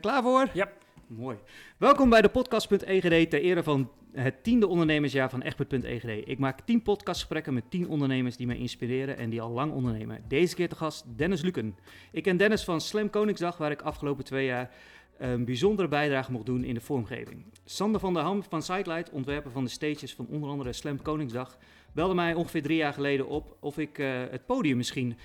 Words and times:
klaar 0.00 0.22
voor? 0.22 0.50
Ja. 0.52 0.72
Mooi. 1.06 1.36
Welkom 1.76 2.10
bij 2.10 2.22
de 2.22 2.28
podcast.egd 2.28 3.30
ter 3.30 3.40
ere 3.40 3.62
van 3.62 3.90
het 4.12 4.42
tiende 4.42 4.66
ondernemersjaar 4.66 5.30
van 5.30 5.42
Egbert.egd. 5.42 6.04
Ik 6.04 6.38
maak 6.38 6.60
tien 6.60 6.82
podcastgesprekken 6.82 7.54
met 7.54 7.70
tien 7.70 7.88
ondernemers 7.88 8.36
die 8.36 8.46
mij 8.46 8.56
inspireren 8.56 9.16
en 9.16 9.30
die 9.30 9.40
al 9.40 9.50
lang 9.50 9.72
ondernemen. 9.72 10.24
Deze 10.28 10.54
keer 10.54 10.68
te 10.68 10.74
gast 10.74 11.04
Dennis 11.16 11.42
Luken. 11.42 11.76
Ik 12.12 12.22
ken 12.22 12.36
Dennis 12.36 12.64
van 12.64 12.80
Slam 12.80 13.10
Koningsdag, 13.10 13.56
waar 13.56 13.70
ik 13.70 13.82
afgelopen 13.82 14.24
twee 14.24 14.46
jaar 14.46 14.70
een 15.18 15.44
bijzondere 15.44 15.88
bijdrage 15.88 16.32
mocht 16.32 16.46
doen 16.46 16.64
in 16.64 16.74
de 16.74 16.80
vormgeving. 16.80 17.44
Sander 17.64 18.00
van 18.00 18.14
der 18.14 18.22
Ham 18.22 18.42
van 18.48 18.62
Sidelight, 18.62 19.10
ontwerper 19.10 19.50
van 19.50 19.64
de 19.64 19.70
stages 19.70 20.14
van 20.14 20.26
onder 20.26 20.50
andere 20.50 20.72
Slam 20.72 21.02
Koningsdag, 21.02 21.58
belde 21.92 22.14
mij 22.14 22.34
ongeveer 22.34 22.62
drie 22.62 22.76
jaar 22.76 22.92
geleden 22.92 23.26
op 23.26 23.56
of 23.60 23.78
ik 23.78 23.98
uh, 23.98 24.20
het 24.30 24.46
podium 24.46 24.76
misschien 24.76 25.16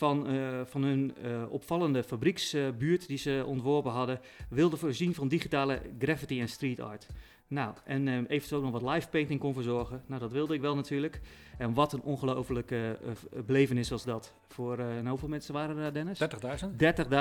van, 0.00 0.34
uh, 0.34 0.60
van 0.64 0.82
hun 0.82 1.14
uh, 1.24 1.52
opvallende 1.52 2.02
fabrieksbuurt 2.02 3.06
die 3.06 3.18
ze 3.18 3.44
ontworpen 3.46 3.92
hadden, 3.92 4.20
wilde 4.48 4.76
voorzien 4.76 5.14
van 5.14 5.28
digitale 5.28 5.82
graffiti 5.98 6.40
en 6.40 6.48
street 6.48 6.80
art. 6.80 7.06
Nou, 7.50 7.74
en 7.84 8.06
uh, 8.06 8.18
eventueel 8.28 8.60
nog 8.60 8.80
wat 8.80 8.94
live 8.94 9.08
painting 9.08 9.40
kon 9.40 9.54
verzorgen. 9.54 10.02
Nou, 10.06 10.20
dat 10.20 10.32
wilde 10.32 10.54
ik 10.54 10.60
wel 10.60 10.74
natuurlijk. 10.74 11.20
En 11.58 11.74
wat 11.74 11.92
een 11.92 12.02
ongelofelijke 12.02 12.98
uh, 13.04 13.42
belevenis 13.44 13.90
was 13.90 14.04
dat. 14.04 14.32
Voor 14.48 14.78
uh, 14.78 15.08
hoeveel 15.08 15.28
mensen 15.28 15.54
waren 15.54 15.76
er, 15.76 15.92
Dennis? 15.92 16.20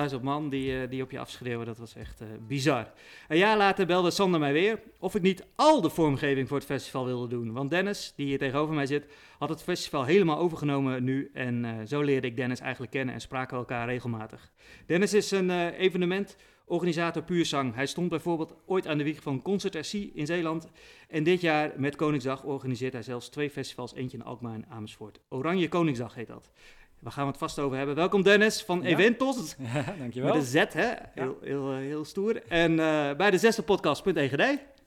30.000. 0.09 0.13
30.000 0.13 0.21
man 0.21 0.49
die, 0.49 0.87
die 0.87 1.03
op 1.03 1.11
je 1.11 1.19
afschreeuwen. 1.19 1.65
Dat 1.65 1.77
was 1.77 1.95
echt 1.95 2.21
bizar. 2.47 2.91
Een 3.27 3.37
jaar 3.37 3.57
later 3.57 3.85
belde 3.85 4.11
Sander 4.11 4.39
mij 4.39 4.53
weer 4.53 4.79
of 4.99 5.15
ik 5.15 5.21
niet 5.21 5.45
al 5.55 5.81
de 5.81 5.89
vormgeving 5.89 6.47
voor 6.47 6.57
het 6.57 6.65
festival 6.65 7.05
wilde 7.05 7.27
doen. 7.27 7.53
Want 7.53 7.69
Dennis, 7.69 8.13
die 8.15 8.25
hier 8.25 8.37
tegenover 8.37 8.75
mij 8.75 8.85
zit, 8.85 9.05
had 9.37 9.49
het 9.49 9.63
festival 9.63 10.03
helemaal 10.03 10.37
overgenomen 10.37 11.03
nu. 11.03 11.29
En 11.33 11.87
zo 11.87 12.01
leerde 12.01 12.27
ik 12.27 12.35
Dennis 12.35 12.59
eigenlijk 12.59 12.91
kennen 12.91 13.13
en 13.13 13.21
spraken 13.21 13.53
we 13.53 13.59
elkaar 13.59 13.87
regelmatig. 13.87 14.51
Dennis 14.85 15.13
is 15.13 15.31
een 15.31 15.69
evenement 15.69 16.35
organisator 16.69 17.23
Puurzang. 17.23 17.75
Hij 17.75 17.85
stond 17.85 18.09
bijvoorbeeld 18.09 18.53
ooit 18.65 18.87
aan 18.87 18.97
de 18.97 19.03
wieg 19.03 19.21
van 19.21 19.41
Concert 19.41 19.75
RC 19.75 19.93
in 19.93 20.25
Zeeland. 20.25 20.67
En 21.07 21.23
dit 21.23 21.41
jaar 21.41 21.71
met 21.77 21.95
Koningsdag 21.95 22.43
organiseert 22.43 22.93
hij 22.93 23.03
zelfs 23.03 23.29
twee 23.29 23.49
festivals, 23.49 23.93
eentje 23.93 24.17
in 24.17 24.23
Alkmaar 24.23 24.53
en 24.53 24.65
Amersfoort. 24.69 25.19
Oranje 25.29 25.67
Koningsdag 25.67 26.15
heet 26.15 26.27
dat. 26.27 26.51
Waar 26.99 27.11
gaan 27.11 27.23
we 27.23 27.29
het 27.29 27.39
vast 27.39 27.59
over 27.59 27.77
hebben. 27.77 27.95
Welkom 27.95 28.23
Dennis 28.23 28.63
van 28.63 28.81
ja. 28.81 28.87
Eventos. 28.87 29.55
Ja, 29.59 29.83
dankjewel. 29.99 30.33
Met 30.33 30.41
een 30.41 30.47
Z, 30.47 30.73
hè? 30.73 30.87
Ja. 30.89 31.11
Heel, 31.13 31.37
heel, 31.41 31.73
heel 31.73 32.05
stoer. 32.05 32.43
En 32.47 32.71
uh, 32.71 33.13
bij 33.13 33.31
de 33.31 33.37
zesde 33.37 33.61
podcast.egd. 33.61 34.37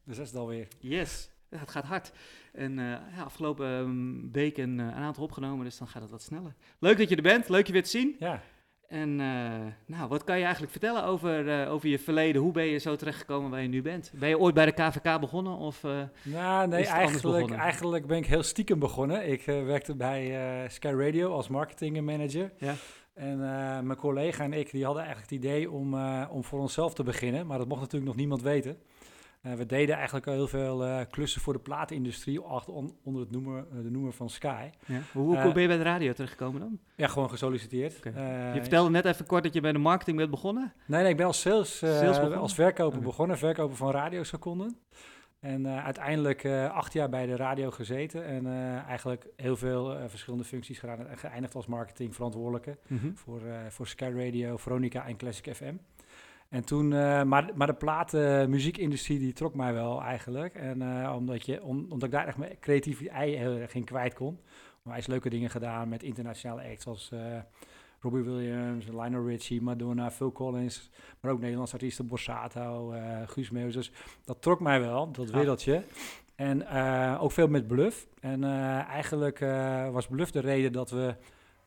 De 0.04 0.14
zesde 0.14 0.38
alweer. 0.38 0.68
Yes. 0.78 1.30
Het 1.48 1.70
gaat 1.70 1.84
hard. 1.84 2.12
En 2.52 2.78
uh, 2.78 2.88
ja, 2.88 3.22
afgelopen 3.24 3.68
um, 3.68 4.32
weken 4.32 4.78
uh, 4.78 4.86
een 4.86 4.92
aantal 4.92 5.22
opgenomen, 5.22 5.64
dus 5.64 5.78
dan 5.78 5.88
gaat 5.88 6.02
het 6.02 6.10
wat 6.10 6.22
sneller. 6.22 6.54
Leuk 6.78 6.98
dat 6.98 7.08
je 7.08 7.16
er 7.16 7.22
bent. 7.22 7.48
Leuk 7.48 7.66
je 7.66 7.72
weer 7.72 7.82
te 7.82 7.88
zien. 7.88 8.16
Ja. 8.18 8.42
En 8.92 9.08
uh, 9.20 9.50
nou, 9.86 10.08
wat 10.08 10.24
kan 10.24 10.36
je 10.36 10.42
eigenlijk 10.42 10.72
vertellen 10.72 11.04
over, 11.04 11.62
uh, 11.62 11.72
over 11.72 11.88
je 11.88 11.98
verleden? 11.98 12.42
Hoe 12.42 12.52
ben 12.52 12.64
je 12.64 12.78
zo 12.78 12.96
terechtgekomen 12.96 13.50
waar 13.50 13.62
je 13.62 13.68
nu 13.68 13.82
bent? 13.82 14.12
Ben 14.14 14.28
je 14.28 14.38
ooit 14.38 14.54
bij 14.54 14.64
de 14.64 14.72
KVK 14.72 15.20
begonnen? 15.20 15.56
Of, 15.56 15.82
uh, 15.82 16.00
nou, 16.22 16.68
nee, 16.68 16.86
eigenlijk, 16.86 17.50
eigenlijk 17.50 18.06
ben 18.06 18.16
ik 18.16 18.26
heel 18.26 18.42
stiekem 18.42 18.78
begonnen. 18.78 19.30
Ik 19.30 19.44
werkte 19.44 19.94
bij 19.94 20.68
Sky 20.68 20.92
Radio 20.96 21.32
als 21.32 21.48
marketingmanager. 21.48 22.52
Ja. 22.56 22.74
En 23.14 23.38
mijn 23.86 23.96
collega 23.96 24.44
en 24.44 24.52
ik 24.52 24.70
die 24.70 24.84
hadden 24.84 25.02
eigenlijk 25.02 25.32
het 25.32 25.44
idee 25.44 25.70
om, 25.70 25.94
om 26.30 26.44
voor 26.44 26.60
onszelf 26.60 26.94
te 26.94 27.02
beginnen. 27.02 27.46
Maar 27.46 27.58
dat 27.58 27.68
mocht 27.68 27.80
natuurlijk 27.80 28.10
nog 28.10 28.20
niemand 28.20 28.42
weten. 28.42 28.76
Uh, 29.46 29.52
we 29.52 29.66
deden 29.66 29.94
eigenlijk 29.94 30.26
al 30.26 30.32
heel 30.32 30.48
veel 30.48 30.86
uh, 30.86 31.00
klussen 31.10 31.40
voor 31.40 31.52
de 31.52 31.58
platenindustrie 31.58 32.42
on, 32.42 32.96
onder 33.02 33.22
het 33.22 33.30
noemer, 33.30 33.64
uh, 33.72 33.82
de 33.82 33.90
noemer 33.90 34.12
van 34.12 34.30
Sky. 34.30 34.70
Ja. 34.86 35.00
Hoe, 35.12 35.40
hoe 35.40 35.52
ben 35.52 35.62
je 35.62 35.68
bij 35.68 35.76
de 35.76 35.82
radio 35.82 36.12
terechtgekomen 36.12 36.60
dan? 36.60 36.78
Ja, 36.96 37.08
gewoon 37.08 37.30
gesolliciteerd. 37.30 37.98
Okay. 38.06 38.54
je 38.54 38.60
vertelde 38.60 38.90
net 38.90 39.04
even 39.04 39.26
kort 39.26 39.42
dat 39.42 39.54
je 39.54 39.60
bij 39.60 39.72
de 39.72 39.78
marketing 39.78 40.16
bent 40.16 40.30
begonnen. 40.30 40.72
Nee, 40.86 41.00
nee 41.02 41.10
ik 41.10 41.16
ben 41.16 41.26
als 41.26 41.40
sales, 41.40 41.78
sales 41.78 42.18
als 42.18 42.54
verkoper 42.54 42.98
okay. 42.98 43.08
begonnen, 43.08 43.38
verkoper 43.38 43.76
van 43.76 43.90
radioseconden. 43.90 44.76
En 45.40 45.66
uiteindelijk 45.66 46.46
acht 46.72 46.92
jaar 46.92 47.08
bij 47.08 47.26
de 47.26 47.36
radio 47.36 47.70
gezeten 47.70 48.24
en 48.24 48.46
eigenlijk 48.86 49.26
heel 49.36 49.56
veel 49.56 49.96
verschillende 50.08 50.44
functies 50.44 50.78
gedaan. 50.78 51.06
En 51.06 51.18
geëindigd 51.18 51.54
als 51.54 51.66
marketingverantwoordelijke 51.66 52.78
mm 52.86 52.98
-hmm. 52.98 53.16
voor, 53.16 53.40
voor 53.68 53.86
Sky 53.86 54.12
Radio, 54.16 54.56
Veronica 54.56 55.06
en 55.06 55.16
Classic 55.16 55.54
FM. 55.54 55.74
En 56.52 56.64
toen, 56.64 56.92
uh, 56.92 57.22
maar, 57.22 57.50
maar 57.54 57.66
de 57.66 57.74
platen, 57.74 58.50
muziekindustrie, 58.50 59.18
die 59.18 59.32
trok 59.32 59.54
mij 59.54 59.72
wel 59.72 60.02
eigenlijk. 60.02 60.54
En 60.54 60.82
uh, 60.82 61.14
omdat, 61.16 61.46
je, 61.46 61.62
om, 61.62 61.86
omdat 61.88 62.02
ik 62.02 62.10
daar 62.10 62.26
echt 62.26 62.36
mijn 62.36 62.56
creatieve 62.60 63.08
ei 63.08 63.36
heel 63.36 63.56
erg 63.56 63.74
in 63.74 63.84
kwijt 63.84 64.14
kon. 64.14 64.38
Onwijs 64.84 65.06
leuke 65.06 65.30
dingen 65.30 65.50
gedaan 65.50 65.88
met 65.88 66.02
internationale 66.02 66.62
acts 66.62 66.86
als 66.86 67.10
uh, 67.14 67.20
Robbie 68.00 68.22
Williams, 68.22 68.86
Lionel 68.86 69.26
Richie, 69.26 69.62
Madonna, 69.62 70.10
Phil 70.10 70.32
Collins. 70.32 70.90
Maar 71.20 71.32
ook 71.32 71.40
Nederlandse 71.40 71.74
artiesten, 71.74 72.06
Borsato, 72.06 72.94
Guus 73.26 73.50
Meeuwis. 73.50 73.74
Dus 73.74 73.92
dat 74.24 74.42
trok 74.42 74.60
mij 74.60 74.80
wel, 74.80 75.12
dat 75.12 75.30
wereldje. 75.30 75.84
En 76.34 76.68
ook 77.18 77.32
veel 77.32 77.48
met 77.48 77.66
Bluff. 77.66 78.06
En 78.20 78.44
eigenlijk 78.84 79.38
was 79.92 80.06
Bluff 80.06 80.30
de 80.30 80.40
reden 80.40 80.72
dat 80.72 80.90
we 80.90 81.14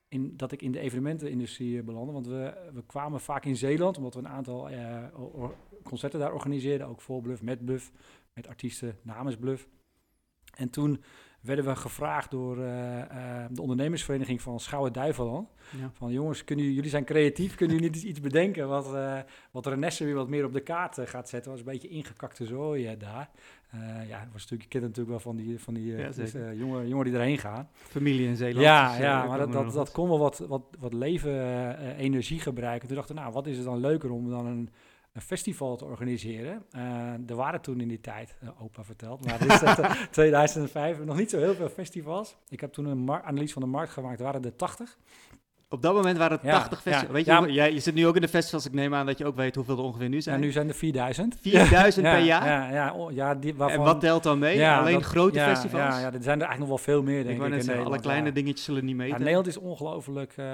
in, 0.07 0.37
dat 0.37 0.51
ik 0.51 0.61
in 0.61 0.71
de 0.71 0.79
evenementenindustrie 0.79 1.83
belandde. 1.83 2.13
Want 2.13 2.27
we, 2.27 2.53
we 2.73 2.83
kwamen 2.85 3.19
vaak 3.19 3.45
in 3.45 3.55
Zeeland, 3.55 3.97
omdat 3.97 4.13
we 4.13 4.19
een 4.19 4.27
aantal 4.27 4.71
uh, 4.71 5.03
concerten 5.83 6.19
daar 6.19 6.33
organiseerden. 6.33 6.87
Ook 6.87 7.01
voor 7.01 7.21
Bluff, 7.21 7.41
met 7.41 7.65
Bluff, 7.65 7.91
met 8.33 8.47
artiesten 8.47 8.97
namens 9.01 9.37
Bluff. 9.37 9.67
En 10.55 10.69
toen 10.69 11.03
werden 11.41 11.65
we 11.65 11.75
gevraagd 11.75 12.31
door 12.31 12.57
uh, 12.57 12.97
uh, 12.97 13.45
de 13.51 13.61
ondernemersvereniging 13.61 14.41
van 14.41 14.59
Schouwen 14.59 14.93
Duiveland. 14.93 15.49
Ja. 15.79 15.91
Van 15.93 16.11
jongens, 16.11 16.43
kunnen 16.43 16.73
jullie, 16.73 16.89
zijn 16.89 17.05
creatief, 17.05 17.55
kunnen 17.55 17.75
jullie 17.75 17.91
niet 17.91 18.03
iets 18.11 18.19
bedenken 18.19 18.67
wat, 18.67 18.93
uh, 18.93 19.19
wat 19.51 19.65
Renesse 19.65 20.05
weer 20.05 20.15
wat 20.15 20.29
meer 20.29 20.45
op 20.45 20.53
de 20.53 20.59
kaart 20.59 20.99
gaat 21.03 21.29
zetten? 21.29 21.51
was 21.51 21.59
een 21.59 21.65
beetje 21.65 21.87
ingekakte 21.87 22.45
zooi 22.45 22.97
daar. 22.97 23.29
Ja, 24.07 24.19
dat 24.19 24.31
was 24.31 24.41
natuurlijk, 24.41 24.61
je 24.61 24.67
kent 24.67 24.83
natuurlijk 24.83 25.09
wel 25.09 25.19
van 25.19 25.35
die, 25.35 25.59
van 25.59 25.73
die 25.73 25.95
ja, 25.95 26.09
dus, 26.09 26.31
jongen, 26.31 26.87
jongen 26.87 27.05
die 27.05 27.13
erheen 27.13 27.37
gaan. 27.37 27.69
Familie 27.73 28.27
in 28.27 28.35
Zeeland. 28.35 28.65
Ja, 28.65 28.89
dus, 28.89 28.97
ja 28.97 29.25
maar 29.25 29.37
dat, 29.37 29.51
dat, 29.51 29.73
dat 29.73 29.91
kon 29.91 30.09
wel 30.09 30.19
wat, 30.19 30.37
wat, 30.47 30.61
wat 30.79 30.93
leven, 30.93 31.77
energie 31.97 32.39
gebruiken. 32.39 32.87
Toen 32.87 32.97
dachten 32.97 33.15
we, 33.15 33.21
nou, 33.21 33.33
wat 33.33 33.47
is 33.47 33.55
het 33.55 33.65
dan 33.65 33.79
leuker 33.79 34.11
om 34.11 34.29
dan 34.29 34.45
een 34.45 34.69
een 35.15 35.21
festival 35.21 35.75
te 35.75 35.85
organiseren. 35.85 36.65
Uh, 36.75 37.29
er 37.29 37.35
waren 37.35 37.61
toen 37.61 37.81
in 37.81 37.87
die 37.87 38.01
tijd, 38.01 38.35
uh, 38.43 38.61
opa 38.61 38.83
verteld, 38.83 39.25
maar 39.25 39.39
dit 39.39 39.51
is 39.51 40.07
2005 40.11 40.99
nog 41.05 41.17
niet 41.17 41.29
zo 41.29 41.39
heel 41.39 41.55
veel 41.55 41.69
festivals. 41.69 42.37
Ik 42.49 42.59
heb 42.59 42.73
toen 42.73 42.85
een 42.85 43.11
analyse 43.11 43.53
van 43.53 43.61
de 43.61 43.67
markt 43.67 43.91
gemaakt, 43.91 44.17
er 44.19 44.25
waren 44.25 44.43
er 44.43 44.55
80. 44.55 44.97
Op 45.69 45.81
dat 45.81 45.93
moment 45.93 46.17
waren 46.17 46.39
het 46.41 46.49
80 46.49 46.81
festivals. 46.81 47.11
Weet 47.11 47.25
je, 47.25 47.53
ja, 47.53 47.63
je 47.63 47.79
zit 47.79 47.93
nu 47.93 48.07
ook 48.07 48.15
in 48.15 48.21
de 48.21 48.27
festivals. 48.27 48.65
Ik 48.65 48.73
neem 48.73 48.93
aan 48.93 49.05
dat 49.05 49.17
je 49.17 49.25
ook 49.25 49.35
weet 49.35 49.55
hoeveel 49.55 49.77
er 49.77 49.83
ongeveer 49.83 50.09
nu 50.09 50.21
zijn. 50.21 50.39
Ja, 50.39 50.45
nu 50.45 50.51
zijn 50.51 50.67
er 50.67 50.73
4000. 50.73 51.37
4000 51.41 52.05
per 52.15 52.19
jaar? 52.19 52.45
Ja, 52.45 52.71
ja, 52.71 53.09
ja 53.11 53.35
die, 53.35 53.55
waarvan, 53.55 53.79
en 53.79 53.85
wat 53.85 53.99
telt 53.99 54.23
dan 54.23 54.39
mee? 54.39 54.67
Alleen 54.67 55.03
grote 55.03 55.39
festivals? 55.39 55.95
Ja, 55.95 55.99
ja, 55.99 56.13
er 56.13 56.23
zijn 56.23 56.41
er 56.41 56.47
eigenlijk 56.47 56.59
nog 56.59 56.67
wel 56.67 56.77
veel 56.77 57.03
meer, 57.03 57.23
denk 57.23 57.63
ik. 57.63 57.85
alle 57.85 57.99
kleine 57.99 58.31
dingetjes 58.31 58.65
zullen 58.65 58.85
niet 58.85 58.95
meten. 58.95 59.19
Nederland 59.19 59.47
is 59.47 59.57
ongelooflijk... 59.57 60.31
Uh, 60.37 60.45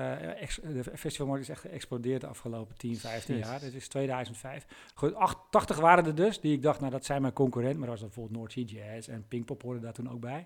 de 0.62 0.84
festivalmarkt 0.96 1.44
is 1.44 1.50
echt 1.50 1.62
geëxplodeerd 1.62 2.22
de 2.22 2.28
afgelopen 2.28 2.78
10, 2.78 2.98
15 2.98 3.38
jaar. 3.38 3.60
Dit 3.60 3.74
is 3.74 3.88
2005. 3.88 4.66
Goed, 4.94 5.14
80 5.50 5.80
waren 5.80 6.06
er 6.06 6.16
dus, 6.16 6.40
die 6.40 6.54
ik 6.54 6.62
dacht, 6.62 6.80
nou 6.80 6.92
dat 6.92 7.06
zijn 7.06 7.22
mijn 7.22 7.34
concurrent. 7.34 7.78
Maar 7.78 7.88
dat 7.88 8.00
was 8.00 8.06
bijvoorbeeld 8.06 8.38
North 8.38 8.52
Sea 8.52 8.64
Jazz 8.64 9.08
en 9.08 9.26
Pinkpop 9.28 9.62
hoorde 9.62 9.80
daar 9.80 9.94
toen 9.94 10.12
ook 10.12 10.20
bij. 10.20 10.46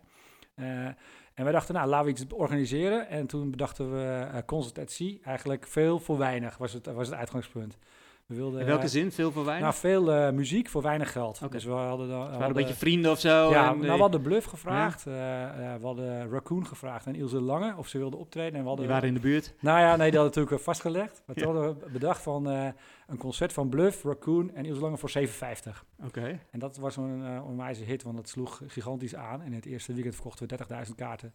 Uh, 0.56 0.86
en 1.34 1.44
wij 1.44 1.52
dachten, 1.52 1.76
nou, 1.76 1.88
laten 1.88 2.06
we 2.06 2.12
iets 2.12 2.26
organiseren. 2.34 3.10
En 3.10 3.28
toen 3.28 3.52
bedachten 3.52 3.92
we 3.92 4.28
uh, 4.34 4.40
Concert 4.46 4.80
at 4.80 4.92
Sea. 4.92 5.16
Eigenlijk 5.24 5.68
veel 5.68 6.00
voor 6.00 6.18
weinig 6.18 6.58
was 6.58 6.74
het, 6.74 6.86
was 6.86 7.08
het 7.08 7.18
uitgangspunt. 7.18 7.78
We 8.26 8.36
wilden, 8.36 8.60
In 8.60 8.66
welke 8.66 8.88
zin? 8.88 9.12
Veel 9.12 9.32
voor 9.32 9.46
weinig? 9.46 9.68
Nou, 9.68 9.80
veel 9.80 10.16
uh, 10.16 10.30
muziek 10.30 10.70
voor 10.70 10.82
weinig 10.82 11.12
geld. 11.12 11.38
Okay. 11.38 11.50
Dus 11.50 11.64
we 11.64 11.72
hadden 11.72 12.10
dan... 12.10 12.20
hadden, 12.20 12.48
een 12.48 12.54
beetje 12.54 12.74
vrienden 12.74 13.12
of 13.12 13.20
zo? 13.20 13.50
Ja, 13.50 13.74
nou, 13.74 13.80
we 13.80 14.02
hadden 14.02 14.22
Bluff 14.22 14.46
gevraagd. 14.46 15.04
Ja. 15.04 15.52
Uh, 15.52 15.80
we 15.80 15.86
hadden 15.86 16.30
Raccoon 16.30 16.68
gevraagd 16.68 17.06
en 17.06 17.16
Ilse 17.16 17.42
Lange 17.42 17.74
of 17.78 17.88
ze 17.88 17.98
wilden 17.98 18.20
optreden. 18.20 18.54
En 18.54 18.62
we 18.62 18.68
hadden, 18.68 18.86
Die 18.86 18.94
waren 18.94 19.08
in 19.08 19.14
de 19.14 19.20
buurt? 19.20 19.54
Nou 19.60 19.80
ja, 19.80 19.96
nee, 19.96 20.12
die 20.12 20.20
hadden 20.20 20.36
natuurlijk 20.36 20.64
vastgelegd. 20.64 21.22
Maar 21.26 21.36
toen 21.36 21.56
hadden 21.56 21.80
we 21.80 21.90
bedacht 21.90 22.22
van 22.22 22.74
een 23.08 23.18
concert 23.18 23.54
van 23.54 23.70
Bluff, 23.70 24.04
Raccoon 24.04 24.52
en 24.54 24.66
Ilse 24.66 24.82
Lange 24.82 24.98
voor 24.98 25.12
7,50. 25.18 25.24
Oké. 25.24 26.06
Okay. 26.06 26.40
En 26.52 26.60
dat 26.60 26.78
was 26.78 26.98
een 26.98 27.22
uh, 27.22 27.46
onwijze 27.46 27.84
hit, 27.84 28.04
want 28.04 28.18
het 28.18 28.30
sloeg 28.30 28.62
gigantisch 28.68 29.16
aan. 29.16 29.42
En 29.42 29.48
in 29.48 29.54
het 29.54 29.66
eerste 29.66 29.94
weekend 29.94 30.16
verkochten 30.16 30.48
we 30.48 30.57
30.000 30.88 30.96
kaarten. 30.96 31.34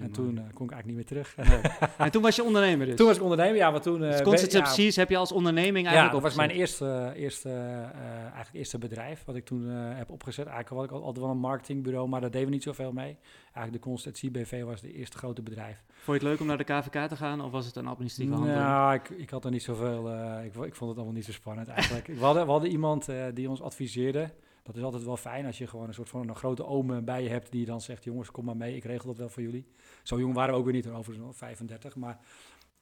En 0.00 0.10
toen 0.12 0.36
uh, 0.36 0.42
kon 0.54 0.66
ik 0.66 0.72
eigenlijk 0.72 0.86
niet 0.86 0.94
meer 0.94 1.04
terug. 1.04 1.36
Nee. 1.36 1.60
en 1.98 2.10
toen 2.10 2.22
was 2.22 2.36
je 2.36 2.42
ondernemer 2.42 2.86
dus? 2.86 2.96
Toen 2.96 3.06
was 3.06 3.16
ik 3.16 3.22
ondernemer, 3.22 3.56
ja. 3.56 3.70
Maar 3.70 3.80
toen, 3.80 4.02
uh, 4.02 4.10
dus 4.10 4.22
Concert 4.22 4.52
ja, 4.76 5.00
heb 5.00 5.10
je 5.10 5.16
als 5.16 5.32
onderneming 5.32 5.86
eigenlijk 5.86 6.06
Ja, 6.06 6.20
dat 6.20 6.22
was 6.22 6.34
mijn 6.34 6.50
eerste, 6.50 7.12
eerste, 7.16 7.50
eigenlijk 8.22 8.52
eerste 8.52 8.78
bedrijf 8.78 9.24
wat 9.24 9.36
ik 9.36 9.44
toen 9.44 9.68
heb 9.68 10.10
opgezet. 10.10 10.46
Eigenlijk 10.46 10.90
had 10.90 10.98
ik 10.98 11.04
altijd 11.04 11.24
wel 11.24 11.34
een 11.34 11.40
marketingbureau, 11.40 12.08
maar 12.08 12.20
daar 12.20 12.30
deden 12.30 12.48
we 12.48 12.54
niet 12.54 12.62
zoveel 12.62 12.92
mee. 12.92 13.16
Eigenlijk 13.44 13.72
de 13.72 13.90
Constantie 13.90 14.30
BV 14.30 14.62
was 14.62 14.80
de 14.80 14.92
eerste 14.92 15.16
grote 15.16 15.42
bedrijf. 15.42 15.82
Vond 15.88 16.04
je 16.04 16.12
het 16.12 16.22
leuk 16.22 16.40
om 16.40 16.46
naar 16.46 16.58
de 16.58 16.64
KVK 16.64 17.08
te 17.08 17.16
gaan 17.16 17.40
of 17.40 17.50
was 17.50 17.66
het 17.66 17.76
een 17.76 17.86
administratieve 17.86 18.36
handeling? 18.36 18.64
Nou, 18.64 18.94
ik, 18.94 19.08
ik 19.08 19.30
had 19.30 19.44
er 19.44 19.50
niet 19.50 19.62
zoveel... 19.62 20.10
ik, 20.44 20.54
ik 20.54 20.74
vond 20.74 20.90
het 20.90 21.03
allemaal 21.04 21.16
niet 21.16 21.24
zo 21.24 21.32
spannend 21.32 21.68
eigenlijk. 21.68 22.06
we, 22.06 22.24
hadden, 22.24 22.44
we 22.44 22.50
hadden 22.50 22.70
iemand 22.70 23.08
die 23.34 23.48
ons 23.48 23.62
adviseerde 23.62 24.30
dat 24.64 24.76
is 24.76 24.82
altijd 24.82 25.04
wel 25.04 25.16
fijn 25.16 25.46
als 25.46 25.58
je 25.58 25.66
gewoon 25.66 25.88
een 25.88 25.94
soort 25.94 26.08
van 26.08 26.28
een 26.28 26.36
grote 26.36 26.66
oom 26.66 27.04
bij 27.04 27.22
je 27.22 27.28
hebt 27.28 27.52
die 27.52 27.64
dan 27.64 27.80
zegt: 27.80 28.04
jongens, 28.04 28.30
kom 28.30 28.44
maar 28.44 28.56
mee, 28.56 28.76
ik 28.76 28.84
regel 28.84 29.06
dat 29.06 29.18
wel 29.18 29.28
voor 29.28 29.42
jullie. 29.42 29.66
Zo 30.02 30.18
jong 30.18 30.34
waren 30.34 30.52
we 30.52 30.58
ook 30.58 30.64
weer 30.64 30.74
niet, 30.74 30.88
overigens 30.88 31.26
nog 31.26 31.36
35. 31.36 31.96
Maar 31.96 32.20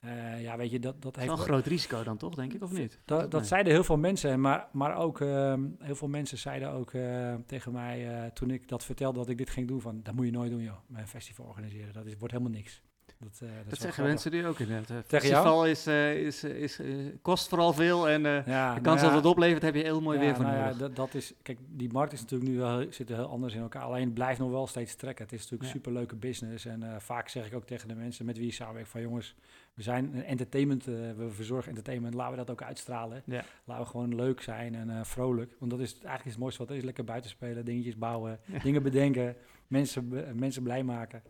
Uh, 0.04 0.42
ja, 0.42 0.56
weet 0.56 0.70
je, 0.70 0.78
dat, 0.78 1.02
dat 1.02 1.16
heeft... 1.16 1.30
een 1.30 1.38
groot 1.38 1.66
risico 1.66 2.02
dan 2.02 2.16
toch, 2.16 2.34
denk 2.34 2.52
ik, 2.52 2.62
of 2.62 2.72
niet? 2.72 3.00
Dat, 3.04 3.30
dat 3.30 3.46
zeiden 3.46 3.72
heel 3.72 3.84
veel 3.84 3.96
mensen, 3.96 4.40
maar, 4.40 4.68
maar 4.72 4.96
ook 4.96 5.20
uh, 5.20 5.54
heel 5.78 5.94
veel 5.94 6.08
mensen 6.08 6.38
zeiden 6.38 6.70
ook 6.70 6.92
uh, 6.92 7.34
tegen 7.46 7.72
mij 7.72 8.30
toen 8.34 8.50
ik 8.50 8.68
dat 8.68 8.84
vertelde 8.84 9.18
dat 9.18 9.28
ik 9.28 9.38
dit 9.38 9.50
ging 9.50 9.68
doen, 9.68 9.80
van 9.80 10.00
dat 10.02 10.14
moet 10.14 10.24
je 10.24 10.30
nooit 10.30 10.50
doen 10.50 10.62
joh, 10.62 10.76
een 10.94 11.08
festival 11.08 11.46
organiseren, 11.46 11.92
dat 11.92 12.06
is, 12.06 12.16
wordt 12.16 12.32
helemaal 12.32 12.52
niks. 12.52 12.82
Dat, 13.18 13.40
uh, 13.42 13.48
dat, 13.56 13.70
dat 13.70 13.78
zeggen 13.78 14.04
mensen 14.04 14.30
die 14.30 14.46
ook 14.46 14.58
inderdaad. 14.58 14.88
Het 14.88 15.06
festival 15.06 15.66
is, 15.66 15.86
uh, 15.86 16.14
is, 16.14 16.44
is, 16.44 16.80
uh, 16.80 17.12
kost 17.22 17.48
vooral 17.48 17.72
veel 17.72 18.08
en 18.08 18.22
ja, 18.46 18.74
de 18.74 18.80
kans 18.80 19.00
nou 19.00 19.12
dat 19.12 19.22
het 19.22 19.32
oplevert 19.32 19.62
heb 19.62 19.74
je 19.74 19.82
heel 19.82 20.00
mooi 20.00 20.18
weer 20.18 20.34
van 20.34 20.44
nou 20.44 20.56
nodig. 20.56 20.72
Ja, 20.72 20.78
dat, 20.78 20.96
dat 20.96 21.14
is, 21.14 21.32
kijk, 21.42 21.58
die 21.68 21.92
markt 21.92 22.12
is 22.12 22.20
natuurlijk 22.20 22.50
nu 22.50 22.58
wel, 22.58 22.86
zit 22.90 23.10
er 23.10 23.16
heel 23.16 23.28
anders 23.28 23.54
in 23.54 23.60
elkaar. 23.60 23.82
Alleen 23.82 24.04
het 24.04 24.14
blijft 24.14 24.40
nog 24.40 24.50
wel 24.50 24.66
steeds 24.66 24.94
trekken. 24.94 25.24
Het 25.24 25.32
is 25.34 25.40
natuurlijk 25.40 25.70
ja. 25.70 25.76
super 25.76 25.92
leuke 25.92 26.16
business. 26.16 26.64
En 26.64 27.00
vaak 27.00 27.28
zeg 27.28 27.46
ik 27.46 27.54
ook 27.54 27.66
tegen 27.66 27.88
de 27.88 27.94
mensen 27.94 28.26
met 28.26 28.36
wie 28.36 28.46
ik 28.46 28.54
samenwerk 28.54 28.86
van 28.86 29.00
jongens, 29.00 29.34
we 29.74 29.82
zijn 29.82 30.16
een 30.16 30.24
entertainment, 30.24 30.84
we 30.84 31.26
verzorgen 31.30 31.68
entertainment, 31.68 32.14
laten 32.14 32.32
we 32.32 32.38
dat 32.38 32.50
ook 32.50 32.62
uitstralen. 32.62 33.22
Ja. 33.26 33.44
Laten 33.64 33.84
we 33.84 33.90
gewoon 33.90 34.14
leuk 34.14 34.40
zijn 34.40 34.74
en 34.74 35.06
vrolijk. 35.06 35.54
Want 35.58 35.70
dat 35.70 35.80
is 35.80 35.92
eigenlijk 35.92 36.24
het 36.24 36.38
mooiste 36.38 36.60
wat 36.60 36.70
er 36.70 36.76
is. 36.76 36.84
Lekker 36.84 37.04
buiten 37.04 37.30
spelen, 37.30 37.64
dingetjes 37.64 37.96
bouwen, 37.96 38.40
dingen 38.62 38.82
bedenken, 38.82 39.36
mensen, 39.66 40.24
mensen 40.38 40.62
blij 40.62 40.82
maken. 40.82 41.22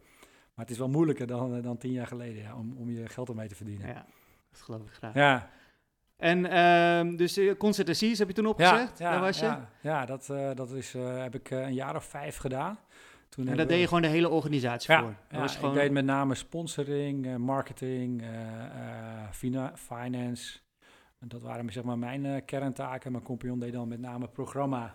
Maar 0.55 0.65
het 0.65 0.71
is 0.71 0.79
wel 0.79 0.89
moeilijker 0.89 1.27
dan, 1.27 1.57
eh, 1.57 1.63
dan 1.63 1.77
tien 1.77 1.93
jaar 1.93 2.07
geleden 2.07 2.43
ja, 2.43 2.57
om, 2.57 2.77
om 2.77 2.91
je 2.91 3.09
geld 3.09 3.29
ermee 3.29 3.49
te 3.49 3.55
verdienen. 3.55 3.87
Ja, 3.87 4.07
dat 4.51 4.61
geloof 4.61 4.83
ik 4.83 4.93
graag. 4.93 5.15
Ja. 5.15 5.51
En 6.17 6.59
um, 6.59 7.17
dus 7.17 7.39
uh, 7.39 7.57
Concert 7.57 7.89
Assies 7.89 8.19
heb 8.19 8.29
je 8.29 8.35
toen 8.35 8.47
opgezegd? 8.47 8.99
Ja, 8.99 9.13
ja, 9.13 9.21
was 9.21 9.39
je? 9.39 9.45
ja, 9.45 9.69
ja 9.81 10.05
dat, 10.05 10.29
uh, 10.31 10.51
dat 10.55 10.71
is, 10.71 10.95
uh, 10.95 11.23
heb 11.23 11.35
ik 11.35 11.51
een 11.51 11.75
jaar 11.75 11.97
of 11.97 12.05
vijf 12.05 12.37
gedaan. 12.37 12.79
Toen 13.29 13.49
en 13.49 13.57
daar 13.57 13.67
deed 13.67 13.81
je 13.81 13.87
gewoon 13.87 14.03
de 14.03 14.09
hele 14.09 14.29
organisatie 14.29 14.97
voor? 14.97 15.15
Ja, 15.31 15.39
was 15.39 15.57
gewoon... 15.57 15.75
ik 15.75 15.81
deed 15.81 15.91
met 15.91 16.05
name 16.05 16.35
sponsoring, 16.35 17.39
marketing, 17.39 18.23
finance. 19.75 20.59
En 21.19 21.29
dat 21.29 21.43
waren 21.43 21.73
zeg 21.73 21.83
maar 21.83 21.99
mijn 21.99 22.45
kerntaken. 22.45 23.13
Mijn 23.13 23.25
compagnon 23.25 23.59
deed 23.59 23.73
dan 23.73 23.89
met 23.89 24.01
name 24.01 24.29
programma 24.29 24.95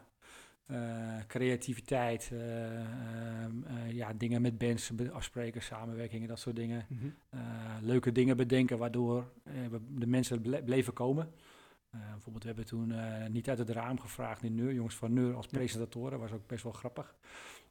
creativiteit, 1.27 2.29
uh, 2.33 2.39
uh, 2.39 3.91
ja, 3.91 4.13
dingen 4.13 4.41
met 4.41 4.57
bands 4.57 4.91
afspreken, 5.11 5.61
samenwerkingen, 5.61 6.27
dat 6.27 6.39
soort 6.39 6.55
dingen. 6.55 6.85
Mm 6.89 6.99
-hmm. 6.99 7.13
leuke 7.81 8.11
dingen 8.11 8.37
bedenken 8.37 8.77
waardoor 8.77 9.31
de 9.89 10.07
mensen 10.07 10.41
ble 10.41 10.63
bleven 10.63 10.93
komen. 10.93 11.31
bijvoorbeeld, 11.89 12.43
we 12.43 12.49
hebben 12.49 12.65
toen 12.65 12.93
niet 13.31 13.49
uit 13.49 13.57
het 13.57 13.69
raam 13.69 13.99
gevraagd, 13.99 14.41
die 14.41 14.51
Neur, 14.51 14.73
jongens 14.73 14.95
van 14.95 15.13
Neur 15.13 15.35
als 15.35 15.47
presentatoren, 15.47 16.19
was 16.19 16.31
ook 16.31 16.47
best 16.47 16.63
wel 16.63 16.73
grappig. 16.73 17.15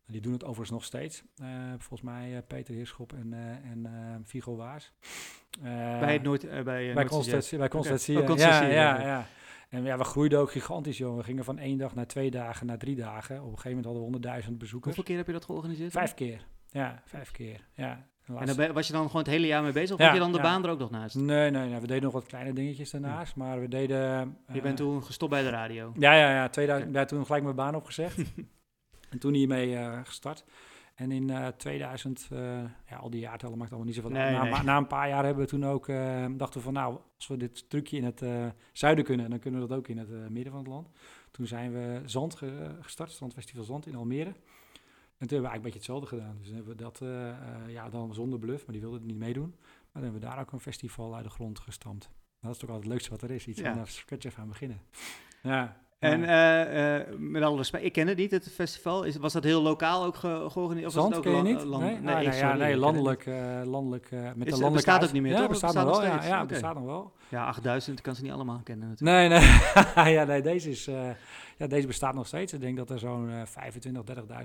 Die 0.06 0.20
doen 0.20 0.32
het 0.32 0.44
overigens 0.44 0.70
nog 0.70 0.84
steeds. 0.84 1.22
volgens 1.78 2.02
mij 2.02 2.42
Peter 2.42 2.74
Heerschop 2.74 3.12
en, 3.12 3.32
en 3.64 3.86
Vigo 4.24 4.56
Waas. 4.56 4.92
bij 5.60 6.12
het 6.12 6.22
nooit, 6.22 6.64
bij, 6.64 6.94
bij 6.94 7.04
Constantie. 7.04 7.58
Bij 7.58 7.68
okay. 8.22 8.36
ja, 8.36 8.62
ja, 8.62 9.00
ja. 9.00 9.26
En 9.76 9.84
ja, 9.84 9.98
we 9.98 10.04
groeiden 10.04 10.38
ook 10.38 10.50
gigantisch, 10.50 10.98
joh. 10.98 11.16
We 11.16 11.22
gingen 11.22 11.44
van 11.44 11.58
één 11.58 11.78
dag 11.78 11.94
naar 11.94 12.06
twee 12.06 12.30
dagen, 12.30 12.66
naar 12.66 12.78
drie 12.78 12.96
dagen. 12.96 13.36
Op 13.36 13.42
een 13.42 13.48
gegeven 13.48 13.68
moment 13.68 13.84
hadden 13.84 14.02
we 14.02 14.08
honderdduizend 14.08 14.58
bezoekers. 14.58 14.94
Hoeveel 14.94 15.04
keer 15.04 15.16
heb 15.16 15.26
je 15.26 15.32
dat 15.32 15.44
georganiseerd? 15.44 15.92
Vijf 15.92 16.14
keer. 16.14 16.46
Ja, 16.70 17.02
vijf 17.04 17.30
keer. 17.30 17.60
Ja. 17.74 18.06
En 18.34 18.46
dan 18.46 18.72
was 18.72 18.86
je 18.86 18.92
dan 18.92 19.06
gewoon 19.06 19.22
het 19.22 19.30
hele 19.30 19.46
jaar 19.46 19.62
mee 19.62 19.72
bezig? 19.72 19.92
Of 19.92 19.98
ja, 19.98 20.04
had 20.04 20.14
je 20.14 20.20
dan 20.20 20.32
de 20.32 20.40
baan 20.40 20.64
er 20.64 20.70
ook 20.70 20.78
nog 20.78 20.90
naast? 20.90 21.14
Nee, 21.14 21.50
nee, 21.50 21.68
nee, 21.68 21.80
we 21.80 21.86
deden 21.86 22.02
nog 22.02 22.12
wat 22.12 22.26
kleine 22.26 22.52
dingetjes 22.52 22.90
daarnaast. 22.90 23.36
Maar 23.36 23.60
we 23.60 23.68
deden... 23.68 24.36
je 24.52 24.60
bent 24.60 24.80
eh, 24.80 24.86
toen 24.86 25.02
gestopt 25.02 25.30
bij 25.30 25.42
de 25.42 25.48
radio? 25.48 25.92
Ja, 25.98 26.14
ja, 26.14 26.34
ja. 26.34 26.48
2000, 26.48 26.90
okay. 26.90 27.06
toen 27.06 27.26
gelijk 27.26 27.42
mijn 27.42 27.56
baan 27.56 27.74
opgezegd. 27.74 28.18
en 29.12 29.18
toen 29.18 29.34
hiermee 29.34 29.70
uh, 29.70 30.00
gestart. 30.04 30.44
En 30.96 31.12
in 31.12 31.30
uh, 31.30 31.46
2000, 31.46 32.28
uh, 32.32 32.38
ja, 32.88 32.96
al 32.96 33.10
die 33.10 33.20
jaartallen 33.20 33.58
maakt 33.58 33.70
allemaal 33.70 33.88
niet 33.88 33.96
zoveel 33.96 34.10
nee, 34.10 34.32
na, 34.32 34.42
nee. 34.42 34.62
na, 34.62 34.76
een 34.76 34.86
paar 34.86 35.08
jaar 35.08 35.24
hebben 35.24 35.44
we 35.44 35.50
toen 35.50 35.66
ook, 35.66 35.88
uh, 35.88 36.26
dachten 36.30 36.58
we 36.58 36.64
van 36.64 36.72
nou, 36.72 36.98
als 37.16 37.26
we 37.26 37.36
dit 37.36 37.70
trucje 37.70 37.96
in 37.96 38.04
het 38.04 38.24
zuiden 38.72 39.04
kunnen, 39.04 39.30
dan 39.30 39.38
kunnen 39.38 39.60
we 39.60 39.66
dat 39.66 39.78
ook 39.78 39.88
in 39.88 39.98
het 39.98 40.30
midden 40.30 40.52
van 40.52 40.60
het 40.60 40.68
land. 40.68 40.88
Toen 41.30 41.46
zijn 41.46 41.72
we 41.72 42.02
Zand 42.04 42.34
ge 42.34 42.76
gestart, 42.80 43.10
Strandfestival 43.10 43.64
Zand 43.64 43.86
in 43.86 43.94
Almere. 43.94 44.28
En 45.18 45.26
toen 45.26 45.38
hebben 45.38 45.40
we 45.40 45.48
eigenlijk 45.48 45.54
een 45.54 45.62
beetje 45.62 45.78
hetzelfde 45.78 46.06
gedaan. 46.06 46.36
Dus 46.38 46.48
hebben 46.50 46.76
we 46.76 46.82
dat, 46.82 47.02
ja, 47.68 47.88
dan 47.88 48.14
zonder 48.14 48.38
bluff, 48.38 48.64
maar 48.64 48.72
die 48.72 48.80
wilden 48.80 49.00
het 49.00 49.08
niet 49.08 49.18
meedoen. 49.18 49.54
Maar 49.58 49.92
dan 49.92 50.02
hebben 50.02 50.20
we 50.20 50.26
daar 50.26 50.40
ook 50.40 50.52
een 50.52 50.60
festival 50.60 51.14
uit 51.14 51.24
de 51.24 51.30
grond 51.30 51.58
gestampt. 51.58 52.10
Dat 52.40 52.50
is 52.50 52.58
toch 52.58 52.68
altijd 52.68 52.84
het 52.84 52.92
leukste 52.92 53.10
wat 53.10 53.22
er 53.22 53.30
is, 53.30 53.46
iets 53.46 53.60
ja. 53.60 53.74
van 53.74 53.86
scratch 53.86 54.24
even 54.24 54.42
aan 54.42 54.48
beginnen. 54.48 54.80
Ja, 55.42 55.85
en 55.98 56.20
uh, 56.20 57.18
met 57.18 57.42
alle 57.42 57.56
respect, 57.56 57.84
ik 57.84 57.92
ken 57.92 58.08
het 58.08 58.16
niet, 58.16 58.30
het 58.30 58.50
festival. 58.52 59.04
Is, 59.04 59.16
was 59.16 59.32
dat 59.32 59.44
heel 59.44 59.62
lokaal 59.62 60.04
ook 60.04 60.16
ge 60.16 60.46
georganiseerd? 60.48 60.92
Zand 60.92 61.08
was 61.08 61.16
het 61.16 61.26
ook 61.26 61.32
ken 61.32 61.44
je 61.44 61.54
niet? 61.54 61.64
Land, 61.64 61.82
nee, 61.82 62.00
nee, 62.00 62.14
ah, 62.14 62.20
nee, 62.20 62.38
ja, 62.38 62.54
nee 62.54 62.76
landelijk, 62.76 63.26
uh, 63.26 63.60
landelijk 63.64 64.10
met 64.10 64.20
is, 64.20 64.34
de 64.34 64.40
landelijke... 64.44 64.72
Bestaat 64.72 65.02
het 65.02 65.12
niet 65.12 65.22
meer, 65.22 65.32
ja, 65.32 65.38
toch? 65.38 65.48
Bestaat, 65.48 65.72
bestaat 65.74 65.88
nog 65.88 66.00
wel, 66.00 66.06
ja, 66.06 66.24
ja 66.24 66.34
okay. 66.34 66.46
bestaat 66.46 66.74
nog 66.74 66.84
wel. 66.84 67.12
Ja, 67.28 67.46
8000 67.46 68.00
kan 68.00 68.14
ze 68.14 68.22
niet 68.22 68.32
allemaal 68.32 68.60
kennen 68.64 68.88
natuurlijk. 68.88 69.28
Nee, 69.28 69.40
nee, 70.04 70.14
ja, 70.16 70.24
nee 70.24 70.42
deze, 70.42 70.70
is, 70.70 70.84
ja, 71.56 71.66
deze 71.66 71.86
bestaat 71.86 72.14
nog 72.14 72.26
steeds. 72.26 72.52
Ik 72.52 72.60
denk 72.60 72.76
dat 72.76 72.90
er 72.90 72.98
zo'n 72.98 73.30
25, 73.44 74.02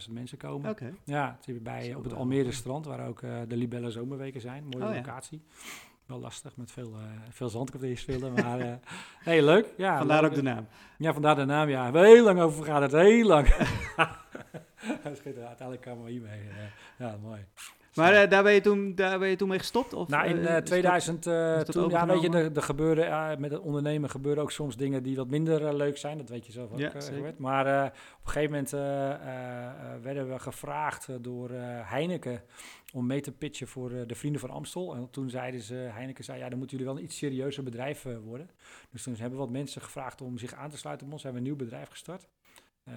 30.000 0.08 0.12
mensen 0.12 0.38
komen. 0.38 0.70
Okay. 0.70 0.94
Ja, 1.04 1.38
het 1.46 1.64
bij, 1.64 1.96
op 1.96 2.04
het 2.04 2.14
Almere 2.14 2.52
strand, 2.52 2.86
waar 2.86 3.08
ook 3.08 3.22
de 3.48 3.56
Libelle 3.58 3.92
Zomerweken 3.92 4.42
zijn. 4.42 4.64
Mooie 4.70 4.86
oh, 4.86 4.96
locatie. 4.96 5.42
Ja 5.48 5.91
wel 6.12 6.20
lastig 6.20 6.56
met 6.56 6.72
veel, 6.72 6.90
uh, 6.90 7.06
veel 7.30 7.50
spelen. 7.96 8.34
Maar 8.34 8.60
uh, 8.60 8.74
hey, 9.30 9.44
leuk. 9.44 9.68
Ja, 9.78 9.98
vandaar 9.98 10.26
ook 10.26 10.34
de 10.34 10.44
naam. 10.44 10.68
Ja, 10.98 11.14
vandaar 11.14 11.36
de 11.36 11.46
naam. 11.46 11.70
Ja, 11.70 11.78
we 11.78 11.84
hebben 11.84 12.16
heel 12.16 12.24
lang 12.24 12.40
over 12.40 12.64
gehad. 12.64 12.82
Het 12.82 12.92
heel 12.92 13.28
lang. 13.28 13.48
Uiteindelijk 15.04 15.82
kwamen 15.82 16.04
we 16.04 16.12
hiermee. 16.12 16.40
Uh, 16.40 16.56
ja, 16.98 17.18
mooi. 17.22 17.46
Maar 17.96 18.24
uh, 18.24 18.30
daar, 18.30 18.44
ben 18.44 18.54
je 18.54 18.62
toen, 18.62 18.96
daar 18.96 19.20
ben 19.20 19.30
je 19.30 19.36
toen 19.36 19.48
mee 19.48 19.60
gestopt? 19.60 19.94
Of, 19.94 20.08
nou, 20.08 20.28
in 20.28 20.38
uh, 20.38 20.58
2000, 20.58 21.24
dat, 21.24 21.72
toen, 21.72 21.90
ja, 21.90 22.06
weet 22.06 22.22
je, 22.22 22.30
er, 22.30 22.56
er 22.56 22.62
gebeurde, 22.62 23.36
met 23.40 23.52
het 23.52 23.62
ondernemen 23.62 24.10
gebeuren 24.10 24.44
ook 24.44 24.52
soms 24.52 24.78
dingen 24.78 25.04
die 25.04 25.16
wat 25.16 25.28
minder 25.28 25.76
leuk 25.76 25.98
zijn. 25.98 26.18
Dat 26.18 26.30
weet 26.30 26.46
je 26.46 26.52
zelf 26.52 26.72
ook. 26.72 26.80
Ja, 26.80 26.92
maar 27.38 27.86
op 27.86 28.26
een 28.26 28.32
gegeven 28.32 28.52
moment 28.52 28.72
werden 30.04 30.30
we 30.30 30.40
gevraagd 30.40 31.08
door 31.22 31.50
Heineken 31.84 32.42
om 32.94 33.06
mee 33.06 33.22
te 33.22 33.32
pitchen 33.32 33.68
voor 33.68 34.08
de 34.08 34.16
Vrienden 34.16 34.42
van 34.42 34.50
Amstel. 34.50 34.96
En 34.96 35.10
toen 35.10 35.30
zeiden 35.30 35.62
ze, 35.62 35.74
Heineken 35.74 36.24
zei, 36.24 36.40
ja, 36.40 36.50
dan 36.50 36.58
moeten 36.58 36.78
jullie 36.78 36.94
wel 36.94 37.02
een 37.02 37.08
iets 37.08 37.18
serieuzer 37.18 37.64
bedrijf 37.64 38.06
worden. 38.24 38.50
Dus 38.92 39.04
toen 39.04 39.16
hebben 39.16 39.40
wat 39.40 39.50
mensen 39.50 39.82
gevraagd 39.82 40.22
om 40.22 40.38
zich 40.38 40.54
aan 40.54 40.70
te 40.70 40.78
sluiten 40.78 41.06
bij 41.06 41.16
ons. 41.16 41.24
Hebben 41.24 41.42
we 41.42 41.48
een 41.48 41.56
nieuw 41.56 41.66
bedrijf 41.66 41.90
gestart. 41.90 42.28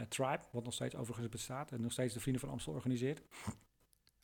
Tribe, 0.09 0.41
wat 0.51 0.65
nog 0.65 0.73
steeds 0.73 0.95
overigens 0.97 1.29
bestaat 1.29 1.73
en 1.73 1.81
nog 1.81 1.93
steeds 1.93 2.15
de 2.15 2.21
Vrienden 2.21 2.43
van 2.43 2.51
Amstel 2.51 2.73
organiseert. 2.73 3.23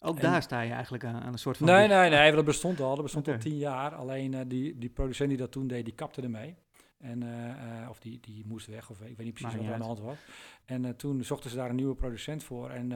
Ook 0.02 0.16
en, 0.16 0.22
daar 0.22 0.42
sta 0.42 0.60
je 0.60 0.72
eigenlijk 0.72 1.04
aan, 1.04 1.22
aan 1.22 1.32
een 1.32 1.38
soort 1.38 1.56
van... 1.56 1.66
Nee, 1.66 1.88
nee, 1.88 2.10
nee, 2.10 2.32
dat 2.32 2.44
bestond 2.44 2.80
al. 2.80 2.94
Dat 2.94 3.02
bestond 3.02 3.26
okay. 3.26 3.38
al 3.38 3.44
tien 3.44 3.58
jaar. 3.58 3.94
Alleen 3.94 4.32
uh, 4.32 4.40
die, 4.46 4.78
die 4.78 4.88
producent 4.88 5.28
die 5.28 5.38
dat 5.38 5.52
toen 5.52 5.66
deed, 5.66 5.84
die 5.84 5.94
kapte 5.94 6.22
ermee. 6.22 6.54
En, 6.98 7.22
uh, 7.22 7.88
of 7.90 7.98
die, 7.98 8.20
die 8.20 8.44
moest 8.46 8.66
weg, 8.66 8.90
of 8.90 9.00
ik 9.00 9.16
weet 9.16 9.26
niet 9.26 9.34
precies 9.34 9.56
wat 9.56 9.66
er 9.66 9.72
aan 9.72 9.78
de 9.78 9.84
hand 9.84 10.00
was. 10.00 10.18
En 10.64 10.96
toen 10.96 11.24
zochten 11.24 11.50
ze 11.50 11.56
daar 11.56 11.68
een 11.68 11.76
nieuwe 11.76 11.94
producent 11.94 12.44
voor. 12.44 12.70
En 12.70 12.92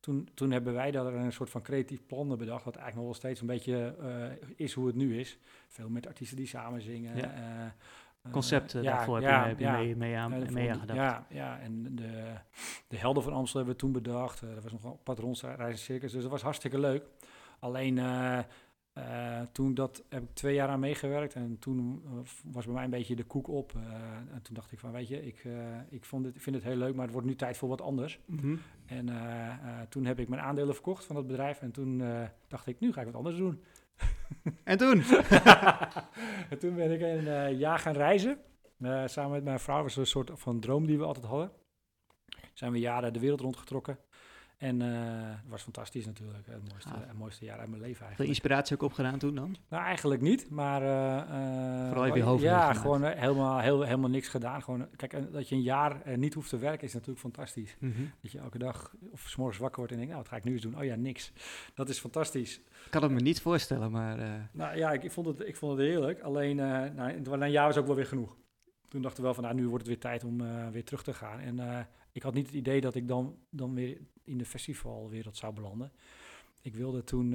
toen, 0.00 0.28
toen 0.34 0.50
hebben 0.50 0.74
wij 0.74 0.90
daar 0.90 1.14
een 1.14 1.32
soort 1.32 1.50
van 1.50 1.62
creatief 1.62 2.06
plan 2.06 2.28
bedacht, 2.28 2.64
wat 2.64 2.76
eigenlijk 2.76 2.94
nog 2.94 3.04
wel 3.04 3.14
steeds 3.14 3.40
een 3.40 3.46
beetje 3.46 3.96
is 4.56 4.72
hoe 4.72 4.86
het 4.86 4.96
nu 4.96 5.18
is. 5.18 5.38
Veel 5.68 5.88
met 5.88 6.06
artiesten 6.06 6.36
die 6.36 6.46
samen 6.46 6.82
zingen. 6.82 7.16
Ja 7.16 7.74
concepten 8.30 8.82
ja, 8.82 8.94
daarvoor 8.94 9.20
ja, 9.20 9.46
heb 9.46 9.58
je, 9.58 9.64
ja, 9.64 9.76
mee, 9.76 9.96
mee, 9.96 10.16
aan, 10.16 10.52
mee 10.52 10.70
aan 10.70 10.80
gedacht. 10.80 10.98
Ja, 10.98 11.26
ja, 11.28 11.58
en 11.58 11.96
de, 11.96 12.34
de 12.88 12.96
helden 12.96 13.22
van 13.22 13.32
Amstel 13.32 13.56
hebben 13.56 13.74
we 13.74 13.80
toen 13.80 13.92
bedacht. 13.92 14.42
Uh, 14.42 14.54
dat 14.54 14.62
was 14.62 14.72
nog 14.72 14.84
een 14.84 15.02
patronsreizen 15.02 15.84
circus, 15.84 16.12
dus 16.12 16.22
dat 16.22 16.30
was 16.30 16.42
hartstikke 16.42 16.78
leuk. 16.78 17.04
Alleen 17.58 17.96
uh, 17.96 18.38
uh, 18.98 19.40
toen 19.52 19.74
dat 19.74 20.04
heb 20.08 20.22
ik 20.22 20.34
twee 20.34 20.54
jaar 20.54 20.68
aan 20.68 20.80
meegewerkt 20.80 21.34
en 21.34 21.58
toen 21.58 22.02
was 22.44 22.64
bij 22.64 22.74
mij 22.74 22.84
een 22.84 22.90
beetje 22.90 23.16
de 23.16 23.24
koek 23.24 23.48
op. 23.48 23.74
en 24.32 24.42
toen 24.42 24.54
dacht 24.54 24.72
ik 24.72 24.78
van, 24.78 24.92
weet 24.92 25.08
je, 25.08 25.26
ik, 25.26 25.44
ik, 25.88 26.04
vond 26.04 26.24
het, 26.24 26.34
vind 26.38 26.56
het 26.56 26.64
heel 26.64 26.76
leuk, 26.76 26.94
maar 26.94 27.04
het 27.04 27.12
wordt 27.12 27.26
nu 27.26 27.36
tijd 27.36 27.56
voor 27.56 27.68
wat 27.68 27.80
anders. 27.80 28.20
Mm 28.24 28.38
-hmm. 28.38 28.60
En 28.86 29.08
toen 29.88 30.04
heb 30.04 30.18
ik 30.18 30.28
mijn 30.28 30.42
aandelen 30.42 30.74
verkocht 30.74 31.04
van 31.04 31.16
het 31.16 31.26
bedrijf 31.26 31.60
en 31.60 31.70
toen 31.70 32.02
dacht 32.48 32.66
ik, 32.66 32.80
nu 32.80 32.92
ga 32.92 33.00
ik 33.00 33.06
wat 33.06 33.16
anders 33.16 33.36
doen. 33.36 33.62
En 34.64 34.78
toen? 34.78 35.02
en 36.50 36.58
toen 36.58 36.74
ben 36.74 36.92
ik 36.92 37.00
een 37.00 37.24
uh, 37.24 37.58
jaar 37.58 37.78
gaan 37.78 37.94
reizen. 37.94 38.38
Uh, 38.78 39.06
samen 39.06 39.30
met 39.30 39.44
mijn 39.44 39.60
vrouw. 39.60 39.82
Dat 39.82 39.96
een 39.96 40.06
soort 40.06 40.30
van 40.34 40.60
droom 40.60 40.86
die 40.86 40.98
we 40.98 41.04
altijd 41.04 41.26
hadden. 41.26 41.52
Zijn 42.54 42.72
we 42.72 42.78
jaren 42.78 43.12
de 43.12 43.20
wereld 43.20 43.40
rondgetrokken. 43.40 43.98
En 44.58 44.80
uh, 44.80 44.88
het 45.42 45.48
was 45.48 45.62
fantastisch 45.62 46.06
natuurlijk. 46.06 46.46
Het 46.46 46.70
mooiste, 46.70 46.90
ah. 46.90 47.00
het 47.06 47.18
mooiste 47.18 47.44
jaar 47.44 47.58
uit 47.58 47.68
mijn 47.68 47.82
leven 47.82 48.06
eigenlijk. 48.06 48.16
Veel 48.16 48.28
inspiratie 48.28 48.76
ook 48.76 48.82
opgedaan 48.82 49.18
toen 49.18 49.34
dan? 49.34 49.56
Nou, 49.68 49.84
eigenlijk 49.84 50.20
niet. 50.20 50.50
Maar... 50.50 50.82
Uh, 50.82 51.86
Vooral 51.86 52.04
even 52.04 52.18
je 52.18 52.24
hoofd 52.24 52.42
Ja, 52.42 52.72
gewoon 52.72 53.04
helemaal, 53.04 53.58
heel, 53.58 53.82
helemaal 53.82 54.10
niks 54.10 54.28
gedaan. 54.28 54.62
Gewoon, 54.62 54.88
kijk, 54.96 55.32
dat 55.32 55.48
je 55.48 55.54
een 55.54 55.62
jaar 55.62 56.02
niet 56.16 56.34
hoeft 56.34 56.48
te 56.48 56.58
werken 56.58 56.86
is 56.86 56.92
natuurlijk 56.92 57.20
fantastisch. 57.20 57.76
Mm 57.78 57.92
-hmm. 57.92 58.10
Dat 58.22 58.32
je 58.32 58.38
elke 58.38 58.58
dag 58.58 58.94
of 59.10 59.28
s 59.28 59.36
morgens 59.36 59.58
wakker 59.58 59.78
wordt 59.78 59.92
en 59.92 59.98
denkt, 59.98 60.12
nou, 60.12 60.24
wat 60.24 60.32
ga 60.32 60.38
ik 60.38 60.44
nu 60.44 60.52
eens 60.52 60.62
doen? 60.62 60.78
Oh 60.78 60.84
ja, 60.84 60.94
niks. 60.94 61.32
Dat 61.74 61.88
is 61.88 61.98
fantastisch. 61.98 62.56
Ik 62.56 62.90
kan 62.90 63.02
het 63.02 63.12
me 63.12 63.20
niet 63.20 63.40
voorstellen, 63.40 63.90
maar... 63.90 64.48
Nou 64.52 64.76
ja, 64.76 64.92
ik, 64.92 65.02
ik, 65.02 65.12
vond 65.12 65.26
het, 65.26 65.40
ik 65.40 65.56
vond 65.56 65.78
het 65.78 65.86
heerlijk. 65.86 66.20
Alleen, 66.20 66.56
nou, 66.56 67.22
een 67.24 67.50
jaar 67.50 67.66
was 67.66 67.76
ook 67.76 67.86
wel 67.86 67.96
weer 67.96 68.06
genoeg. 68.06 68.36
Toen 68.88 69.02
dachten 69.02 69.20
we 69.20 69.26
wel 69.26 69.34
van, 69.34 69.44
nou, 69.44 69.56
nu 69.56 69.68
wordt 69.68 69.86
het 69.86 69.92
weer 69.92 70.02
tijd 70.02 70.24
om 70.24 70.38
weer 70.72 70.84
terug 70.84 71.02
te 71.02 71.14
gaan. 71.14 71.40
En 71.40 71.86
ik 72.12 72.22
had 72.22 72.34
niet 72.34 72.46
het 72.46 72.54
idee 72.54 72.80
dat 72.80 72.94
ik 72.94 73.08
dan, 73.08 73.36
dan 73.50 73.74
weer 73.74 73.98
in 74.28 74.38
de 74.38 74.44
festivalwereld 74.44 75.36
zou 75.36 75.54
belanden. 75.54 75.92
ik 76.62 76.74
wilde 76.74 77.04
toen 77.04 77.30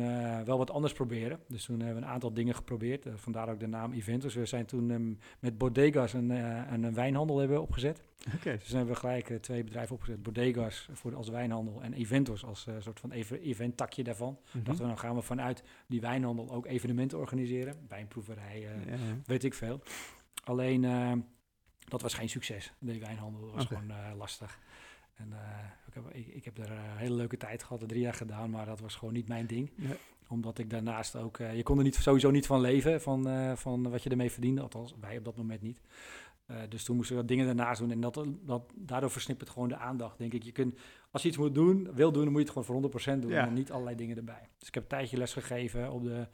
wel 0.45 0.57
wat 0.57 0.71
anders 0.71 0.93
proberen. 0.93 1.39
Dus 1.47 1.65
toen 1.65 1.79
hebben 1.79 2.01
we 2.01 2.07
een 2.07 2.13
aantal 2.13 2.33
dingen 2.33 2.55
geprobeerd. 2.55 3.07
vandaar 3.15 3.49
ook 3.49 3.59
de 3.59 3.67
naam 3.67 3.93
Eventus. 3.93 4.33
We 4.33 4.45
zijn 4.45 4.65
toen 4.65 4.89
um, 4.89 5.19
met 5.39 5.57
Bodegas 5.57 6.13
een, 6.13 6.29
een, 6.29 6.93
wijnhandel 6.93 7.37
hebben 7.37 7.61
opgezet. 7.61 8.01
Okay. 8.35 8.57
Dus 8.57 8.67
toen 8.67 8.77
hebben 8.77 8.93
we 8.93 8.99
gelijk 8.99 9.41
twee 9.41 9.63
bedrijven 9.63 9.95
opgezet. 9.95 10.23
Bodegas 10.23 10.89
voor, 10.91 11.15
als 11.15 11.29
wijnhandel 11.29 11.81
en 11.81 11.93
Eventus 11.93 12.45
als 12.45 12.67
soort 12.79 12.99
van 12.99 13.11
event 13.11 13.77
takje 13.77 14.03
daarvan. 14.03 14.29
Mm 14.29 14.37
-hmm. 14.51 14.63
Dachten 14.63 14.83
we, 14.83 14.89
dan 14.89 14.99
gaan 14.99 15.15
we 15.15 15.21
vanuit 15.21 15.63
die 15.87 16.01
wijnhandel 16.01 16.51
ook 16.51 16.65
evenementen 16.65 17.17
organiseren. 17.17 17.75
Wijnproeverij, 17.87 18.59
ja, 18.59 18.97
weet 19.25 19.43
ik 19.43 19.53
veel. 19.53 19.81
Alleen, 20.43 20.81
dat 21.87 22.01
was 22.01 22.13
geen 22.13 22.29
succes. 22.29 22.73
De 22.79 22.99
wijnhandel 22.99 23.51
was 23.51 23.65
gewoon 23.65 23.93
lastig. 24.17 24.59
En 25.13 25.33
ik, 25.93 26.01
heb, 26.03 26.13
ik, 26.13 26.27
ik, 26.27 26.45
heb 26.45 26.57
er 26.57 26.71
een 26.71 26.97
hele 26.97 27.15
leuke 27.15 27.37
tijd 27.37 27.63
gehad, 27.63 27.87
drie 27.87 28.01
jaar 28.01 28.13
gedaan, 28.13 28.49
maar 28.49 28.65
dat 28.65 28.79
was 28.79 28.95
gewoon 28.95 29.13
niet 29.13 29.27
mijn 29.27 29.47
ding. 29.47 29.71
Omdat 30.27 30.57
ik 30.57 30.69
daarnaast 30.69 31.15
ook, 31.15 31.37
uh, 31.39 31.55
je 31.55 31.63
kon 31.63 31.77
er 31.77 31.83
niet, 31.83 31.95
sowieso 31.95 32.31
niet 32.31 32.45
van 32.45 32.61
leven, 32.61 33.01
van, 33.01 33.27
uh, 33.27 33.55
van 33.55 33.89
wat 33.89 34.03
je 34.03 34.09
ermee 34.09 34.31
verdiende, 34.31 34.61
althans 34.61 34.95
wij 34.99 35.17
op 35.17 35.25
dat 35.25 35.37
moment 35.37 35.61
niet. 35.61 35.81
dus 36.69 36.83
toen 36.83 36.95
moesten 36.95 37.15
we 37.15 37.25
dingen 37.25 37.45
daarnaast 37.45 37.79
doen 37.79 37.91
en 37.91 38.01
dat, 38.01 38.25
dat, 38.41 38.71
daardoor 38.75 39.11
versnipt 39.11 39.41
het 39.41 39.49
gewoon 39.49 39.67
de 39.67 39.77
aandacht, 39.77 40.17
denk 40.17 40.33
ik. 40.33 40.43
Je 40.43 40.51
kunt, 40.51 40.79
als 41.11 41.21
je 41.21 41.27
iets 41.27 41.37
moet 41.37 41.55
doen, 41.55 41.89
wil 41.93 42.11
doen, 42.11 42.23
dan 42.23 42.31
moet 42.31 42.41
je 42.41 42.47
het 42.47 42.57
gewoon 42.67 42.91
voor 42.91 43.15
100% 43.15 43.19
doen 43.19 43.31
en 43.31 43.53
niet 43.53 43.71
allerlei 43.71 43.95
dingen 43.95 44.17
erbij. 44.17 44.49
Dus 44.57 44.67
ik 44.67 44.73
heb 44.73 44.83
een 44.83 44.89
tijdje 44.89 45.17
les 45.17 45.33
gegeven 45.33 45.91
op 45.91 46.03
de, 46.03 46.27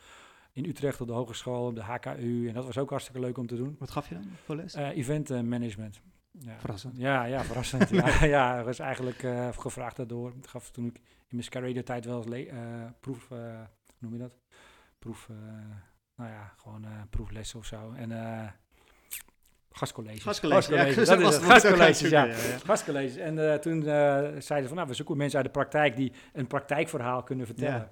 in 0.51 0.66
Utrecht 0.66 1.01
op 1.01 1.08
de 1.08 1.13
hogeschool, 1.13 1.66
op 1.66 1.75
de 1.75 1.84
HKU 1.84 2.48
en 2.48 2.54
dat 2.54 2.66
was 2.66 2.78
ook 2.78 2.89
hartstikke 2.89 3.20
leuk 3.20 3.38
om 3.38 3.48
te 3.48 3.56
doen. 3.56 3.75
Wat 3.80 3.92
gaf 3.92 4.10
je 4.10 4.16
dan 4.16 4.25
voor 4.46 4.56
les? 4.56 4.74
event 4.74 5.30
management. 5.30 6.01
Ja. 6.31 6.59
Verrassend. 6.59 6.98
Ja, 6.98 7.24
ja 7.24 7.43
verrassend. 7.43 7.89
ja, 8.03 8.24
ja, 8.24 8.57
er 8.57 8.63
was 8.63 8.79
eigenlijk 8.79 9.24
uh, 9.24 9.48
gevraagd 9.51 9.95
daardoor. 9.95 10.33
Ik 10.38 10.48
gaf 10.48 10.71
toen 10.71 10.86
ik 10.86 10.95
in 10.98 11.03
mijn 11.29 11.43
Sky 11.43 11.81
tijd 11.81 12.05
wel 12.05 12.33
eens 12.33 12.51
uh, 12.51 12.86
proef, 13.00 13.29
uh, 13.29 13.38
hoe 13.39 13.98
noem 13.98 14.13
je 14.13 14.19
dat? 14.19 14.38
Proef, 15.00 15.29
nou 16.15 16.29
ja, 16.29 16.53
gewoon 16.57 16.86
proeflessen 17.09 17.59
of 17.59 17.65
zo. 17.65 17.91
En 17.91 18.12
gastcolleges. 19.71 20.24
Gastcolleges, 20.24 20.65
gastcolleges. 20.65 21.07
Ja, 21.07 21.15
dat 21.15 21.29
is 21.29 21.36
het. 21.36 21.43
Gastcolleges, 21.43 22.09
ja. 22.09 22.33
Gastcolleges. 22.65 23.15
En 23.15 23.62
toen 23.62 23.83
zeiden 23.83 24.43
ze 24.43 24.67
van, 24.67 24.75
nou, 24.75 24.88
we 24.88 24.93
zoeken 24.93 25.17
mensen 25.17 25.38
uit 25.38 25.45
de 25.45 25.51
praktijk 25.51 25.95
die 25.95 26.12
een 26.33 26.48
praktijkverhaal 26.48 27.24
kunnen 27.24 27.45
vertellen. 27.45 27.91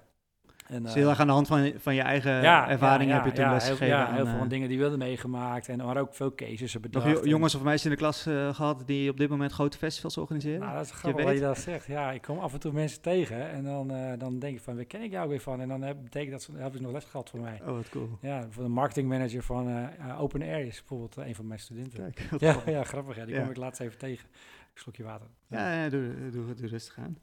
En, 0.68 0.82
dus 0.82 0.94
heel 0.94 1.08
erg 1.08 1.20
aan 1.20 1.26
de 1.26 1.32
hand 1.32 1.46
van, 1.46 1.72
van 1.76 1.94
je 1.94 2.00
eigen 2.00 2.42
ja, 2.42 2.68
ervaring 2.68 3.10
heb 3.10 3.24
je 3.24 3.32
toen 3.32 3.50
lesgegeven. 3.50 3.86
Ja, 3.86 4.12
heel 4.12 4.26
veel 4.26 4.42
uh, 4.42 4.48
dingen 4.48 4.68
die 4.68 4.76
we 4.76 4.82
hadden 4.82 5.00
meegemaakt. 5.00 5.68
En 5.68 5.76
maar 5.76 5.96
ook 5.96 6.14
veel 6.14 6.34
cases 6.34 6.80
bedacht. 6.80 7.06
Nog 7.06 7.26
jongens 7.26 7.54
of 7.54 7.62
meisjes 7.62 7.84
in 7.84 7.90
de 7.90 7.96
klas 7.96 8.26
uh, 8.26 8.54
gehad 8.54 8.82
die 8.86 9.10
op 9.10 9.16
dit 9.16 9.28
moment 9.28 9.52
grote 9.52 9.78
festivals 9.78 10.16
organiseren? 10.16 10.60
Nou, 10.60 10.74
dat 10.74 10.84
is 10.84 10.90
grappig 10.90 11.24
wat 11.24 11.34
je 11.34 11.40
dat 11.40 11.58
zegt. 11.58 11.86
Ja, 11.86 12.12
ik 12.12 12.22
kom 12.22 12.38
af 12.38 12.52
en 12.52 12.60
toe 12.60 12.72
mensen 12.72 13.00
tegen 13.00 13.50
en 13.50 13.64
dan, 13.64 13.92
dan 14.18 14.38
denk 14.38 14.56
ik 14.56 14.62
van, 14.62 14.76
waar 14.76 14.84
ken 14.84 15.02
ik 15.02 15.10
jou 15.10 15.28
weer 15.28 15.40
van? 15.40 15.60
En 15.60 15.68
dan 15.68 15.82
heb, 15.82 15.96
betekent 16.02 16.30
dat 16.30 16.42
ze 16.42 16.52
hebben 16.52 16.78
ze 16.78 16.82
nog 16.82 16.92
les 16.92 17.04
gehad 17.04 17.30
voor 17.30 17.40
mij. 17.40 17.60
Oh, 17.66 17.74
wat 17.74 17.88
cool. 17.88 18.18
Ja, 18.20 18.46
voor 18.50 18.62
de 18.62 18.68
marketingmanager 18.68 19.42
van 19.42 19.88
Open 20.18 20.42
Air 20.42 20.66
is 20.66 20.78
bijvoorbeeld 20.78 21.16
een 21.16 21.34
van 21.34 21.46
mijn 21.46 21.60
studenten. 21.60 22.12
Kijk, 22.12 22.40
ja, 22.40 22.56
ja, 22.66 22.84
grappig. 22.84 23.24
Die 23.24 23.38
kom 23.40 23.50
ik 23.50 23.56
laatst 23.56 23.80
even 23.80 23.98
tegen. 23.98 24.28
Een 24.74 24.80
slokje 24.80 25.02
water. 25.02 25.26
Ja, 25.46 25.82
ja 25.82 25.88
doe, 25.88 26.30
doe, 26.30 26.54
doe 26.54 26.68
rustig 26.68 26.98
aan. 26.98 27.18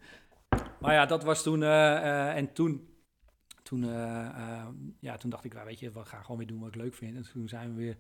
Maar 0.80 0.94
ja, 0.94 1.06
dat 1.06 1.24
was 1.24 1.44
toen, 1.44 1.64
en 1.64 2.54
toen 2.54 2.88
toen, 3.66 3.84
uh, 3.84 3.90
uh, 3.90 4.68
ja, 5.00 5.18
toen 5.18 5.30
dacht 5.30 5.44
ik, 5.44 5.54
weet 5.54 5.80
je, 5.80 5.92
we 5.92 6.06
gaan 6.06 6.22
gewoon 6.22 6.38
weer 6.38 6.48
doen 6.48 6.60
wat 6.60 6.68
ik 6.68 6.76
leuk 6.76 6.94
vind. 6.94 7.16
En 7.16 7.32
toen 7.32 7.48
zijn 7.48 7.70
we 7.70 7.76
weer 7.76 7.98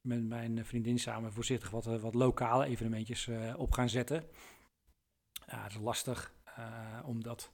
met 0.00 0.24
mijn 0.24 0.64
vriendin 0.64 0.98
samen 0.98 1.32
voorzichtig 1.32 1.70
wat, 1.70 1.86
eh, 1.86 1.96
wat 1.96 2.14
lokale 2.14 2.64
evenementjes 2.64 3.30
op 3.56 3.72
gaan 3.72 3.88
zetten. 3.88 4.24
Ja, 5.46 5.62
het 5.62 5.72
is 5.72 5.78
lastig, 5.78 6.34
omdat 7.04 7.52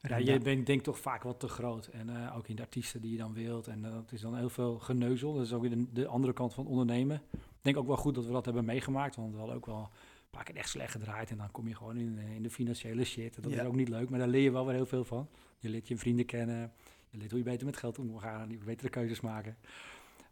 ja, 0.00 0.16
je 0.16 0.38
bent 0.38 0.66
denk 0.66 0.82
toch 0.82 0.98
vaak 0.98 1.22
wat 1.22 1.40
te 1.40 1.48
groot. 1.48 1.86
En 1.86 2.32
ook 2.32 2.48
in 2.48 2.56
de 2.56 2.62
artiesten 2.62 3.00
die 3.00 3.10
je 3.10 3.18
dan 3.18 3.32
wilt. 3.32 3.66
En 3.66 3.82
dat 3.82 4.12
is 4.12 4.20
dan 4.20 4.36
heel 4.36 4.50
veel 4.50 4.78
geneuzel. 4.78 5.34
Dat 5.34 5.44
is 5.44 5.52
ook 5.52 5.60
weer 5.60 5.70
de, 5.70 5.92
de, 5.92 6.06
andere 6.06 6.32
kant 6.32 6.54
van 6.54 6.66
ondernemen. 6.66 7.22
Ik 7.32 7.62
denk 7.62 7.76
ook 7.76 7.86
wel 7.86 7.96
goed 7.96 8.14
dat 8.14 8.26
we 8.26 8.32
dat 8.32 8.44
hebben 8.44 8.64
meegemaakt. 8.64 9.16
Want 9.16 9.32
we 9.32 9.38
hadden 9.38 9.56
ook 9.56 9.66
wel 9.66 9.90
paar 10.36 10.44
keer 10.44 10.56
echt 10.56 10.68
slecht 10.68 10.90
gedraaid. 10.90 11.30
En 11.30 11.36
dan 11.36 11.50
kom 11.50 11.68
je 11.68 11.74
gewoon 11.74 11.96
in, 11.96 12.18
in 12.18 12.42
de 12.42 12.50
financiële 12.50 13.04
shit. 13.04 13.42
Dat 13.42 13.52
is 13.52 13.60
ook 13.60 13.76
niet 13.76 13.88
leuk, 13.88 14.10
maar 14.10 14.18
daar 14.18 14.28
leer 14.28 14.42
je 14.42 14.50
wel 14.50 14.66
weer 14.66 14.74
heel 14.74 14.86
veel 14.86 15.04
van. 15.04 15.28
Je 15.58 15.68
leert 15.68 15.88
je 15.88 15.96
vrienden 15.96 16.26
kennen. 16.26 16.72
Je 17.10 17.18
leert 17.18 17.30
hoe 17.30 17.38
je 17.38 17.44
beter 17.44 17.66
met 17.66 17.76
geld 17.76 17.98
om 17.98 18.06
moet 18.06 18.22
gaan. 18.22 18.50
Je 18.50 18.58
betere 18.58 18.88
keuzes 18.88 19.20
maken. 19.20 19.56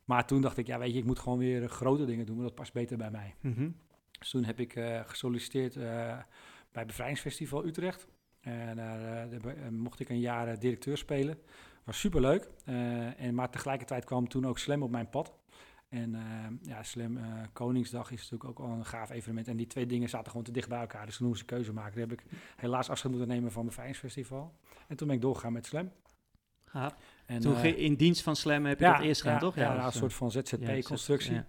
Maar 0.05 0.27
toen 0.27 0.41
dacht 0.41 0.57
ik, 0.57 0.67
ja 0.67 0.79
weet 0.79 0.93
je, 0.93 0.99
ik 0.99 1.05
moet 1.05 1.19
gewoon 1.19 1.39
weer 1.39 1.69
grote 1.69 2.05
dingen 2.05 2.27
doen. 2.27 2.43
Dat 2.43 2.55
past 2.55 2.73
beter 2.73 2.97
bij 2.97 3.11
mij. 3.11 3.35
Mhm. 3.41 3.71
Dus 4.19 4.31
toen 4.31 4.45
heb 4.45 4.61
ik 4.61 4.77
uh, 4.77 5.01
gesolliciteerd 5.05 5.77
uh, 5.77 5.83
bij 6.73 6.87
Bevrijdingsfestival 6.87 7.65
Utrecht. 7.65 8.07
En 8.41 8.77
daar 8.77 9.29
uh, 9.29 9.69
mocht 9.69 10.01
ik 10.01 10.09
een 10.09 10.21
jaar 10.21 10.59
directeur 10.59 10.97
spelen. 10.97 11.39
Was 11.85 12.01
superleuk. 12.01 12.49
en, 12.65 13.35
maar 13.35 13.51
tegelijkertijd 13.51 14.05
kwam 14.05 14.29
toen 14.29 14.47
ook 14.47 14.59
Slam 14.59 14.83
op 14.83 14.91
mijn 14.91 15.11
pad. 15.11 15.35
En 15.95 16.17
ja, 16.63 16.83
Slam 16.83 17.19
Koningsdag 17.53 18.11
is 18.11 18.31
natuurlijk 18.31 18.51
ook 18.61 18.67
al 18.67 18.73
een 18.73 18.85
gaaf 18.85 19.11
evenement. 19.11 19.49
En 19.49 19.57
die 19.57 19.67
twee 19.67 19.87
dingen 19.87 20.09
zaten 20.09 20.31
gewoon 20.31 20.45
te 20.45 20.53
dicht 20.53 20.69
bij 20.69 20.81
elkaar. 20.81 21.07
Dus 21.07 21.17
toen 21.17 21.27
moest 21.27 21.41
ik 21.41 21.47
keuze 21.47 21.73
maken. 21.73 21.93
Toen 21.93 22.01
heb 22.01 22.13
ik 22.13 22.25
helaas 22.57 22.91
afscheid 22.91 23.15
moeten 23.15 23.35
nemen 23.35 23.53
van 23.53 23.65
Bevrijdingsfestival. 23.65 24.55
En 24.89 24.97
toen 24.97 25.07
ben 25.07 25.17
ik 25.17 25.23
doorgegaan 25.23 25.53
met 25.53 25.67
Slam. 25.67 25.93
Ja. 26.73 26.97
En, 27.27 27.41
toen 27.41 27.53
uh, 27.53 27.79
in 27.79 27.95
dienst 27.95 28.23
van 28.23 28.37
Slam 28.37 28.65
heb 28.65 28.79
je 28.79 28.85
dat 28.85 29.01
eerst 29.01 29.23
gedaan, 29.23 29.39
toch? 29.39 29.55
Ja, 29.55 29.75
ja, 29.75 29.87
een 29.87 29.93
soort 29.93 30.15
van 30.15 30.31
ZZP-constructie. 30.31 31.41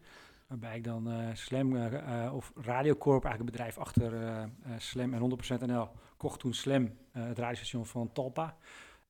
waarbij 0.48 0.78
ik 0.78 0.84
dan 0.84 1.12
uh, 1.12 1.28
Slam 1.34 1.76
uh, 1.76 2.34
of 2.34 2.52
Radiocorp, 2.56 3.24
eigenlijk 3.26 3.40
een 3.40 3.46
bedrijf 3.66 3.78
achter 3.78 4.50
Slam 4.78 5.14
en 5.14 5.40
100% 5.62 5.66
NL, 5.66 5.90
kocht 6.18 6.40
toen 6.40 6.54
Slam, 6.54 6.98
het 7.12 7.38
radiostation 7.38 7.86
van 7.86 8.12
Talpa. 8.12 8.58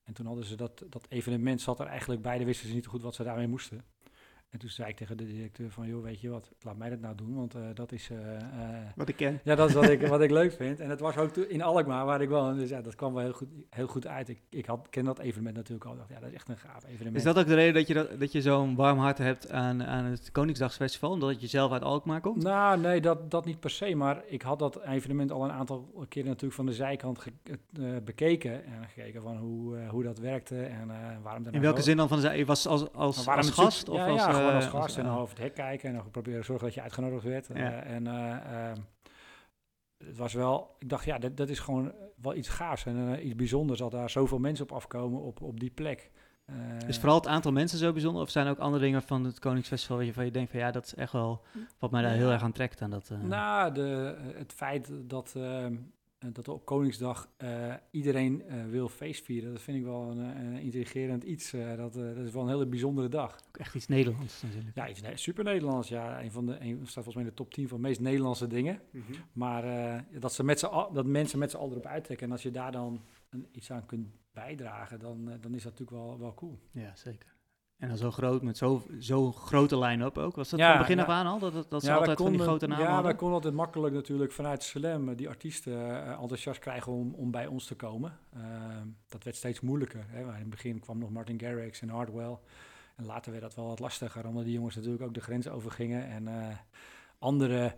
En 0.04 0.12
toen 0.12 0.26
hadden 0.26 0.44
ze 0.44 0.56
dat, 0.56 0.84
dat 0.90 1.06
evenement, 1.08 1.60
zat 1.60 1.80
er 1.80 1.86
eigenlijk 1.86 2.22
bij, 2.22 2.44
wisten 2.44 2.68
ze 2.68 2.74
niet 2.74 2.86
goed 2.86 3.02
wat 3.02 3.14
ze 3.14 3.22
daarmee 3.22 3.48
moesten. 3.48 3.84
En 4.50 4.58
toen 4.58 4.70
zei 4.70 4.88
ik 4.88 4.96
tegen 4.96 5.16
de 5.16 5.26
directeur 5.26 5.70
van, 5.70 5.86
joh, 5.86 6.02
weet 6.02 6.20
je 6.20 6.28
wat, 6.28 6.50
laat 6.60 6.76
mij 6.76 6.90
dat 6.90 7.00
nou 7.00 7.14
doen, 7.14 7.34
want 7.34 7.56
uh, 7.56 7.62
dat 7.74 7.92
is... 7.92 8.10
Uh, 8.10 8.18
wat 8.94 9.08
ik 9.08 9.16
ken. 9.16 9.40
Ja, 9.44 9.54
dat 9.54 9.68
is 9.68 9.74
wat 9.74 9.88
ik, 9.88 10.06
wat 10.16 10.20
ik 10.20 10.30
leuk 10.30 10.52
vind. 10.52 10.80
En 10.80 10.90
het 10.90 11.00
was 11.00 11.16
ook 11.16 11.36
in 11.36 11.62
Alkmaar, 11.62 12.04
waar 12.04 12.20
ik 12.20 12.28
woon, 12.28 12.56
dus 12.56 12.68
ja, 12.68 12.80
dat 12.80 12.94
kwam 12.94 13.14
wel 13.14 13.22
heel 13.22 13.32
goed, 13.32 13.48
heel 13.70 13.86
goed 13.86 14.06
uit. 14.06 14.28
Ik, 14.28 14.40
ik 14.50 14.66
had, 14.66 14.86
ken 14.90 15.04
dat 15.04 15.18
evenement 15.18 15.56
natuurlijk 15.56 15.84
al, 15.84 15.96
dacht, 15.96 16.08
ja, 16.08 16.20
dat 16.20 16.28
is 16.28 16.34
echt 16.34 16.48
een 16.48 16.58
gaaf 16.58 16.84
evenement. 16.84 17.16
Is 17.16 17.22
dat 17.22 17.38
ook 17.38 17.46
de 17.46 17.54
reden 17.54 17.74
dat 17.74 17.86
je, 17.86 17.94
dat, 17.94 18.20
dat 18.20 18.32
je 18.32 18.40
zo'n 18.40 18.74
warm 18.74 18.98
hart 18.98 19.18
hebt 19.18 19.50
aan, 19.50 19.82
aan 19.84 20.04
het 20.04 20.30
Koningsdagsfestival, 20.32 21.10
omdat 21.10 21.40
je 21.40 21.46
zelf 21.46 21.72
uit 21.72 21.82
Alkmaar 21.82 22.20
komt? 22.20 22.42
Nou, 22.42 22.80
nee, 22.80 23.00
dat, 23.00 23.30
dat 23.30 23.44
niet 23.44 23.60
per 23.60 23.70
se, 23.70 23.94
maar 23.94 24.22
ik 24.26 24.42
had 24.42 24.58
dat 24.58 24.82
evenement 24.82 25.32
al 25.32 25.44
een 25.44 25.52
aantal 25.52 26.06
keren 26.08 26.28
natuurlijk 26.28 26.54
van 26.54 26.66
de 26.66 26.72
zijkant 26.72 27.24
bekeken 28.04 28.64
en 28.64 28.88
gekeken 28.88 29.22
van 29.22 29.36
hoe, 29.36 29.78
hoe 29.88 30.02
dat 30.02 30.18
werkte 30.18 30.62
en 30.62 30.90
waarom... 31.22 31.44
In 31.50 31.60
welke 31.60 31.82
zin 31.82 31.96
dan 31.96 32.08
van 32.08 32.16
de 32.16 32.22
zijkant? 32.22 32.46
Was 32.46 32.66
als, 32.66 32.92
als, 32.92 33.28
als 33.28 33.50
gast? 33.50 33.88
Of 33.88 33.96
ja, 33.96 34.06
als, 34.06 34.20
ja, 34.20 34.35
gewoon 34.36 34.54
als 34.54 34.66
gast 34.66 34.98
en 34.98 35.04
dan 35.04 35.16
over 35.16 35.34
het 35.34 35.42
hek 35.42 35.54
kijken 35.54 35.88
en 35.88 35.94
dan 35.94 36.10
proberen 36.10 36.44
zorgen 36.44 36.64
dat 36.66 36.74
je 36.74 36.82
uitgenodigd 36.82 37.24
werd. 37.24 37.50
en 37.50 38.06
ehm, 38.06 38.76
het 40.04 40.16
was 40.16 40.32
wel, 40.32 40.76
ik 40.78 40.88
dacht 40.88 41.04
ja, 41.04 41.18
dat, 41.18 41.36
dat 41.36 41.48
is 41.48 41.58
gewoon 41.58 41.92
wel 42.22 42.34
iets 42.34 42.48
gaafs 42.48 42.86
en 42.86 43.26
iets 43.26 43.34
bijzonders 43.34 43.78
dat 43.78 43.90
daar 43.90 44.10
zoveel 44.10 44.38
mensen 44.38 44.64
op 44.64 44.72
afkomen 44.72 45.20
op, 45.20 45.42
op 45.42 45.60
die 45.60 45.70
plek. 45.70 46.10
Uh, 46.50 46.88
is 46.88 46.98
vooral 46.98 47.16
het 47.16 47.26
aantal 47.26 47.52
mensen 47.52 47.78
zo 47.78 47.92
bijzonder? 47.92 48.22
Of 48.22 48.30
zijn 48.30 48.46
er 48.46 48.52
ook 48.52 48.58
andere 48.58 48.84
dingen 48.84 49.02
van 49.02 49.24
het 49.24 49.38
Koningsfestival 49.38 49.96
waarvan 49.96 50.24
je 50.24 50.30
denkt 50.30 50.50
van 50.50 50.60
ja, 50.60 50.70
dat 50.70 50.84
is 50.84 50.94
echt 50.94 51.12
wel 51.12 51.42
wat 51.78 51.90
mij 51.90 52.02
daar 52.02 52.12
heel 52.12 52.30
erg 52.30 52.42
aan 52.42 52.52
trekt 52.52 52.82
aan 52.82 52.90
dat? 52.90 53.10
Uh... 53.12 53.22
Nou, 53.22 53.72
de, 53.72 54.16
het 54.34 54.52
feit 54.52 54.90
dat 55.02 55.32
ehm, 55.36 55.74
dat 56.18 56.48
op 56.48 56.64
Koningsdag 56.64 57.28
uh, 57.38 57.74
iedereen 57.90 58.42
uh, 58.48 58.64
wil 58.64 58.88
feestvieren. 58.88 59.52
Dat 59.52 59.62
vind 59.62 59.76
ik 59.76 59.84
wel 59.84 60.10
een, 60.10 60.18
een 60.18 60.58
intrigerend 60.58 61.22
iets. 61.24 61.54
Uh, 61.54 61.76
dat, 61.76 61.92
dat, 61.92 62.16
is 62.16 62.32
wel 62.32 62.42
een 62.42 62.48
hele 62.48 62.66
bijzondere 62.66 63.08
dag. 63.08 63.40
Ook 63.48 63.56
echt 63.56 63.74
iets 63.74 63.86
Nederlands 63.86 64.42
natuurlijk. 64.42 64.76
Ja, 64.76 64.88
iets 64.88 65.22
super 65.22 65.44
Nederlands. 65.44 65.88
Ja, 65.88 66.22
een 66.22 66.30
van 66.30 66.46
de 66.46 66.60
een, 66.60 66.78
staat 66.80 66.92
volgens 67.04 67.14
mij 67.14 67.24
in 67.24 67.30
de 67.30 67.34
top 67.34 67.52
10 67.52 67.68
van 67.68 67.76
de 67.76 67.88
meest 67.88 68.00
Nederlandse 68.00 68.46
dingen. 68.46 68.80
Mm 68.90 69.02
-hmm. 69.06 69.14
Maar 69.32 70.04
dat, 70.18 70.32
ze 70.32 70.44
met 70.44 70.60
dat 70.92 71.06
mensen 71.06 71.38
met 71.38 71.50
z'n 71.50 71.56
allen 71.56 71.70
erop 71.70 71.86
uittrekken. 71.86 72.26
En 72.26 72.32
als 72.32 72.42
je 72.42 72.50
daar 72.50 72.72
dan 72.72 73.02
een, 73.30 73.46
iets 73.52 73.70
aan 73.70 73.86
kunt 73.86 74.08
bijdragen, 74.32 74.98
dan, 74.98 75.24
dan 75.40 75.54
is 75.54 75.62
dat 75.62 75.78
natuurlijk 75.78 75.90
wel, 75.90 76.18
wel 76.18 76.34
cool. 76.34 76.58
Ja, 76.72 76.92
zeker. 76.94 77.35
En 77.78 77.88
dan 77.88 77.96
zo 77.96 78.10
groot, 78.10 78.42
met 78.42 78.56
zo'n 78.56 78.82
zo 78.98 79.32
grote 79.32 79.78
line-up 79.78 80.18
ook. 80.18 80.36
Was 80.36 80.48
dat 80.48 80.58
ja, 80.58 80.70
van 80.70 80.78
begin 80.78 81.00
af 81.00 81.08
aan 81.08 81.26
al? 81.26 81.38
Dat, 81.38 81.70
dat, 81.70 81.82
ze 81.82 81.88
ja, 81.88 81.96
altijd 81.96 82.18
van 82.18 82.30
die 82.32 82.40
grote 82.40 82.66
namen 82.66 82.84
Ja, 82.84 82.90
hadden? 82.90 83.06
wij 83.06 83.16
konden 83.16 83.36
altijd 83.36 83.54
makkelijk 83.54 83.94
natuurlijk 83.94 84.32
vanuit 84.32 84.62
Slam 84.62 85.14
die 85.14 85.28
artiesten 85.28 85.72
uh, 85.72 86.10
enthousiast 86.10 86.60
krijgen 86.60 86.92
om, 86.92 87.14
om 87.14 87.30
bij 87.30 87.46
ons 87.46 87.66
te 87.66 87.74
komen. 87.74 88.18
Uh, 88.36 88.42
dat 89.08 89.24
werd 89.24 89.36
steeds 89.36 89.60
moeilijker. 89.60 90.04
Hè. 90.08 90.20
In 90.20 90.28
het 90.28 90.50
begin 90.50 90.80
kwam 90.80 90.98
nog 90.98 91.10
Martin 91.10 91.40
Garrix 91.40 91.80
en 91.80 91.88
Hardwell. 91.88 92.38
En 92.96 93.06
later 93.06 93.30
werd 93.30 93.42
dat 93.42 93.54
wel 93.54 93.66
wat 93.66 93.78
lastiger, 93.78 94.26
omdat 94.26 94.44
die 94.44 94.54
jongens 94.54 94.74
natuurlijk 94.74 95.02
ook 95.02 95.14
de 95.14 95.20
grens 95.20 95.48
overgingen. 95.48 96.06
En 96.08 96.26
uh, 96.26 96.46
andere 97.18 97.76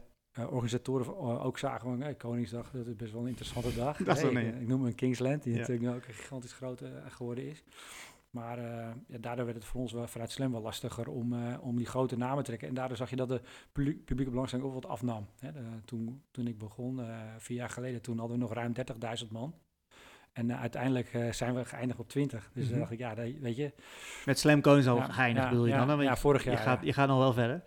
organisatoren 0.51 1.19
ook 1.41 1.59
zagen 1.59 1.81
van, 1.81 2.01
hey, 2.01 2.15
Koningsdag, 2.15 2.71
dat 2.71 2.87
is 2.87 2.97
best 2.97 3.13
wel 3.13 3.23
een 3.23 3.29
interessante 3.29 3.75
dag. 3.75 3.97
dat 4.05 4.21
hey, 4.21 4.31
ik, 4.31 4.61
ik 4.61 4.69
noem 4.69 4.85
hem 4.85 4.95
Kingsland, 4.95 5.43
die 5.43 5.53
ja. 5.53 5.59
natuurlijk 5.59 5.89
nu 5.89 5.95
ook 5.95 6.07
een 6.07 6.15
gigantisch 6.15 6.53
groot 6.53 6.83
geworden 7.09 7.45
is. 7.45 7.65
Maar 8.31 8.59
uh, 8.59 8.91
ja, 9.07 9.19
daardoor 9.19 9.45
werd 9.45 9.57
het 9.57 9.67
voor 9.67 9.81
ons 9.81 9.93
wel 9.93 10.07
vanuit 10.07 10.31
Slam 10.31 10.53
wel 10.53 10.61
lastiger 10.61 11.09
om, 11.09 11.33
uh, 11.33 11.57
om 11.61 11.77
die 11.77 11.87
grote 11.87 12.17
namen 12.17 12.39
te 12.39 12.45
trekken. 12.45 12.69
En 12.69 12.75
daardoor 12.75 12.97
zag 12.97 13.11
je 13.11 13.17
dat 13.17 13.29
de 13.29 13.41
publieke 14.05 14.31
belangstelling 14.31 14.69
ook 14.69 14.75
wat 14.75 14.87
afnam. 14.87 15.27
Hè, 15.39 15.51
toen, 15.85 16.23
toen 16.31 16.47
ik 16.47 16.59
begon, 16.59 17.01
uh, 17.01 17.35
vier 17.39 17.57
jaar 17.57 17.71
geleden, 17.71 18.03
toen 18.03 18.19
hadden 18.19 18.37
we 18.37 18.43
nog 18.43 18.53
ruim 18.53 18.73
30.000 19.23 19.29
man. 19.31 19.55
En 20.39 20.59
uiteindelijk 20.59 21.09
zijn 21.31 21.55
we 21.55 21.65
geëindigd 21.65 21.99
op 21.99 22.09
20. 22.09 22.51
Dus 22.53 22.65
mm 22.65 22.71
dan 22.71 22.79
dacht 22.79 22.93
ik, 22.93 22.99
ja, 22.99 23.15
weet 23.41 23.57
je... 23.57 23.73
Met 24.25 24.39
Slam 24.39 24.61
al 24.63 24.77
ja, 24.77 25.05
geinig 25.11 25.49
bedoel 25.49 25.67
je 25.67 25.77
dan? 25.87 26.01
Ja, 26.01 26.17
vorig 26.17 26.45
jaar. 26.45 26.55
Je 26.55 26.61
gaat, 26.61 26.79
je 26.83 26.93
gaat 26.93 27.09
nog 27.09 27.19
wel 27.19 27.33
verder. 27.33 27.63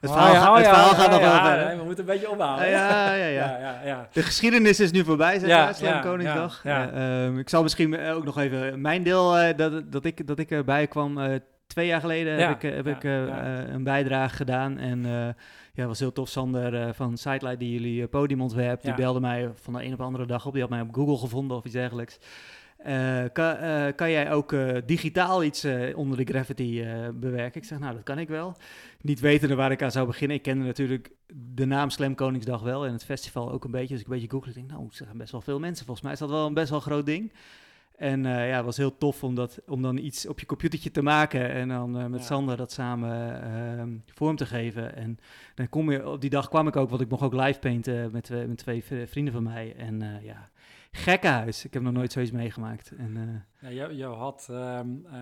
Het 0.00 0.10
oh, 0.10 0.16
verhaal, 0.16 0.52
oh, 0.52 0.56
het 0.56 0.66
verhaal 0.66 0.94
gaat 0.94 1.10
nog 1.10 1.20
wel 1.20 1.44
verder. 1.44 1.78
we 1.78 1.84
moeten 1.84 2.04
een 2.04 2.10
beetje 2.10 2.30
ophouden. 2.30 2.68
Ja, 2.76 3.14
ja, 3.14 3.80
ja. 3.84 4.08
De 4.12 4.22
geschiedenis 4.22 4.80
is 4.80 4.90
nu 4.90 5.04
voorbij, 5.04 5.38
zeg 5.38 5.48
maar, 5.48 5.74
Slam 5.74 6.00
Koningsdag. 6.00 6.64
Ehm, 6.64 7.38
ik 7.38 7.48
zal 7.48 7.62
misschien 7.62 8.00
ook 8.00 8.24
nog 8.24 8.38
even 8.38 8.80
mijn 8.80 9.02
deel, 9.02 9.54
dat, 9.56 9.92
dat, 9.92 10.04
ik, 10.04 10.26
dat 10.26 10.38
ik 10.38 10.50
erbij 10.50 10.86
kwam 10.86 11.40
twee 11.66 11.86
jaar 11.86 12.00
geleden 12.00 12.38
heb 12.38 12.62
ik, 12.62 12.72
heb 12.72 12.86
ik 12.86 13.04
een 13.72 13.84
bijdrage 13.84 14.36
gedaan. 14.36 14.78
En 14.78 14.98
uh, 14.98 15.28
ja, 15.72 15.86
was 15.86 15.98
heel 15.98 16.12
tof. 16.12 16.28
Sander 16.28 16.94
van 16.94 17.16
Sidelight, 17.16 17.58
die 17.58 17.72
jullie 17.72 18.06
podium 18.06 18.40
ontwerpt, 18.40 18.82
die 18.82 18.94
belde 18.94 19.20
mij 19.20 19.50
van 19.54 19.72
de 19.72 19.84
een 19.84 19.92
op 19.92 19.98
de 19.98 20.04
andere 20.04 20.26
dag 20.26 20.46
op. 20.46 20.52
Die 20.52 20.60
had 20.60 20.70
mij 20.70 20.80
op 20.80 20.94
Google 20.94 21.18
gevonden 21.18 21.56
of 21.56 21.64
iets 21.64 21.74
dergelijks. 21.74 22.18
kan, 23.32 23.56
kan 23.94 24.10
jij 24.10 24.32
ook 24.32 24.54
digitaal 24.86 25.44
iets 25.44 25.66
onder 25.94 26.16
de 26.16 26.24
Gravity 26.24 26.84
bewerken? 27.14 27.60
Ik 27.60 27.66
zeg, 27.66 27.78
nou, 27.78 27.94
dat 27.94 28.02
kan 28.02 28.18
ik 28.18 28.28
wel. 28.28 28.56
Niet 29.00 29.20
wetende 29.20 29.54
waar 29.54 29.70
ik 29.70 29.82
aan 29.82 29.90
zou 29.90 30.06
beginnen. 30.06 30.36
Ik 30.36 30.42
kende 30.42 30.64
natuurlijk 30.64 31.10
de 31.34 31.64
naam 31.64 31.90
Slam 31.90 32.14
Koningsdag 32.14 32.62
wel 32.62 32.86
en 32.86 32.92
het 32.92 33.04
festival 33.04 33.52
ook 33.52 33.64
een 33.64 33.70
beetje. 33.70 33.94
Dus 33.94 34.00
ik 34.00 34.06
een 34.06 34.12
beetje 34.12 34.30
google. 34.30 34.48
Ik 34.48 34.56
denk, 34.56 34.70
nou, 34.70 34.84
er 34.84 34.94
zijn 34.94 35.18
best 35.18 35.32
wel 35.32 35.40
veel 35.40 35.58
mensen. 35.58 35.84
Volgens 35.84 36.04
mij 36.04 36.14
is 36.14 36.20
dat 36.20 36.30
wel 36.30 36.46
een 36.46 36.54
best 36.54 36.70
wel 36.70 36.80
groot 36.80 37.06
ding. 37.06 37.32
En 37.96 38.24
uh, 38.24 38.48
ja, 38.48 38.56
het 38.56 38.64
was 38.64 38.76
heel 38.76 38.96
tof 38.96 39.24
om, 39.24 39.34
dat, 39.34 39.60
om 39.66 39.82
dan 39.82 39.96
iets 39.96 40.26
op 40.26 40.40
je 40.40 40.46
computertje 40.46 40.90
te 40.90 41.02
maken 41.02 41.50
en 41.50 41.68
dan 41.68 42.00
uh, 42.00 42.06
met 42.06 42.24
Sander 42.24 42.56
dat 42.56 42.72
samen 42.72 43.42
uh, 43.78 44.14
vorm 44.14 44.36
te 44.36 44.46
geven. 44.46 44.96
En 44.96 45.18
dan 45.54 45.68
kom 45.68 45.90
je, 45.90 46.08
op 46.08 46.20
die 46.20 46.30
dag 46.30 46.48
kwam 46.48 46.68
ik 46.68 46.76
ook, 46.76 46.88
want 46.88 47.00
ik 47.00 47.08
mocht 47.08 47.22
ook 47.22 47.34
live 47.34 47.58
painten 47.58 48.12
met, 48.12 48.30
met 48.30 48.58
twee 48.58 48.84
vrienden 49.06 49.32
van 49.32 49.42
mij. 49.42 49.74
En 49.76 50.20
ja, 50.22 50.50
gekkenhuis. 50.96 51.64
Ik 51.64 51.72
heb 51.72 51.82
nog 51.82 51.92
nooit 51.92 52.12
zoiets 52.12 52.30
meegemaakt. 52.30 52.92
En, 52.96 53.44
uh... 53.60 53.74
ja, 53.74 53.90
jou, 53.90 54.16
had, 54.16 54.48
um, 54.50 55.06
uh, 55.06 55.12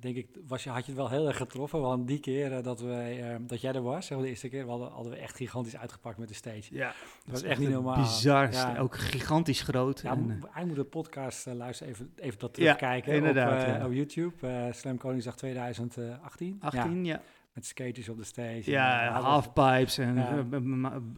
denk 0.00 0.16
ik, 0.16 0.28
was 0.46 0.64
je, 0.64 0.70
had 0.70 0.80
je 0.80 0.92
het 0.92 1.00
wel 1.00 1.10
heel 1.10 1.26
erg 1.26 1.36
getroffen. 1.36 1.80
Want 1.80 2.06
die 2.06 2.20
keer 2.20 2.52
uh, 2.52 2.62
dat, 2.62 2.80
wij, 2.80 3.30
ehm, 3.30 3.46
dat 3.46 3.60
jij 3.60 3.72
er 3.72 3.82
was, 3.82 4.06
zeg 4.06 4.18
de 4.18 4.28
eerste 4.28 4.48
keer, 4.48 4.66
hadden, 4.66 4.90
hadden 4.90 5.12
we 5.12 5.18
echt 5.18 5.36
gigantisch 5.36 5.76
uitgepakt 5.76 6.18
met 6.18 6.28
de 6.28 6.34
stage. 6.34 6.74
Ja, 6.74 6.86
dat 6.86 6.94
was 7.32 7.42
echt 7.42 7.60
niet 7.60 7.70
normaal. 7.70 8.02
Bizar, 8.02 8.52
ja. 8.52 8.78
ook 8.78 8.96
gigantisch 8.96 9.62
groot. 9.62 10.00
Ja, 10.00 10.10
en, 10.10 10.42
hij 10.50 10.64
moet 10.64 10.76
de 10.76 10.84
podcast 10.84 11.46
luisteren, 11.46 11.92
even, 11.92 12.12
even 12.16 12.38
dat 12.38 12.54
terugkijken 12.54 13.12
ja, 13.12 13.18
inderdaad, 13.18 13.80
op, 13.80 13.86
op 13.86 13.92
YouTube. 13.92 14.70
Slam 14.72 14.96
Koningsdag 14.96 15.36
2018. 15.36 16.56
18, 16.60 17.04
ja. 17.04 17.20
Met 17.58 17.66
skaters 17.66 18.08
op 18.08 18.16
de 18.16 18.24
stage. 18.24 18.70
Ja, 18.70 19.20
halfpipes 19.20 19.98
en 19.98 20.14
ja. 20.14 20.44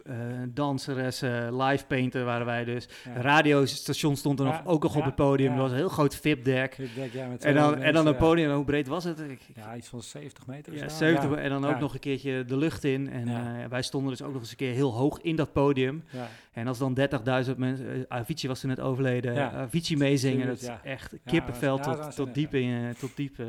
uh, 0.04 0.14
danseressen, 0.48 1.62
live 1.62 1.86
painter 1.86 2.24
waren 2.24 2.46
wij 2.46 2.64
dus. 2.64 2.88
Ja. 3.04 3.20
Radiostation 3.20 4.16
stond 4.16 4.38
er 4.38 4.44
nog, 4.44 4.60
ook 4.64 4.82
nog 4.82 4.96
op 4.96 5.04
het 5.04 5.14
podium. 5.14 5.52
Er 5.52 5.58
was 5.58 5.70
een 5.70 5.76
heel 5.76 5.88
groot 5.88 6.16
VIP-deck. 6.16 6.74
VIP 6.74 7.12
ja, 7.12 7.28
en 7.38 7.54
dan, 7.54 7.82
en 7.82 7.92
dan 7.92 8.06
een 8.06 8.16
podium, 8.16 8.52
hoe 8.54 8.64
breed 8.64 8.86
was 8.86 9.04
het? 9.04 9.22
Ja, 9.54 9.76
iets 9.76 9.88
van 9.88 10.02
70 10.02 10.46
meter. 10.46 10.74
Ja, 10.74 10.88
70 10.88 11.38
en 11.38 11.50
dan 11.50 11.64
ook 11.64 11.80
nog 11.80 11.94
een 11.94 12.00
keertje 12.00 12.44
de 12.44 12.56
lucht 12.56 12.84
in. 12.84 13.10
En 13.10 13.28
uh, 13.28 13.66
wij 13.68 13.82
stonden 13.82 14.10
dus 14.10 14.22
ook 14.22 14.32
nog 14.32 14.40
eens 14.40 14.50
een 14.50 14.56
keer 14.56 14.72
heel 14.72 14.92
hoog 14.92 15.20
in 15.20 15.36
dat 15.36 15.52
podium. 15.52 16.04
En 16.52 16.66
als 16.66 16.78
dan 16.78 16.98
30.000 17.00 17.56
mensen, 17.56 17.96
uh, 17.96 18.02
Avicii 18.08 18.48
was 18.48 18.62
er 18.62 18.68
net 18.68 18.80
overleden, 18.80 19.34
uh, 19.34 19.54
Avicii 19.54 19.96
meezingen, 19.96 20.46
dat 20.46 20.60
is 20.60 20.68
echt 20.82 21.14
kippenvel 21.24 21.78
tot, 21.78 22.14
tot 22.16 22.34
diep 22.34 22.54
in, 22.54 22.94
tot 22.98 23.16
diep. 23.16 23.36
dat 23.36 23.46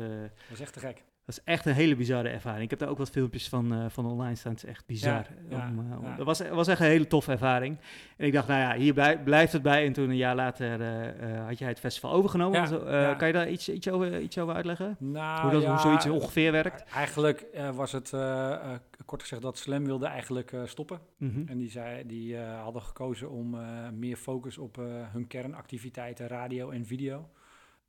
was 0.48 0.60
echt 0.60 0.72
te 0.72 0.80
gek. 0.80 1.02
Dat 1.24 1.34
is 1.36 1.44
echt 1.44 1.66
een 1.66 1.74
hele 1.74 1.96
bizarre 1.96 2.28
ervaring. 2.28 2.62
Ik 2.62 2.70
heb 2.70 2.78
daar 2.78 2.88
ook 2.88 2.98
wat 2.98 3.10
filmpjes 3.10 3.48
van, 3.48 3.72
uh, 3.72 3.84
van 3.88 4.06
online 4.06 4.34
staan. 4.34 4.52
Het 4.52 4.62
is 4.62 4.68
echt 4.68 4.86
bizar. 4.86 5.26
Ja, 5.48 5.68
om, 5.68 5.78
uh, 5.78 5.98
om, 5.98 6.16
dat 6.16 6.26
was, 6.26 6.48
was 6.48 6.68
echt 6.68 6.80
een 6.80 6.86
hele 6.86 7.06
toffe 7.06 7.32
ervaring. 7.32 7.78
En 8.16 8.26
ik 8.26 8.32
dacht, 8.32 8.48
nou 8.48 8.60
ja, 8.60 8.74
hier 8.74 9.18
blijft 9.24 9.52
het 9.52 9.62
bij. 9.62 9.86
En 9.86 9.92
toen 9.92 10.10
een 10.10 10.16
jaar 10.16 10.34
later 10.34 10.80
uh, 10.80 11.46
had 11.46 11.58
jij 11.58 11.68
het 11.68 11.78
festival 11.80 12.12
overgenomen. 12.12 12.68
Kan 13.16 13.26
je 13.26 13.32
daar 13.32 13.48
iets, 13.48 13.68
iets, 13.68 13.88
over, 13.88 14.20
iets 14.20 14.38
over 14.38 14.54
uitleggen? 14.54 14.96
Nou, 14.98 15.42
hoe, 15.42 15.50
dat, 15.50 15.64
hoe 15.64 15.78
zoiets 15.78 16.06
ongeveer 16.06 16.52
werkt? 16.52 16.84
Eigenlijk 16.94 17.46
was 17.74 17.92
het, 17.92 18.10
kort 19.04 19.20
gezegd, 19.20 19.42
dat 19.42 19.58
Slam 19.58 19.84
wilde 19.84 20.06
eigenlijk 20.06 20.54
stoppen. 20.64 21.00
Mm 21.16 21.30
-hmm. 21.30 21.48
En 21.48 21.58
die, 21.58 21.70
zei, 21.70 22.06
die 22.06 22.36
hadden 22.38 22.82
gekozen 22.82 23.30
om 23.30 23.56
meer 23.98 24.16
focus 24.16 24.58
op 24.58 24.76
hun 25.12 25.26
kernactiviteiten, 25.26 26.26
radio 26.26 26.70
en 26.70 26.86
video. 26.86 27.28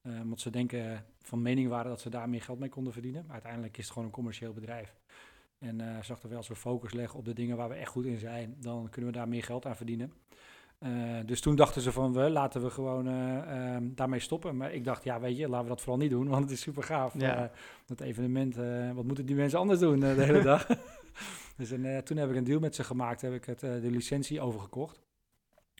Uh, 0.08 0.22
omdat 0.22 0.40
ze 0.40 0.50
denken 0.50 1.06
van 1.22 1.42
mening 1.42 1.70
waren 1.70 1.90
dat 1.90 2.02
ze 2.02 2.10
daar 2.10 2.30
meer 2.30 2.42
geld 2.42 2.60
mee 2.60 2.70
konden 2.70 2.94
verdienen. 2.94 3.24
Maar 3.26 3.34
uiteindelijk 3.34 3.78
is 3.78 3.84
het 3.84 3.94
gewoon 3.94 4.08
een 4.08 4.14
commercieel 4.14 4.54
bedrijf. 4.54 4.96
En 5.60 5.80
uh, 5.80 6.02
zag 6.02 6.22
er 6.22 6.30
wel 6.30 6.38
als 6.38 6.48
we 6.48 6.56
focus 6.56 6.94
leggen 6.94 7.20
op 7.20 7.26
de 7.26 7.34
dingen 7.34 7.58
waar 7.58 7.70
we 7.70 7.76
echt 7.76 7.90
goed 7.90 8.06
in 8.06 8.18
zijn, 8.18 8.56
dan 8.60 8.90
kunnen 8.90 9.12
we 9.12 9.18
daar 9.18 9.28
meer 9.28 9.44
geld 9.44 9.66
aan 9.66 9.76
verdienen. 9.76 10.14
Uh, 10.80 11.20
dus 11.26 11.42
toen 11.42 11.56
dachten 11.56 11.82
ze 11.82 11.92
van, 11.92 12.14
we, 12.14 12.30
laten 12.30 12.62
we 12.62 12.70
gewoon 12.70 13.08
ehm, 13.08 13.84
daarmee 13.96 14.20
stoppen. 14.20 14.58
Maar 14.58 14.74
ik 14.74 14.84
dacht, 14.84 15.04
ja 15.04 15.20
weet 15.20 15.38
je, 15.38 15.50
laten 15.50 15.64
we 15.64 15.70
dat 15.70 15.82
vooral 15.82 16.02
niet 16.02 16.10
doen, 16.10 16.28
want 16.28 16.44
het 16.44 16.52
is 16.52 16.62
super 16.62 16.84
gaaf. 16.84 17.20
Ja. 17.20 17.52
dat 17.86 18.00
evenement, 18.00 18.56
wat 18.96 19.06
moeten 19.06 19.26
die 19.26 19.36
mensen 19.36 19.60
anders 19.60 19.80
doen 19.80 20.00
de 20.00 20.08
hele 20.08 20.42
dag? 20.54 20.68
dus 21.58 21.72
en, 21.72 22.04
toen 22.04 22.18
heb 22.18 22.30
ik 22.30 22.36
een 22.36 22.44
deal 22.44 22.60
met 22.60 22.76
ze 22.76 22.84
gemaakt, 22.84 23.22
heb 23.22 23.34
ik 23.34 23.46
het, 23.46 23.60
de 23.60 23.92
licentie 23.92 24.42
overgekocht. 24.42 25.02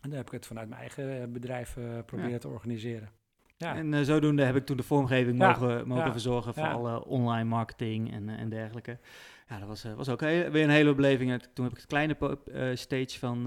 En 0.02 0.10
dan 0.10 0.18
heb 0.18 0.26
ik 0.26 0.34
het 0.34 0.46
vanuit 0.46 0.70
mijn 0.70 0.82
eigen 0.82 1.32
bedrijf 1.32 1.78
proberen 2.06 2.32
ja. 2.32 2.38
te 2.38 2.48
organiseren. 2.48 3.23
Ja. 3.64 3.76
En 3.76 3.94
uh, 3.94 4.02
zodoende 4.02 4.44
heb 4.44 4.56
ik 4.56 4.66
toen 4.66 4.78
de 4.78 4.84
vormgeving 4.84 5.38
mogen, 5.38 5.88
mogen 5.88 6.12
verzorgen 6.12 6.54
voor 6.54 6.68
alle 6.68 7.06
online 7.06 7.50
marketing 7.50 8.14
en, 8.14 8.30
uh, 8.30 8.40
en 8.40 8.50
dergelijke. 8.50 8.98
Ja, 9.54 9.60
dat 9.60 9.68
was, 9.68 9.86
uh, 9.86 9.94
was 9.94 10.10
ook 10.10 10.22
heel, 10.22 10.50
weer 10.50 10.64
een 10.64 10.70
hele 10.70 10.96
beleving. 10.96 11.42
Toen 11.54 11.64
heb 11.64 11.74
ik 11.74 11.80
het 11.80 11.88
kleine 11.88 12.18
stage 12.74 13.20
van 13.20 13.38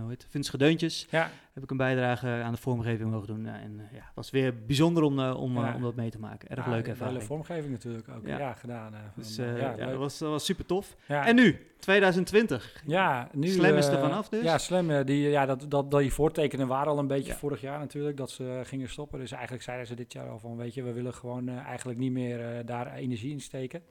hoe 0.00 0.08
heet 0.08 0.22
het, 0.22 0.30
Vince 0.30 0.50
Gedeuntjes. 0.50 1.06
Ja. 1.10 1.30
Heb 1.52 1.62
ik 1.62 1.70
een 1.70 1.76
bijdrage 1.76 2.26
aan 2.26 2.52
de 2.52 2.58
vormgeving 2.58 3.10
mogen 3.10 3.26
doen. 3.26 3.46
en 3.46 3.88
ja, 3.92 3.98
het 3.98 4.14
was 4.14 4.30
weer 4.30 4.64
bijzonder 4.66 5.02
om, 5.02 5.18
om, 5.18 5.58
om 5.58 5.82
dat 5.82 5.94
mee 5.94 6.10
te 6.10 6.18
maken. 6.18 6.48
Erg 6.48 6.66
leuk 6.66 6.88
ervaring. 6.88 7.16
Hele 7.16 7.28
vormgeving 7.28 7.72
natuurlijk 7.72 8.08
ook. 8.08 8.26
Ja, 8.26 8.52
gedaan. 8.52 8.94
dus, 9.14 9.36
ja, 9.36 9.74
dat, 9.76 9.94
was, 9.94 10.18
dat 10.18 10.30
was 10.30 10.44
super 10.44 10.66
tof. 10.66 10.96
En 11.06 11.34
nu? 11.34 11.66
2020. 11.78 12.82
Ja, 12.86 13.28
nu... 13.32 13.48
Slam 13.48 13.76
is 13.76 13.86
er 13.86 13.94
eh, 13.94 14.00
vanaf 14.00 14.28
dus? 14.28 14.42
Ja, 14.42 14.58
Slam, 14.58 15.04
die, 15.04 15.28
ja, 15.28 15.46
dat, 15.46 15.64
dat, 15.68 15.90
dat 15.90 16.00
die 16.00 16.12
voortekenen 16.12 16.66
waren 16.66 16.92
al 16.92 16.98
een 16.98 17.06
beetje 17.06 17.34
vorig 17.34 17.60
jaar 17.60 17.78
natuurlijk, 17.78 18.16
dat 18.16 18.30
ze 18.30 18.60
gingen 18.64 18.88
stoppen. 18.88 19.18
Dus 19.18 19.32
eigenlijk 19.32 19.62
zeiden 19.62 19.86
ze 19.86 19.94
dit 19.94 20.12
jaar 20.12 20.28
al 20.28 20.38
van, 20.38 20.56
weet 20.56 20.74
je, 20.74 20.82
we 20.82 20.92
willen 20.92 21.14
gewoon 21.14 21.48
eigenlijk 21.48 21.98
niet 21.98 22.12
meer 22.12 22.66
daar 22.66 22.94
energie 22.94 23.32
in 23.32 23.40
steken. 23.40 23.82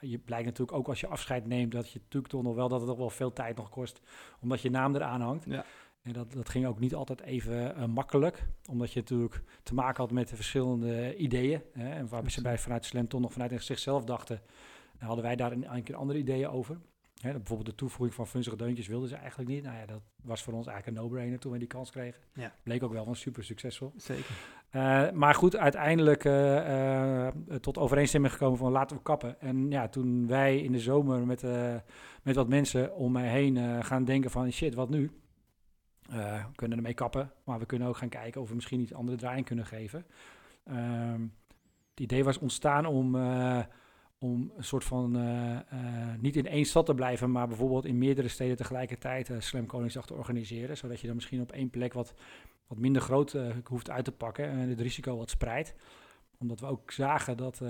Je 0.00 0.18
blijkt 0.18 0.44
natuurlijk 0.44 0.78
ook 0.78 0.88
als 0.88 1.00
je 1.00 1.06
afscheid 1.06 1.46
neemt, 1.46 1.72
dat 1.72 1.92
je 1.92 1.98
natuurlijk 1.98 2.32
toch 2.32 2.42
nog 2.42 2.54
wel, 2.54 2.68
dat 2.68 2.80
het 2.80 2.88
nog 2.88 2.98
wel 2.98 3.10
veel 3.10 3.32
tijd 3.32 3.56
nog 3.56 3.68
kost, 3.68 4.00
omdat 4.40 4.60
je 4.60 4.70
naam 4.70 4.94
eraan 4.94 5.20
hangt. 5.20 5.44
Ja. 5.44 5.64
En 6.02 6.12
dat, 6.12 6.32
dat 6.32 6.48
ging 6.48 6.66
ook 6.66 6.80
niet 6.80 6.94
altijd 6.94 7.20
even 7.20 7.90
makkelijk, 7.90 8.48
omdat 8.68 8.92
je 8.92 9.00
natuurlijk 9.00 9.42
te 9.62 9.74
maken 9.74 10.02
had 10.02 10.12
met 10.12 10.28
de 10.28 10.36
verschillende 10.36 11.16
ideeën. 11.16 11.62
Hè, 11.72 11.88
en 11.90 12.08
waar 12.08 12.30
ze 12.30 12.42
bij 12.42 12.58
vanuit 12.58 12.84
Slam 12.84 13.08
toch 13.08 13.20
nog 13.20 13.32
vanuit 13.32 13.62
zichzelf 13.62 14.04
dachten, 14.04 14.40
hadden 14.98 15.24
wij 15.24 15.36
daar 15.36 15.52
een, 15.52 15.74
een 15.74 15.82
keer 15.82 15.96
andere 15.96 16.18
ideeën 16.18 16.48
over. 16.48 16.78
Hè, 17.20 17.32
bijvoorbeeld 17.32 17.68
de 17.68 17.74
toevoeging 17.74 18.14
van 18.14 18.26
funzige 18.26 18.56
deuntjes 18.56 18.86
wilden 18.86 19.08
ze 19.08 19.14
eigenlijk 19.14 19.50
niet. 19.50 19.62
Nou 19.62 19.76
ja, 19.76 19.86
dat 19.86 20.00
was 20.22 20.42
voor 20.42 20.52
ons 20.52 20.66
eigenlijk 20.66 20.96
een 20.96 21.04
no-brainer 21.04 21.38
toen 21.38 21.52
we 21.52 21.58
die 21.58 21.68
kans 21.68 21.90
kregen. 21.90 22.20
Ja. 22.34 22.52
Bleek 22.62 22.82
ook 22.82 22.92
wel 22.92 23.04
van 23.04 23.16
super 23.16 23.44
succesvol. 23.44 23.92
Zeker. 23.96 24.34
Uh, 24.72 25.10
maar 25.10 25.34
goed, 25.34 25.56
uiteindelijk 25.56 26.24
uh, 26.24 27.24
uh, 27.24 27.28
tot 27.60 27.78
overeenstemming 27.78 28.32
gekomen 28.32 28.58
van 28.58 28.72
laten 28.72 28.96
we 28.96 29.02
kappen. 29.02 29.40
En 29.40 29.70
ja, 29.70 29.88
toen 29.88 30.26
wij 30.26 30.58
in 30.58 30.72
de 30.72 30.80
zomer 30.80 31.26
met, 31.26 31.42
met 32.22 32.34
wat 32.34 32.48
mensen 32.48 32.94
om 32.94 33.12
mij 33.12 33.28
heen 33.28 33.84
gaan 33.84 34.04
denken 34.04 34.30
van 34.30 34.52
shit, 34.52 34.74
wat 34.74 34.90
nu? 34.90 35.10
we 36.08 36.42
kunnen 36.54 36.76
ermee 36.76 36.94
kappen, 36.94 37.32
maar 37.44 37.58
we 37.58 37.66
kunnen 37.66 37.88
ook 37.88 37.96
gaan 37.96 38.08
kijken 38.08 38.40
of 38.40 38.48
we 38.48 38.54
misschien 38.54 38.80
iets 38.80 38.94
andere 38.94 39.16
draaiing 39.16 39.46
kunnen 39.46 39.66
geven. 39.66 40.06
Ehm, 40.64 41.22
het 41.90 42.00
idee 42.00 42.24
was 42.24 42.38
ontstaan 42.38 42.86
om 42.86 43.14
om 44.18 44.52
een 44.56 44.64
soort 44.64 44.84
van 44.84 45.16
uh, 45.16 45.50
uh, 45.52 45.60
niet 46.20 46.36
in 46.36 46.46
één 46.46 46.64
stad 46.64 46.86
te 46.86 46.94
blijven, 46.94 47.30
maar 47.30 47.48
bijvoorbeeld 47.48 47.84
in 47.84 47.98
meerdere 47.98 48.28
steden 48.28 48.56
tegelijkertijd 48.56 49.28
uh, 49.28 49.40
Slam 49.40 49.66
Koningsdag 49.66 50.06
te 50.06 50.14
organiseren. 50.14 50.76
Zodat 50.76 51.00
je 51.00 51.06
dan 51.06 51.16
misschien 51.16 51.40
op 51.40 51.52
één 51.52 51.70
plek 51.70 51.92
wat, 51.92 52.14
wat 52.66 52.78
minder 52.78 53.02
groot 53.02 53.36
hoeft 53.64 53.90
uit 53.90 54.04
te 54.04 54.12
pakken 54.12 54.48
en 54.48 54.68
het 54.68 54.80
risico 54.80 55.16
wat 55.16 55.30
spreidt. 55.30 55.74
Omdat 56.38 56.60
we 56.60 56.66
ook 56.66 56.90
zagen 56.90 57.36
dat 57.36 57.62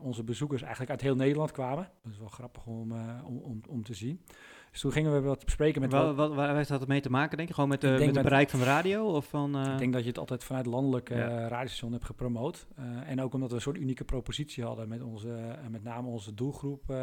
onze 0.00 0.24
bezoekers 0.24 0.62
eigenlijk 0.62 0.90
uit 0.90 1.00
heel 1.00 1.14
Nederland 1.14 1.50
kwamen. 1.50 1.90
Dat 2.02 2.12
is 2.12 2.18
wel 2.18 2.28
grappig 2.28 2.66
om, 2.66 2.92
om, 3.24 3.60
om 3.68 3.82
te 3.82 3.94
zien. 3.94 4.24
Dus 4.70 4.80
toen 4.80 4.92
gingen 4.92 5.12
we 5.12 5.20
wat 5.20 5.44
bespreken 5.44 5.80
met... 5.80 5.92
Wat, 5.92 6.14
wat, 6.14 6.34
waar 6.34 6.56
heeft 6.56 6.68
dat 6.68 6.88
mee 6.88 7.00
te 7.00 7.10
maken, 7.10 7.36
denk 7.36 7.48
je? 7.48 7.54
Gewoon 7.54 7.68
met, 7.68 7.82
met 7.82 8.00
het 8.00 8.22
bereik 8.22 8.50
van 8.50 8.58
de 8.58 8.64
radio? 8.64 9.06
Of 9.06 9.26
van, 9.26 9.56
uh... 9.56 9.72
Ik 9.72 9.78
denk 9.78 9.92
dat 9.92 10.02
je 10.02 10.08
het 10.08 10.18
altijd 10.18 10.44
vanuit 10.44 10.66
landelijk 10.66 11.10
uh, 11.10 11.18
radiostation 11.18 11.92
hebt 11.92 12.04
gepromoot. 12.04 12.66
Uh, 12.78 12.84
en 13.10 13.20
ook 13.20 13.34
omdat 13.34 13.48
we 13.48 13.54
een 13.54 13.60
soort 13.60 13.76
unieke 13.76 14.04
propositie 14.04 14.64
hadden 14.64 14.88
met, 14.88 15.02
onze, 15.02 15.58
met 15.70 15.82
name 15.82 16.08
onze 16.08 16.34
doelgroep 16.34 16.94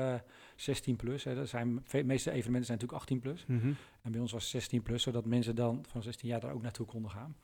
16 0.55 0.95
plus. 0.95 1.23
Hè. 1.23 1.35
Dat 1.35 1.47
zijn, 1.47 1.83
de 1.89 2.03
meeste 2.03 2.31
evenementen 2.31 2.65
zijn 2.65 2.79
natuurlijk 2.79 2.93
18 2.93 3.19
plus. 3.19 3.45
Mm 3.47 3.59
-hmm. 3.59 3.75
En 4.01 4.11
bij 4.11 4.21
ons 4.21 4.31
was 4.31 4.49
16 4.49 4.81
plus, 4.81 5.03
zodat 5.03 5.25
mensen 5.25 5.55
dan 5.55 5.85
van 5.87 6.03
16 6.03 6.29
jaar 6.29 6.39
daar 6.39 6.53
ook 6.53 6.61
naartoe 6.61 6.85
konden 6.85 7.11
gaan. 7.11 7.35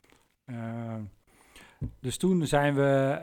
Dus 2.00 2.16
toen 2.16 2.46
zijn 2.46 2.74
we 2.74 3.18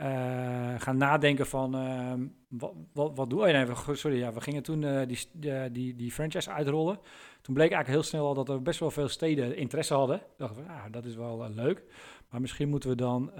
gaan 0.78 0.96
nadenken 0.96 1.46
van, 1.46 1.74
ehm, 1.74 2.26
wat, 2.48 2.72
wat, 2.92 3.16
wat 3.16 3.30
doen 3.30 3.40
we? 3.40 3.74
Sorry, 3.92 4.18
ja, 4.18 4.32
we 4.32 4.40
gingen 4.40 4.62
toen 4.62 5.06
die, 5.06 5.18
die, 5.72 5.94
die 5.94 6.12
franchise 6.12 6.50
uitrollen. 6.50 6.98
Toen 7.40 7.54
bleek 7.54 7.70
eigenlijk 7.70 7.88
heel 7.88 8.10
snel 8.10 8.26
al 8.26 8.34
dat 8.34 8.48
er 8.48 8.62
best 8.62 8.80
wel 8.80 8.90
veel 8.90 9.08
steden 9.08 9.56
interesse 9.56 9.94
hadden. 9.94 10.22
Dachten 10.36 10.62
we, 10.62 10.68
ja, 10.68 10.88
dat 10.88 11.04
is 11.04 11.16
wel 11.16 11.50
leuk. 11.50 11.84
Maar 12.30 12.40
misschien 12.40 12.68
moeten 12.68 12.90
we 12.90 12.96
dan 12.96 13.30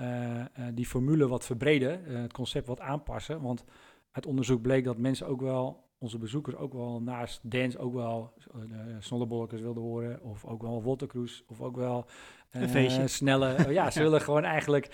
die 0.74 0.86
formule 0.86 1.28
wat 1.28 1.46
verbreden, 1.46 2.04
het 2.04 2.32
concept 2.32 2.66
wat 2.66 2.80
aanpassen. 2.80 3.40
Want 3.40 3.64
uit 4.12 4.26
onderzoek 4.26 4.62
bleek 4.62 4.84
dat 4.84 4.98
mensen 4.98 5.26
ook 5.26 5.40
wel 5.40 5.90
onze 6.02 6.18
bezoekers 6.18 6.56
ook 6.56 6.72
wel 6.72 7.02
naast 7.02 7.50
dance 7.50 7.78
ook 7.78 7.94
wel 7.94 8.32
uh, 8.56 9.60
wilden 9.60 9.82
horen. 9.82 10.22
Of 10.22 10.44
ook 10.44 10.62
wel 10.62 10.82
watercruise. 10.82 11.42
Of 11.46 11.60
ook 11.60 11.76
wel 11.76 12.06
uh, 12.52 13.06
snelle... 13.06 13.56
Oh 13.66 13.72
ja, 13.72 13.90
ze 13.90 14.02
willen 14.02 14.20
gewoon 14.20 14.44
eigenlijk... 14.44 14.86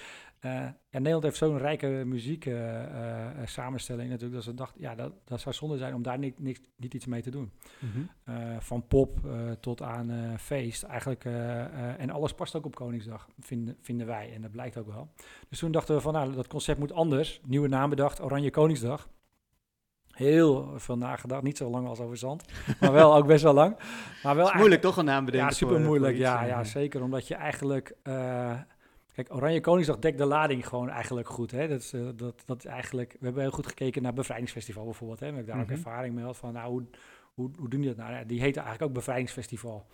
Uh, 0.44 0.52
ja, 0.88 0.98
Nederland 0.98 1.22
heeft 1.22 1.36
zo'n 1.36 1.58
rijke 1.58 1.86
muziek 1.86 2.50
samenstelling 3.44 4.08
natuurlijk. 4.08 4.34
Dat 4.34 4.44
ze 4.44 4.54
dachten, 4.54 4.80
ja, 4.80 4.94
dat, 4.94 5.12
dat 5.24 5.40
zou 5.40 5.54
zonde 5.54 5.76
zijn 5.76 5.94
om 5.94 6.02
daar 6.02 6.18
niet, 6.18 6.38
niet, 6.38 6.60
niet 6.76 6.94
iets 6.94 7.06
mee 7.06 7.22
te 7.22 7.30
doen. 7.30 7.52
Mhm. 7.78 8.00
van 8.58 8.86
pop 8.86 9.18
tot 9.60 9.82
aan 9.82 10.34
feest 10.38 10.82
eigenlijk. 10.82 11.24
en 11.98 12.10
alles 12.10 12.34
past 12.34 12.56
ook 12.56 12.66
op 12.66 12.74
Koningsdag, 12.74 13.28
vinden, 13.40 13.76
vinden 13.80 14.06
wij. 14.06 14.32
En 14.34 14.42
dat 14.42 14.50
blijkt 14.50 14.76
ook 14.76 14.86
wel. 14.86 15.08
Dus 15.48 15.58
toen 15.58 15.72
dachten 15.72 15.94
we 15.94 16.00
van, 16.00 16.12
nou, 16.12 16.34
dat 16.34 16.46
concept 16.46 16.78
moet 16.78 16.92
anders. 16.92 17.40
Nieuwe 17.46 17.68
naam 17.68 17.90
bedacht, 17.90 18.22
Oranje 18.22 18.50
Koningsdag 18.50 19.08
heel 20.18 20.72
veel 20.76 20.96
nagedacht. 20.96 21.42
Niet 21.42 21.56
zo 21.56 21.70
lang 21.70 21.86
als 21.86 22.00
over 22.00 22.16
zand, 22.16 22.44
maar 22.80 22.92
wel 22.92 23.16
ook 23.16 23.26
best 23.26 23.42
wel 23.42 23.52
lang. 23.52 23.76
Maar 24.22 24.36
wel 24.36 24.50
moeilijk 24.54 24.80
toch 24.80 24.96
een 24.96 25.04
naam 25.04 25.24
bedenken? 25.24 25.48
Ja, 25.48 25.54
super 25.54 25.80
moeilijk. 25.80 26.16
ja, 26.16 26.44
ja, 26.44 26.64
zeker. 26.64 27.02
Omdat 27.02 27.28
je 27.28 27.34
eigenlijk... 27.34 27.94
Uh, 28.04 28.52
kijk, 29.12 29.34
Oranje 29.34 29.60
Koningsdag 29.60 29.98
dekt 29.98 30.18
de 30.18 30.24
lading 30.24 30.68
gewoon 30.68 30.88
eigenlijk 30.88 31.28
goed. 31.28 31.50
Hè? 31.50 31.68
Dat, 31.68 31.80
is, 31.80 31.92
uh, 31.92 32.08
dat, 32.16 32.42
dat 32.46 32.64
eigenlijk... 32.64 33.16
We 33.18 33.24
hebben 33.24 33.42
heel 33.42 33.52
goed 33.52 33.66
gekeken 33.66 34.02
naar 34.02 34.12
Bevrijdingsfestival 34.12 34.84
bijvoorbeeld. 34.84 35.20
Hè? 35.20 35.28
We 35.28 35.34
hebben 35.34 35.52
daar 35.52 35.62
ook 35.62 35.68
mhm. 35.68 35.76
ervaring 35.76 36.14
mee 36.14 36.24
had 36.24 36.36
van... 36.36 36.52
Nou, 36.52 36.70
hoe, 36.70 36.84
hoe, 37.34 37.50
hoe 37.58 37.68
doen 37.68 37.80
die 37.80 37.94
dat 37.94 38.08
nou? 38.08 38.26
Die 38.26 38.40
heette 38.40 38.60
eigenlijk 38.60 38.90
ook 38.90 38.96
Bevrijdingsfestival. 38.96 39.86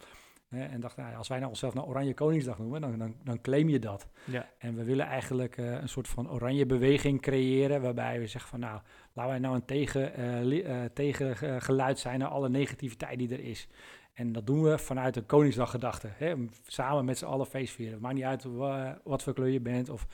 En 0.61 0.81
dacht, 0.81 0.97
nou, 0.97 1.14
als 1.14 1.29
wij 1.29 1.38
nou 1.38 1.51
onszelf 1.51 1.75
nou 1.75 1.87
Oranje 1.87 2.14
Koningsdag 2.14 2.59
noemen, 2.59 2.81
dan, 2.81 2.99
dan, 2.99 3.14
dan 3.25 3.40
claim 3.40 3.69
je 3.69 3.79
dat. 3.79 4.09
Ja. 4.25 4.49
En 4.59 4.75
we 4.75 4.85
willen 4.85 5.07
eigenlijk 5.07 5.57
uh, 5.57 5.81
een 5.81 5.88
soort 5.88 6.09
van 6.09 6.31
oranje 6.31 6.67
beweging 6.67 7.21
creëren, 7.21 7.83
waarbij 7.83 8.21
we 8.21 8.27
zeggen 8.27 8.51
van 8.51 8.61
nou, 8.61 8.81
laten 9.12 9.31
wij 9.31 9.40
nou 9.40 9.55
een 9.55 9.64
tegen, 9.64 10.21
uh, 10.21 10.85
tegengeluid 10.95 11.99
zijn 11.99 12.19
naar 12.19 12.29
alle 12.29 12.49
negativiteit 12.49 13.19
die 13.19 13.33
er 13.33 13.45
is. 13.45 13.69
En 14.12 14.33
dat 14.33 14.47
doen 14.47 14.62
we 14.62 14.79
vanuit 14.79 15.17
een 15.17 15.27
Koningsdaggedachte. 15.27 16.09
Hè? 16.12 16.35
Samen 16.67 17.05
met 17.05 17.19
z'n 17.19 17.25
allen 17.25 17.47
feestvieren. 17.47 17.95
Het 17.95 18.03
maakt 18.03 18.14
niet 18.14 18.25
uit 18.25 18.45
wat 19.05 19.23
voor 19.23 19.33
kleur 19.33 19.49
je 19.49 19.61
bent 19.61 19.88
of 19.88 20.07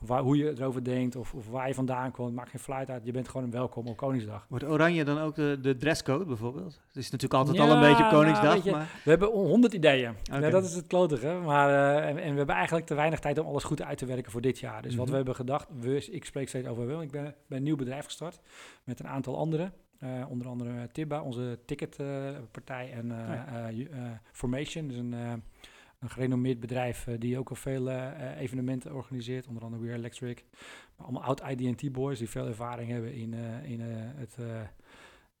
waar, 0.00 0.22
hoe 0.22 0.36
je 0.36 0.50
erover 0.50 0.84
denkt 0.84 1.16
of, 1.16 1.34
of, 1.34 1.48
waar 1.48 1.68
je 1.68 1.74
vandaan 1.74 2.10
komt. 2.10 2.34
Maakt 2.34 2.50
geen 2.50 2.60
fluit 2.60 2.90
uit. 2.90 3.04
Je 3.04 3.12
bent 3.12 3.28
gewoon 3.28 3.50
welkom 3.50 3.86
op 3.86 3.96
Koningsdag. 3.96 4.46
Wordt 4.48 4.64
oranje 4.64 5.04
dan 5.04 5.18
ook 5.18 5.34
de, 5.34 5.58
de 5.62 5.76
dresscode 5.76 6.24
bijvoorbeeld? 6.24 6.80
Het 6.86 6.96
is 6.96 7.10
natuurlijk 7.10 7.40
altijd 7.40 7.60
al 7.60 7.70
een 7.70 7.80
beetje 7.80 8.02
nou, 8.02 8.14
Koningsdag. 8.14 8.64
maar... 8.64 9.00
We 9.04 9.10
hebben 9.10 9.28
honderd 9.28 9.72
ideeën. 9.72 10.14
Ja, 10.22 10.50
dat 10.50 10.64
is 10.64 10.74
het 10.74 10.86
klotige. 10.86 11.38
Maar, 11.44 11.68
uh, 11.70 12.08
en, 12.08 12.18
en, 12.18 12.30
we 12.30 12.36
hebben 12.36 12.54
eigenlijk 12.54 12.86
te 12.86 12.94
weinig 12.94 13.18
tijd 13.18 13.38
om 13.38 13.46
alles 13.46 13.64
goed 13.64 13.82
uit 13.82 13.98
te 13.98 14.06
werken 14.06 14.32
voor 14.32 14.40
dit 14.40 14.58
jaar. 14.58 14.82
Dus 14.82 14.94
wat 14.94 15.00
mhm. 15.00 15.10
we 15.10 15.16
hebben 15.16 15.34
gedacht, 15.34 15.68
we, 15.80 16.06
ik 16.10 16.24
spreek 16.24 16.48
steeds 16.48 16.68
over 16.68 16.86
Wil. 16.86 17.02
Ik 17.02 17.10
ben, 17.10 17.34
ben 17.46 17.58
een 17.58 17.64
nieuw 17.64 17.76
bedrijf 17.76 18.04
gestart 18.04 18.40
met 18.84 19.00
een 19.00 19.08
aantal 19.08 19.36
anderen. 19.36 19.72
Uh, 20.00 20.10
onder 20.28 20.48
andere 20.48 20.88
Tibba, 20.92 21.22
onze 21.22 21.58
ticketpartij 21.66 22.92
en 22.92 23.06
uh, 23.06 24.10
Formation. 24.32 24.88
Dus 24.88 24.96
een 24.96 25.42
een 26.04 26.10
gerenommeerd 26.10 26.60
bedrijf 26.60 27.06
uh, 27.06 27.14
die 27.18 27.38
ook 27.38 27.48
al 27.48 27.56
veel 27.56 27.88
uh, 27.88 28.40
evenementen 28.40 28.94
organiseert, 28.94 29.46
onder 29.46 29.62
andere 29.62 29.82
weer 29.82 29.94
Electric. 29.94 30.44
Maar 30.96 31.06
allemaal 31.06 31.22
oud 31.22 31.42
IDT 31.50 31.92
boys 31.92 32.18
die 32.18 32.28
veel 32.28 32.46
ervaring 32.46 32.90
hebben 32.90 33.14
in, 33.14 33.34
in 33.64 33.80
het 34.16 34.36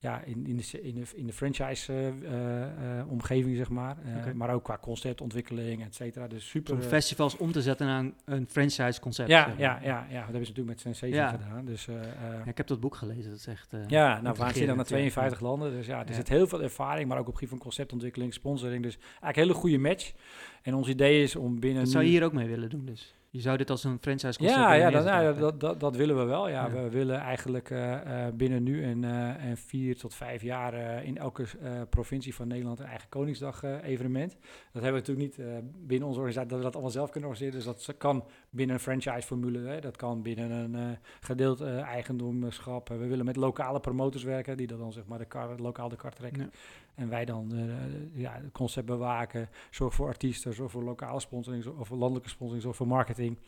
ja, 0.04 0.22
in, 0.24 0.46
in, 0.46 0.56
de, 0.56 0.82
in, 0.82 0.94
de, 0.94 1.02
in 1.14 1.26
de 1.26 1.32
franchise-omgeving, 1.32 3.56
zeg 3.56 3.68
maar. 3.68 3.96
Maar 4.34 4.50
ook 4.50 4.64
qua 4.64 4.78
conceptontwikkeling, 4.78 5.84
et 5.84 5.94
cetera. 5.94 6.26
Dus 6.26 6.48
super... 6.48 6.74
Om 6.74 6.80
festivals 6.80 7.36
om 7.36 7.52
te 7.52 7.62
zetten 7.62 7.86
naar 7.86 8.10
een 8.24 8.46
franchise-concept. 8.48 9.28
Ja, 9.28 9.54
ja, 9.58 9.78
ja, 9.82 9.82
ja, 9.82 10.04
dat 10.04 10.10
hebben 10.10 10.32
ze 10.32 10.38
natuurlijk 10.38 10.66
met 10.66 10.80
Sensation 10.80 11.20
ja. 11.20 11.28
gedaan. 11.28 11.64
Dus, 11.64 11.84
ja, 11.84 12.42
ik 12.44 12.56
heb 12.56 12.66
dat 12.66 12.80
boek 12.80 12.96
gelezen, 12.96 13.30
dat 13.30 13.38
is 13.38 13.46
echt... 13.46 13.72
ja, 13.86 14.20
nou, 14.20 14.36
waanzinnig 14.38 14.76
naar 14.76 14.84
52 14.84 15.40
landen. 15.40 15.70
Dus 15.70 15.86
ja, 15.86 16.06
er 16.06 16.14
zit 16.14 16.28
heel 16.28 16.46
veel 16.46 16.62
ervaring, 16.62 17.08
maar 17.08 17.18
ook 17.18 17.28
op 17.28 17.34
gebied 17.34 17.48
van 17.48 17.58
conceptontwikkeling, 17.58 18.34
sponsoring. 18.34 18.82
Dus 18.82 18.96
eigenlijk 18.96 19.36
een 19.36 19.42
hele 19.42 19.54
goede 19.54 19.78
match. 19.78 20.12
En 20.62 20.74
ons 20.74 20.88
idee 20.88 21.22
is 21.22 21.36
om 21.36 21.60
binnen... 21.60 21.82
Dat 21.82 21.92
zou 21.92 22.04
je 22.04 22.10
hier 22.10 22.24
ook 22.24 22.32
mee 22.32 22.48
willen 22.48 22.70
doen 22.70 22.84
dus? 22.84 23.14
Je 23.34 23.40
zou 23.40 23.56
dit 23.56 23.70
als 23.70 23.84
een 23.84 23.98
franchise 24.00 24.38
concept 24.38 24.58
Ja, 24.58 24.72
ja, 24.72 24.90
dat, 24.90 25.04
nou, 25.04 25.38
dat, 25.38 25.60
dat, 25.60 25.80
dat, 25.80 25.96
willen 25.96 26.16
we 26.16 26.24
wel. 26.24 26.48
Ja. 26.48 26.70
We 26.70 26.90
willen 26.90 27.18
eigenlijk 27.18 27.70
uh, 27.70 27.98
binnen 28.34 28.62
nu 28.62 28.84
en, 28.84 29.02
uh, 29.02 29.44
en 29.44 29.56
vier 29.56 29.96
tot 29.96 30.14
vijf 30.14 30.42
jaar 30.42 31.04
in 31.04 31.18
elke 31.18 31.44
provincie 31.88 32.34
van 32.34 32.48
Nederland 32.48 32.78
een 32.78 32.86
eigen 32.86 33.08
Koningsdag 33.08 33.62
evenement. 33.82 34.36
Dat 34.72 34.82
hebben 34.82 35.02
we 35.02 35.08
natuurlijk 35.08 35.36
niet 35.36 35.46
binnen 35.86 36.08
onze 36.08 36.18
organisatie 36.18 36.48
dat 36.48 36.58
we 36.58 36.64
dat 36.64 36.72
allemaal 36.72 36.90
zelf 36.90 37.10
kunnen 37.10 37.30
organiseren. 37.30 37.64
Dus 37.64 37.84
dat 37.86 37.96
kan 37.98 38.24
binnen 38.50 38.76
een 38.76 38.82
franchise 38.82 39.26
formule, 39.26 39.58
hè. 39.58 39.80
dat 39.80 39.96
kan 39.96 40.22
binnen 40.22 40.50
een 40.50 40.98
gedeeld 41.20 41.60
eigendomschap. 41.62 42.88
we 42.88 43.06
willen 43.06 43.24
met 43.24 43.36
lokale 43.36 43.80
promotors 43.80 44.22
werken 44.22 44.56
die 44.56 44.66
dat 44.66 44.78
dan 44.78 44.92
zeg 44.92 45.06
maar 45.06 45.18
de 45.18 45.24
kar, 45.24 45.58
lokaal 45.58 45.88
de 45.88 45.96
kar 45.96 46.12
trekken. 46.12 46.52
Ja. 46.96 47.02
En 47.02 47.08
wij 47.08 47.24
dan 47.24 47.52
ja, 48.12 48.32
het 48.32 48.52
concept 48.52 48.86
bewaken, 48.86 49.48
zorg 49.70 49.94
voor 49.94 50.06
artiesten, 50.06 50.54
zorg 50.54 50.70
voor 50.70 50.82
lokale 50.82 51.20
sponsoring, 51.20 51.66
of 51.66 51.90
landelijke 51.90 52.28
sponsoring, 52.28 52.62
zorg 52.62 52.76
voor 52.76 52.86
marketing 52.86 53.38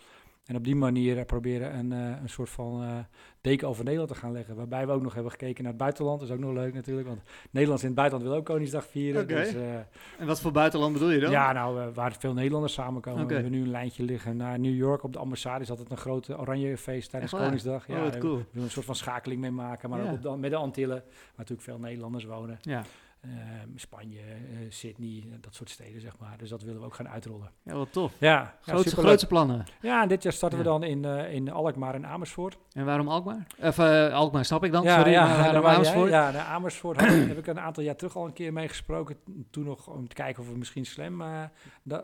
en 0.46 0.56
op 0.56 0.64
die 0.64 0.76
manier 0.76 1.24
proberen 1.24 1.78
een, 1.78 1.92
uh, 1.92 2.20
een 2.22 2.28
soort 2.28 2.50
van 2.50 2.82
uh, 2.82 2.98
deken 3.40 3.68
over 3.68 3.84
Nederland 3.84 4.12
te 4.12 4.18
gaan 4.18 4.32
leggen. 4.32 4.56
Waarbij 4.56 4.86
we 4.86 4.92
ook 4.92 5.02
nog 5.02 5.14
hebben 5.14 5.32
gekeken 5.32 5.62
naar 5.62 5.72
het 5.72 5.80
buitenland. 5.80 6.20
Dat 6.20 6.28
is 6.28 6.34
ook 6.34 6.40
nog 6.40 6.52
leuk 6.52 6.74
natuurlijk, 6.74 7.06
want 7.06 7.20
Nederlands 7.50 7.82
in 7.82 7.88
het 7.88 7.98
buitenland 7.98 8.30
wil 8.30 8.38
ook 8.40 8.46
Koningsdag 8.46 8.86
vieren. 8.86 9.22
Okay. 9.22 9.44
Dus, 9.44 9.54
uh, 9.54 9.74
en 10.18 10.26
wat 10.26 10.40
voor 10.40 10.52
buitenland 10.52 10.92
bedoel 10.92 11.10
je 11.10 11.20
dan? 11.20 11.30
Ja, 11.30 11.52
nou, 11.52 11.92
waar 11.94 12.16
veel 12.18 12.32
Nederlanders 12.32 12.72
samenkomen. 12.72 13.22
Okay. 13.22 13.36
We 13.36 13.42
hebben 13.42 13.58
nu 13.60 13.64
een 13.64 13.70
lijntje 13.70 14.02
liggen 14.02 14.36
naar 14.36 14.58
New 14.58 14.74
York. 14.74 15.02
Op 15.02 15.12
de 15.12 15.18
ambassade 15.18 15.62
is 15.62 15.70
altijd 15.70 15.90
een 15.90 15.96
grote 15.96 16.38
oranje 16.38 16.76
feest 16.76 17.10
tijdens 17.10 17.32
Koningsdag. 17.32 17.86
Ja, 17.86 18.06
oh, 18.06 18.12
cool. 18.12 18.36
We 18.36 18.44
willen 18.50 18.64
een 18.64 18.70
soort 18.70 18.86
van 18.86 18.94
schakeling 18.94 19.40
mee 19.40 19.50
maken, 19.50 19.90
maar 19.90 20.10
ook 20.10 20.24
op 20.24 20.38
met 20.38 20.50
de 20.50 20.56
Antillen, 20.56 21.02
waar 21.06 21.32
natuurlijk 21.36 21.68
veel 21.68 21.78
Nederlanders 21.78 22.24
wonen. 22.24 22.58
Ja. 22.60 22.82
Ehm, 23.20 23.68
Spanje, 23.74 24.20
uh, 24.20 24.58
Sydney, 24.68 25.24
eh, 25.26 25.38
dat 25.40 25.54
soort 25.54 25.70
steden, 25.70 26.00
zeg 26.00 26.18
maar. 26.18 26.38
Dus 26.38 26.48
dat 26.48 26.62
willen 26.62 26.80
we 26.80 26.86
ook 26.86 26.94
gaan 26.94 27.08
uitrollen. 27.08 27.50
Ja, 27.62 27.74
wat 27.74 27.92
tof. 27.92 28.12
Ja, 28.18 28.54
grootste, 28.60 28.96
ja, 28.96 29.02
grootste 29.02 29.26
plannen. 29.26 29.66
Ja, 29.80 30.02
en 30.02 30.08
dit 30.08 30.22
jaar 30.22 30.32
starten 30.32 30.58
we 30.58 30.64
dan 30.64 30.82
in, 30.82 31.02
uh, 31.02 31.32
in 31.32 31.50
Alkmaar 31.50 31.94
en 31.94 32.06
Amersfoort. 32.06 32.58
En 32.72 32.84
waarom 32.84 33.08
Alkmaar? 33.08 33.46
Of 33.60 33.78
Alkmaar 33.78 34.44
snap 34.44 34.64
ik 34.64 34.72
dan, 34.72 34.82
ja, 34.82 34.96
sorry. 34.96 35.10
Ja, 35.10 35.36
waarom 35.36 35.66
Amersfoort? 35.66 36.10
Ja, 36.10 36.30
naar 36.30 36.44
Amersfoort 36.44 37.00
heb 37.00 37.38
ik 37.38 37.46
een 37.46 37.60
aantal 37.60 37.82
jaar 37.82 37.96
terug 37.96 38.16
al 38.16 38.26
een 38.26 38.32
keer 38.32 38.52
meegesproken. 38.52 39.16
Toen 39.50 39.64
nog 39.64 39.88
om 39.88 40.08
te 40.08 40.14
kijken 40.14 40.42
of 40.42 40.48
we 40.48 40.58
misschien 40.58 40.86
Slam 40.86 41.22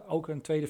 ook 0.07 0.29
een 0.29 0.40
tweede, 0.40 0.68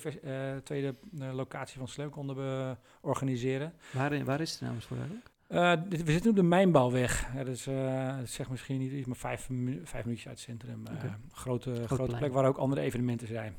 tweede 0.64 0.94
locatie 1.32 1.78
van 1.78 1.88
Slam 1.88 2.10
konden 2.10 2.78
organiseren. 3.00 3.74
Waar, 3.92 4.24
waar 4.24 4.40
is 4.40 4.52
het 4.52 4.60
in 4.60 4.68
Amersfoort 4.68 5.00
eigenlijk? 5.00 5.31
Uh, 5.52 5.72
we 5.88 6.12
zitten 6.12 6.30
op 6.30 6.36
de 6.36 6.42
Mijnbouwweg. 6.42 7.34
Ja, 7.34 7.44
dat, 7.44 7.54
is, 7.54 7.66
uh, 7.66 8.18
dat 8.18 8.28
zegt 8.28 8.50
misschien 8.50 8.78
niet 8.78 8.92
iets, 8.92 9.06
maar 9.06 9.16
vijf, 9.16 9.48
vijf 9.84 10.04
minuutjes 10.04 10.28
uit 10.28 10.36
het 10.36 10.38
centrum. 10.38 10.84
Uh, 10.92 11.12
grote 11.32 11.86
grote 11.86 12.16
plek 12.16 12.32
waar 12.32 12.44
ook 12.44 12.56
andere 12.56 12.80
evenementen 12.80 13.26
zijn. 13.26 13.54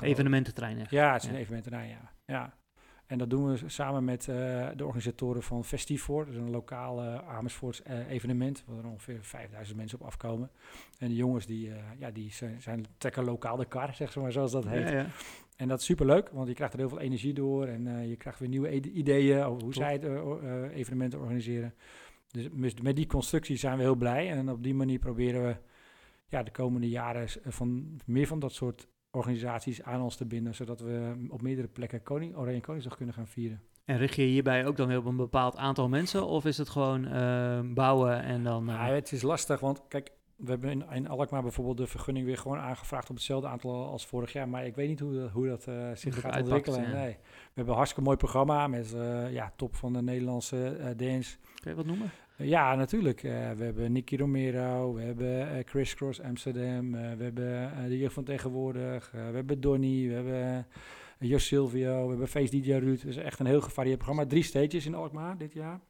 Evenemententreinen. 0.00 0.86
Ja, 0.90 1.12
het 1.12 1.22
is 1.22 1.28
een 1.28 1.34
evenemententerrein, 1.34 1.90
ja. 1.90 2.10
ja. 2.26 2.54
En 3.06 3.18
dat 3.18 3.30
doen 3.30 3.52
we 3.52 3.68
samen 3.68 4.04
met 4.04 4.24
de 4.76 4.84
organisatoren 4.84 5.42
van 5.42 5.64
Festivoor. 5.64 6.24
Dat 6.24 6.34
is 6.34 6.40
een 6.40 6.50
lokaal 6.50 7.02
Amersfoorts 7.02 7.82
evenement, 8.08 8.64
waar 8.66 8.78
er 8.78 8.90
ongeveer 8.90 9.18
5000 9.22 9.76
mensen 9.78 10.00
op 10.00 10.06
afkomen. 10.06 10.50
En 10.98 11.08
de 11.08 11.14
jongens 11.14 11.46
die, 11.46 11.72
ja, 11.98 12.10
die 12.10 12.32
zijn, 12.32 12.62
zijn 12.62 12.86
trekken 12.98 13.24
lokaal 13.24 13.56
de 13.56 13.64
kar, 13.64 13.94
zeg 14.02 14.16
maar, 14.16 14.32
zoals 14.32 14.52
dat 14.52 14.66
heet. 14.66 14.88
Ja, 14.88 14.96
ja. 14.96 15.06
En 15.56 15.68
dat 15.68 15.80
is 15.80 15.84
superleuk, 15.84 16.28
want 16.28 16.48
je 16.48 16.54
krijgt 16.54 16.72
er 16.72 16.78
heel 16.78 16.88
veel 16.88 17.00
energie 17.00 17.34
door 17.34 17.66
en 17.66 18.08
je 18.08 18.16
krijgt 18.16 18.38
weer 18.38 18.48
nieuwe 18.48 18.80
ideeën 18.80 19.42
over 19.42 19.62
hoe 19.62 19.74
zij 19.74 19.92
het, 19.92 20.04
evenementen 20.72 21.20
organiseren. 21.20 21.74
Dus 22.30 22.74
met 22.82 22.96
die 22.96 23.06
constructie 23.06 23.56
zijn 23.56 23.76
we 23.76 23.82
heel 23.82 23.94
blij 23.94 24.30
en 24.30 24.50
op 24.50 24.62
die 24.62 24.74
manier 24.74 24.98
proberen 24.98 25.42
we 25.46 25.56
ja, 26.28 26.42
de 26.42 26.50
komende 26.50 26.88
jaren 26.88 27.28
van, 27.44 28.00
meer 28.04 28.26
van 28.26 28.38
dat 28.38 28.52
soort 28.52 28.88
organisaties 29.16 29.82
aan 29.82 30.02
ons 30.02 30.16
te 30.16 30.26
binden, 30.26 30.54
zodat 30.54 30.80
we 30.80 31.26
op 31.28 31.42
meerdere 31.42 31.68
plekken 31.68 32.02
Koning, 32.02 32.36
Oranje 32.36 32.60
Koningsdag 32.60 32.96
kunnen 32.96 33.14
gaan 33.14 33.26
vieren. 33.26 33.60
En 33.84 33.98
richt 33.98 34.14
je 34.14 34.22
hierbij 34.22 34.66
ook 34.66 34.76
dan 34.76 34.88
weer 34.88 34.98
op 34.98 35.04
een 35.04 35.16
bepaald 35.16 35.56
aantal 35.56 35.88
mensen? 35.88 36.26
Of 36.26 36.44
is 36.44 36.58
het 36.58 36.68
gewoon 36.68 37.08
bouwen 37.74 38.22
en 38.22 38.42
dan... 38.42 38.66
Ja, 38.66 38.86
het 38.86 39.12
is 39.12 39.22
lastig, 39.22 39.60
want 39.60 39.82
kijk, 39.88 40.10
we 40.36 40.50
hebben 40.50 40.70
in, 40.70 40.84
in 40.90 41.08
Alkmaar 41.08 41.42
bijvoorbeeld 41.42 41.76
de 41.76 41.86
vergunning 41.86 42.26
weer 42.26 42.38
gewoon 42.38 42.58
aangevraagd 42.58 43.10
op 43.10 43.16
hetzelfde 43.16 43.48
aantal 43.48 43.86
als 43.86 44.06
vorig 44.06 44.32
jaar. 44.32 44.48
Maar 44.48 44.66
ik 44.66 44.74
weet 44.74 44.88
niet 44.88 45.00
hoe, 45.00 45.28
hoe 45.32 45.46
dat 45.46 45.66
uh, 45.68 45.90
zich 45.94 46.20
gaat 46.20 46.36
ontwikkelen. 46.40 46.80
Nee. 46.80 47.12
We 47.12 47.52
hebben 47.54 47.72
een 47.72 47.78
hartstikke 47.78 48.04
mooi 48.04 48.16
programma 48.16 48.66
met 48.66 48.92
uh, 48.94 49.32
ja, 49.32 49.52
top 49.56 49.74
van 49.74 49.92
de 49.92 50.02
Nederlandse 50.02 50.94
dance. 50.96 51.36
Kun 51.60 51.70
je 51.70 51.76
wat 51.76 51.86
noemen? 51.86 52.10
Ja, 52.36 52.74
natuurlijk. 52.74 53.20
we 53.20 53.28
hebben 53.64 53.92
Nicky 53.92 54.16
Romero, 54.16 54.94
we 54.94 55.00
hebben 55.02 55.64
Chris 55.66 55.94
Cross 55.94 56.20
Amsterdam, 56.20 56.92
we 56.92 56.98
hebben 56.98 57.88
de 57.88 57.98
jeugd 57.98 58.14
van 58.14 58.24
tegenwoordig, 58.24 59.10
we 59.10 59.18
hebben 59.18 59.60
Donny, 59.60 60.08
we 60.08 60.14
hebben 60.14 60.66
Jos 61.18 61.46
Silvio, 61.46 62.02
we 62.02 62.08
hebben 62.08 62.28
Face 62.28 62.60
DJ 62.60 62.72
Ruud. 62.72 63.00
Het 63.00 63.08
is 63.08 63.16
echt 63.16 63.38
een 63.38 63.46
heel 63.46 63.60
gevarieerd 63.60 63.98
programma. 63.98 64.26
Drie 64.26 64.42
stages 64.42 64.86
in 64.86 64.94
Alkmaar 64.94 65.38
dit 65.38 65.52
jaar. 65.52 65.80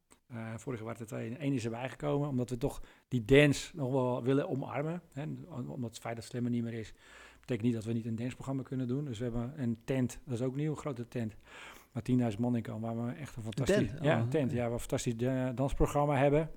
Vorig 0.56 0.78
jaar 0.78 0.88
waren 0.88 1.00
er 1.00 1.06
twee. 1.06 1.36
Eén 1.38 1.52
is 1.52 1.64
erbij 1.64 1.88
gekomen, 1.88 2.28
omdat 2.28 2.50
we 2.50 2.56
toch 2.56 2.82
die 3.08 3.24
dance 3.24 3.76
nog 3.76 3.92
wel 3.92 4.22
willen 4.22 4.48
omarmen. 4.48 5.02
Hè? 5.12 5.24
Omdat 5.48 5.90
het 5.90 5.98
feit 5.98 6.16
dat 6.16 6.24
stemmen 6.24 6.52
niet 6.52 6.62
meer 6.62 6.72
is, 6.72 6.92
betekent 7.40 7.66
niet 7.66 7.74
dat 7.74 7.84
we 7.84 7.92
niet 7.92 8.06
een 8.06 8.16
danceprogramma 8.16 8.62
kunnen 8.62 8.88
doen. 8.88 9.04
Dus 9.04 9.18
we 9.18 9.24
hebben 9.24 9.52
een 9.56 9.78
tent, 9.84 10.18
dat 10.24 10.34
is 10.34 10.42
ook 10.42 10.56
nieuw, 10.56 10.70
een 10.70 10.76
grote 10.76 11.08
tent. 11.08 11.36
Waar 11.96 12.32
10.000 12.32 12.38
man 12.38 12.56
in 12.56 12.62
kan, 12.62 12.80
waar 12.80 13.06
we 13.06 13.12
echt 13.12 13.36
een 13.36 13.42
fantastisch... 13.42 13.88
Tent? 13.88 14.02
Ja, 14.02 14.20
Oh. 14.20 14.28
tent. 14.28 14.50
Ja, 14.50 14.56
waar 14.58 14.66
we 14.66 14.72
een 14.72 14.80
fantastisch 14.80 15.14
uh, 15.18 15.48
dansprogramma 15.54 16.16
hebben. 16.16 16.50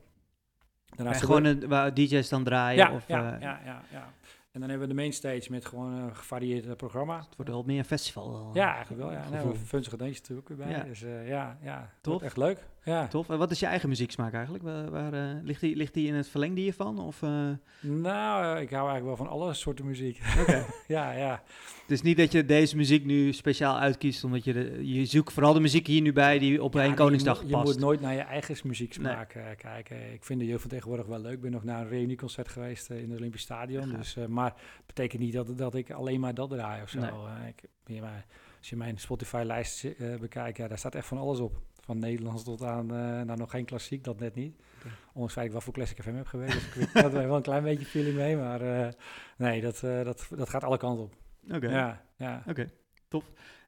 Daarnaast 0.95 1.23
gewoon 1.23 1.43
een, 1.43 1.67
waar 1.67 1.93
DJ's 1.93 2.29
dan 2.29 2.43
draaien? 2.43 2.77
Ja, 2.77 2.93
of, 2.93 3.07
ja, 3.07 3.35
uh, 3.35 3.41
ja, 3.41 3.59
ja, 3.65 3.81
ja. 3.91 4.13
En 4.51 4.59
dan 4.59 4.69
hebben 4.69 4.87
we 4.87 4.93
de 4.93 4.99
mainstage 4.99 5.47
met 5.49 5.65
gewoon 5.65 5.91
een 5.93 6.15
gevarieerd 6.15 6.77
programma. 6.77 7.17
Het 7.17 7.35
wordt 7.35 7.51
wel 7.51 7.63
meer 7.63 7.77
een 7.77 7.85
festival. 7.85 8.49
Ja, 8.53 8.73
eigenlijk 8.73 9.01
wel. 9.01 9.11
Ja. 9.11 9.29
Nou, 9.29 9.55
Funzige 9.55 9.97
Dansjes 9.97 10.19
natuurlijk 10.19 10.47
weer 10.47 10.57
bij. 10.57 10.69
Ja. 10.69 10.83
Dus 10.83 11.01
uh, 11.03 11.27
ja, 11.27 11.57
ja. 11.61 11.89
Tof. 12.01 12.21
echt 12.21 12.37
leuk. 12.37 12.65
Ja. 12.83 13.07
Tof. 13.07 13.29
En 13.29 13.37
wat 13.37 13.51
is 13.51 13.59
je 13.59 13.65
eigen 13.65 13.89
muzieksmaak 13.89 14.33
eigenlijk? 14.33 14.63
Waar, 14.63 14.91
waar 14.91 15.13
uh, 15.13 15.43
ligt, 15.43 15.61
die, 15.61 15.75
ligt 15.75 15.93
die 15.93 16.07
in 16.07 16.13
het 16.13 16.27
verlengde 16.27 16.61
hiervan? 16.61 16.99
Of, 16.99 17.21
uh... 17.21 17.49
Nou, 17.79 18.59
ik 18.59 18.69
hou 18.69 18.89
eigenlijk 18.89 19.03
wel 19.03 19.15
van 19.15 19.27
alle 19.27 19.53
soorten 19.53 19.85
muziek. 19.85 20.21
Okay. 20.39 20.65
ja, 20.87 21.11
ja. 21.11 21.43
Het 21.81 21.91
is 21.91 22.01
niet 22.01 22.17
dat 22.17 22.31
je 22.31 22.45
deze 22.45 22.75
muziek 22.75 23.05
nu 23.05 23.33
speciaal 23.33 23.77
uitkiest, 23.77 24.23
omdat 24.23 24.43
je, 24.43 24.53
de, 24.53 24.93
je 24.93 25.05
zoekt 25.05 25.33
vooral 25.33 25.53
de 25.53 25.59
muziek 25.59 25.87
hier 25.87 26.01
nu 26.01 26.13
bij 26.13 26.39
die 26.39 26.63
op 26.63 26.73
ja, 26.73 26.85
een 26.85 26.95
Koningsdag 26.95 27.41
je 27.41 27.47
past. 27.47 27.65
Je 27.65 27.71
moet 27.71 27.81
nooit 27.81 28.01
naar 28.01 28.13
je 28.13 28.19
eigen 28.19 28.55
muzieksmaak 28.63 29.35
nee. 29.35 29.55
kijken. 29.55 30.13
Ik 30.13 30.23
vind 30.23 30.39
de 30.39 30.45
jeugd 30.45 30.61
van 30.61 30.69
tegenwoordig 30.69 31.05
wel 31.05 31.19
leuk. 31.19 31.33
Ik 31.33 31.41
ben 31.41 31.51
nog 31.51 31.63
naar 31.63 31.81
een 31.81 31.89
reunieconcert 31.89 32.47
geweest 32.47 32.89
in 32.89 33.09
het 33.09 33.19
Olympisch 33.19 33.41
Stadion. 33.41 33.89
Ja. 33.89 33.97
Dus, 33.97 34.17
maar 34.27 34.53
het 34.53 34.85
betekent 34.85 35.21
niet 35.21 35.33
dat, 35.33 35.57
dat 35.57 35.75
ik 35.75 35.91
alleen 35.91 36.19
maar 36.19 36.33
dat 36.33 36.49
draai 36.49 36.81
of 36.81 36.89
zo. 36.89 36.99
Nee. 36.99 37.09
ik, 37.47 37.69
ja, 37.85 38.25
als 38.57 38.69
je 38.69 38.75
mijn 38.75 38.97
Spotify-lijst 38.97 39.87
bekijkt, 40.19 40.57
ja, 40.57 40.67
daar 40.67 40.77
staat 40.77 40.95
echt 40.95 41.07
van 41.07 41.17
alles 41.17 41.39
op. 41.39 41.61
Van 41.89 41.99
Nederlands 41.99 42.43
tot 42.43 42.63
aan, 42.63 42.85
nou 43.25 43.37
nog 43.37 43.51
geen 43.51 43.65
klassiek, 43.65 44.03
dat 44.03 44.19
net 44.19 44.35
niet. 44.35 44.55
Okay. 44.79 44.91
Ondanks 45.13 45.33
feit 45.33 45.45
ik 45.45 45.51
wel 45.51 45.61
voor 45.61 45.73
Classic 45.73 46.01
FM 46.01 46.15
heb 46.15 46.27
geweest. 46.27 46.73
Dus 46.73 46.83
ik 46.83 47.01
had 47.01 47.11
wel 47.11 47.35
een 47.35 47.41
klein 47.41 47.63
beetje 47.63 47.85
feeling 47.85 48.15
mee. 48.15 48.37
Maar 48.37 48.93
nee, 49.37 49.61
dat, 49.61 49.79
dat, 49.79 50.27
dat 50.29 50.49
gaat 50.49 50.63
alle 50.63 50.77
kanten 50.77 51.03
op. 51.03 51.15
Oké. 51.43 51.55
Okay. 51.55 51.71
Ja, 51.71 52.05
ja. 52.15 52.37
Oké, 52.39 52.49
okay. 52.49 52.69
tof. 53.07 53.23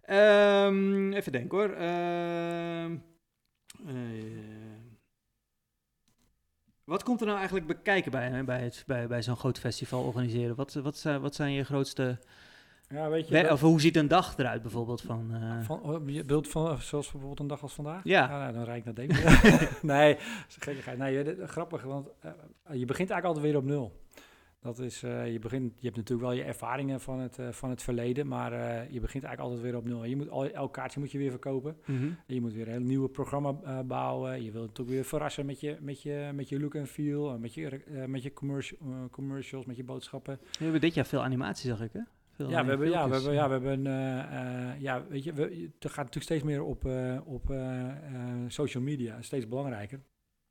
Um, 0.09 1.13
even 1.13 1.31
denken 1.31 1.57
hoor. 1.57 1.77
Uh, 1.77 2.85
uh, 2.85 2.97
wat 6.83 7.03
komt 7.03 7.19
er 7.19 7.25
nou 7.25 7.37
eigenlijk 7.37 7.67
bekijken 7.67 8.11
bij, 8.11 8.43
bij, 8.43 8.61
het, 8.61 8.83
bij, 8.87 9.07
bij 9.07 9.23
zo'n 9.23 9.35
groot 9.35 9.59
festival 9.59 10.03
organiseren? 10.03 10.55
Wat, 10.55 10.73
wat, 10.73 10.97
zijn, 10.97 11.21
wat 11.21 11.35
zijn 11.35 11.51
je 11.51 11.63
grootste... 11.63 12.19
Ja, 12.91 13.09
weet 13.09 13.27
je, 13.27 13.51
of 13.51 13.61
hoe 13.61 13.81
ziet 13.81 13.95
een 13.95 14.07
dag 14.07 14.37
eruit 14.37 14.61
bijvoorbeeld? 14.61 15.01
Van, 15.01 15.31
uh... 15.31 15.61
van, 15.61 15.81
oh, 15.81 16.09
je 16.09 16.21
bedoelt 16.21 16.47
van, 16.47 16.81
zoals 16.81 17.11
bijvoorbeeld 17.11 17.39
een 17.39 17.47
dag 17.47 17.61
als 17.61 17.73
vandaag? 17.73 18.03
Ja. 18.03 18.29
ja 18.29 18.39
nou, 18.39 18.53
dan 18.53 18.63
rijd 18.63 18.77
ik 18.77 18.85
naar 18.85 18.93
Deventer. 18.93 19.77
nee, 19.95 20.17
gekkigheid. 20.47 20.97
Nee, 20.97 21.23
dit, 21.23 21.39
grappig, 21.41 21.83
want 21.83 22.07
uh, 22.25 22.31
je 22.63 22.85
begint 22.85 23.09
eigenlijk 23.09 23.25
altijd 23.25 23.45
weer 23.45 23.57
op 23.57 23.63
nul. 23.63 23.99
Dat 24.59 24.79
is, 24.79 25.03
uh, 25.03 25.31
je, 25.31 25.39
begint, 25.39 25.73
je 25.75 25.85
hebt 25.85 25.97
natuurlijk 25.97 26.27
wel 26.27 26.37
je 26.37 26.43
ervaringen 26.43 27.01
van 27.01 27.19
het, 27.19 27.37
van 27.51 27.69
het 27.69 27.81
verleden, 27.81 28.27
maar 28.27 28.51
je 28.91 28.99
begint 28.99 29.23
eigenlijk 29.23 29.39
altijd 29.39 29.61
weer 29.61 29.75
op 29.75 29.85
nul. 29.85 30.03
Je 30.03 30.15
moet 30.15 30.29
al, 30.29 30.45
elk 30.45 30.73
kaartje 30.73 30.99
moet 30.99 31.11
je 31.11 31.17
weer 31.17 31.29
verkopen. 31.29 31.77
Mm 31.85 31.97
-hmm. 31.97 32.17
Je 32.27 32.41
moet 32.41 32.53
weer 32.53 32.69
een 32.69 32.85
nieuw 32.85 33.07
programma 33.07 33.53
bouwen. 33.83 34.43
Je 34.43 34.51
wilt 34.51 34.67
natuurlijk 34.67 34.95
weer 34.95 35.05
verrassen 35.05 35.45
met 35.45 35.59
je, 35.59 35.77
met 35.79 36.01
je, 36.01 36.29
met 36.33 36.49
je 36.49 36.59
look 36.59 36.75
en 36.75 36.87
feel, 36.87 37.39
met 37.39 37.53
je, 37.53 37.81
met 38.07 38.23
je 38.23 38.33
commercial, 38.33 38.79
commercials, 39.11 39.65
met 39.65 39.75
je 39.75 39.83
boodschappen. 39.83 40.39
We 40.41 40.63
hebben 40.63 40.81
dit 40.81 40.93
jaar 40.93 41.05
veel 41.05 41.23
animatie, 41.23 41.69
zag 41.69 41.81
ik, 41.81 41.93
hè? 41.93 42.01
Veel 42.47 42.57
ja, 42.57 42.63
we 42.63 42.69
hebben, 42.69 42.89
ja, 42.89 43.07
we 43.07 43.13
hebben, 43.13 43.33
ja, 43.33 43.47
we 43.47 43.53
hebben, 43.53 43.83
ja, 44.79 45.05
weet 45.09 45.23
je, 45.23 45.33
we, 45.33 45.69
er 45.79 45.89
gaat 45.89 46.05
natuurlijk 46.05 46.23
steeds 46.23 46.43
meer 46.43 46.63
op, 46.63 46.85
op 47.25 47.53
social 48.47 48.83
media, 48.83 49.21
steeds 49.21 49.47
belangrijker. 49.47 49.99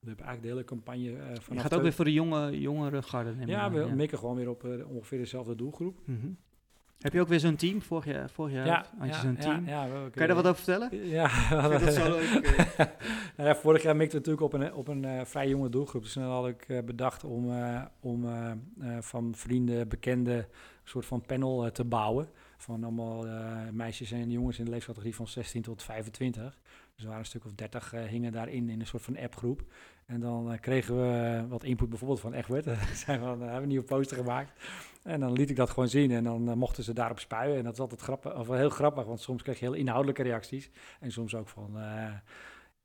We 0.00 0.06
hebben 0.06 0.26
eigenlijk 0.26 0.42
de 0.42 0.48
hele 0.48 0.64
campagne 0.64 1.10
uh, 1.10 1.18
vanaf... 1.18 1.48
Je 1.48 1.58
gaat 1.58 1.74
ook 1.74 1.82
weer 1.82 1.92
voor 1.92 2.04
de 2.04 2.12
jonge, 2.12 2.60
jongere 2.60 3.02
garde 3.02 3.30
nemen. 3.30 3.48
Ja, 3.48 3.70
we 3.70 3.78
ja. 3.78 3.94
mikken 3.94 4.18
gewoon 4.18 4.36
weer 4.36 4.48
op 4.48 4.64
uh, 4.64 4.90
ongeveer 4.90 5.18
dezelfde 5.18 5.54
doelgroep. 5.54 6.00
Mm 6.04 6.20
-hmm. 6.20 6.36
Heb 6.98 7.12
je 7.12 7.20
ook 7.20 7.28
weer 7.28 7.40
zo'n 7.40 7.56
team? 7.56 7.82
Vorig 7.82 8.04
jaar, 8.04 8.30
vorig 8.30 8.52
jaar 8.52 8.66
ja, 8.66 8.86
had 8.98 9.08
je 9.08 9.12
ja, 9.14 9.20
zo'n 9.20 9.36
team. 9.36 9.66
Ja, 9.66 9.84
ja, 9.84 9.90
kan 9.90 10.22
je 10.22 10.26
daar 10.26 10.34
wat 10.34 10.46
over 10.46 10.62
vertellen? 10.62 11.06
Ja, 11.06 11.28
dat 11.68 11.92
zo 11.92 12.10
leuk. 12.10 12.54
nou 13.36 13.48
ja, 13.48 13.54
vorig 13.54 13.82
jaar 13.82 13.96
mikte 13.96 14.16
natuurlijk 14.16 14.42
op 14.42 14.52
een, 14.52 14.74
op 14.74 14.88
een 14.88 15.02
uh, 15.02 15.24
vrij 15.24 15.48
jonge 15.48 15.68
doelgroep. 15.68 16.02
Dus 16.02 16.12
dan 16.12 16.24
had 16.24 16.46
ik 16.46 16.68
uh, 16.68 16.78
bedacht 16.84 17.24
om, 17.24 17.50
uh, 17.50 17.82
om 18.00 18.26
van 19.00 19.34
vrienden, 19.34 19.88
bekenden, 19.88 20.46
soort 20.90 21.06
van 21.06 21.20
panel 21.20 21.72
te 21.72 21.84
bouwen. 21.84 22.28
Van 22.56 22.84
allemaal 22.84 23.26
meisjes 23.72 24.12
en 24.12 24.30
jongens 24.30 24.58
in 24.58 24.64
de 24.64 24.70
leeftijdscategorie 24.70 25.14
van 25.14 25.28
16 25.28 25.62
tot 25.62 25.82
25. 25.82 26.58
Dus 26.94 27.02
er 27.02 27.06
waren 27.06 27.18
een 27.18 27.26
stuk 27.26 27.44
of 27.44 27.52
30 27.52 27.90
hingen 27.90 28.32
daarin 28.32 28.68
in 28.68 28.80
een 28.80 28.86
soort 28.86 29.02
van 29.02 29.18
appgroep. 29.18 29.62
En 30.06 30.20
dan 30.20 30.58
kregen 30.60 30.96
we 30.96 31.44
wat 31.48 31.64
input 31.64 31.88
bijvoorbeeld 31.88 32.20
van 32.20 32.32
Egbert. 32.32 32.64
zijn 33.04 33.20
van, 33.20 33.40
hebben 33.40 33.62
een 33.62 33.68
nieuwe 33.68 33.84
poster 33.84 34.16
gemaakt. 34.16 34.52
En 35.02 35.20
dan 35.20 35.32
liet 35.32 35.50
ik 35.50 35.56
dat 35.56 35.70
gewoon 35.70 35.88
zien 35.88 36.10
en 36.10 36.24
dan 36.24 36.58
mochten 36.58 36.84
ze 36.84 36.92
daarop 36.92 37.18
spuien. 37.18 37.56
En 37.56 37.64
dat 37.64 37.72
is 37.72 37.80
altijd 37.80 38.00
grappig, 38.00 38.34
of 38.34 38.48
heel 38.48 38.70
grappig, 38.70 39.04
want 39.04 39.20
soms 39.20 39.42
kreeg 39.42 39.58
je 39.58 39.64
heel 39.64 39.74
inhoudelijke 39.74 40.22
reacties. 40.22 40.70
En 41.00 41.12
soms 41.12 41.34
ook 41.34 41.48
van 41.48 41.76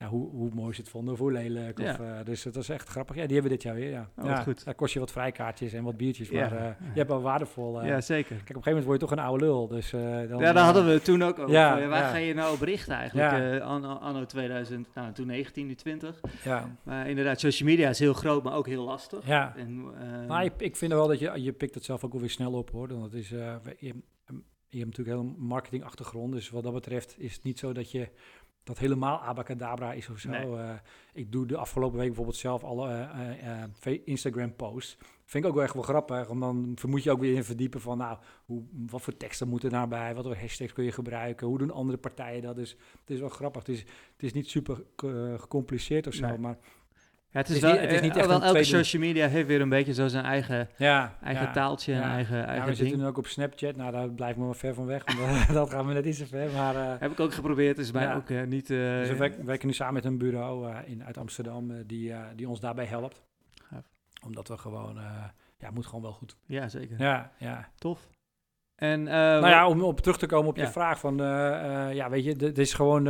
hoe, 0.04 0.30
hoe 0.30 0.50
mooi 0.54 0.74
ze 0.74 0.82
het 0.82 0.90
vonden 0.90 1.16
hoe 1.18 1.32
lelijk. 1.32 1.80
Ja. 1.80 1.92
Of, 1.92 2.24
dus 2.24 2.44
dat 2.44 2.56
is 2.56 2.70
echt 2.70 2.88
grappig. 2.90 3.16
Ja, 3.16 3.26
die 3.26 3.34
hebben 3.34 3.52
we 3.52 3.58
dit 3.58 3.66
jaar 3.68 3.76
weer, 3.76 3.90
ja. 3.90 4.10
Oh, 4.18 4.26
ja 4.26 4.36
goed. 4.42 4.66
Daar 4.66 4.76
kost 4.76 4.94
je 4.94 5.00
wat 5.00 5.12
vrijkaartjes 5.12 5.74
en 5.74 5.84
wat 5.84 5.98
biertjes, 5.98 6.30
Ja. 6.30 6.50
maar 6.50 6.78
je 6.80 6.98
hebt 7.00 7.10
wel 7.10 7.22
waardevol. 7.22 7.84
ja, 7.86 8.02
zeker. 8.02 8.36
Kijk, 8.36 8.40
op 8.50 8.56
een 8.56 8.64
gegeven 8.64 8.70
moment 8.72 8.86
word 8.86 9.00
je 9.02 9.08
toch 9.08 9.18
een 9.18 9.24
oude 9.24 9.46
lul. 9.46 9.68
Dus, 9.68 9.90
dan, 9.90 10.02
ja, 10.40 10.54
daar 10.54 10.64
hadden 10.66 10.88
we 10.88 11.02
toen 11.02 11.22
ook 11.24 11.40
over. 11.40 11.52
Ja, 11.52 11.88
waar 11.88 12.10
ga 12.10 12.18
je 12.18 12.34
nou 12.34 12.54
op 12.56 12.62
richten 12.62 12.94
eigenlijk? 12.96 13.32
Ja. 13.32 13.58
Anno, 13.58 13.94
anno 13.94 14.26
2000, 14.26 14.88
nou 14.96 15.12
toen 15.14 15.28
19, 15.28 15.68
nu 15.68 15.76
20. 15.76 16.20
Ja, 16.44 16.76
Maar 16.84 17.10
inderdaad, 17.10 17.40
social 17.40 17.70
media 17.70 17.90
is 17.90 18.00
heel 18.00 18.14
groot, 18.14 18.44
maar 18.44 18.54
ook 18.54 18.68
heel 18.68 18.84
lastig. 18.84 19.28
ja. 19.28 19.56
En, 19.56 19.84
eh, 20.00 20.28
Maar 20.28 20.44
ik, 20.46 20.54
ik 20.58 20.76
vind 20.76 20.92
wel 20.92 21.08
dat 21.08 21.20
je, 21.20 21.32
je 21.42 21.52
pikt 21.52 21.76
het 21.76 21.84
zelf 21.84 22.04
ook 22.04 22.14
weer 22.20 22.30
snel 22.30 22.54
op 22.54 22.70
hoor. 22.72 22.90
Het 22.90 23.14
is, 23.14 23.30
je, 23.30 23.94
je 24.70 24.82
hebt 24.82 24.98
natuurlijk 24.98 25.18
heel 25.18 25.36
marketingachtergrond. 25.38 26.34
Dus 26.34 26.50
wat 26.50 26.64
dat 26.64 26.74
betreft 26.74 27.16
is 27.18 27.34
het 27.34 27.44
niet 27.44 27.60
zo 27.60 27.74
dat 27.74 27.92
je 27.92 28.08
dat 28.66 28.78
helemaal 28.78 29.22
abacadabra 29.22 29.94
is 29.94 30.10
of 30.10 30.20
zo. 30.20 30.30
Nee. 30.30 30.48
Uh, 30.48 30.70
ik 31.14 31.32
doe 31.32 31.46
de 31.46 31.58
afgelopen 31.58 31.98
week 31.98 32.08
bijvoorbeeld 32.08 32.38
zelf 32.38 32.64
alle 32.64 33.10
uh, 33.86 33.98
Instagram 34.06 34.56
posts. 34.56 34.98
Vind 35.26 35.44
ik 35.44 35.50
ook 35.50 35.56
wel 35.56 35.64
echt 35.66 35.74
wel 35.74 35.84
grappig. 35.84 36.28
Want 36.28 36.40
dan 36.40 36.78
moet 36.90 37.04
je 37.04 37.12
ook 37.12 37.20
weer 37.20 37.36
in 37.36 37.44
verdiepen 37.44 37.82
van 37.82 37.98
nou, 37.98 38.18
hoe, 38.46 38.64
wat 38.88 39.02
voor 39.02 39.18
teksten 39.18 39.48
moeten 39.48 39.70
daarbij? 39.70 40.16
Wat 40.16 40.26
voor 40.26 40.36
hashtags 40.36 40.74
kun 40.74 40.84
je 40.84 40.92
gebruiken? 40.92 41.48
Hoe 41.48 41.58
doen 41.58 41.72
andere 41.72 41.98
partijen 41.98 42.42
dat? 42.42 42.56
Dus 42.56 42.72
het 43.00 43.10
is 43.10 43.20
wel 43.20 43.30
grappig. 43.30 43.66
Het 43.66 43.76
is, 43.76 43.80
het 44.14 44.24
is 44.24 44.34
niet 44.34 44.50
super 44.50 44.84
gecompliceerd 45.38 46.08
of 46.08 46.14
zo, 46.14 46.28
Nee. 46.28 46.38
maar 46.38 46.58
ja, 47.36 47.42
het 47.42 47.50
is, 47.50 47.56
het 47.56 47.64
is 47.64 47.70
wel, 47.72 47.72
niet- 47.72 47.82
het 47.82 47.92
is 47.92 48.02
niet 48.02 48.12
eh, 48.12 48.18
echt 48.18 48.28
wel 48.28 48.36
elke 48.42 48.50
tweede- 48.50 48.68
social 48.84 49.02
media 49.02 49.28
heeft 49.28 49.48
weer 49.48 49.62
een 49.62 49.70
beetje 49.70 49.94
zo 49.94 50.08
zijn 50.08 50.26
eigen, 50.26 50.70
ja, 50.78 51.16
eigen 51.24 51.46
ja. 51.46 51.52
taaltje 51.52 51.94
en 51.94 52.02
eigen, 52.02 52.38
Ja, 52.38 52.44
eigen 52.46 52.60
we 52.62 52.66
ding. 52.66 52.78
zitten 52.78 53.00
nu 53.00 53.06
ook 53.06 53.18
op 53.18 53.28
Snapchat. 53.28 53.76
Nou, 53.76 53.92
daar 53.92 54.10
blijf 54.10 54.32
ik 54.32 54.38
me 54.38 54.44
wel 54.44 54.54
ver 54.54 54.74
van 54.74 54.86
weg. 54.86 55.04
Want 55.20 55.54
dat 55.54 55.70
gaan 55.70 55.88
we 55.88 55.94
net 55.94 56.06
iets 56.06 56.18
te 56.18 56.28
ver. 56.28 56.52
Maar 56.52 56.76
uh, 56.76 56.94
Heb 57.00 57.12
ik 57.12 57.20
ook 57.20 57.34
geprobeerd, 57.34 57.78
is 57.78 57.92
mij 57.92 58.16
ook 58.16 58.30
eh, 58.30 58.44
niet... 58.44 58.70
eh, 58.70 58.78
dus 58.78 59.10
we 59.10 59.16
werken, 59.16 59.46
werken 59.46 59.68
nu 59.68 59.74
samen 59.74 59.94
met 59.94 60.06
een 60.06 60.18
bureau 60.18 60.70
eh, 60.72 60.78
in, 60.86 61.04
uit 61.06 61.18
Amsterdam 61.18 61.72
eh, 61.72 61.78
die, 61.86 62.12
eh, 62.14 62.20
die 62.36 62.50
ons 62.50 62.60
daarbij 62.60 62.86
helpt. 62.86 63.22
Omdat 64.26 64.48
we 64.48 64.58
gewoon, 64.58 64.98
eh, 64.98 65.24
ja, 65.58 65.70
moet 65.72 65.86
gewoon 65.86 66.02
wel 66.02 66.12
goed. 66.14 66.36
Ja, 66.46 66.68
zeker. 66.68 67.00
Ja, 67.00 67.32
ja. 67.38 67.70
Tof. 67.78 68.10
En, 68.76 69.08
eh, 69.08 69.14
nou 69.14 69.48
ja, 69.48 69.68
om 69.68 69.82
op 69.82 70.00
terug 70.00 70.18
te 70.18 70.26
komen 70.26 70.50
op 70.50 70.58
je 70.58 70.68
vraag 70.68 71.00
van, 71.00 71.20
eh, 71.22 71.88
eh, 71.88 71.94
ja, 71.96 72.10
weet 72.10 72.24
je, 72.24 72.36
dit 72.36 72.58
is 72.58 72.74
gewoon 72.74 73.08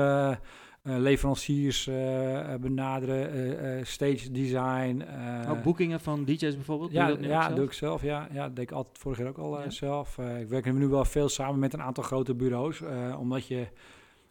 eh, 0.85 0.97
leveranciers 0.97 1.87
eh, 1.87 2.53
eh, 2.53 2.59
benaderen, 2.59 3.87
stage 3.87 4.31
design. 4.31 5.03
ook 5.49 5.63
boekingen 5.63 5.99
van 5.99 6.25
DJ's 6.25 6.55
bijvoorbeeld? 6.55 6.91
Doe 6.91 6.99
Ja, 6.99 7.07
dat 7.07 7.17
ook 7.17 7.23
ja 7.23 7.49
doe 7.49 7.65
ik 7.65 7.73
zelf. 7.73 8.01
Ja, 8.01 8.27
ja, 8.31 8.43
dat 8.43 8.55
deed 8.55 8.69
ik 8.69 8.71
altijd 8.71 8.97
vorig 8.97 9.17
jaar 9.17 9.27
ook 9.27 9.37
al 9.37 9.61
Ja. 9.61 9.69
zelf. 9.69 10.17
Ik 10.17 10.47
werk 10.47 10.73
nu 10.73 10.87
wel 10.87 11.05
veel 11.05 11.29
samen 11.29 11.59
met 11.59 11.73
een 11.73 11.81
aantal 11.81 12.03
grote 12.03 12.35
bureaus, 12.35 12.81
omdat 13.19 13.47
je 13.47 13.67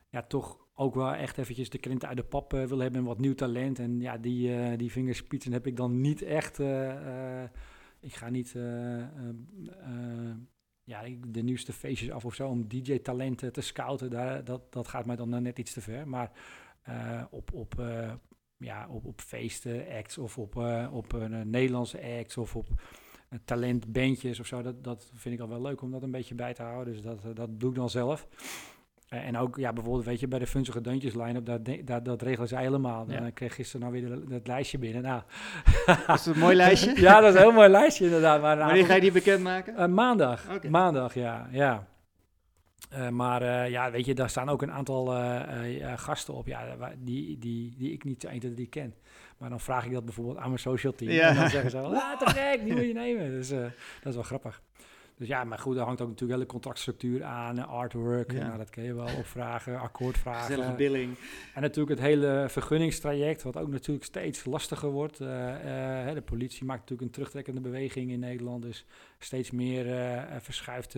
ja, 0.08 0.22
toch 0.22 0.58
ook 0.74 0.94
wel 0.94 1.12
echt 1.14 1.38
eventjes 1.38 1.70
de 1.70 1.78
krenten 1.78 2.08
uit 2.08 2.16
de 2.16 2.24
pap 2.24 2.52
wil 2.52 2.78
hebben 2.78 3.00
en 3.00 3.06
wat 3.06 3.18
nieuw 3.18 3.34
talent. 3.34 3.78
En 3.78 4.00
ja, 4.00 4.18
die, 4.18 4.76
die 4.76 4.90
vingerspitsen 4.90 5.52
heb 5.52 5.66
ik 5.66 5.76
dan 5.76 6.00
niet 6.00 6.22
echt. 6.22 6.58
ik 8.00 8.14
ga 8.14 8.28
niet 8.28 8.54
ja, 10.84 11.02
de 11.26 11.42
nieuwste 11.42 11.72
feestjes 11.72 12.10
af 12.10 12.24
of 12.24 12.34
zo 12.34 12.48
om 12.48 12.68
DJ-talenten 12.68 13.52
te 13.52 13.60
scouten. 13.60 14.10
Daar, 14.10 14.44
dat, 14.44 14.72
dat 14.72 14.88
gaat 14.88 15.06
mij 15.06 15.16
dan 15.16 15.42
net 15.42 15.58
iets 15.58 15.72
te 15.72 15.80
ver. 15.80 16.08
Maar 16.08 16.30
eh, 16.82 17.22
op, 17.30 17.52
op, 17.52 17.78
eh, 17.78 18.12
ja, 18.56 18.88
op, 18.88 19.04
op 19.04 19.20
feesten, 19.20 19.86
acts 19.88 20.18
of 20.18 20.38
op, 20.38 20.56
eh, 20.56 20.88
op 20.92 21.12
een 21.12 21.34
eh, 21.34 21.40
Nederlandse 21.40 22.02
acts 22.18 22.36
of 22.36 22.56
op 22.56 22.66
eh, 23.34 23.40
talentbandjes 23.44 24.40
of 24.40 24.46
zo. 24.46 24.62
Dat, 24.62 24.84
dat 24.84 25.10
vind 25.14 25.34
ik 25.34 25.40
al 25.40 25.48
wel 25.48 25.62
leuk 25.62 25.82
om 25.82 25.90
dat 25.90 26.02
een 26.02 26.10
beetje 26.10 26.34
bij 26.34 26.54
te 26.54 26.62
houden. 26.62 26.92
Dus 26.92 27.02
dat, 27.02 27.24
eh, 27.24 27.30
dat 27.34 27.60
doe 27.60 27.70
ik 27.70 27.76
dan 27.76 27.90
zelf. 27.90 28.28
Eh, 29.14 29.26
en 29.26 29.38
ook, 29.38 29.56
ja, 29.56 29.72
bijvoorbeeld, 29.72 30.04
weet 30.04 30.20
je, 30.20 30.28
bij 30.28 30.38
de 30.38 30.46
Funzige 30.46 30.80
Deuntjes 30.80 31.14
line-up, 31.14 31.46
dat, 31.46 31.60
dat, 31.84 32.04
dat 32.04 32.22
regelen 32.22 32.48
zij 32.48 32.62
helemaal. 32.62 33.04
Ja. 33.08 33.20
Dan 33.20 33.32
kreeg 33.32 33.48
ik 33.48 33.54
gisteren 33.54 33.80
nou 33.90 34.00
weer 34.00 34.10
de- 34.10 34.28
dat 34.28 34.46
lijstje 34.46 34.78
binnen. 34.78 35.02
Nou, 35.02 35.22
Is 35.86 36.24
dat 36.24 36.26
een 36.26 36.38
mooi 36.38 36.56
lijstje? 36.56 37.00
ja, 37.00 37.20
dat 37.20 37.28
is 37.28 37.34
een 37.34 37.46
heel 37.46 37.52
mooi 37.52 37.68
lijstje 37.68 38.04
inderdaad. 38.04 38.40
Maar 38.40 38.58
Wanneer 38.58 38.84
ga 38.86 38.94
je 38.94 39.00
die 39.00 39.12
bekendmaken? 39.12 39.76
eh, 39.76 39.86
maandag. 39.86 40.46
Maandag, 40.70 41.14
ja. 41.14 41.48
ja. 41.50 41.86
maar 43.10 43.70
ja, 43.70 43.90
weet 43.90 44.04
je, 44.06 44.14
daar 44.14 44.30
staan 44.30 44.48
ook 44.48 44.62
een 44.62 44.72
aantal 44.72 45.06
gasten 45.96 46.34
op 46.34 46.46
ja, 46.46 46.76
die, 46.98 47.38
die, 47.38 47.74
die 47.78 47.92
ik 47.92 48.04
niet 48.04 48.20
zo 48.20 48.28
1, 48.28 48.40
2, 48.40 48.54
3 48.54 48.66
ken. 48.66 48.94
Maar 49.38 49.48
dan 49.50 49.60
vraag 49.60 49.84
ik 49.84 49.92
dat 49.92 50.04
bijvoorbeeld 50.04 50.36
aan 50.38 50.48
mijn 50.48 50.58
social 50.58 50.92
team. 50.92 51.10
Ja. 51.10 51.28
En 51.28 51.34
dan 51.36 51.48
zeggen 51.50 51.70
ze, 51.70 51.78
ah, 51.78 52.18
te 52.18 52.26
gek, 52.30 52.64
die 52.64 52.72
moet 52.74 52.86
je 52.86 52.92
nemen. 52.92 53.30
Dus 53.30 53.48
dat 53.48 53.68
is 54.04 54.14
wel 54.14 54.22
grappig. 54.22 54.62
Dus 55.16 55.28
ja, 55.28 55.44
maar 55.44 55.58
goed, 55.58 55.76
daar 55.76 55.84
hangt 55.84 56.00
ook 56.00 56.08
natuurlijk 56.08 56.38
hele 56.38 56.50
contractstructuur 56.50 57.24
aan, 57.24 57.68
artwork, 57.68 58.32
ja. 58.32 58.46
nou, 58.46 58.58
dat 58.58 58.70
kun 58.70 58.82
je 58.82 58.94
wel 58.94 59.16
opvragen, 59.18 59.80
akkoordvragen. 59.80 60.46
Gezellige 60.46 60.76
billing. 60.76 61.16
En 61.54 61.62
natuurlijk 61.62 61.98
het 61.98 62.06
hele 62.06 62.46
vergunningstraject, 62.48 63.42
wat 63.42 63.56
ook 63.56 63.68
natuurlijk 63.68 64.04
steeds 64.04 64.44
lastiger 64.44 64.90
wordt. 64.90 65.20
Uh, 65.20 65.28
uh, 65.28 66.14
de 66.14 66.22
politie 66.24 66.64
maakt 66.64 66.80
natuurlijk 66.80 67.08
een 67.08 67.14
terugtrekkende 67.14 67.60
beweging 67.60 68.10
in 68.10 68.18
Nederland, 68.18 68.62
dus 68.62 68.84
steeds 69.18 69.50
meer 69.50 69.86
uh, 69.86 70.22
verschuift 70.40 70.96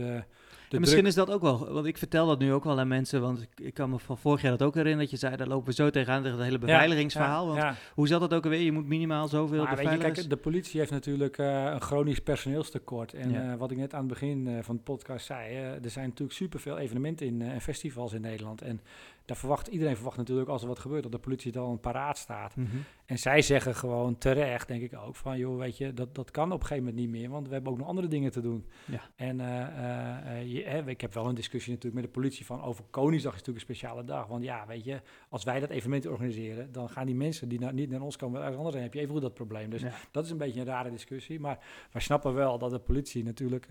misschien 0.71 1.07
is 1.07 1.15
dat 1.15 1.31
ook 1.31 1.43
wel, 1.43 1.73
want 1.73 1.87
ik 1.87 1.99
vertel 1.99 2.27
dat 2.27 2.39
nu 2.39 2.53
ook 2.53 2.65
wel 2.65 2.79
aan 2.79 2.89
mensen, 2.89 3.21
want 3.21 3.47
ik, 3.55 3.75
kan 3.75 3.91
me 3.91 3.99
van 3.99 4.19
vorig 4.19 4.43
jaar 4.43 4.51
dat 4.51 4.63
ook 4.63 4.75
herinneren, 4.75 5.11
dat 5.11 5.21
je 5.21 5.27
zei, 5.27 5.37
daar 5.37 5.47
lopen 5.47 5.67
we 5.67 5.75
zo 5.75 5.91
tegenaan 5.91 6.23
tegen 6.23 6.37
het 6.37 6.47
hele 6.47 6.59
beveiligingsverhaal. 6.59 7.47
want 7.47 7.77
hoe 7.95 8.09
zat 8.09 8.21
dat 8.21 8.35
ook 8.35 8.45
alweer? 8.45 8.61
Je 8.61 8.73
moet 8.73 8.87
minimaal 8.87 9.29
zoveel 9.29 9.63
maar, 9.63 9.71
beveiligers... 9.71 10.03
Weet 10.03 10.15
je, 10.17 10.21
kijk, 10.21 10.31
de 10.31 10.51
politie 10.51 10.81
heeft 10.81 10.93
natuurlijk 10.93 11.39
uh, 11.39 11.65
een 11.65 11.81
chronisch 11.81 12.21
personeelstekort. 12.21 13.15
En 13.15 13.35
uh, 13.35 13.55
wat 13.55 13.71
ik 13.71 13.77
net 13.77 13.95
aan 13.95 14.01
het 14.01 14.09
begin 14.09 14.47
uh, 14.47 14.59
van 14.63 14.77
de 14.77 14.83
podcast 14.83 15.27
zei, 15.27 15.55
er 15.57 15.91
zijn 15.91 16.09
natuurlijk 16.09 16.39
superveel 16.39 16.79
evenementen 16.79 17.27
in, 17.27 17.43
en 17.43 17.61
festivals 17.61 18.13
in 18.13 18.21
Nederland. 18.21 18.63
En 18.63 18.81
daar 19.27 19.37
verwacht 19.37 19.67
iedereen 19.67 19.95
verwacht 19.95 20.17
natuurlijk 20.17 20.49
als 20.49 20.63
er 20.63 20.69
wat 20.69 20.79
gebeurt 20.79 21.03
dat 21.03 21.13
de 21.13 21.19
politie 21.19 21.53
dan 21.53 21.81
paraat 21.81 22.19
staat. 22.19 22.57
Mhm. 22.57 22.77
En 23.07 23.19
zij 23.19 23.43
zeggen 23.43 23.75
gewoon 23.75 24.19
terecht, 24.19 24.69
denk 24.69 24.83
ik 24.83 24.99
ook, 25.07 25.17
van 25.17 25.39
joh, 25.39 25.59
weet 25.59 25.77
je, 25.77 25.95
dat, 25.95 26.15
dat 26.15 26.31
kan 26.31 26.53
op 26.53 26.61
een 26.61 26.67
gegeven 26.67 26.85
moment 26.85 27.03
niet 27.03 27.21
meer, 27.21 27.31
want 27.31 27.47
we 27.47 27.55
hebben 27.55 27.73
ook 27.73 27.79
nog 27.79 27.89
andere 27.89 28.09
dingen 28.09 28.31
te 28.31 28.41
doen. 28.41 28.65
Ja. 28.85 29.01
En 29.17 29.39
uh, 29.39 29.47
uh, 29.47 30.56
ik 30.87 31.01
heb 31.01 31.15
wel 31.15 31.27
een 31.27 31.35
discussie 31.35 31.73
natuurlijk 31.73 32.03
met 32.03 32.13
de 32.13 32.21
politie 32.21 32.47
van 32.47 32.63
over 32.63 32.85
Koningsdag 32.91 33.33
is 33.33 33.39
natuurlijk 33.39 33.69
een 33.69 33.75
speciale 33.75 34.05
dag. 34.05 34.27
Want 34.27 34.45
ja, 34.45 34.67
weet 34.67 34.85
je, 34.85 35.01
als 35.29 35.45
wij 35.45 35.61
dat 35.61 35.71
evenement 35.71 36.07
organiseren, 36.07 36.73
dan 36.73 36.89
gaan 36.89 37.07
die 37.07 37.15
mensen 37.15 37.49
die 37.49 37.61
nou 37.61 37.73
niet 37.73 37.91
naar 37.91 38.01
ons 38.01 38.17
komen, 38.17 38.39
ergens 38.39 38.57
anders 38.57 38.75
dan 38.75 38.85
heb 38.85 38.95
je 38.95 39.01
even 39.01 39.13
goed 39.13 39.23
dat 39.23 39.35
probleem. 39.35 39.71
Dus 39.71 39.83
dat 40.11 40.25
is 40.25 40.31
een 40.31 40.37
beetje 40.37 40.61
een 40.61 40.67
rare 40.67 40.91
discussie. 40.91 41.41
Maar 41.41 41.59
wij 41.93 42.03
snappen 42.03 42.35
wel 42.35 42.59
dat 42.59 42.71
de 42.71 42.79
politie 42.79 43.25
natuurlijk, 43.25 43.67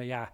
ja 0.00 0.32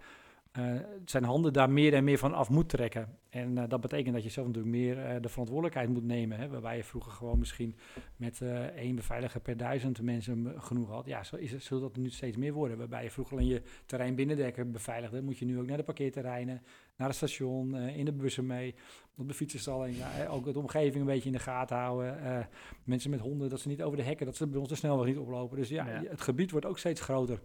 uh, 0.59 0.81
zijn 1.05 1.25
handen 1.25 1.53
daar 1.53 1.71
meer 1.71 1.95
en 1.95 2.05
meer 2.05 2.19
van 2.19 2.35
af 2.35 2.49
moet 2.49 2.69
trekken. 2.69 3.19
En 3.29 3.57
uh, 3.57 3.63
dat 3.69 3.81
betekent 3.81 4.15
dat 4.15 4.23
je 4.23 4.31
zelf 4.31 4.47
natuurlijk 4.47 4.75
meer 4.75 4.97
uh, 4.97 5.23
de 5.23 5.29
verantwoordelijkheid 5.29 5.89
moet 5.89 6.05
nemen. 6.05 6.39
Hè, 6.39 6.49
waarbij 6.49 6.77
je 6.77 6.85
vroeger 6.85 7.13
gewoon 7.13 7.39
misschien 7.39 7.77
met 8.17 8.43
één 8.77 8.95
beveiliger 8.95 9.41
per 9.41 9.57
duizend 9.57 10.03
mensen 10.03 10.55
genoeg 10.57 10.89
had. 10.89 11.07
Ja, 11.07 11.25
zo 11.25 11.37
is 11.37 11.53
het, 11.53 11.63
zal 11.63 11.81
dat 11.81 11.97
nu 11.97 12.11
steeds 12.11 12.37
meer 12.37 12.53
worden. 12.53 12.79
Waarbij 12.79 13.03
je 13.03 13.11
vroeger 13.11 13.37
alleen 13.37 13.49
je 13.49 13.63
terrein 13.87 14.15
binnendekken 14.15 14.73
beveiligde. 14.73 15.23
Moet 15.23 15.39
je 15.39 15.45
nu 15.45 15.59
ook 15.59 15.67
naar 15.67 15.77
de 15.77 15.83
parkeerterreinen, 15.83 16.63
naar 16.97 17.09
het 17.09 17.17
station, 17.17 17.77
in 17.77 18.05
de 18.05 18.13
bussen 18.13 18.47
mee. 18.47 18.75
Op 19.17 19.29
de 19.29 19.35
fietsenstalling, 19.35 19.97
ja, 19.97 20.27
ook 20.27 20.53
de 20.53 20.59
omgeving 20.59 21.01
een 21.01 21.13
beetje 21.13 21.29
in 21.29 21.35
de 21.35 21.43
gaten 21.43 21.77
houden. 21.77 22.49
mensen 22.85 23.11
met 23.11 23.21
honden, 23.21 23.49
dat 23.49 23.61
ze 23.61 23.69
niet 23.69 23.83
over 23.83 23.97
de 23.97 24.05
hekken, 24.05 24.27
dat 24.27 24.37
ze 24.37 24.47
bij 24.47 24.61
ons 24.61 24.69
de 24.69 24.75
snelweg 24.75 25.07
niet 25.07 25.19
oplopen. 25.19 25.57
Dus 25.57 25.69
ja, 25.69 25.87
ja. 25.89 26.03
het 26.09 26.21
gebied 26.21 26.51
wordt 26.51 26.67
ook 26.67 26.79
steeds 26.79 27.01
groter. 27.01 27.41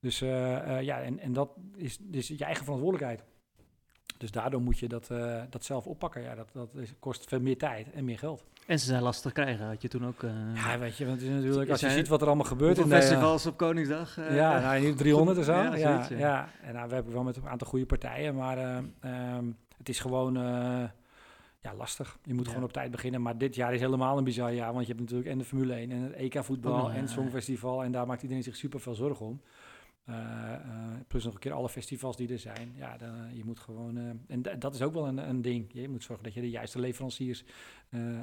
Dus 0.00 0.22
uh, 0.22 0.28
uh, 0.30 0.82
ja, 0.82 1.00
en, 1.00 1.18
en 1.18 1.32
dat 1.32 1.50
is, 1.76 1.98
dus 2.00 2.28
je 2.28 2.44
eigen 2.44 2.64
verantwoordelijkheid. 2.64 3.24
Dus 4.18 4.30
daardoor 4.30 4.60
moet 4.60 4.78
je 4.78 4.88
dat, 4.88 5.08
uh, 5.12 5.42
dat 5.50 5.64
zelf 5.64 5.86
oppakken. 5.86 6.22
Ja, 6.22 6.34
dat, 6.34 6.48
dat 6.52 6.68
is, 6.74 6.92
kost 6.98 7.28
veel 7.28 7.40
meer 7.40 7.58
tijd 7.58 7.90
en 7.92 8.04
meer 8.04 8.18
geld. 8.18 8.44
En 8.66 8.78
ze 8.78 8.86
zijn 8.86 9.02
lastig 9.02 9.32
te 9.32 9.40
krijgen, 9.40 9.66
had 9.66 9.82
je 9.82 9.88
toen 9.88 10.06
ook... 10.06 10.22
ja, 10.54 10.78
weet 10.78 10.96
je, 10.96 11.06
want 11.06 11.20
het 11.20 11.28
is 11.28 11.34
natuurlijk, 11.34 11.70
als 11.70 11.80
je 11.80 11.90
ziet 11.90 12.08
wat 12.08 12.20
er 12.20 12.26
allemaal 12.26 12.46
gebeurt... 12.46 12.78
in 12.78 12.86
festivals 12.86 13.46
op 13.46 13.56
Koningsdag? 13.56 14.16
ja, 14.16 14.60
nou, 14.60 14.80
nu 14.80 14.94
300 14.94 15.38
of 15.38 15.44
zo. 15.44 15.52
ja, 15.52 15.74
ja, 15.74 16.06
ja, 16.10 16.48
En 16.62 16.74
nou, 16.74 16.88
we 16.88 16.94
hebben 16.94 17.12
wel 17.12 17.22
met 17.22 17.36
een 17.36 17.48
aantal 17.48 17.66
goede 17.66 17.86
partijen, 17.86 18.34
maar 18.34 18.78
um, 18.78 19.56
het 19.78 19.88
is 19.88 20.00
gewoon 20.00 20.36
ja, 21.60 21.74
lastig. 21.74 22.18
Je 22.24 22.34
moet 22.34 22.48
gewoon 22.48 22.62
op 22.62 22.72
tijd 22.72 22.90
beginnen. 22.90 23.22
Maar 23.22 23.38
dit 23.38 23.54
jaar 23.54 23.74
is 23.74 23.80
helemaal 23.80 24.18
een 24.18 24.24
bizar 24.24 24.52
jaar. 24.52 24.72
Want 24.72 24.86
je 24.86 24.92
hebt 24.92 25.00
natuurlijk 25.00 25.30
en 25.30 25.38
de 25.38 25.44
Formule 25.44 25.74
1 25.74 25.90
en 25.90 26.02
het 26.02 26.12
EK 26.12 26.44
voetbal 26.44 26.84
oh, 26.84 26.94
en 26.94 27.00
het 27.00 27.10
Songfestival. 27.10 27.84
En 27.84 27.92
daar 27.92 28.06
maakt 28.06 28.22
iedereen 28.22 28.42
zich 28.42 28.56
super 28.56 28.80
veel 28.80 28.94
zorgen 28.94 29.26
om. 29.26 29.40
Uh, 30.08 30.54
plus 31.08 31.24
nog 31.24 31.34
een 31.34 31.40
keer 31.40 31.52
alle 31.52 31.68
festivals 31.68 32.16
die 32.16 32.32
er 32.32 32.38
zijn. 32.38 32.72
Ja, 32.76 32.96
dan, 32.96 33.14
eh, 33.14 33.36
je 33.36 33.44
moet 33.44 33.58
gewoon. 33.58 34.20
en 34.28 34.42
dat 34.58 34.74
is 34.74 34.82
ook 34.82 34.92
wel 34.92 35.08
een, 35.08 35.28
een 35.28 35.42
ding. 35.42 35.66
Je 35.72 35.88
moet 35.88 36.02
zorgen 36.02 36.24
dat 36.24 36.34
je 36.34 36.40
de 36.40 36.50
juiste 36.50 36.80
leveranciers 36.80 37.44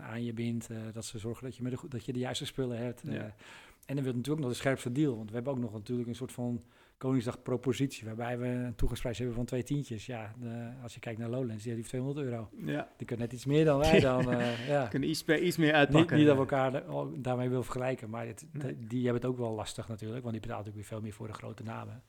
aan 0.02 0.24
je 0.24 0.34
bindt. 0.34 0.70
dat 0.94 1.06
ze 1.06 1.20
zorgen 1.20 1.44
dat 1.44 1.56
je, 1.56 1.64
met 1.64 1.72
de, 1.72 1.88
dat 1.88 2.06
je 2.06 2.14
de 2.14 2.20
juiste 2.20 2.46
spullen 2.46 2.78
hebt. 2.78 3.04
en 3.04 3.96
dan 3.96 4.04
wil 4.04 4.14
natuurlijk 4.14 4.40
nog 4.40 4.50
de 4.50 4.58
scherpste 4.58 4.92
deal. 4.92 5.16
Want 5.16 5.30
we 5.30 5.36
hebben 5.36 5.54
ook 5.54 5.60
nog 5.60 5.74
natuurlijk 5.74 6.08
een 6.08 6.16
soort 6.16 6.32
van 6.32 6.62
Koningsdag 6.98 7.42
propositie, 7.42 8.06
waarbij 8.06 8.38
we 8.38 8.48
een 8.48 8.76
toegangsprijs 8.76 9.18
hebben 9.18 9.36
van 9.36 9.46
twee 9.46 9.64
tientjes. 9.64 10.06
Ja, 10.06 10.34
de, 10.40 10.72
als 10.84 10.94
je 10.94 11.00
kijkt 11.00 11.20
naar 11.20 11.30
Lowlands, 11.30 11.64
die 11.64 11.74
heeft 11.74 11.88
200 11.88 12.26
euro. 12.26 12.50
Ja. 12.56 12.90
Die 12.98 13.08
kunnen 13.08 13.26
net 13.26 13.36
iets 13.36 13.46
meer 13.46 13.66
dan 13.66 13.80
wij 13.80 14.00
dan. 14.00 14.34
Uh, 14.34 14.68
ja. 14.74 14.88
Kunnen 14.88 15.10
iets, 15.10 15.24
iets 15.26 15.58
meer 15.58 15.74
uitpakken. 15.74 16.18
Niet, 16.18 16.26
niet 16.26 16.36
dat 16.36 16.48
we 16.48 16.56
elkaar 16.56 16.90
oh, 16.90 17.14
daarmee 17.18 17.50
wil 17.50 17.64
vergelijken, 17.64 18.10
maar 18.10 18.28
het, 18.28 18.46
die 18.78 19.04
hebben 19.04 19.22
het 19.22 19.32
ook 19.32 19.38
wel 19.38 19.52
lastig 19.52 19.88
natuurlijk, 19.88 20.22
want 20.22 20.32
die 20.32 20.42
betaalt 20.42 20.66
natuurlijk 20.66 20.90
weer 20.90 20.98
veel 20.98 21.08
meer 21.08 21.14
voor 21.14 21.28
de 21.28 21.34
grote 21.34 21.64
namen. 21.64 22.04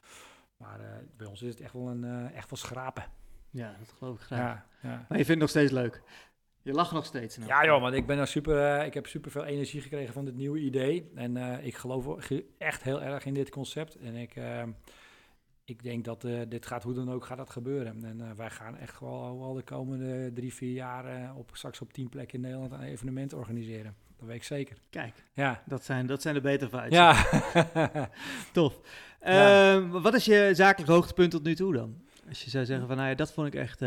Maar 0.56 0.80
uh, 0.80 0.86
bij 1.16 1.26
ons 1.26 1.42
is 1.42 1.48
het 1.48 1.60
echt 1.60 1.72
wel, 1.72 1.88
een, 1.88 2.04
uh, 2.04 2.36
echt 2.36 2.50
wel 2.50 2.58
schrapen. 2.58 3.04
Ja, 3.50 3.76
dat 3.78 3.94
geloof 3.98 4.14
ik 4.14 4.20
graag. 4.20 4.38
Ja, 4.38 4.66
ja. 4.82 5.06
Maar 5.08 5.18
je 5.18 5.24
vindt 5.24 5.28
het 5.28 5.38
nog 5.38 5.48
steeds 5.48 5.72
leuk? 5.72 6.02
Je 6.66 6.72
lacht 6.72 6.92
nog 6.92 7.04
steeds. 7.04 7.36
Nou. 7.36 7.48
Ja, 7.48 7.64
joh, 7.64 7.80
want 7.80 7.94
ik 7.94 8.06
ben 8.06 8.18
er 8.18 8.26
super. 8.26 8.78
Uh, 8.78 8.86
ik 8.86 8.94
heb 8.94 9.06
super 9.06 9.30
veel 9.30 9.44
energie 9.44 9.80
gekregen 9.80 10.12
van 10.12 10.24
dit 10.24 10.34
nieuwe 10.34 10.58
idee. 10.58 11.10
En 11.14 11.36
uh, 11.36 11.66
ik 11.66 11.76
geloof 11.76 12.30
echt 12.58 12.82
heel 12.82 13.02
erg 13.02 13.24
in 13.24 13.34
dit 13.34 13.50
concept. 13.50 13.94
En 13.94 14.14
ik, 14.14 14.36
uh, 14.36 14.62
ik 15.64 15.82
denk 15.82 16.04
dat 16.04 16.26
dit 16.48 16.66
gaat 16.66 16.82
hoe 16.82 16.94
dan 16.94 17.12
ook 17.12 17.24
gaat 17.24 17.36
dat 17.36 17.50
gebeuren. 17.50 18.04
En 18.04 18.36
wij 18.36 18.50
gaan 18.50 18.76
echt 18.76 19.00
wel 19.00 19.42
al 19.42 19.54
de 19.54 19.62
komende 19.62 20.32
drie, 20.32 20.54
vier 20.54 20.72
jaar 20.72 21.34
op 21.36 21.50
straks 21.52 21.80
op 21.80 21.92
tien 21.92 22.08
plekken 22.08 22.34
in 22.34 22.40
Nederland 22.40 22.72
een 22.72 22.82
evenement 22.82 23.32
organiseren. 23.32 23.94
Dat 24.16 24.26
weet 24.26 24.36
ik 24.36 24.44
zeker. 24.44 24.76
Kijk, 24.90 25.24
ja. 25.32 25.62
dat, 25.66 25.84
zijn, 25.84 26.06
dat 26.06 26.22
zijn 26.22 26.34
de 26.34 26.40
betere 26.40 26.70
vibes. 26.70 26.92
Ja. 26.92 27.26
Tof. 28.52 28.80
Ja. 29.20 29.74
Ehm, 29.74 29.90
wat 29.90 30.14
is 30.14 30.24
je 30.24 30.50
zakelijk 30.52 30.90
hoogtepunt 30.90 31.30
tot 31.30 31.42
nu 31.42 31.54
toe 31.54 31.72
dan? 31.72 31.96
Als 32.28 32.44
je 32.44 32.50
zou 32.50 32.64
zeggen 32.64 32.86
van, 32.86 32.96
nou 32.96 33.08
ja, 33.08 33.14
dat 33.14 33.32
vond 33.32 33.46
ik 33.46 33.54
echt... 33.54 33.80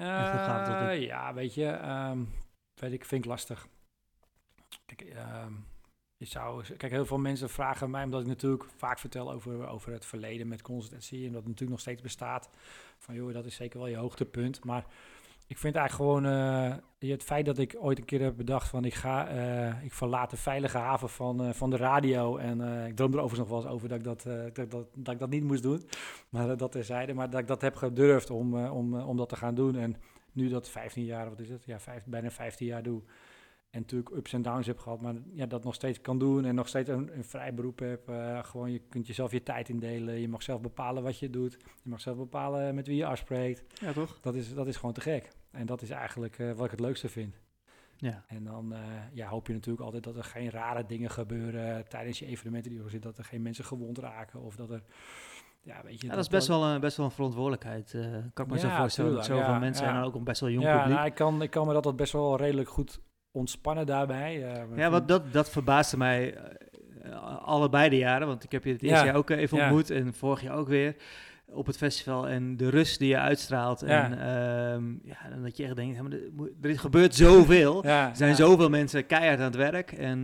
Uh, 0.00 1.00
ja, 1.00 1.34
weet 1.34 1.54
je, 1.54 1.88
um, 1.88 2.32
weet 2.74 2.92
ik, 2.92 3.04
vind 3.04 3.24
ik 3.24 3.30
lastig. 3.30 3.66
Kijk, 4.86 5.02
uh, 5.02 5.46
je 6.16 6.24
zou, 6.26 6.64
kijk, 6.76 6.92
heel 6.92 7.06
veel 7.06 7.18
mensen 7.18 7.50
vragen 7.50 7.90
mij, 7.90 8.04
omdat 8.04 8.20
ik 8.20 8.26
natuurlijk 8.26 8.64
vaak 8.76 8.98
vertel 8.98 9.32
over, 9.32 9.68
over 9.68 9.92
het 9.92 10.06
verleden 10.06 10.48
met 10.48 10.62
consultancy 10.62 11.26
en 11.26 11.32
dat 11.32 11.42
natuurlijk 11.42 11.70
nog 11.70 11.80
steeds 11.80 12.02
bestaat. 12.02 12.50
Van 12.98 13.14
joh, 13.14 13.32
dat 13.32 13.44
is 13.44 13.54
zeker 13.54 13.78
wel 13.78 13.88
je 13.88 13.96
hoogtepunt. 13.96 14.64
Maar 14.64 14.84
ik 15.50 15.58
vind 15.58 15.76
eigenlijk 15.76 16.10
gewoon 16.10 16.32
uh, 16.98 17.10
het 17.10 17.22
feit 17.22 17.46
dat 17.46 17.58
ik 17.58 17.76
ooit 17.78 17.98
een 17.98 18.04
keer 18.04 18.20
heb 18.20 18.36
bedacht 18.36 18.68
van 18.68 18.84
ik 18.84 18.94
ga, 18.94 19.34
uh, 19.34 19.84
ik 19.84 19.92
verlaat 19.92 20.30
de 20.30 20.36
veilige 20.36 20.78
haven 20.78 21.08
van, 21.08 21.46
uh, 21.46 21.52
van 21.52 21.70
de 21.70 21.76
radio. 21.76 22.36
En 22.36 22.86
ik 22.86 22.96
droom 22.96 23.12
er 23.12 23.20
overigens 23.20 23.38
nog 23.38 23.48
wel 23.48 23.58
eens 23.58 23.74
over 23.74 23.88
dat 23.88 23.98
ik 23.98 24.04
dat, 24.04 24.22
dat, 24.54 24.70
dat, 24.70 24.86
dat, 24.94 25.14
ik 25.14 25.20
dat 25.20 25.30
niet 25.30 25.44
moest 25.44 25.62
doen. 25.62 25.82
Maar 26.28 26.56
dat 26.56 26.72
terzijde. 26.72 27.14
Maar 27.14 27.30
dat 27.30 27.40
ik 27.40 27.46
dat 27.46 27.60
heb 27.60 27.76
gedurfd 27.76 28.30
om, 28.30 28.66
om, 28.66 28.94
om 29.00 29.16
dat 29.16 29.28
te 29.28 29.36
gaan 29.36 29.54
doen. 29.54 29.76
En 29.76 29.96
nu 30.32 30.48
dat 30.48 30.68
15 30.68 31.04
jaar, 31.04 31.28
wat 31.28 31.40
is 31.40 31.48
het? 31.48 31.64
Ja, 31.64 31.80
vijf, 31.80 32.04
bijna 32.04 32.30
15 32.30 32.66
jaar 32.66 32.82
doe. 32.82 33.02
En 33.70 33.80
natuurlijk 33.80 34.10
ups 34.10 34.32
en 34.32 34.42
downs 34.42 34.66
heb 34.66 34.78
gehad, 34.78 35.00
maar 35.00 35.14
ja, 35.32 35.46
dat 35.46 35.64
nog 35.64 35.74
steeds 35.74 36.00
kan 36.00 36.18
doen 36.18 36.44
en 36.44 36.54
nog 36.54 36.68
steeds 36.68 36.88
een, 36.88 37.16
een 37.16 37.24
vrij 37.24 37.54
beroep 37.54 37.78
heb. 37.78 38.02
gewoon, 38.42 38.72
je 38.72 38.80
kunt 38.88 39.06
jezelf 39.06 39.32
je 39.32 39.42
tijd 39.42 39.68
indelen. 39.68 40.20
Je 40.20 40.28
mag 40.28 40.42
zelf 40.42 40.60
bepalen 40.60 41.02
wat 41.02 41.18
je 41.18 41.30
doet. 41.30 41.56
Je 41.82 41.90
mag 41.90 42.00
zelf 42.00 42.16
bepalen 42.16 42.74
met 42.74 42.86
wie 42.86 42.96
je 42.96 43.06
afspreekt. 43.06 43.80
Ja, 43.80 43.92
toch? 43.92 44.20
Dat 44.20 44.34
is, 44.34 44.54
dat 44.54 44.66
is 44.66 44.76
gewoon 44.76 44.94
te 44.94 45.00
gek. 45.00 45.30
En 45.50 45.66
dat 45.66 45.82
is 45.82 45.90
eigenlijk 45.90 46.38
uh, 46.38 46.52
wat 46.52 46.64
ik 46.64 46.70
het 46.70 46.80
leukste 46.80 47.08
vind. 47.08 47.40
Ja. 47.96 48.24
En 48.26 48.44
dan 48.44 48.72
uh, 48.72 48.78
ja, 49.12 49.28
hoop 49.28 49.46
je 49.46 49.52
natuurlijk 49.52 49.84
altijd 49.84 50.04
dat 50.04 50.16
er 50.16 50.24
geen 50.24 50.50
rare 50.50 50.86
dingen 50.86 51.10
gebeuren 51.10 51.88
tijdens 51.88 52.18
je 52.18 52.26
evenementen 52.26 52.70
die 52.70 52.80
zitten. 52.80 53.00
Dat 53.00 53.18
er 53.18 53.24
geen 53.24 53.42
mensen 53.42 53.64
gewond 53.64 53.98
raken 53.98 54.40
of 54.40 54.56
dat 54.56 54.70
er... 54.70 54.82
Ja, 55.62 55.82
weet 55.84 56.00
je, 56.00 56.06
ja, 56.06 56.12
dat, 56.14 56.22
is 56.22 56.28
best 56.28 56.48
wel, 56.48 56.64
een, 56.64 56.80
best 56.80 56.96
wel 56.96 57.06
een 57.06 57.12
verantwoordelijkheid. 57.12 57.92
Uh, 57.92 58.16
kan 58.34 58.44
ik 58.44 58.52
me 58.52 58.58
zo 58.58 58.68
voorstellen 58.68 59.14
dat 59.14 59.24
zoveel 59.24 59.58
mensen 59.58 59.86
en 59.86 60.02
ook 60.02 60.14
een 60.14 60.24
best 60.24 60.40
wel 60.40 60.50
jong 60.50 60.64
ja, 60.64 60.76
publiek. 60.76 60.96
Nou, 60.96 61.06
ik, 61.06 61.14
kan, 61.14 61.42
ik 61.42 61.50
kan 61.50 61.66
me 61.66 61.72
dat, 61.72 61.82
dat 61.82 61.96
best 61.96 62.12
wel 62.12 62.36
redelijk 62.36 62.68
goed 62.68 63.00
ontspannen 63.30 63.86
daarbij. 63.86 64.38
ja, 64.74 64.90
wat 64.90 65.08
dat, 65.08 65.32
dat 65.32 65.50
verbaasde 65.50 65.96
mij 65.96 66.36
allebei 67.42 67.88
de 67.88 67.96
jaren. 67.96 68.26
Want 68.26 68.44
ik 68.44 68.52
heb 68.52 68.64
je 68.64 68.72
het 68.72 68.82
eerste 68.82 69.04
jaar 69.04 69.14
ook 69.14 69.30
even 69.30 69.58
ontmoet 69.58 69.90
en 69.90 70.14
vorig 70.14 70.42
jaar 70.42 70.56
ook 70.56 70.68
weer 70.68 70.96
op 71.52 71.66
het 71.66 71.76
festival 71.76 72.28
en 72.28 72.56
de 72.56 72.68
rust 72.68 72.98
die 72.98 73.08
je 73.08 73.18
uitstraalt. 73.18 73.82
En, 73.82 74.12
ehm, 74.12 74.92
ja, 75.02 75.16
en 75.30 75.42
dat 75.42 75.56
je 75.56 75.64
echt 75.64 75.76
denkt, 75.76 75.98
er, 76.62 76.78
gebeurt 76.78 77.14
zoveel. 77.14 77.84
er 77.84 78.16
zijn 78.16 78.34
zoveel 78.34 78.68
mensen 78.68 79.06
keihard 79.06 79.38
aan 79.38 79.44
het 79.44 79.56
werk. 79.56 79.92
En 79.92 80.18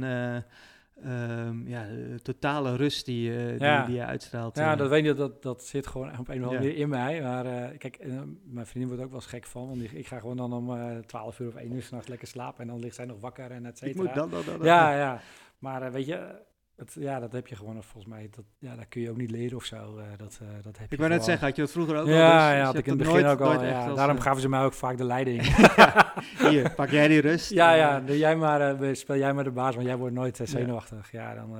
uh, 1.04 1.48
ja, 1.64 1.84
de 1.86 2.20
totale 2.22 2.76
rust 2.76 3.04
die, 3.04 3.30
uh, 3.30 3.36
die, 3.48 3.86
die, 3.86 3.94
je 3.94 4.04
uitstraalt. 4.04 4.56
Ja, 4.56 4.76
dat 4.76 4.88
weet 4.88 5.04
je, 5.04 5.14
dat, 5.14 5.42
dat 5.42 5.64
zit 5.64 5.86
gewoon 5.86 6.08
op 6.08 6.12
een 6.12 6.20
of 6.20 6.28
andere 6.28 6.52
manier 6.54 6.76
in 6.76 6.88
mij. 6.88 7.22
Maar 7.22 7.72
kijk, 7.78 8.06
mijn 8.44 8.66
vriendin 8.66 8.88
wordt 8.88 9.04
ook 9.04 9.10
wel 9.10 9.20
eens 9.20 9.30
gek 9.30 9.46
van. 9.46 9.68
Want 9.68 9.94
ik, 9.94 10.06
ga 10.06 10.18
gewoon 10.18 10.36
dan 10.36 10.52
om 10.52 10.78
12 11.06 11.38
uur 11.38 11.48
of 11.48 11.54
1 11.54 11.72
uur 11.72 11.82
s'nachts 11.82 12.08
lekker 12.08 12.28
slapen. 12.28 12.60
En 12.60 12.66
dan 12.66 12.78
ligt 12.78 12.94
zij 12.94 13.04
nog 13.04 13.20
wakker 13.20 13.50
en 13.50 13.66
et 13.66 13.78
cetera. 13.78 14.10
Ik 14.10 14.16
moet 14.16 14.64
Ja, 14.64 14.96
ja. 14.96 15.20
Maar 15.58 15.92
weet 15.92 16.06
je 16.06 16.44
het, 16.76 16.96
ja, 16.98 17.20
dat 17.20 17.32
heb 17.32 17.46
je 17.46 17.56
gewoon 17.56 17.82
volgens 17.82 18.12
mij. 18.14 18.28
Dat, 18.30 18.44
ja, 18.58 18.76
dat 18.76 18.88
kun 18.88 19.00
je 19.00 19.10
ook 19.10 19.16
niet 19.16 19.30
leren 19.30 19.56
of 19.56 19.64
zo. 19.64 19.98
Uh, 19.98 20.04
dat, 20.16 20.38
uh, 20.42 20.48
dat 20.62 20.78
heb 20.78 20.92
ik 20.92 20.98
wou 20.98 21.10
net 21.10 21.24
zeggen, 21.24 21.46
had 21.46 21.56
je 21.56 21.62
dat 21.62 21.70
vroeger 21.70 21.96
ook 21.96 22.06
ja, 22.06 22.42
al? 22.42 22.48
Dus, 22.48 22.58
ja, 22.58 22.64
had 22.64 22.74
ik 22.78 22.86
in 22.86 22.92
het 22.92 22.98
begin 22.98 23.22
nooit, 23.22 23.40
ook 23.40 23.40
al. 23.40 23.64
Ja, 23.64 23.94
daarom 23.94 24.16
uh, 24.16 24.22
gaven 24.22 24.40
ze 24.40 24.48
mij 24.48 24.60
ook 24.60 24.72
vaak 24.72 24.96
de 24.96 25.04
leiding. 25.04 25.42
Hier, 26.50 26.72
pak 26.74 26.90
jij 26.90 27.08
die 27.08 27.20
rust. 27.20 27.50
Ja, 27.50 27.72
ja, 27.72 28.02
jij 28.06 28.36
maar, 28.36 28.76
speel 28.96 29.16
jij 29.16 29.34
maar 29.34 29.44
de 29.44 29.50
baas, 29.50 29.74
want 29.74 29.86
jij 29.86 29.96
wordt 29.96 30.14
nooit 30.14 30.40
zenuwachtig. 30.42 31.12
Ja, 31.12 31.34
dan... 31.34 31.56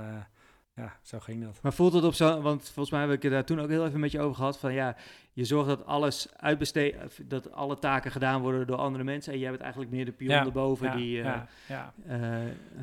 Ja, 0.77 0.97
zo 1.03 1.19
ging 1.19 1.45
dat. 1.45 1.59
Maar 1.63 1.73
voelt 1.73 1.93
het 1.93 2.05
op 2.05 2.15
zo, 2.15 2.41
want 2.41 2.63
volgens 2.63 2.91
mij 2.91 3.01
heb 3.01 3.11
ik 3.11 3.23
het 3.23 3.33
daar 3.33 3.45
toen 3.45 3.61
ook 3.61 3.69
heel 3.69 3.87
even 3.87 4.01
met 4.01 4.11
je 4.11 4.21
over 4.21 4.37
gehad, 4.37 4.59
van 4.59 4.73
ja, 4.73 4.97
je 5.33 5.45
zorgt 5.45 5.69
dat 5.69 5.87
alles 5.87 6.29
uitbesteed, 6.37 6.97
dat 7.25 7.53
alle 7.53 7.79
taken 7.79 8.11
gedaan 8.11 8.41
worden 8.41 8.67
door 8.67 8.77
andere 8.77 9.05
mensen 9.05 9.33
en 9.33 9.39
jij 9.39 9.51
bent 9.51 9.63
eigenlijk 9.63 9.91
meer 9.91 10.05
de 10.05 10.13
pion 10.13 10.31
ja, 10.31 10.45
erboven 10.45 10.87
ja, 10.87 10.97
die... 10.97 11.11
ja, 11.11 11.49
uh, 11.69 11.77
ja. 11.77 11.93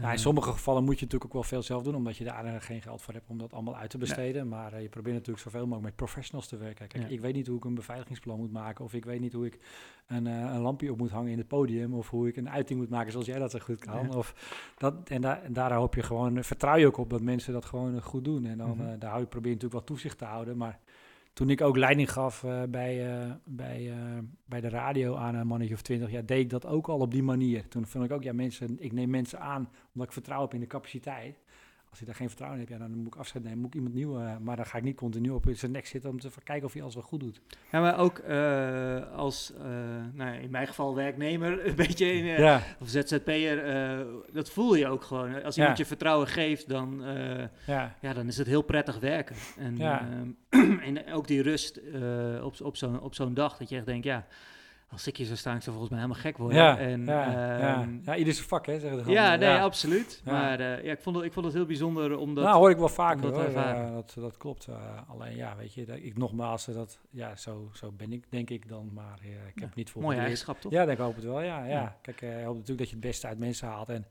Uh, 0.03 0.11
in 0.11 0.19
sommige 0.19 0.51
gevallen 0.51 0.83
moet 0.83 0.99
je 0.99 1.05
natuurlijk 1.05 1.25
ook 1.25 1.33
wel 1.33 1.49
veel 1.49 1.61
zelf 1.61 1.83
doen, 1.83 1.95
omdat 1.95 2.17
je 2.17 2.23
daar 2.23 2.61
geen 2.61 2.81
geld 2.81 3.01
voor 3.01 3.13
hebt 3.13 3.29
om 3.29 3.37
dat 3.37 3.53
allemaal 3.53 3.75
uit 3.75 3.89
te 3.89 3.97
besteden. 3.97 4.47
Maar 4.47 4.73
uh, 4.73 4.81
je 4.81 4.89
probeert 4.89 5.15
natuurlijk 5.15 5.43
zoveel 5.43 5.67
mogelijk 5.67 5.85
met 5.85 5.95
professionals 5.95 6.47
te 6.47 6.57
werken. 6.57 6.87
Kijk, 6.87 7.09
ik 7.09 7.19
weet 7.19 7.33
niet 7.33 7.47
hoe 7.47 7.57
ik 7.57 7.65
een 7.65 7.75
beveiligingsplan 7.75 8.37
moet 8.37 8.51
maken, 8.51 8.85
of 8.85 8.93
ik 8.93 9.05
weet 9.05 9.19
niet 9.19 9.33
hoe 9.33 9.45
ik 9.45 9.59
een, 10.07 10.25
een 10.25 10.61
lampje 10.61 10.91
op 10.91 10.97
moet 10.97 11.11
hangen 11.11 11.31
in 11.31 11.37
het 11.37 11.47
podium, 11.47 11.93
of 11.93 12.09
hoe 12.09 12.27
ik 12.27 12.35
een 12.35 12.49
uiting 12.49 12.79
moet 12.79 12.89
maken 12.89 13.11
zoals 13.11 13.27
jij 13.27 13.39
dat 13.39 13.51
zo 13.51 13.59
goed 13.59 13.79
kan. 13.79 14.15
Of 14.15 14.35
dat, 14.77 15.09
en, 15.09 15.21
daar 15.21 15.43
en 15.43 15.53
daar 15.53 15.73
hoop 15.73 15.95
je 15.95 16.03
gewoon, 16.03 16.43
vertrouw 16.43 16.75
je 16.75 16.87
ook 16.87 16.97
op 16.97 17.09
dat 17.09 17.21
mensen 17.21 17.53
dat 17.53 17.65
gewoon 17.65 18.01
goed 18.01 18.25
doen. 18.25 18.45
En 18.45 18.57
dan 18.57 18.69
mm 18.69 18.79
-hmm. 18.79 18.99
daar 18.99 19.09
hou 19.09 19.21
je, 19.21 19.27
probeer 19.27 19.49
je 19.49 19.55
natuurlijk 19.55 19.87
wel 19.87 19.95
toezicht 19.95 20.17
te 20.17 20.25
houden, 20.25 20.57
maar 20.57 20.79
toen 21.33 21.49
ik 21.49 21.61
ook 21.61 21.77
leiding 21.77 22.11
gaf 22.11 22.43
uh, 22.43 22.63
bij, 22.69 23.23
uh, 23.25 23.31
bij, 23.45 23.81
uh, 23.81 23.95
bij 24.45 24.61
de 24.61 24.69
radio 24.69 25.15
aan 25.15 25.35
een 25.35 25.47
mannetje 25.47 25.73
of 25.73 25.81
twintig, 25.81 26.11
ja, 26.11 26.21
deed 26.21 26.39
ik 26.39 26.49
dat 26.49 26.65
ook 26.65 26.87
al 26.87 26.99
op 26.99 27.11
die 27.11 27.23
manier. 27.23 27.67
Toen 27.67 27.87
vond 27.87 28.05
ik 28.05 28.11
ook, 28.11 28.23
ja, 28.23 28.33
mensen, 28.33 28.75
ik 28.79 28.91
neem 28.91 29.09
mensen 29.09 29.39
aan 29.39 29.69
omdat 29.93 30.07
ik 30.07 30.13
vertrouw 30.13 30.41
heb 30.41 30.53
in 30.53 30.59
de 30.59 30.67
capaciteit 30.67 31.42
als 31.93 32.01
je 32.01 32.07
daar 32.07 32.17
geen 32.17 32.27
vertrouwen 32.27 32.61
in 32.61 32.67
hebt, 32.67 32.81
ja, 32.81 32.87
dan 32.87 32.97
moet 32.97 33.13
ik 33.13 33.19
afscheid 33.19 33.43
nemen, 33.43 33.59
moet 33.59 33.67
ik 33.67 33.75
iemand 33.75 33.93
nieuw. 33.93 34.19
Uh, 34.19 34.37
maar 34.37 34.55
dan 34.55 34.65
ga 34.65 34.77
ik 34.77 34.83
niet 34.83 34.95
continu 34.95 35.29
op 35.29 35.45
zijn 35.51 35.71
nek 35.71 35.85
zitten 35.85 36.09
om 36.09 36.19
te 36.19 36.29
kijken 36.43 36.65
of 36.65 36.73
hij 36.73 36.81
alles 36.81 36.93
wel 36.93 37.03
goed 37.03 37.19
doet. 37.19 37.41
Ja, 37.71 37.81
maar 37.81 37.97
ook 37.97 38.19
uh, 38.27 39.11
als, 39.11 39.53
uh, 39.57 39.65
nou, 40.13 40.37
in 40.37 40.51
mijn 40.51 40.67
geval 40.67 40.95
werknemer, 40.95 41.65
een 41.67 41.75
beetje 41.75 42.13
in, 42.13 42.25
ja. 42.25 42.61
of 42.79 42.89
ZZP'er, 42.89 44.05
dat 44.31 44.49
voel 44.49 44.75
je 44.75 44.87
ook 44.87 45.03
gewoon. 45.03 45.43
Als 45.43 45.57
iemand 45.57 45.77
ja. 45.77 45.83
je 45.83 45.85
vertrouwen 45.85 46.27
geeft, 46.27 46.69
dan, 46.69 47.01
ja. 47.65 47.95
ja. 48.01 48.13
dan 48.13 48.27
is 48.27 48.37
het 48.37 48.47
heel 48.47 48.61
prettig 48.61 48.99
werken. 48.99 49.35
En, 49.57 49.77
en 50.87 51.13
ook 51.13 51.27
die 51.27 51.41
rust 51.41 51.79
op, 52.41 52.61
op 52.61 52.77
zo'n 52.77 53.01
op 53.01 53.15
zo'n 53.15 53.33
dag, 53.33 53.57
dat 53.57 53.69
je 53.69 53.75
echt 53.75 53.85
denkt, 53.85 54.05
ja 54.05 54.27
als 54.93 55.07
ik 55.07 55.17
hier 55.17 55.25
zou 55.25 55.37
staan, 55.37 55.55
ik 55.55 55.61
zou 55.61 55.75
volgens 55.75 55.93
mij 55.93 56.03
helemaal 56.03 56.23
gek 56.23 56.37
worden. 56.37 56.57
Ja, 56.57 56.77
en, 56.77 57.05
ja, 57.05 57.31
ja. 57.31 57.81
Ehm, 57.81 57.97
ja 58.03 58.15
ieder 58.15 58.33
zijn 58.33 58.47
vak, 58.47 58.65
hè? 58.65 58.79
Zeggen 58.79 59.11
ja, 59.11 59.35
nee, 59.35 59.57
absoluut. 59.57 60.21
Maar 60.25 60.59
uh, 60.59 60.83
ja, 60.83 60.91
ik, 60.91 61.01
vond 61.01 61.15
het, 61.15 61.25
ik 61.25 61.33
vond 61.33 61.45
het 61.45 61.55
heel 61.55 61.65
bijzonder 61.65 62.17
om 62.17 62.35
dat 62.35 62.43
Nou, 62.43 62.57
hoor 62.57 62.69
ik 62.69 62.77
wel 62.77 62.89
vaker, 62.89 63.21
dat, 63.21 63.35
hoor. 63.35 63.51
Ja, 63.51 63.91
dat, 63.91 64.13
dat 64.15 64.37
klopt. 64.37 64.67
Uh, 64.67 64.75
alleen, 65.07 65.35
ja, 65.35 65.55
weet 65.55 65.73
je, 65.73 65.85
dat, 65.85 65.97
ik 66.01 66.17
nogmaals, 66.17 66.65
dat, 66.65 66.99
ja, 67.09 67.35
zo, 67.35 67.69
zo 67.73 67.91
ben 67.91 68.13
ik, 68.13 68.25
denk 68.29 68.49
ik 68.49 68.69
dan. 68.69 68.89
Maar 68.93 69.19
uh, 69.23 69.29
ik 69.55 69.59
heb 69.59 69.75
niet 69.75 69.89
voor 69.89 70.01
Mooie 70.01 70.17
eigenschap, 70.17 70.61
toch? 70.61 70.71
Ja, 70.71 70.83
ik 70.83 70.97
hoop 70.97 71.15
het 71.15 71.23
wel, 71.23 71.41
ja. 71.41 71.65
ja. 71.65 71.97
Kijk, 72.01 72.21
ik 72.21 72.29
hoop 72.29 72.53
natuurlijk 72.53 72.79
dat 72.79 72.89
je 72.89 72.95
het 72.95 73.05
beste 73.05 73.27
uit 73.27 73.39
mensen 73.39 73.67
haalt 73.67 73.89
en 73.89 74.05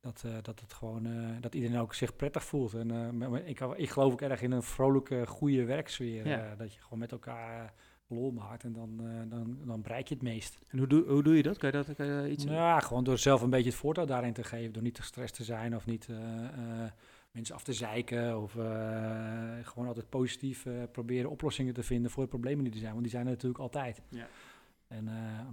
dat, 0.00 0.24
dat 0.42 0.60
het 0.60 0.72
gewoon, 0.72 1.08
dat 1.40 1.54
iedereen 1.54 1.78
ook 1.78 1.94
zich 1.94 2.16
prettig 2.16 2.44
voelt. 2.44 2.74
En 2.74 3.22
ik, 3.44 3.60
ik 3.76 3.90
geloof 3.90 4.12
ook 4.12 4.20
erg 4.20 4.42
in 4.42 4.52
een 4.52 4.62
vrolijke, 4.62 5.26
goede 5.26 5.64
werksfeer. 5.64 6.54
Dat 6.56 6.74
je 6.74 6.80
gewoon 6.80 6.98
met 6.98 7.12
elkaar 7.12 7.72
lol 8.12 8.30
maakt 8.30 8.64
en 8.64 8.72
dan, 8.72 8.98
uh, 9.02 9.20
dan, 9.28 9.58
dan 9.64 9.82
bereik 9.82 10.08
je 10.08 10.14
het 10.14 10.22
meest. 10.22 10.58
En 10.68 10.78
hoe 10.78 10.86
doe, 10.86 11.08
hoe 11.08 11.22
doe 11.22 11.36
je 11.36 11.42
dat? 11.42 11.58
Kan 11.58 11.70
je 11.70 11.76
dat 11.84 11.96
kan 11.96 12.06
je 12.06 12.30
iets 12.30 12.44
Ja, 12.44 12.80
gewoon 12.80 13.04
door 13.04 13.18
zelf 13.18 13.42
een 13.42 13.50
beetje 13.50 13.70
het 13.70 13.78
voortouw 13.78 14.04
daarin 14.04 14.32
te 14.32 14.44
geven. 14.44 14.72
Door 14.72 14.82
niet 14.82 14.94
te 14.94 15.00
gestrest 15.00 15.34
te 15.34 15.44
zijn 15.44 15.76
of 15.76 15.86
niet 15.86 16.08
uh, 16.08 16.18
uh, 16.18 16.90
mensen 17.30 17.54
af 17.54 17.62
te 17.62 17.72
zeiken. 17.72 18.42
Of 18.42 18.52
gewoon 19.62 19.88
altijd 19.88 20.08
positief 20.08 20.66
proberen 20.92 21.30
oplossingen 21.30 21.74
te 21.74 21.82
vinden 21.82 22.10
voor 22.10 22.22
de 22.22 22.28
problemen 22.28 22.64
die 22.64 22.72
er 22.72 22.78
zijn. 22.78 22.90
Want 22.90 23.02
die 23.02 23.12
zijn 23.12 23.24
er 23.24 23.32
natuurlijk 23.32 23.60
altijd. 23.60 24.02
Ja. 24.08 24.26
En 24.88 25.08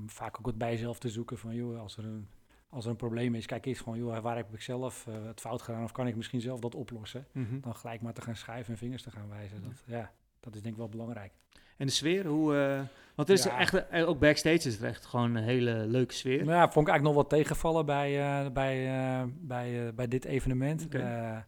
vaak 0.05 0.37
ook 0.39 0.45
wat 0.45 0.57
bij 0.57 0.71
jezelf 0.71 0.99
te 0.99 1.09
zoeken 1.09 1.37
van, 1.37 1.55
joh, 1.55 1.79
als 1.79 1.97
er 1.97 2.05
een, 2.05 2.27
als 2.69 2.85
er 2.85 2.91
een 2.91 2.97
probleem 2.97 3.35
is, 3.35 3.45
kijk 3.45 3.65
eens 3.65 3.79
gewoon, 3.79 3.97
joh, 3.97 4.19
waar 4.19 4.35
heb 4.35 4.53
ik 4.53 4.61
zelf 4.61 5.05
het 5.05 5.39
fout 5.39 5.61
gedaan 5.61 5.83
of 5.83 5.91
kan 5.91 6.07
ik 6.07 6.15
misschien 6.15 6.41
zelf 6.41 6.59
dat 6.59 6.75
oplossen? 6.75 7.27
Mm 7.31 7.45
-hmm. 7.45 7.61
Dan 7.61 7.75
gelijk 7.75 8.01
maar 8.01 8.13
te 8.13 8.21
gaan 8.21 8.35
schrijven 8.35 8.73
en 8.73 8.79
vingers 8.79 9.03
te 9.03 9.11
gaan 9.11 9.29
wijzen. 9.29 9.61
Dat, 9.61 9.83
ja, 9.85 10.11
dat 10.39 10.55
is 10.55 10.61
denk 10.61 10.73
ik 10.73 10.79
wel 10.79 10.89
belangrijk. 10.89 11.33
En 11.79 11.85
de 11.85 11.91
sfeer, 11.91 12.25
hoe... 12.25 12.53
Uh, 12.53 12.75
want 13.15 13.27
het 13.27 13.39
is 13.39 13.43
ja. 13.43 13.59
echt, 13.59 13.87
eh, 13.87 14.09
ook 14.09 14.19
backstage 14.19 14.55
is 14.55 14.73
het 14.73 14.83
echt 14.83 15.05
gewoon 15.05 15.35
een 15.35 15.43
hele 15.43 15.85
leuke 15.87 16.13
sfeer. 16.13 16.45
Nou 16.45 16.57
ja, 16.57 16.71
vond 16.71 16.87
ik 16.87 16.91
eigenlijk 16.93 17.03
nog 17.03 17.13
wat 17.13 17.29
tegenvallen 17.29 17.85
bij, 17.85 18.19
uh, 18.19 18.51
bij, 18.51 18.87
uh, 18.87 19.23
bij, 19.39 19.93
bij 19.93 20.07
dit 20.07 20.25
evenement. 20.25 20.85
Okay. 20.85 21.45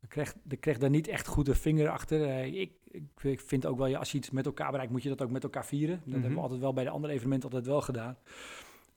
ik, 0.00 0.08
kreeg, 0.08 0.34
ik 0.48 0.60
kreeg 0.60 0.78
daar 0.78 0.90
niet 0.90 1.08
echt 1.08 1.26
goed 1.26 1.46
de 1.46 1.54
vinger 1.54 1.88
achter. 1.88 2.44
Ik, 2.44 2.70
ik, 2.84 3.08
ik, 3.20 3.40
vind 3.40 3.66
ook 3.66 3.78
wel, 3.78 3.86
ja, 3.86 3.98
als 3.98 4.12
je 4.12 4.18
iets 4.18 4.30
met 4.30 4.46
elkaar 4.46 4.70
bereikt, 4.70 4.92
moet 4.92 5.02
je 5.02 5.08
dat 5.08 5.22
ook 5.22 5.30
met 5.30 5.42
elkaar 5.42 5.66
vieren. 5.66 5.96
Dat 5.96 6.06
mm 6.06 6.12
-hmm. 6.12 6.20
hebben 6.20 6.38
we 6.38 6.42
altijd 6.42 6.60
wel 6.60 6.72
bij 6.72 6.84
de 6.84 6.90
andere 6.90 7.12
evenementen 7.12 7.48
altijd 7.48 7.66
wel 7.66 7.80
gedaan. 7.80 8.16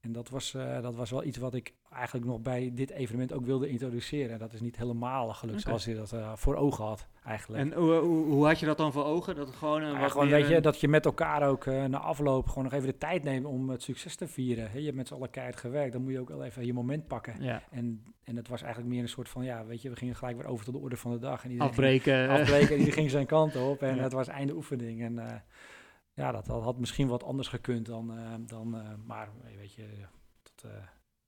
En 0.01 0.11
dat 0.11 0.29
was, 0.29 0.53
uh, 0.53 0.81
dat 0.81 0.95
was 0.95 1.09
wel 1.11 1.23
iets 1.23 1.37
wat 1.37 1.53
ik 1.53 1.73
eigenlijk 1.93 2.25
nog 2.25 2.41
bij 2.41 2.71
dit 2.73 2.89
evenement 2.89 3.33
ook 3.33 3.45
wilde 3.45 3.69
introduceren. 3.69 4.39
Dat 4.39 4.53
is 4.53 4.61
niet 4.61 4.77
helemaal 4.77 5.33
gelukt 5.33 5.59
okay. 5.59 5.79
zoals 5.79 5.85
je 5.85 5.95
dat 5.95 6.13
uh, 6.13 6.31
voor 6.35 6.55
ogen 6.55 6.85
had 6.85 7.07
eigenlijk. 7.25 7.63
En 7.63 7.73
hoe, 7.73 7.93
hoe, 7.93 8.25
hoe, 8.25 8.45
had 8.45 8.59
je 8.59 8.65
dat 8.65 8.77
dan 8.77 8.91
voor 8.91 9.03
ogen? 9.03 9.35
Dat 9.35 9.55
gewoon, 9.55 9.83
uh, 9.83 9.99
wat 9.99 10.11
gewoon 10.11 10.29
weet 10.29 10.47
je, 10.47 10.61
dat 10.61 10.79
je 10.79 10.87
met 10.87 11.05
elkaar 11.05 11.47
ook 11.47 11.65
na 11.65 11.97
afloop 11.97 12.47
gewoon 12.47 12.63
nog 12.63 12.73
even 12.73 12.87
de 12.87 12.97
tijd 12.97 13.23
neemt 13.23 13.45
om 13.45 13.69
het 13.69 13.83
succes 13.83 14.15
te 14.15 14.27
vieren. 14.27 14.71
He, 14.71 14.77
je 14.77 14.85
hebt 14.85 14.97
met 14.97 15.07
z'n 15.07 15.13
allen 15.13 15.29
keihard 15.29 15.59
gewerkt, 15.59 15.93
dan 15.93 16.01
moet 16.01 16.11
je 16.11 16.19
ook 16.19 16.29
wel 16.29 16.43
even 16.43 16.65
je 16.65 16.73
moment 16.73 17.07
pakken. 17.07 17.35
Ja. 17.39 17.63
En, 17.71 18.03
en 18.23 18.35
het 18.35 18.47
was 18.47 18.61
eigenlijk 18.61 18.93
meer 18.93 19.01
een 19.01 19.09
soort 19.09 19.29
van, 19.29 19.43
ja, 19.43 19.65
weet 19.65 19.81
je, 19.81 19.89
we 19.89 19.95
gingen 19.95 20.15
gelijk 20.15 20.37
weer 20.37 20.47
over 20.47 20.65
tot 20.65 20.73
de 20.73 20.79
orde 20.79 20.97
van 20.97 21.11
de 21.11 21.19
dag. 21.19 21.43
En 21.43 21.59
afbreken. 21.59 22.27
Ging, 22.27 22.39
afbreken, 22.39 22.77
en 22.77 22.83
die 22.83 22.91
ging 22.91 23.09
zijn 23.09 23.25
kant 23.25 23.55
op 23.55 23.81
en 23.81 23.95
ja. 23.95 24.01
het 24.01 24.13
was 24.13 24.27
einde 24.27 24.53
oefening. 24.53 25.01
En 25.01 25.43
ja, 26.13 26.31
dat, 26.31 26.45
dat, 26.45 26.63
had 26.63 26.77
misschien 26.77 27.07
wat 27.07 27.23
anders 27.23 27.47
gekund 27.47 27.85
dan, 27.85 28.11
dan 28.45 28.69
maar 29.05 29.29
weet 29.57 29.73
je 29.73 29.87
uh, 30.65 30.71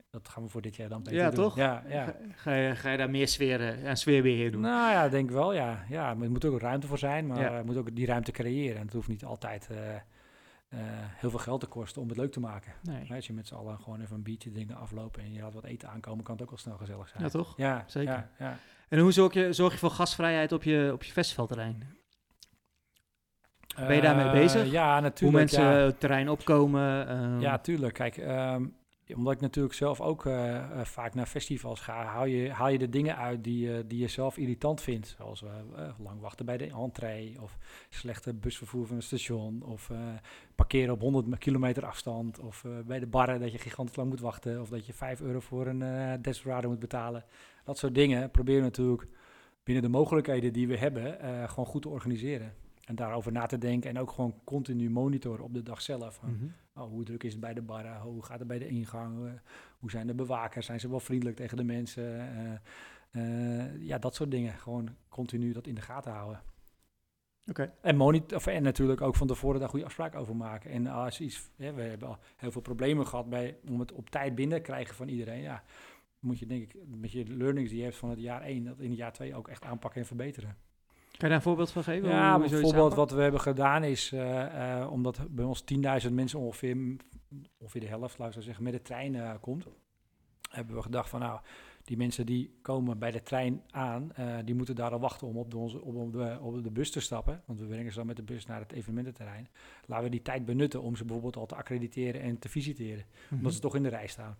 dat 0.09 0.29
gaan 0.29 0.43
we 0.43 0.49
voor 0.49 0.61
dit 0.61 0.75
jaar 0.75 0.89
dan 0.89 1.03
beter 1.03 1.19
ja, 1.19 1.29
doen. 1.29 1.43
Toch? 1.43 1.55
Ja, 1.55 1.83
ja. 1.87 2.15
Ga, 2.35 2.53
je, 2.53 2.75
ga 2.75 2.91
je 2.91 2.97
daar 2.97 3.09
meer 3.09 3.27
sfeer, 3.27 3.83
uh, 3.83 3.93
sfeerbeheer 3.93 4.51
doen? 4.51 4.61
Nou 4.61 4.91
ja, 4.91 5.09
denk 5.09 5.31
wel, 5.31 5.53
ja. 5.53 5.85
ja 5.89 6.13
maar 6.13 6.23
er 6.23 6.31
moet 6.31 6.45
ook 6.45 6.59
ruimte 6.59 6.87
voor 6.87 6.97
zijn, 6.97 7.27
maar 7.27 7.39
ja. 7.39 7.57
je 7.57 7.63
moet 7.63 7.77
ook 7.77 7.95
die 7.95 8.05
ruimte 8.05 8.31
creëren. 8.31 8.77
En 8.77 8.85
het 8.85 8.93
hoeft 8.93 9.07
niet 9.07 9.25
altijd 9.25 9.69
uh, 9.71 10.79
heel 10.93 11.29
veel 11.29 11.39
geld 11.39 11.59
te 11.59 11.67
kosten 11.67 12.01
om 12.01 12.07
het 12.07 12.17
leuk 12.17 12.31
te 12.31 12.39
maken. 12.39 12.73
Nee. 12.81 13.13
Als 13.13 13.27
je 13.27 13.33
met 13.33 13.47
z'n 13.47 13.55
allen 13.55 13.79
gewoon 13.79 14.01
even 14.01 14.15
een 14.15 14.23
biertje 14.23 14.51
dingen 14.51 14.75
aflopen 14.75 15.21
en 15.23 15.31
je 15.31 15.41
laat 15.41 15.53
wat 15.53 15.63
eten 15.63 15.89
aankomen, 15.89 16.23
kan 16.23 16.33
het 16.33 16.43
ook 16.43 16.49
wel 16.49 16.59
snel 16.59 16.77
gezellig 16.77 17.09
zijn. 17.09 17.23
Ja, 17.23 17.29
toch? 17.29 17.57
Ja, 17.57 17.83
zeker. 17.87 18.29
Ja, 18.39 18.57
en 18.89 18.99
hoe 18.99 19.11
zorg 19.11 19.33
je, 19.33 19.53
zorg 19.53 19.71
je 19.73 19.79
voor 19.79 19.91
gastvrijheid 19.91 20.51
op 20.51 20.63
je, 20.63 20.89
op 20.93 21.03
je 21.03 21.11
festivalterrein? 21.11 21.83
Ben 23.75 23.95
je 23.95 24.01
daarmee 24.01 24.31
bezig? 24.31 24.71
ja, 24.71 24.99
natuurlijk. 24.99 25.19
Hoe 25.19 25.31
mensen 25.31 25.83
het 25.85 25.99
terrein 25.99 26.29
opkomen? 26.29 27.21
Um. 27.21 27.39
Ja, 27.39 27.57
tuurlijk. 27.57 27.93
Kijk, 27.93 28.17
um, 28.17 28.73
omdat 29.15 29.33
ik 29.33 29.41
natuurlijk 29.41 29.73
zelf 29.73 30.01
ook 30.01 30.25
uh, 30.25 30.53
uh, 30.53 30.81
vaak 30.83 31.13
naar 31.13 31.25
festivals 31.25 31.79
ga, 31.79 32.03
haal 32.03 32.25
je, 32.25 32.51
haal 32.51 32.69
je 32.69 32.77
de 32.77 32.89
dingen 32.89 33.17
uit 33.17 33.43
die, 33.43 33.67
uh, 33.67 33.77
die 33.87 33.99
je 33.99 34.07
zelf 34.07 34.37
irritant 34.37 34.81
vindt. 34.81 35.15
Zoals 35.17 35.43
lang 36.03 36.19
wachten 36.19 36.45
bij 36.45 36.57
de 36.57 36.69
entree, 36.69 37.41
of 37.41 37.57
slechte 37.89 38.33
busvervoer 38.33 38.87
van 38.87 38.95
het 38.95 39.05
station, 39.05 39.63
of 39.63 39.91
parkeren 40.55 40.93
op 40.93 40.99
100 40.99 41.37
kilometer 41.37 41.85
afstand, 41.85 42.39
of 42.39 42.65
bij 42.85 42.99
de 42.99 43.07
barren 43.07 43.39
dat 43.39 43.51
je 43.51 43.57
gigantisch 43.57 43.95
lang 43.95 44.09
moet 44.09 44.19
wachten, 44.19 44.61
of 44.61 44.69
dat 44.69 44.85
je 44.85 44.93
5 44.93 45.21
euro 45.21 45.39
voor 45.39 45.67
een 45.67 46.21
Desperado 46.21 46.69
moet 46.69 46.79
betalen. 46.79 47.23
Dat 47.63 47.77
soort 47.77 47.95
dingen 47.95 48.31
proberen 48.31 48.59
we 48.59 48.67
natuurlijk 48.67 49.07
binnen 49.63 49.83
de 49.83 49.89
mogelijkheden 49.89 50.53
die 50.53 50.67
we 50.67 50.77
hebben 50.77 51.17
gewoon 51.49 51.65
goed 51.65 51.81
te 51.81 51.89
organiseren. 51.89 52.53
En 52.83 52.95
daarover 52.95 53.31
na 53.31 53.45
te 53.45 53.57
denken 53.57 53.89
en 53.89 53.99
ook 53.99 54.11
gewoon 54.11 54.35
continu 54.43 54.89
monitoren 54.89 55.43
op 55.43 55.53
de 55.53 55.63
dag 55.63 55.81
zelf. 55.81 56.21
Mm 56.21 56.37
-hmm. 56.39 56.53
oh, 56.83 56.89
hoe 56.89 57.03
druk 57.03 57.23
is 57.23 57.31
het 57.31 57.41
bij 57.41 57.53
de 57.53 57.61
barren? 57.61 58.01
Hoe 58.01 58.23
gaat 58.23 58.39
het 58.39 58.47
bij 58.47 58.59
de 58.59 58.67
ingang? 58.67 59.25
Uh, 59.25 59.31
hoe 59.79 59.91
zijn 59.91 60.07
de 60.07 60.13
bewakers? 60.13 60.65
Zijn 60.65 60.79
ze 60.79 60.89
wel 60.89 60.99
vriendelijk 60.99 61.37
tegen 61.37 61.57
de 61.57 61.63
mensen? 61.63 62.03
Uh, 63.13 63.23
uh, 63.23 63.81
ja, 63.81 63.97
dat 63.97 64.15
soort 64.15 64.31
dingen. 64.31 64.53
Gewoon 64.53 64.89
continu 65.09 65.51
dat 65.51 65.67
in 65.67 65.75
de 65.75 65.81
gaten 65.81 66.11
houden. 66.11 66.41
Okay. 67.49 67.71
En, 67.81 67.95
monitor, 67.95 68.47
en 68.47 68.63
natuurlijk 68.63 69.01
ook 69.01 69.15
van 69.15 69.27
tevoren 69.27 69.59
daar 69.59 69.69
goede 69.69 69.85
afspraken 69.85 70.19
over 70.19 70.35
maken. 70.35 70.71
En 70.71 70.87
als 70.87 71.19
iets, 71.19 71.49
we 71.55 71.65
hebben 71.65 72.07
al 72.07 72.17
heel 72.35 72.51
veel 72.51 72.61
problemen 72.61 73.07
gehad 73.07 73.29
bij, 73.29 73.57
om 73.67 73.79
het 73.79 73.91
op 73.91 74.09
tijd 74.09 74.35
binnen 74.35 74.57
te 74.57 74.63
krijgen 74.63 74.95
van 74.95 75.07
iedereen. 75.07 75.41
Ja, 75.41 75.63
moet 76.19 76.39
je 76.39 76.45
denk 76.45 76.61
ik 76.61 76.75
met 76.87 77.11
je 77.11 77.25
learnings 77.27 77.69
die 77.69 77.79
je 77.79 77.85
hebt 77.85 77.97
van 77.97 78.09
het 78.09 78.19
jaar 78.19 78.41
1, 78.41 78.63
dat 78.63 78.79
in 78.79 78.89
het 78.89 78.97
jaar 78.97 79.13
2 79.13 79.35
ook 79.35 79.47
echt 79.47 79.63
aanpakken 79.63 80.01
en 80.01 80.07
verbeteren. 80.07 80.57
Kan 81.17 81.29
je 81.29 81.35
daar 81.35 81.37
een 81.37 81.41
voorbeeld 81.41 81.71
van 81.71 81.83
geven? 81.83 82.09
Ja, 82.09 82.39
bijvoorbeeld 82.39 82.93
wat 82.93 83.11
we 83.11 83.21
hebben 83.21 83.41
gedaan 83.41 83.83
is, 83.83 84.11
uh, 84.11 84.21
uh, 84.21 84.87
omdat 84.91 85.19
bij 85.29 85.45
ons 85.45 85.63
10.000 86.05 86.11
mensen 86.11 86.39
ongeveer, 86.39 86.77
ongeveer 87.57 87.81
de 87.81 87.87
helft, 87.87 88.17
laat 88.17 88.27
ik 88.27 88.33
zo 88.33 88.41
zeggen, 88.41 88.63
met 88.63 88.73
de 88.73 88.81
trein 88.81 89.13
uh, 89.13 89.31
komt, 89.41 89.67
hebben 90.49 90.75
we 90.75 90.81
gedacht 90.81 91.09
van 91.09 91.19
nou, 91.19 91.39
die 91.83 91.97
mensen 91.97 92.25
die 92.25 92.57
komen 92.61 92.99
bij 92.99 93.11
de 93.11 93.21
trein 93.21 93.61
aan, 93.69 94.11
die 94.45 94.55
moeten 94.55 94.75
daar 94.75 94.91
al 94.91 94.99
wachten 94.99 95.27
om 95.27 95.37
op 95.37 95.51
de, 95.51 95.57
onze, 95.57 95.81
op, 95.81 96.13
de, 96.13 96.37
op 96.41 96.63
de 96.63 96.71
bus 96.71 96.91
te 96.91 96.99
stappen. 96.99 97.41
Want 97.45 97.59
we 97.59 97.65
brengen 97.65 97.91
ze 97.91 97.97
dan 97.97 98.07
met 98.07 98.15
de 98.15 98.23
bus 98.23 98.45
naar 98.45 98.59
het 98.59 98.71
evenemententerrein. 98.71 99.47
Laten 99.85 100.03
we 100.03 100.11
die 100.11 100.21
tijd 100.21 100.45
benutten 100.45 100.81
om 100.81 100.95
ze 100.95 101.03
bijvoorbeeld 101.03 101.37
al 101.37 101.45
te 101.45 101.55
accrediteren 101.55 102.21
en 102.21 102.39
te 102.39 102.49
visiteren. 102.49 103.05
Mm 103.05 103.27
-hmm. 103.27 103.37
Omdat 103.37 103.53
ze 103.53 103.59
toch 103.59 103.75
in 103.75 103.83
de 103.83 103.89
rij 103.89 104.07
staan. 104.07 104.37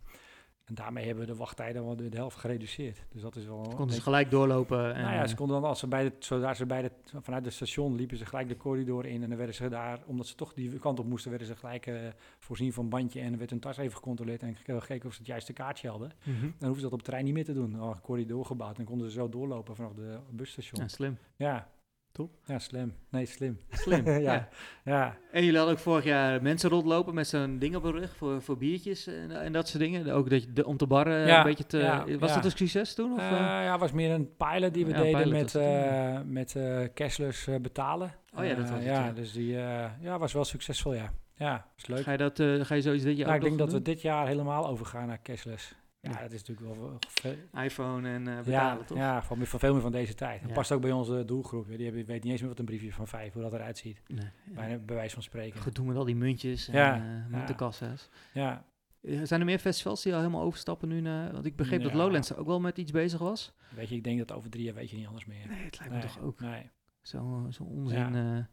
En 0.66 0.76
daarmee 0.76 1.06
hebben 1.06 1.26
we 1.26 1.32
de 1.32 1.38
wachttijden 1.38 1.86
wel 1.86 1.96
de, 1.96 2.10
de 2.10 2.18
helft 2.18 2.38
gereduceerd. 2.38 3.06
Dus 3.12 3.22
dat 3.22 3.36
is 3.36 3.46
wel... 3.46 3.74
Konden 3.76 3.96
ze 3.96 4.02
gelijk 4.02 4.32
doorlopen? 4.32 4.96
En, 4.96 5.02
nou 5.02 5.14
ja, 5.14 5.28
ze 5.28 5.36
konden 5.36 5.62
dan 5.62 5.70
als 5.70 5.80
ze 5.80 5.88
bij 5.88 6.04
de, 6.04 6.12
zodra 6.20 6.54
ze 6.54 6.66
bij 6.66 6.82
de, 6.82 6.92
vanuit 7.22 7.46
het 7.46 7.54
station 7.54 7.96
liepen 7.96 8.18
ze 8.18 8.26
gelijk 8.26 8.48
de 8.48 8.58
corridor 8.58 9.06
in 9.06 9.24
en 9.24 9.30
dan 9.30 9.38
werden 9.38 9.56
ze 9.56 9.70
daar, 9.70 10.00
omdat 10.06 10.28
ze 10.28 10.36
toch 10.36 10.54
die 10.54 10.80
kant 10.80 11.00
op 11.00 11.06
moesten, 11.06 11.30
werden 11.30 11.48
ze 11.48 11.56
gelijk 11.56 11.88
uh, 11.88 12.02
voorzien 12.40 12.74
van 12.74 12.90
bandje 12.90 13.22
en 13.22 13.38
werd 13.38 13.50
hun 13.50 13.60
tas 13.60 13.78
even 13.78 13.96
gecontroleerd 13.96 14.42
en 14.42 14.56
gekeken 14.56 15.08
of 15.08 15.14
ze 15.14 15.20
het 15.20 15.28
juiste 15.28 15.54
kaartje 15.54 15.90
hadden. 15.90 16.12
Mm 16.24 16.34
-hmm. 16.34 16.42
Dan 16.42 16.68
hoeven 16.68 16.76
ze 16.76 16.82
dat 16.82 16.92
op 16.92 16.98
het 16.98 17.08
trein 17.08 17.24
niet 17.26 17.34
meer 17.34 17.46
te 17.46 17.54
doen. 17.54 17.72
Dan 17.72 17.90
een 17.90 18.02
corridor 18.02 18.46
gebouwd 18.46 18.78
en 18.78 18.86
konden 18.86 19.08
ze 19.08 19.14
zo 19.14 19.30
doorlopen 19.30 19.76
vanaf 19.76 19.94
de 19.94 20.20
busstation. 20.30 20.82
Ja, 20.82 20.88
slim. 20.88 21.18
Ja, 21.36 21.70
Top. 22.14 22.32
Ja, 22.46 22.60
slim. 22.60 22.94
Nee, 23.10 23.26
slim. 23.26 23.60
Slim, 23.70 24.06
ja. 24.10 24.18
ja. 24.18 24.50
ja. 24.84 25.18
En 25.32 25.44
jullie 25.44 25.58
hadden 25.58 25.76
ook 25.76 25.82
vorig 25.82 26.04
jaar 26.04 26.42
mensen 26.42 26.70
rondlopen 26.70 27.14
met 27.14 27.28
zo'n 27.28 27.60
ding 27.60 27.76
op 27.76 27.84
hun 27.84 27.92
rug 27.92 28.16
voor, 28.16 28.42
voor 28.42 28.58
biertjes 28.58 29.08
en, 29.08 29.32
en 29.32 29.54
dat 29.54 29.68
soort 29.68 29.84
dingen. 29.84 30.14
Ook 30.14 30.30
dat 30.30 30.44
je 30.44 30.54
de, 30.54 30.66
om 30.66 30.78
te 30.78 30.88
barren 30.88 31.28
ja, 31.28 31.38
een 31.38 31.44
beetje 31.44 31.66
te... 31.66 31.78
Ja, 31.78 32.06
was 32.20 32.30
ja. 32.30 32.36
dat 32.36 32.46
een 32.46 32.52
succes 32.52 32.94
toen? 32.94 33.14
Of, 33.14 33.20
Uh, 33.20 33.30
ja, 33.30 33.78
was 33.78 33.92
meer 33.92 34.12
een 34.12 34.36
pilot 34.38 34.74
die 34.74 34.86
we 34.86 34.92
Ja, 34.92 35.02
deden 35.02 35.30
met, 35.30 35.54
uh, 35.54 36.20
met 36.26 36.54
uh, 36.56 36.80
cashless 36.94 37.48
uh, 37.48 37.56
betalen. 37.56 38.14
Oh 38.36 38.46
ja, 38.46 38.54
dat 38.56 38.66
Uh, 38.66 38.72
was 38.72 38.80
het, 38.80 38.84
ja, 38.84 39.06
ja. 39.06 39.12
dus 39.12 39.32
die 39.32 39.54
uh, 39.54 39.86
ja, 40.02 40.20
was 40.20 40.34
wel 40.34 40.46
succesvol, 40.46 40.94
ja. 40.94 41.14
Ja, 41.36 41.66
was 41.76 41.88
leuk. 41.88 42.04
Ga 42.04 42.12
je, 42.12 42.18
dat, 42.18 42.40
uh, 42.40 42.66
ga 42.66 42.76
je 42.76 42.82
zoiets 42.82 43.04
dit 43.04 43.18
jaar 43.18 43.28
Nou, 43.28 43.40
ook 43.40 43.44
ik 43.44 43.58
denk 43.58 43.70
dat 43.70 43.72
we 43.72 43.82
dit 43.82 44.02
jaar 44.02 44.28
helemaal 44.28 44.68
overgaan 44.68 45.08
naar 45.08 45.22
cashless. 45.22 45.76
Ja, 46.04 46.10
Ja. 46.12 46.22
dat 46.22 46.32
is 46.32 46.44
natuurlijk 46.44 46.78
wel... 46.80 47.00
iPhone 47.64 48.10
en 48.10 48.22
uh, 48.28 48.34
Ja, 48.36 48.42
betalen, 48.44 48.86
toch? 48.86 48.98
ja 48.98 49.22
van, 49.24 49.38
veel 49.46 49.74
meer 49.74 49.82
van 49.82 49.92
deze 49.92 50.14
tijd. 50.14 50.40
Dat 50.40 50.50
Ja. 50.50 50.56
past 50.56 50.72
ook 50.72 50.82
bij 50.82 50.92
onze 50.92 51.26
doelgroep. 51.26 51.68
Die 51.68 51.86
hebben, 51.86 52.06
weet 52.06 52.24
niet 52.24 52.32
eens 52.32 52.40
meer 52.42 52.50
wat 52.50 52.60
een 52.60 52.66
briefje 52.66 52.94
van 52.94 53.08
vijf, 53.08 53.34
hoe 53.34 53.42
dat 53.42 53.54
eruit 53.54 53.78
ziet. 53.78 54.02
Nee. 54.08 54.30
Bij, 54.46 54.82
bij 54.86 54.96
wijze 54.96 55.14
van 55.14 55.24
spreken. 55.24 55.62
Gedoe 55.62 55.86
met 55.86 55.96
al 55.98 56.06
die 56.06 56.16
muntjes 56.16 56.68
en 56.68 56.74
Ja, 56.74 56.96
ja, 56.96 57.04
ja. 57.04 57.26
muntenkassa's. 57.30 58.10
Ja, 58.34 58.66
Eh, 59.02 59.20
Zijn 59.24 59.40
er 59.40 59.46
meer 59.46 59.60
festivals 59.60 60.04
die 60.04 60.14
al 60.14 60.20
helemaal 60.20 60.42
overstappen 60.42 60.88
nu 60.90 61.02
naar... 61.02 61.32
Want 61.32 61.46
ik 61.46 61.56
begreep 61.56 61.82
dat 61.84 61.92
Ja. 61.92 61.98
Lowlands 61.98 62.30
er 62.30 62.38
ook 62.38 62.48
wel 62.48 62.60
met 62.60 62.78
iets 62.78 62.92
bezig 62.92 63.20
was. 63.20 63.54
weet 63.76 63.90
je, 63.90 63.96
ik 63.96 64.04
denk 64.04 64.18
dat 64.20 64.32
over 64.32 64.50
drie 64.50 64.64
jaar 64.64 64.74
weet 64.74 64.90
je 64.90 64.96
niet 64.98 65.08
anders 65.08 65.26
meer. 65.26 65.48
Nee, 65.48 65.64
het 65.64 65.80
lijkt 65.80 65.94
Nee, 65.94 66.04
me 66.04 66.08
toch 66.08 66.22
ook 66.22 66.40
Nee. 66.40 66.70
zo, 67.02 67.48
zo 67.50 67.64
onzin. 67.64 67.98
Ja. 68.00 68.08
eh, 68.36 68.46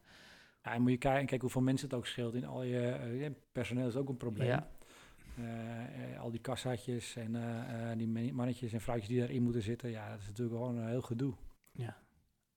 Ja, 0.62 0.72
en 0.74 0.82
moet 0.82 0.90
je 0.90 0.96
kijken, 0.98 1.18
kijken 1.20 1.40
hoeveel 1.40 1.62
mensen 1.62 1.88
het 1.88 1.96
ook 1.96 2.06
scheelt 2.06 2.34
in 2.34 2.44
al 2.46 2.62
je... 2.62 2.80
eh, 2.88 3.20
ja, 3.20 3.28
personeel 3.52 3.86
is 3.86 3.96
ook 3.96 4.08
een 4.08 4.16
probleem. 4.16 4.46
Ja. 4.48 4.68
Eh, 5.44 6.12
eh, 6.14 6.20
al 6.20 6.30
die 6.30 6.40
kassaatjes 6.40 7.16
en 7.16 7.36
eh, 7.36 7.96
die 7.96 8.08
man- 8.08 8.34
mannetjes 8.34 8.72
en 8.72 8.80
vrouwtjes 8.80 9.08
die 9.10 9.18
daarin 9.20 9.42
moeten 9.42 9.62
zitten. 9.62 9.90
Ja, 9.90 10.10
dat 10.10 10.20
is 10.20 10.26
natuurlijk 10.26 10.56
gewoon 10.56 10.76
een 10.76 10.88
heel 10.88 11.02
gedoe. 11.02 11.34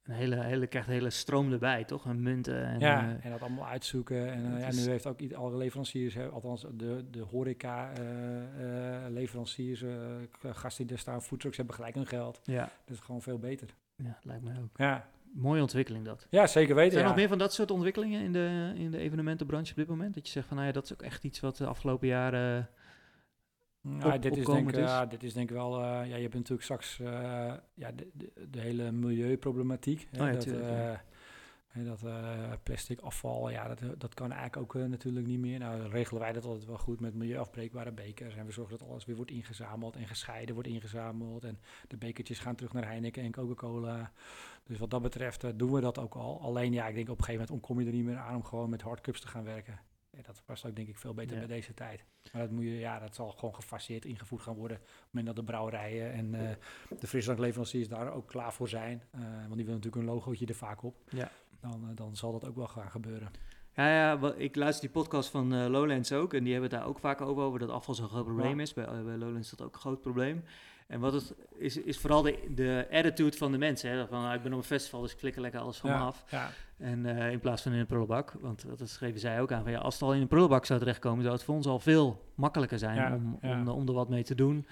een 0.03 0.13
hele, 0.13 0.43
hele, 0.43 0.67
krijgt 0.67 0.88
een 0.88 0.93
hele 0.93 1.09
stroom 1.09 1.51
erbij, 1.51 1.84
toch? 1.84 2.05
En 2.05 2.21
munten 2.21 2.65
en... 2.65 2.79
ja, 2.79 3.17
en 3.21 3.31
dat 3.31 3.41
allemaal 3.41 3.67
uitzoeken. 3.67 4.31
En 4.31 4.57
ja, 4.59 4.71
nu 4.71 4.79
heeft 4.89 5.05
ook 5.07 5.34
alle 5.34 5.57
leveranciers, 5.57 6.13
hè, 6.13 6.27
althans 6.29 6.65
de, 6.73 7.05
de 7.11 7.19
horeca 7.21 7.91
leveranciers, 9.09 9.79
k- 10.31 10.38
gasten 10.57 10.77
die 10.77 10.86
daar 10.88 10.97
staan, 10.97 11.21
foodtrucks 11.21 11.57
hebben 11.57 11.75
gelijk 11.75 11.95
hun 11.95 12.07
geld. 12.07 12.39
ja, 12.43 12.71
Dat 12.86 12.95
is 12.95 12.99
gewoon 12.99 13.21
veel 13.21 13.39
beter. 13.39 13.75
ja, 13.95 14.17
lijkt 14.21 14.43
mij 14.43 14.57
ook. 14.63 14.77
Ja, 14.77 15.07
Mooie 15.34 15.61
ontwikkeling 15.61 16.05
dat. 16.05 16.27
ja 16.29 16.47
zeker 16.47 16.75
weten. 16.75 16.91
Zijn 16.91 17.03
er 17.03 17.09
ja. 17.09 17.15
nog 17.15 17.15
meer 17.15 17.27
van 17.27 17.38
dat 17.38 17.53
soort 17.53 17.71
ontwikkelingen 17.71 18.21
in 18.21 18.34
de, 18.34 18.71
in 18.75 18.91
de 18.91 18.97
evenementenbranche 18.97 19.71
op 19.71 19.77
dit 19.77 19.88
moment? 19.88 20.13
Dat 20.13 20.25
je 20.25 20.31
zegt 20.31 20.47
van, 20.47 20.55
nou 20.55 20.67
ja, 20.67 20.73
dat 20.73 20.84
is 20.84 20.93
ook 20.93 21.01
echt 21.01 21.23
iets 21.23 21.39
wat 21.39 21.57
de 21.57 21.65
afgelopen 21.65 22.07
jaren... 22.07 22.69
Ja, 23.81 24.13
op- 24.13 24.21
dit, 24.21 24.38
is 24.38 24.45
denk, 24.45 24.71
is? 24.71 24.77
ja, 24.77 25.05
dit 25.05 25.23
is 25.23 25.34
denk 25.34 25.49
ik 25.49 25.55
wel, 25.55 25.84
eh, 25.84 25.84
ja, 25.84 26.15
je 26.15 26.21
hebt 26.21 26.34
natuurlijk 26.34 26.63
straks 26.63 26.99
eh, 26.99 27.53
ja, 27.73 27.91
de, 27.91 28.09
de, 28.13 28.31
de 28.49 28.59
hele 28.59 28.91
milieuproblematiek. 28.91 30.07
hè, 30.11 30.21
Oh 30.21 30.27
ja, 30.27 30.34
dat, 30.34 30.41
tuurlijk, 30.41 30.65
eh, 30.65 30.77
ja. 30.77 31.03
hè, 31.67 31.84
dat 31.84 32.03
plastic 32.63 32.99
afval, 32.99 33.49
ja, 33.49 33.67
dat, 33.67 33.99
dat 33.99 34.13
kan 34.13 34.31
eigenlijk 34.31 34.75
ook 34.75 34.88
natuurlijk 34.88 35.27
niet 35.27 35.39
meer. 35.39 35.59
Nou, 35.59 35.89
regelen 35.89 36.21
wij 36.21 36.34
dat 36.34 36.45
altijd 36.45 36.65
wel 36.65 36.77
goed 36.77 36.99
met 36.99 37.13
milieuafbreekbare 37.13 37.91
bekers. 37.91 38.36
En 38.36 38.45
we 38.45 38.51
zorgen 38.51 38.77
dat 38.77 38.88
alles 38.88 39.05
weer 39.05 39.15
wordt 39.15 39.31
ingezameld 39.31 39.95
en 39.95 40.07
gescheiden 40.07 40.53
wordt 40.53 40.69
ingezameld. 40.69 41.43
En 41.43 41.59
de 41.88 41.97
bekertjes 41.97 42.39
gaan 42.39 42.55
terug 42.55 42.73
naar 42.73 42.86
Heineken 42.86 43.23
en 43.23 43.31
Coca-Cola. 43.31 44.11
Dus 44.64 44.78
wat 44.78 44.89
dat 44.91 45.01
betreft 45.01 45.43
eh, 45.43 45.51
doen 45.55 45.72
we 45.72 45.82
dat 45.82 45.99
ook 45.99 46.14
al. 46.16 46.41
Alleen 46.41 46.74
ja, 46.74 46.88
ik 46.88 46.95
denk 46.95 47.09
op 47.09 47.18
een 47.18 47.24
gegeven 47.24 47.41
moment 47.45 47.51
ontkom 47.51 47.80
je 47.80 47.86
er 47.86 47.93
niet 47.93 48.05
meer 48.05 48.18
aan 48.18 48.36
om 48.36 48.43
gewoon 48.43 48.70
met 48.70 48.82
hardcups 48.82 49.20
te 49.22 49.28
gaan 49.28 49.43
werken. 49.43 49.80
Ja, 50.11 50.22
dat 50.22 50.41
past 50.45 50.66
ook 50.66 50.76
denk 50.76 50.88
ik 50.88 50.97
veel 50.97 51.14
beter 51.14 51.34
Ja. 51.39 51.45
bij 51.45 51.55
deze 51.55 51.74
tijd. 51.74 52.05
Maar 52.34 52.41
dat, 52.41 52.51
moet 52.51 52.64
je, 52.64 52.80
ja, 52.80 52.99
dat 52.99 53.16
zal 53.16 53.32
gewoon 53.32 53.55
gefaseerd 53.55 54.05
ingevoerd 54.05 54.41
gaan 54.41 54.55
worden. 54.55 54.78
Op 54.78 54.84
het 54.86 55.07
moment 55.11 55.26
dat 55.26 55.36
de 55.45 55.51
brouwerijen 55.51 56.11
en 56.14 56.34
eh, 56.49 56.55
de 56.99 57.07
frisdrankleveranciers 57.07 57.88
daar 57.88 58.14
ook 58.14 58.28
klaar 58.28 58.53
voor 58.53 58.70
zijn. 58.70 59.03
eh, 59.11 59.20
want 59.22 59.34
die 59.55 59.66
willen 59.66 59.74
natuurlijk 59.82 59.95
een 59.95 60.14
logootje 60.14 60.45
er 60.45 60.55
vaak 60.55 60.84
op. 60.84 60.95
Ja. 61.09 61.32
Dan, 61.59 61.91
dan 61.95 62.16
zal 62.16 62.32
dat 62.32 62.47
ook 62.47 62.55
wel 62.55 62.68
gaan 62.68 62.91
gebeuren. 62.91 63.32
Ja, 63.76 63.88
ja 63.89 64.34
ik 64.36 64.55
luister 64.55 64.82
die 64.91 65.01
podcast 65.01 65.30
van 65.30 65.68
Lowlands 65.70 66.11
ook. 66.11 66.34
En 66.34 66.43
die 66.43 66.53
hebben 66.53 66.70
het 66.72 66.80
daar 66.80 66.89
ook 66.89 66.99
vaak 66.99 67.22
over, 67.22 67.43
over 67.43 67.59
dat 67.59 67.70
afval 67.70 67.95
zo'n 67.95 68.07
groot 68.09 68.26
probleem 68.26 68.55
Ja. 68.57 68.61
is. 68.61 68.74
Bij, 68.74 68.86
bij 69.03 69.18
Lowlands 69.18 69.51
is 69.51 69.57
dat 69.57 69.68
ook 69.68 69.74
een 69.74 69.80
groot 69.82 70.01
probleem. 70.01 70.43
En 70.88 70.99
wat 70.99 71.13
het 71.13 71.34
is, 71.57 71.77
is 71.77 71.97
vooral 71.97 72.21
de, 72.21 72.39
de 72.55 72.88
attitude 72.91 73.38
van 73.38 73.51
de 73.51 73.57
mensen. 73.57 73.89
Hè? 73.89 74.07
Van, 74.07 74.25
ah, 74.25 74.34
ik 74.34 74.41
ben 74.43 74.51
op 74.51 74.57
een 74.57 74.63
festival, 74.63 75.01
dus 75.01 75.11
ik 75.11 75.17
klik 75.17 75.36
er 75.36 75.41
lekker 75.41 75.59
alles 75.59 75.77
van 75.77 75.89
me 75.89 75.95
af. 75.95 76.23
Ja, 76.29 76.49
En 76.77 77.05
eh, 77.05 77.31
in 77.31 77.39
plaats 77.39 77.61
van 77.61 77.71
in 77.71 77.79
een 77.79 77.86
prullenbak. 77.86 78.34
Want 78.41 78.65
dat 78.77 78.89
schreven 78.89 79.19
zij 79.19 79.41
ook 79.41 79.51
aan. 79.51 79.63
Van, 79.63 79.71
ja, 79.71 79.79
als 79.79 79.93
het 79.93 80.03
al 80.03 80.13
in 80.13 80.21
een 80.21 80.27
prullenbak 80.27 80.65
zou 80.65 80.79
terechtkomen, 80.79 81.21
zou 81.21 81.36
het 81.36 81.43
voor 81.43 81.55
ons 81.55 81.67
al 81.67 81.79
veel 81.79 82.31
makkelijker 82.36 82.79
zijn 82.79 82.95
Ja, 82.95 83.15
om. 83.15 83.39
Om, 83.41 83.67
om 83.67 83.88
er 83.88 83.93
wat 83.93 84.09
mee 84.09 84.23
te 84.23 84.36
doen. 84.36 84.67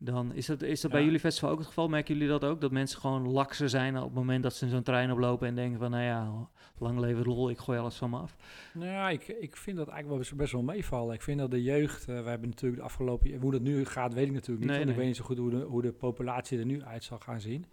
Dan 0.00 0.32
is 0.34 0.46
dat, 0.46 0.62
is 0.62 0.80
dat 0.80 0.90
bij 0.90 1.04
jullie 1.04 1.20
festival 1.20 1.50
ook 1.50 1.58
het 1.58 1.66
geval? 1.66 1.88
Merken 1.88 2.14
jullie 2.14 2.28
dat 2.30 2.44
ook? 2.44 2.60
Dat 2.60 2.70
mensen 2.70 3.00
gewoon 3.00 3.28
lakser 3.30 3.68
zijn 3.68 3.96
op 3.96 4.02
het 4.04 4.14
moment 4.14 4.42
dat 4.42 4.54
ze 4.54 4.68
zo'n 4.68 4.82
trein 4.82 5.12
oplopen 5.12 5.48
en 5.48 5.54
denken 5.54 5.78
van, 5.78 5.90
nou 5.90 6.02
ja, 6.02 6.48
lang 6.78 6.98
leven 6.98 7.26
lol, 7.26 7.50
ik 7.50 7.58
gooi 7.58 7.78
alles 7.78 7.96
van 7.96 8.10
me 8.10 8.18
af. 8.18 8.36
nou 8.74 8.90
ja, 8.90 9.10
ik, 9.10 9.28
ik 9.28 9.56
vind 9.56 9.76
dat 9.76 9.88
eigenlijk 9.88 10.28
wel 10.28 10.36
best, 10.38 10.52
wel 10.52 10.62
meevallen. 10.62 11.14
Ik 11.14 11.22
vind 11.22 11.38
dat 11.38 11.50
de 11.50 11.62
jeugd, 11.62 12.08
eh 12.08 12.22
we 12.22 12.28
hebben 12.28 12.48
natuurlijk 12.48 12.80
de 12.80 12.86
afgelopen 12.86 13.40
hoe 13.40 13.50
dat 13.52 13.60
nu 13.60 13.84
gaat, 13.84 14.14
weet 14.14 14.26
ik 14.26 14.32
natuurlijk 14.32 14.60
niet. 14.60 14.68
Nee, 14.68 14.78
ik 14.90 14.96
weet 14.96 15.06
niet 15.06 15.16
zo 15.16 15.24
goed 15.24 15.38
hoe 15.38 15.50
de, 15.50 15.60
hoe 15.60 15.82
de 15.82 15.92
populatie 15.92 16.58
er 16.58 16.64
nu 16.66 16.82
uit 16.82 17.04
zal 17.04 17.18
gaan 17.18 17.40
zien. 17.40 17.66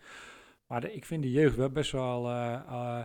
Maar 0.67 0.81
de- 0.81 0.93
ik 0.93 1.05
vind 1.05 1.23
de 1.23 1.31
jeugd 1.31 1.55
wel 1.55 1.69
best 1.69 1.91
wel, 1.91 2.29
eh, 2.29 2.53
eh, 2.53 3.03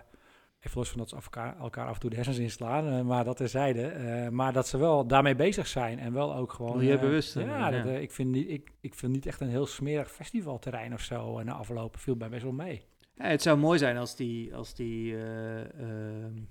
even 0.61 0.79
los 0.79 0.89
van 0.89 0.99
dat 0.99 1.09
ze 1.09 1.15
elkaar, 1.15 1.59
elkaar 1.59 1.87
af 1.87 1.95
en 1.95 2.01
toe 2.01 2.11
de 2.11 2.17
hersens 2.17 2.39
inslaan, 2.39 2.89
eh, 2.89 3.01
maar 3.01 3.25
dat 3.25 3.37
terzijde. 3.37 3.83
eh 3.87 4.29
maar 4.29 4.53
dat 4.53 4.69
ze 4.69 4.79
wel 4.79 5.07
daarmee 5.07 5.35
bezig 5.35 5.67
zijn 5.67 5.99
en 5.99 6.13
wel 6.13 6.35
ook 6.35 6.53
gewoon... 6.53 6.77
Milieubewust, 6.77 7.37
eh, 7.37 7.43
eh, 7.43 7.49
ja, 7.49 7.71
dat, 7.71 7.85
ja. 7.85 7.91
eh, 7.91 8.01
ik, 8.01 8.11
vind 8.11 8.31
niet, 8.31 8.49
ik, 8.49 8.73
ik 8.81 8.95
vind 8.95 9.13
niet 9.13 9.27
echt 9.27 9.41
een 9.41 9.49
heel 9.49 9.67
smerig 9.67 10.11
festivalterrein 10.13 10.93
of 10.93 11.01
zo. 11.01 11.39
En 11.39 11.47
na 11.47 11.53
aflopen 11.53 12.01
viel 12.01 12.15
mij 12.15 12.29
best 12.29 12.43
wel 12.43 12.53
mee. 12.53 12.85
Ja, 13.15 13.25
het 13.27 13.43
zou 13.43 13.59
mooi 13.59 13.79
zijn 13.79 13.97
als 13.97 14.17
die, 14.17 14.55
als 14.55 14.75
die 14.75 15.17
eh, 15.17 15.61
eh, 15.61 15.67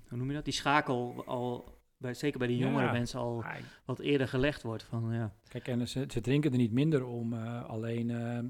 hoe 0.08 0.18
noem 0.18 0.28
je 0.28 0.34
dat, 0.34 0.44
die 0.44 0.54
schakel 0.54 1.22
al, 1.26 1.78
bij, 1.96 2.14
zeker 2.14 2.38
bij 2.38 2.48
die 2.48 2.58
Ja. 2.58 2.66
jongere 2.66 2.92
mensen 2.92 3.20
al 3.20 3.44
wat 3.84 3.98
eerder 3.98 4.28
gelegd 4.28 4.62
wordt. 4.62 4.82
Van, 4.82 5.12
ja. 5.12 5.32
Kijk, 5.50 5.68
en 5.68 5.88
ze, 5.88 6.04
ze 6.08 6.20
drinken 6.20 6.50
er 6.52 6.56
niet 6.58 6.72
minder 6.72 7.04
om. 7.06 7.32
eh, 7.32 7.64
alleen, 7.68 8.10
eh, 8.10 8.38
eh, 8.38 8.44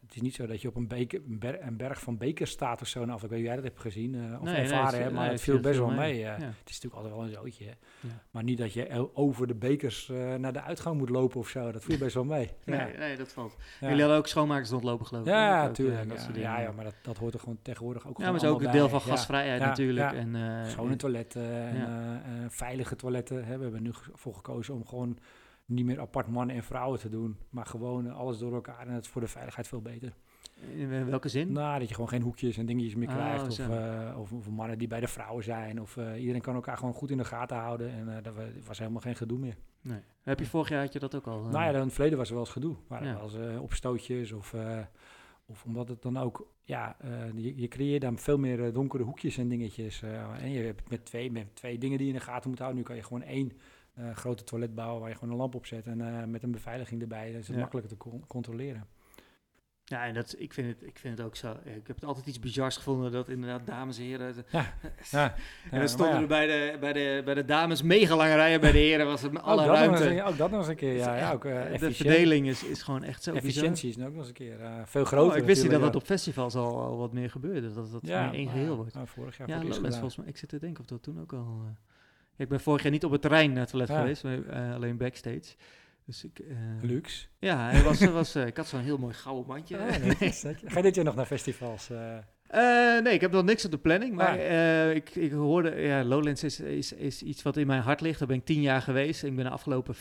het 0.00 0.14
is 0.14 0.20
niet 0.20 0.34
zo 0.34 0.46
dat 0.46 0.60
je 0.62 0.68
op 0.68 0.76
een, 0.76 0.88
beker, 0.88 1.20
een, 1.28 1.38
ber- 1.38 1.62
een 1.62 1.76
berg 1.76 2.00
van 2.00 2.16
bekers 2.18 2.50
staat 2.50 2.80
of 2.80 2.86
zo. 2.88 3.00
Nou, 3.04 3.12
of 3.16 3.22
ik 3.22 3.30
weet 3.30 3.42
jij 3.44 3.54
dat 3.54 3.64
hebt 3.64 3.80
gezien 3.80 4.14
of 4.14 4.42
Nee, 4.42 4.52
nee, 4.54 4.62
ervaren 4.62 5.02
het- 5.02 5.12
maar 5.12 5.22
nee, 5.22 5.30
het 5.32 5.40
viel 5.40 5.60
best 5.60 5.78
wel 5.78 5.88
mee. 5.88 5.96
mee. 5.96 6.18
Ja. 6.18 6.32
Het 6.32 6.40
is 6.70 6.80
natuurlijk 6.80 6.94
altijd 6.94 7.14
wel 7.14 7.22
een 7.24 7.30
zootje. 7.30 7.64
Ja. 7.64 8.08
Maar 8.30 8.42
niet 8.42 8.58
dat 8.58 8.72
je 8.72 9.10
over 9.16 9.46
de 9.46 9.54
bekers 9.54 10.10
naar 10.38 10.52
de 10.52 10.62
uitgang 10.62 10.98
moet 10.98 11.08
lopen 11.08 11.40
of 11.40 11.48
zo. 11.48 11.72
Dat 11.72 11.84
viel 11.84 11.98
best 11.98 12.14
wel 12.14 12.24
mee. 12.24 12.50
Ja, 12.64 12.88
Nee, 12.98 13.16
dat 13.16 13.32
valt. 13.32 13.56
Jullie 13.80 13.98
hadden 14.00 14.16
ook 14.18 14.26
schoonmakers 14.26 14.70
rondlopen, 14.70 15.06
geloof 15.06 15.22
ik. 15.26 15.28
ja, 15.32 15.62
natuurlijk. 15.66 16.12
ja, 16.34 16.60
ja, 16.60 16.72
maar 16.72 16.84
dat, 16.84 16.94
dat 17.02 17.16
hoort 17.18 17.34
er 17.34 17.40
gewoon 17.40 17.58
tegenwoordig 17.62 18.06
ook 18.08 18.18
Ja, 18.18 18.24
maar 18.24 18.32
het 18.34 18.42
is 18.42 18.48
ook 18.48 18.62
een 18.62 18.70
deel 18.70 18.88
van 18.88 19.00
bij. 19.04 19.08
Gasvrijheid 19.08 19.60
natuurlijk. 19.60 20.12
En, 20.12 20.36
Schone 20.70 20.96
toiletten 20.96 21.68
en 21.68 22.50
veilige 22.50 22.96
toiletten. 22.96 23.44
Hè. 23.44 23.56
We 23.56 23.62
hebben 23.62 23.82
nu 23.82 23.90
voor 24.14 24.34
gekozen 24.34 24.74
om 24.74 24.86
gewoon 24.86 25.18
niet 25.66 25.84
meer 25.84 26.00
apart 26.00 26.26
mannen 26.28 26.56
en 26.56 26.62
vrouwen 26.62 26.98
te 26.98 27.08
doen. 27.08 27.36
Maar 27.50 27.66
gewoon 27.66 28.06
eh, 28.06 28.16
alles 28.16 28.38
door 28.38 28.54
elkaar. 28.54 28.86
En 28.86 28.92
het 28.92 29.04
is 29.04 29.10
voor 29.10 29.20
de 29.20 29.26
veiligheid 29.28 29.68
veel 29.68 29.82
beter. 29.82 30.12
in 30.74 31.06
welke 31.06 31.28
zin? 31.28 31.52
Nou, 31.52 31.78
dat 31.78 31.88
je 31.88 31.94
gewoon 31.94 32.08
geen 32.10 32.22
hoekjes 32.22 32.56
en 32.56 32.66
dingetjes 32.66 32.94
meer 32.94 33.08
Oh, 33.08 33.14
krijgt. 33.14 33.42
Of, 33.50 33.58
eh, 33.68 34.16
of, 34.18 34.32
of 34.32 34.50
mannen 34.50 34.78
die 34.78 34.88
bij 34.88 35.00
de 35.00 35.08
vrouwen 35.08 35.44
zijn. 35.44 35.80
Of 35.80 35.96
eh, 35.96 36.20
iedereen 36.20 36.40
kan 36.40 36.54
elkaar 36.54 36.76
gewoon 36.76 36.94
goed 36.94 37.10
in 37.10 37.16
de 37.16 37.24
gaten 37.24 37.56
houden. 37.56 37.90
En 37.90 38.16
eh 38.16 38.22
dat 38.22 38.34
wa- 38.34 38.42
was 38.66 38.78
helemaal 38.78 39.00
geen 39.00 39.16
gedoe 39.16 39.38
meer. 39.38 39.56
Nee. 39.80 40.00
Heb 40.22 40.38
je 40.38 40.46
vorig 40.46 40.68
jaar 40.68 40.80
had 40.82 40.92
je 40.92 40.98
dat 40.98 41.14
ook 41.14 41.26
al? 41.26 41.38
eh? 41.44 41.50
Nou 41.50 41.64
ja, 41.64 41.70
dan 41.70 41.80
in 41.80 41.86
het 41.86 41.92
verleden 41.92 42.18
was 42.18 42.28
er 42.28 42.34
wel 42.34 42.42
eens 42.44 42.52
gedoe. 42.52 42.76
Maar 42.88 43.04
Ja. 43.04 43.18
eh, 43.20 43.62
opstootjes 43.62 44.32
of... 44.32 44.52
eh, 44.54 44.78
of 45.48 45.64
omdat 45.64 45.88
het 45.88 46.02
dan 46.02 46.16
ook, 46.16 46.48
ja, 46.62 46.96
eh, 47.00 47.10
je, 47.34 47.60
je 47.60 47.68
creëert 47.68 48.00
dan 48.02 48.18
veel 48.18 48.38
meer 48.38 48.64
eh, 48.64 48.74
donkere 48.74 49.02
hoekjes 49.02 49.38
en 49.38 49.48
dingetjes. 49.48 50.02
eh, 50.02 50.42
en 50.42 50.50
je 50.50 50.62
hebt 50.64 50.90
met 50.90 51.04
twee, 51.04 51.30
met 51.32 51.54
twee 51.56 51.78
dingen 51.78 51.98
die 51.98 52.06
je 52.06 52.12
in 52.12 52.18
de 52.18 52.24
gaten 52.24 52.50
moet 52.50 52.58
houden. 52.58 52.78
Nu 52.80 52.86
kan 52.86 52.96
je 52.96 53.02
gewoon 53.02 53.22
één 53.22 53.52
eh, 53.96 54.14
grote 54.14 54.44
toilet 54.44 54.74
bouwen 54.74 55.00
waar 55.00 55.08
je 55.10 55.14
gewoon 55.16 55.30
een 55.32 55.38
lamp 55.40 55.54
op 55.54 55.66
zet. 55.66 55.86
En 55.86 56.00
eh, 56.00 56.24
met 56.24 56.42
een 56.42 56.50
beveiliging 56.52 57.00
erbij. 57.02 57.30
Is 57.30 57.46
het 57.46 57.54
Ja. 57.54 57.60
makkelijker 57.60 57.92
te 57.92 57.98
con- 57.98 58.24
controleren. 58.26 58.86
Ja, 59.88 60.06
en 60.06 60.14
dat, 60.14 60.34
ik, 60.38 60.52
vind 60.52 60.68
het, 60.68 60.88
ik 60.88 60.98
vind 60.98 61.18
het 61.18 61.26
ook 61.26 61.36
zo. 61.36 61.50
Ik 61.64 61.86
heb 61.86 61.96
het 61.96 62.04
altijd 62.04 62.26
iets 62.26 62.38
bizars 62.38 62.76
gevonden 62.76 63.12
dat 63.12 63.28
inderdaad 63.28 63.66
dames 63.66 63.98
en 63.98 64.04
heren. 64.04 64.34
Ja, 64.50 64.72
ja. 65.10 65.34
en 65.70 65.78
dan 65.78 65.88
stonden 65.88 66.20
er 66.20 66.26
bij 66.26 66.46
de, 66.46 66.76
bij, 66.80 66.92
de, 66.92 67.22
bij 67.24 67.34
de 67.34 67.44
dames 67.44 67.82
mega 67.82 68.16
lange 68.16 68.34
rijen, 68.34 68.60
bij 68.60 68.72
de 68.72 68.78
heren 68.78 69.06
was 69.06 69.22
het 69.22 69.32
met 69.32 69.42
alle 69.42 69.62
ook, 69.62 69.68
ruimte. 69.68 70.10
een- 70.10 70.22
ook 70.22 70.36
dat 70.36 70.50
nog 70.50 70.58
eens 70.58 70.68
een 70.68 70.76
keer, 70.76 70.94
ja. 70.96 71.16
ja 71.16 71.32
ook, 71.32 71.44
eh, 71.44 71.78
de 71.78 71.92
verdeling 71.92 72.46
is, 72.46 72.64
is 72.64 72.82
gewoon 72.82 73.02
echt 73.02 73.22
zo 73.22 73.32
bizar. 73.32 73.48
Efficiëntie 73.48 73.88
is 73.88 73.96
nu 73.96 74.02
ook 74.04 74.10
nog 74.10 74.18
eens 74.18 74.28
een 74.28 74.34
keer 74.34 74.56
veel 74.84 75.02
Oh, 75.02 75.06
groter. 75.06 75.36
ik 75.38 75.44
wist 75.44 75.62
niet 75.62 75.70
dat 75.70 75.80
dat 75.80 75.96
op 75.96 76.02
festivals 76.04 76.54
al, 76.54 76.80
al 76.80 76.96
wat 76.96 77.12
meer 77.12 77.30
gebeurde. 77.30 77.72
Dat 77.72 77.92
dat 77.92 78.00
ja. 78.06 78.24
meer 78.24 78.34
één 78.34 78.48
geheel 78.48 78.70
ja, 78.70 78.76
wordt. 78.76 78.94
nou, 78.94 79.06
vorig 79.06 79.36
jaar 79.36 79.48
Ja, 79.48 79.60
voor 79.60 79.68
het 79.70 79.78
eerst 79.82 79.92
volgens 79.94 80.16
mij. 80.16 80.26
Ik 80.26 80.36
zit 80.36 80.48
te 80.48 80.58
denken 80.58 80.80
of 80.80 80.86
dat 80.86 81.02
toen 81.02 81.20
ook 81.20 81.32
al... 81.32 81.60
ja, 81.64 81.76
ik 82.36 82.48
ben 82.48 82.60
vorig 82.60 82.82
jaar 82.82 82.92
niet 82.92 83.04
op 83.04 83.10
het 83.10 83.22
terrein 83.22 83.50
naar 83.52 83.60
het 83.60 83.70
toilet 83.70 83.88
Ja. 83.88 84.00
geweest, 84.00 84.22
maar, 84.22 84.46
eh, 84.46 84.74
alleen 84.74 84.96
backstage. 84.96 85.54
Dus 86.04 86.24
ik, 86.24 86.40
Luxe. 86.82 87.26
Ja, 87.38 87.70
hij 87.70 87.82
was, 87.82 88.00
was, 88.04 88.36
ik 88.36 88.56
had 88.56 88.66
zo'n 88.66 88.80
heel 88.80 88.98
mooi 88.98 89.14
gouden 89.14 89.46
mandje. 89.46 89.76
Oh, 89.76 89.96
nee. 90.20 90.32
Ga 90.64 90.76
je 90.76 90.82
dit 90.82 90.94
jaar 90.94 91.04
nog 91.04 91.14
naar 91.14 91.26
festivals? 91.26 91.88
nee, 93.02 93.14
ik 93.14 93.20
heb 93.20 93.30
nog 93.30 93.44
niks 93.44 93.64
op 93.64 93.70
de 93.70 93.78
planning. 93.78 94.14
Maar 94.14 94.38
ah. 94.38 94.94
ik, 94.94 95.14
ik 95.14 95.32
hoorde, 95.32 95.80
ja, 95.80 96.04
Lowlands 96.04 96.44
is, 96.44 96.60
is, 96.60 96.92
is 96.92 97.22
iets 97.22 97.42
wat 97.42 97.56
in 97.56 97.66
mijn 97.66 97.82
hart 97.82 98.00
ligt. 98.00 98.18
Daar 98.18 98.28
ben 98.28 98.36
ik 98.36 98.44
tien 98.44 98.60
jaar 98.60 98.82
geweest. 98.82 99.24
Ik 99.24 99.36
ben 99.36 99.44
de 99.44 99.50
afgelopen 99.50 99.94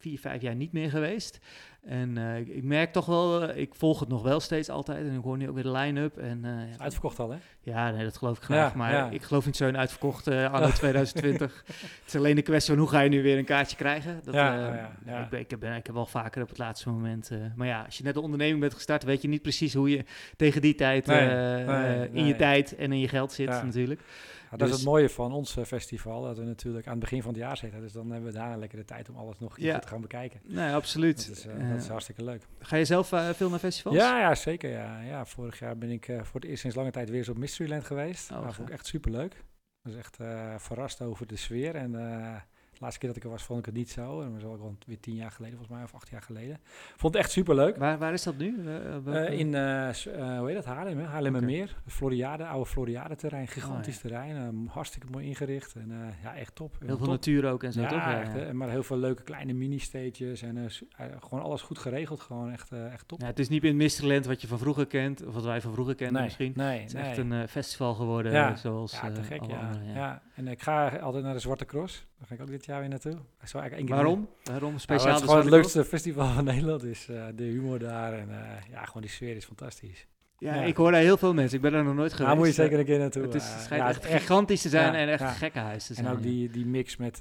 vier, 0.00 0.18
vijf 0.18 0.42
jaar 0.42 0.54
niet 0.54 0.72
meer 0.72 0.90
geweest. 0.90 1.40
En 1.84 2.18
uh, 2.18 2.38
ik, 2.38 2.62
merk 2.62 2.92
toch 2.92 3.06
wel, 3.06 3.50
uh, 3.50 3.56
ik 3.56 3.74
volg 3.74 4.00
het 4.00 4.08
nog 4.08 4.22
wel 4.22 4.40
steeds 4.40 4.68
altijd. 4.68 5.06
En 5.06 5.14
ik 5.14 5.22
hoor 5.22 5.36
nu 5.36 5.48
ook 5.48 5.54
weer 5.54 5.62
de 5.62 5.70
line-up. 5.70 6.18
En, 6.18 6.44
uh, 6.44 6.80
uitverkocht 6.80 7.18
al, 7.18 7.30
hè? 7.30 7.36
Ja, 7.60 7.90
nee, 7.90 8.04
dat 8.04 8.16
geloof 8.16 8.36
ik 8.36 8.42
graag. 8.42 8.70
Ja, 8.70 8.76
maar 8.76 8.92
ja. 8.92 9.10
ik 9.10 9.22
geloof 9.22 9.46
niet 9.46 9.56
zo 9.56 9.68
in 9.68 9.76
uitverkocht 9.76 10.28
anno 10.28 10.70
2020. 10.70 11.64
het 11.66 12.02
is 12.06 12.16
alleen 12.16 12.34
de 12.34 12.42
kwestie 12.42 12.74
van 12.74 12.82
hoe 12.82 12.92
ga 12.92 13.00
je 13.00 13.08
nu 13.08 13.22
weer 13.22 13.38
een 13.38 13.44
kaartje 13.44 13.76
krijgen. 13.76 14.20
Dat, 14.24 14.34
ja, 14.34 14.90
Ik, 15.06 15.28
ben, 15.30 15.40
ik, 15.40 15.58
ben, 15.58 15.76
ik 15.76 15.86
heb 15.86 15.94
wel 15.94 16.06
vaker 16.06 16.42
op 16.42 16.48
het 16.48 16.58
laatste 16.58 16.90
moment. 16.90 17.30
maar 17.54 17.66
ja, 17.66 17.82
als 17.82 17.98
je 17.98 18.04
net 18.04 18.16
een 18.16 18.22
onderneming 18.22 18.60
bent 18.60 18.74
gestart, 18.74 19.02
weet 19.02 19.22
je 19.22 19.28
niet 19.28 19.42
precies 19.42 19.74
hoe 19.74 19.90
je 19.90 20.04
tegen 20.36 20.60
die 20.60 20.74
tijd 20.74 21.08
in 22.12 22.26
je 22.26 22.36
tijd 22.36 22.76
en 22.76 22.92
in 22.92 22.98
je 22.98 23.08
geld 23.08 23.32
zit 23.32 23.48
natuurlijk 23.48 24.00
dat 24.56 24.68
is 24.68 24.74
het 24.74 24.84
mooie 24.84 25.08
van 25.08 25.32
ons 25.32 25.56
eh, 25.56 25.64
festival, 25.64 26.22
dat 26.22 26.38
we 26.38 26.44
natuurlijk 26.44 26.86
aan 26.86 26.92
het 26.92 27.00
begin 27.00 27.22
van 27.22 27.32
het 27.32 27.40
jaar 27.40 27.56
zitten. 27.56 27.80
Dus 27.80 27.92
dan 27.92 28.10
hebben 28.10 28.32
we 28.32 28.38
daar 28.38 28.58
lekker 28.58 28.78
de 28.78 28.84
tijd 28.84 29.08
om 29.08 29.16
alles 29.16 29.38
nog 29.38 29.60
ja. 29.60 29.78
te 29.78 29.88
gaan 29.88 30.00
bekijken. 30.00 30.40
Nee, 30.44 30.74
absoluut. 30.74 31.28
Dat 31.28 31.36
is, 31.36 31.46
uh, 31.46 31.70
dat 31.70 31.80
is 31.80 31.88
hartstikke 31.88 32.24
leuk. 32.24 32.46
Ga 32.58 32.76
je 32.76 32.84
zelf 32.84 33.12
uh, 33.12 33.28
veel 33.28 33.50
naar 33.50 33.58
festivals? 33.58 33.96
Ja, 33.96 34.18
ja 34.18 34.34
zeker. 34.34 34.70
Ja. 34.70 35.00
Ja, 35.00 35.26
vorig 35.26 35.58
jaar 35.58 35.78
ben 35.78 35.90
ik 35.90 36.04
voor 36.04 36.40
het 36.40 36.44
eerst 36.44 36.60
sinds 36.60 36.76
lange 36.76 36.90
tijd 36.90 37.08
weer 37.08 37.18
eens 37.18 37.28
op 37.28 37.38
Mysteryland 37.38 37.84
geweest. 37.84 38.30
Oh, 38.30 38.44
dat 38.44 38.54
vond 38.54 38.68
ik 38.68 38.74
echt 38.74 38.86
super 38.86 39.10
leuk. 39.10 39.32
Ik 39.32 39.92
was 39.92 39.94
echt 39.94 40.16
verrast 40.62 41.02
over 41.02 41.26
de 41.26 41.36
sfeer 41.36 41.74
en 41.74 41.90
laatste 42.80 42.98
keer 43.00 43.08
dat 43.08 43.18
ik 43.18 43.24
er 43.24 43.30
was, 43.30 43.42
vond 43.42 43.58
ik 43.58 43.64
het 43.64 43.74
niet 43.74 43.90
zo. 43.90 44.20
En 44.20 44.32
dat 44.32 44.42
was 44.42 44.60
al 44.60 44.76
weer 44.86 45.00
tien 45.00 45.14
jaar 45.14 45.30
geleden, 45.30 45.56
volgens 45.56 45.76
mij, 45.76 45.86
of 45.86 45.94
acht 45.94 46.08
jaar 46.08 46.22
geleden. 46.22 46.60
Vond 46.96 47.14
het 47.14 47.22
echt 47.22 47.32
super 47.32 47.54
leuk. 47.54 47.76
Waar, 47.76 47.98
waar 47.98 48.12
is 48.12 48.22
dat 48.22 48.36
nu? 48.38 48.56
Uh, 49.06 49.38
in, 49.38 49.46
uh, 49.46 50.38
hoe 50.38 50.46
heet 50.46 50.54
dat, 50.54 50.64
Haarlem, 50.64 50.98
hè? 50.98 51.04
Haarlemmermeer. 51.04 51.62
Okay. 51.64 51.76
Floriade, 51.86 52.46
oude 52.46 52.66
Floriade-terrein, 52.66 53.48
gigantisch 53.48 53.94
oh, 53.94 54.00
terrein. 54.00 54.36
Ehm, 54.36 54.66
hartstikke 54.66 55.06
mooi 55.10 55.26
ingericht 55.26 55.74
en 55.74 56.14
ja, 56.22 56.36
echt 56.36 56.54
top. 56.54 56.76
Heel 56.86 56.98
veel 56.98 57.06
natuur 57.06 57.50
ook 57.50 57.62
en 57.62 57.72
zo, 57.72 57.80
ja, 57.80 57.88
toch? 57.88 57.98
Ja, 57.98 58.20
echt, 58.20 58.52
maar 58.52 58.70
heel 58.70 58.82
veel 58.82 58.98
leuke 58.98 59.22
kleine 59.22 59.52
mini-stages 59.52 60.42
en 60.42 60.70
gewoon 61.20 61.44
alles 61.44 61.62
goed 61.62 61.78
geregeld. 61.78 62.20
Gewoon 62.20 62.52
echt, 62.52 62.72
echt 62.72 63.08
top. 63.08 63.20
Ja, 63.20 63.26
het 63.26 63.38
is 63.38 63.48
niet 63.48 63.64
in 63.64 63.76
Mysteryland 63.76 64.26
wat 64.26 64.40
je 64.40 64.46
van 64.46 64.58
vroeger 64.58 64.86
kent, 64.86 65.26
of 65.26 65.34
wat 65.34 65.44
wij 65.44 65.60
van 65.60 65.72
vroeger 65.72 65.94
kennen 65.94 66.22
misschien. 66.22 66.52
Nee, 66.56 66.80
het 66.80 66.94
is 66.94 67.00
echt 67.00 67.18
een 67.18 67.48
festival 67.48 67.94
geworden, 67.94 68.32
ja. 68.32 68.56
zoals 68.56 68.92
ja, 68.92 69.10
te 69.10 69.22
gek, 69.22 69.44
ja. 69.44 69.70
ja. 69.94 70.22
En 70.34 70.48
ik 70.48 70.62
ga 70.62 70.88
altijd 70.88 71.24
naar 71.24 71.34
de 71.34 71.40
Zwarte 71.40 71.64
Cross. 71.64 72.06
Daar 72.18 72.28
ga 72.28 72.34
ik 72.34 72.40
ook 72.40 72.50
dit 72.50 72.64
jaar 72.64 72.69
weer 72.78 72.88
naartoe. 72.88 73.16
Waarom? 73.86 74.28
Waarom? 74.44 74.78
Speciaal 74.78 75.08
het 75.08 75.22
is 75.22 75.28
gewoon 75.28 75.40
het 75.40 75.50
leukste 75.50 75.84
festival 75.84 76.32
van 76.32 76.44
Nederland. 76.54 76.84
Is 76.84 77.08
uh, 77.10 77.24
de 77.34 77.44
humor 77.44 77.78
daar 77.78 78.12
en 78.12 78.28
uh, 78.28 78.36
ja, 78.70 78.84
gewoon 78.84 79.02
die 79.02 79.10
sfeer 79.10 79.36
is 79.36 79.44
fantastisch. 79.44 80.06
Ja, 80.38 80.54
ik 80.54 80.76
hoor 80.76 80.90
daar 80.90 81.00
heel 81.00 81.16
veel 81.16 81.34
mensen. 81.34 81.56
Ik 81.56 81.62
ben 81.62 81.74
er 81.74 81.84
nog 81.84 81.94
nooit 81.94 82.12
geweest. 82.12 82.28
Daar 82.28 82.36
moet 82.36 82.46
je 82.46 82.52
zeker 82.52 82.78
een 82.78 82.84
keer 82.84 82.98
naartoe. 82.98 83.22
Het, 83.22 83.34
is, 83.34 83.52
het 83.52 83.62
schijnt 83.62 83.88
echt, 83.88 84.06
echt 84.06 84.20
gigantisch 84.20 84.62
te 84.62 84.68
zijn 84.68 84.94
en 84.94 85.08
echt 85.08 85.20
ja. 85.20 85.30
gekkenhuis 85.30 85.86
te 85.86 85.94
zijn. 85.94 86.06
En 86.06 86.12
ook 86.12 86.22
die, 86.22 86.50
die 86.50 86.66
mix 86.66 86.96
met 86.96 87.18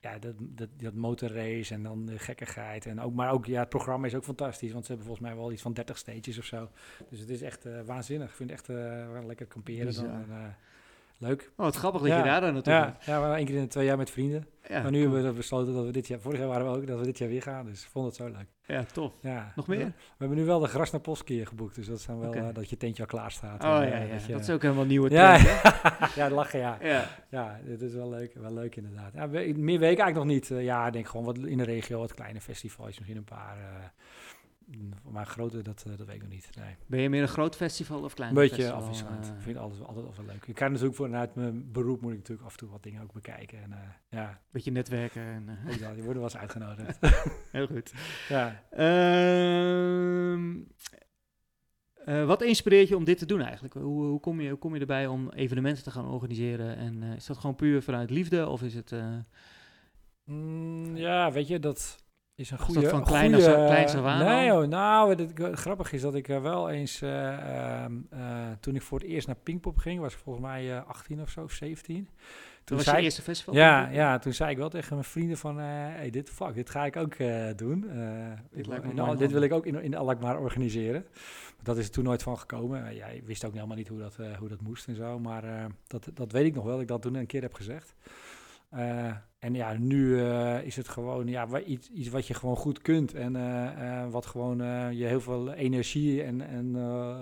ja, 0.00 0.18
dat, 0.18 0.34
dat, 0.38 0.68
dat 0.76 0.94
motorrace 0.94 1.74
en 1.74 1.82
dan 1.82 2.06
de 2.06 2.18
gekkigheid. 2.18 2.86
En 2.86 3.00
ook, 3.00 3.14
maar 3.14 3.30
ook, 3.30 3.46
ja, 3.46 3.60
het 3.60 3.68
programma 3.68 4.06
is 4.06 4.14
ook 4.14 4.24
fantastisch. 4.24 4.72
Want 4.72 4.84
ze 4.84 4.92
hebben 4.92 5.06
volgens 5.06 5.28
mij 5.28 5.36
wel 5.36 5.52
iets 5.52 5.62
van 5.62 5.72
30 5.72 5.98
stages 5.98 6.38
of 6.38 6.44
zo. 6.44 6.70
Dus 7.10 7.20
het 7.20 7.28
is 7.28 7.42
echt 7.42 7.66
waanzinnig. 7.86 8.28
Ik 8.28 8.36
vind 8.36 8.50
het 8.50 8.58
echt 8.58 8.68
wel 9.12 9.26
lekker 9.26 9.46
kamperen. 9.46 9.94
Dan, 9.94 10.24
Leuk. 11.24 11.50
Oh, 11.56 11.64
wat 11.64 11.76
grappig 11.76 12.00
dat 12.02 12.10
je 12.10 12.22
daar 12.22 12.40
dan 12.40 12.52
naartoe 12.52 12.72
ja. 12.72 12.96
Ja, 13.00 13.14
we 13.14 13.20
waren 13.20 13.36
één 13.36 13.46
keer 13.46 13.54
in 13.54 13.62
de 13.62 13.68
twee 13.68 13.84
jaar 13.84 13.96
met 13.96 14.10
vrienden. 14.10 14.46
Ja, 14.68 14.82
maar 14.82 14.90
nu 14.90 15.00
hebben 15.00 15.24
we 15.24 15.32
besloten 15.32 15.74
dat 15.74 15.84
we 15.84 15.90
dit 15.90 16.06
jaar... 16.06 16.20
Vorig 16.20 16.38
jaar 16.38 16.48
waren 16.48 16.70
we 16.70 16.76
ook 16.76 16.86
dat 16.86 16.98
we 16.98 17.04
dit 17.04 17.18
jaar 17.18 17.28
weer 17.28 17.42
gaan. 17.42 17.66
Dus 17.66 17.82
ik 17.82 17.88
vond 17.88 18.06
het 18.06 18.14
zo 18.14 18.24
leuk. 18.26 18.46
Ja, 18.66 18.84
tof. 18.92 19.12
Ja. 19.20 19.52
Nog 19.56 19.66
meer? 19.66 19.86
We, 19.86 19.92
hebben 20.18 20.36
nu 20.36 20.44
wel 20.44 20.58
de 20.58 20.66
gras 20.66 20.90
naar 20.90 21.00
Postkeer 21.00 21.46
geboekt. 21.46 21.74
Dus 21.74 21.86
dat 21.86 22.00
zijn 22.00 22.18
wel 22.18 22.34
uh, 22.34 22.48
dat 22.52 22.70
je 22.70 22.76
tentje 22.76 23.02
al 23.02 23.08
klaar 23.08 23.30
staat. 23.30 23.64
Oh 23.64 23.80
en, 23.80 23.88
ja, 23.88 23.96
ja. 23.96 24.32
Dat, 24.32 24.40
is 24.40 24.50
ook 24.50 24.62
helemaal 24.62 24.84
nieuwe 24.84 25.08
tent, 25.08 25.40
Ja, 25.40 25.80
ja 26.24 26.30
lachen, 26.30 26.58
ja. 26.58 26.78
ja. 26.82 27.08
Ja, 27.30 27.60
dit 27.64 27.82
is 27.82 27.94
wel 27.94 28.08
leuk. 28.08 28.34
Wel 28.34 28.52
leuk 28.52 28.76
inderdaad. 28.76 29.12
Ja, 29.14 29.26
meer 29.26 29.54
weken 29.54 29.80
eigenlijk 29.80 30.14
nog 30.14 30.26
niet. 30.26 30.50
Uh, 30.50 30.64
ja, 30.64 30.86
ik 30.86 30.92
denk 30.92 31.08
gewoon 31.08 31.26
wat 31.26 31.38
in 31.38 31.58
de 31.58 31.64
regio, 31.64 31.98
wat 31.98 32.14
kleine 32.14 32.40
festivals. 32.40 32.98
Misschien 32.98 33.16
een 33.16 33.24
paar... 33.24 33.56
Uh, 33.58 33.84
maar 35.10 35.26
grote, 35.26 35.62
dat, 35.62 35.84
uh, 35.86 35.96
dat 35.96 36.06
weet 36.06 36.16
ik 36.16 36.22
nog 36.22 36.30
niet. 36.30 36.50
Nee. 36.56 36.76
Ben 36.86 37.00
je 37.00 37.08
meer 37.08 37.22
een 37.22 37.28
groot 37.28 37.56
festival 37.56 38.02
of 38.02 38.14
klein? 38.14 38.30
Een 38.30 38.36
beetje 38.36 38.72
afwisselend. 38.72 39.26
Uh, 39.26 39.32
ik 39.36 39.40
vind 39.40 39.54
het 39.54 39.64
altijd, 39.64 39.82
altijd, 39.82 40.06
altijd 40.06 40.26
leuk. 40.26 40.46
Ik 40.46 40.54
kan 40.54 40.70
natuurlijk 40.70 40.96
vanuit 40.96 41.34
mijn 41.34 41.72
beroep 41.72 42.00
moet 42.00 42.12
ik 42.12 42.18
natuurlijk 42.18 42.46
af 42.46 42.52
en 42.52 42.58
toe 42.58 42.68
wat 42.68 42.82
dingen 42.82 43.02
ook 43.02 43.12
bekijken. 43.12 43.62
En, 43.62 43.70
uh, 43.70 43.78
ja. 44.08 44.40
Beetje 44.50 44.70
netwerken. 44.70 45.22
En, 45.22 45.48
uh. 45.48 45.66
Dat, 45.66 45.94
die 45.94 46.04
worden 46.04 46.22
wel 46.22 46.22
eens 46.22 46.36
uitgenodigd. 46.36 46.98
Heel 47.52 47.66
goed. 47.66 47.92
Ja. 48.28 48.62
Ehm, 48.70 50.52
wat 52.26 52.42
inspireert 52.42 52.88
je 52.88 52.96
om 52.96 53.04
dit 53.04 53.18
te 53.18 53.26
doen 53.26 53.40
eigenlijk? 53.40 53.74
Hoe, 53.74 54.04
hoe, 54.04 54.20
kom 54.20 54.40
je, 54.40 54.48
hoe 54.48 54.58
kom 54.58 54.74
je 54.74 54.80
erbij 54.80 55.06
om 55.06 55.30
evenementen 55.30 55.82
te 55.82 55.90
gaan 55.90 56.08
organiseren? 56.10 56.76
En 56.76 57.02
is 57.02 57.26
dat 57.26 57.38
gewoon 57.38 57.56
puur 57.56 57.82
vanuit 57.82 58.10
liefde 58.10 58.48
of 58.48 58.62
is 58.62 58.74
het... 58.74 58.94
Mm, 60.24 60.96
ja, 60.96 61.32
weet 61.32 61.48
je, 61.48 61.58
dat 61.58 62.03
is 62.36 62.50
een 62.50 62.58
goede... 62.58 62.88
van 62.88 63.04
klein 63.04 63.30
Nee, 64.18 64.52
oh, 64.52 64.66
nou, 64.68 65.14
het, 65.14 65.58
grappig 65.58 65.92
is 65.92 66.00
dat 66.00 66.14
ik 66.14 66.28
uh, 66.28 66.42
wel 66.42 66.70
eens... 66.70 67.02
Uh, 67.02 67.10
uh, 67.10 68.46
toen 68.60 68.74
ik 68.74 68.82
voor 68.82 68.98
het 68.98 69.08
eerst 69.08 69.26
naar 69.26 69.36
Pinkpop 69.36 69.78
ging, 69.78 70.00
was 70.00 70.12
ik 70.12 70.18
volgens 70.18 70.44
mij 70.44 70.82
18 70.82 71.20
of 71.20 71.30
zo, 71.30 71.42
of 71.42 71.52
17. 71.52 72.08
Toen 72.64 72.76
was 72.76 72.86
je 72.86 72.96
eerste 72.96 73.22
festival? 73.22 73.54
Ja, 73.54 73.88
ja, 73.88 74.18
toen 74.18 74.32
zei 74.32 74.50
ik 74.50 74.56
wel 74.56 74.68
tegen 74.68 74.92
mijn 74.92 75.04
vrienden 75.08 75.36
van... 75.36 75.58
hey, 75.58 76.10
dit, 76.10 76.30
fuck, 76.30 76.54
dit 76.54 76.70
ga 76.70 76.84
ik 76.84 76.96
ook 76.96 77.16
doen. 77.56 77.80
dit, 78.50 78.66
in, 78.66 79.16
dit 79.16 79.32
wil 79.32 79.42
ik 79.42 79.52
ook 79.52 79.66
in, 79.66 79.82
in 79.82 79.96
Alkmaar 79.96 80.38
organiseren. 80.38 81.06
Dat 81.62 81.78
is 81.78 81.84
er 81.84 81.92
toen 81.92 82.04
nooit 82.04 82.22
van 82.22 82.38
gekomen. 82.38 82.94
Jij 82.94 83.22
wist 83.24 83.44
ook 83.44 83.54
helemaal 83.54 83.76
niet 83.76 83.88
hoe 83.88 83.98
dat, 83.98 84.16
hoe 84.38 84.48
dat 84.48 84.60
moest 84.60 84.88
en 84.88 84.94
zo. 84.94 85.18
Maar 85.18 85.70
dat, 85.86 86.08
dat 86.14 86.32
weet 86.32 86.44
ik 86.44 86.54
nog 86.54 86.64
wel, 86.64 86.72
dat 86.72 86.82
ik 86.82 86.88
dat 86.88 87.02
toen 87.02 87.14
een 87.14 87.26
keer 87.26 87.42
heb 87.42 87.54
gezegd. 87.54 87.94
Uh, 88.76 89.12
en 89.38 89.54
ja, 89.54 89.72
nu 89.78 90.06
uh, 90.06 90.62
is 90.62 90.76
het 90.76 90.88
gewoon 90.88 91.26
ja, 91.26 91.60
iets, 91.60 91.90
iets 91.90 92.08
wat 92.08 92.26
je 92.26 92.34
gewoon 92.34 92.56
goed 92.56 92.82
kunt. 92.82 93.14
En 93.14 93.34
uh, 93.34 94.06
wat 94.10 94.26
gewoon 94.26 94.58
je 94.96 95.06
heel 95.06 95.20
veel 95.20 95.52
energie 95.52 96.22
en, 96.22 96.40
en 96.40 96.70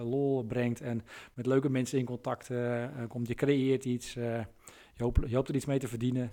lol 0.02 0.44
brengt. 0.44 0.80
En 0.80 1.02
met 1.34 1.46
leuke 1.46 1.70
mensen 1.70 1.98
in 1.98 2.04
contact 2.04 2.50
komt. 3.08 3.28
Je 3.28 3.34
creëert 3.34 3.84
iets. 3.84 4.12
je, 4.12 4.46
hoopt, 4.96 5.30
je 5.30 5.34
hoopt 5.34 5.48
er 5.48 5.54
iets 5.54 5.64
mee 5.64 5.78
te 5.78 5.88
verdienen. 5.88 6.30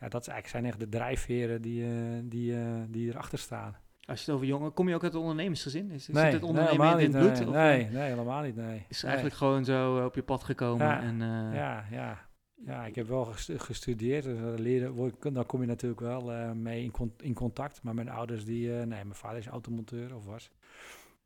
Ja, 0.00 0.08
dat 0.08 0.28
eigenlijk, 0.28 0.48
zijn 0.48 0.64
echt 0.64 0.80
de 0.80 0.98
drijfveren 0.98 1.62
die, 1.62 1.84
die, 2.28 2.54
die 2.88 3.08
erachter 3.08 3.38
staan. 3.38 3.76
Als 4.04 4.18
je 4.18 4.24
het 4.24 4.34
over 4.34 4.46
jongen, 4.46 4.72
kom 4.72 4.88
je 4.88 4.94
ook 4.94 5.02
uit 5.02 5.12
het 5.12 5.20
ondernemersgezin? 5.20 5.90
Is, 5.90 6.08
nee, 6.08 6.24
zit 6.24 6.32
het 6.32 6.42
ondernemen 6.42 6.98
in 6.98 7.14
het 7.14 7.36
bloed? 7.36 7.52
Nee, 7.52 7.76
nee, 7.76 7.90
nee, 7.90 8.08
helemaal 8.08 8.42
niet. 8.42 8.56
Nee. 8.56 8.84
Is 8.88 9.04
eigenlijk 9.04 9.34
gewoon 9.34 9.64
zo 9.64 10.04
op 10.04 10.14
je 10.14 10.22
pad 10.22 10.44
gekomen? 10.44 10.86
Ja, 10.86 11.00
en, 11.02 11.18
ja, 11.54 11.84
ja. 11.90 12.30
Ja, 12.66 12.84
ik 12.86 12.94
heb 12.94 13.08
wel 13.08 13.24
gestudeerd. 13.56 14.24
Dus 14.24 14.58
leren, 14.58 15.12
dan 15.32 15.46
kom 15.46 15.60
je 15.60 15.66
natuurlijk 15.66 16.00
wel 16.00 16.32
uh, 16.32 16.52
mee 16.52 16.82
in, 16.82 17.12
in, 17.20 17.34
contact. 17.34 17.82
Maar 17.82 17.94
mijn 17.94 18.08
ouders, 18.08 18.44
die, 18.44 18.66
uh, 18.66 18.74
nee, 18.74 18.86
mijn 18.86 19.14
vader 19.14 19.38
is 19.38 19.46
automonteur 19.46 20.16
of 20.16 20.24
was. 20.24 20.50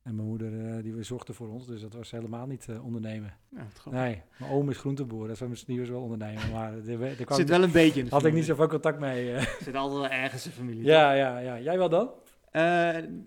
En 0.03 0.15
mijn 0.15 0.29
moeder, 0.29 0.53
uh, 0.53 0.83
die 0.83 1.03
zorgde 1.03 1.33
voor 1.33 1.49
ons. 1.49 1.67
Dus 1.67 1.81
dat 1.81 1.95
was 1.95 2.11
helemaal 2.11 2.47
niet 2.47 2.69
ondernemen. 2.83 3.35
Ja, 3.49 3.67
nee, 3.91 4.23
mijn 4.39 4.51
oom 4.51 4.71
is 4.71 4.79
groenteboer. 4.79 5.29
Dat 5.29 5.39
was 5.39 5.49
misschien 5.49 5.87
wel 5.87 6.01
ondernemen. 6.01 6.51
Maar 6.51 6.73
er, 6.73 7.03
er 7.03 7.25
kwam, 7.25 7.39
zit 7.39 7.49
wel 7.49 7.63
een 7.63 7.73
beetje 7.73 8.01
in 8.01 8.09
Had 8.11 8.25
ik 8.25 8.33
niet 8.33 8.45
zoveel 8.45 8.69
contact 8.69 8.99
mee. 8.99 9.41
Zit 9.61 9.75
altijd 9.75 10.01
wel 10.01 10.09
ergens 10.09 10.47
in 10.47 10.53
familie. 10.53 10.85
Ja, 10.85 11.13
ja, 11.13 11.39
ja. 11.39 11.61
Jij 11.61 11.79
wel 11.79 11.89
dan? 11.89 12.11
Uh, 12.57 12.63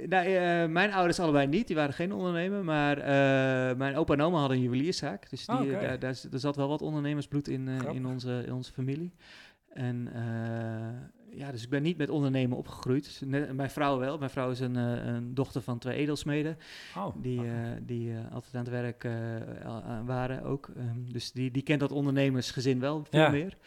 nou, 0.08 0.28
uh, 0.28 0.66
mijn 0.66 0.94
ouders 0.94 1.20
allebei 1.20 1.48
niet, 1.48 1.68
die 1.68 1.76
waren 1.76 1.94
geen 1.94 2.14
ondernemer. 2.14 2.64
Maar 2.64 2.98
uh, 2.98 3.78
mijn 3.78 3.96
opa 3.96 4.14
en 4.14 4.22
oma 4.22 4.40
hadden 4.40 4.58
een 4.58 4.64
juwelierszaak. 4.64 5.30
Dus 5.30 5.46
die, 5.46 5.56
oh, 5.56 5.62
okay. 5.62 5.98
daar, 5.98 6.16
daar, 6.30 6.40
zat 6.40 6.56
wel 6.56 6.68
wat 6.68 6.82
ondernemersbloed 6.82 7.48
in, 7.48 7.68
in, 7.94 8.06
onze, 8.06 8.44
in 8.46 8.54
onze 8.54 8.72
familie. 8.72 9.14
En 9.74 10.10
ja, 11.32 11.52
dus 11.52 11.64
ik 11.64 11.70
ben 11.70 11.82
niet 11.82 11.98
met 11.98 12.10
ondernemen 12.10 12.58
opgegroeid. 12.58 13.04
Dus 13.04 13.22
net, 13.26 13.54
mijn 13.54 13.70
vrouw 13.70 13.98
wel. 13.98 14.18
Mijn 14.18 14.30
vrouw 14.30 14.52
is 14.52 14.60
een, 14.60 14.76
een 14.76 15.34
dochter 15.34 15.62
van 15.62 15.80
twee 15.80 15.98
edelsmeden. 15.98 16.58
Oh, 16.98 17.16
die, 17.22 17.40
okay. 17.40 17.80
die 17.82 18.14
altijd 18.32 18.56
aan 18.56 18.62
het 18.62 18.70
werk 18.70 19.08
waren 20.06 20.44
ook. 20.44 20.68
Um, 20.78 21.12
dus 21.12 21.32
die, 21.32 21.52
die 21.52 21.64
kent 21.64 21.80
dat 21.80 21.92
ondernemersgezin 21.92 22.80
wel 22.80 23.06
veel 23.10 23.30
meer. 23.30 23.58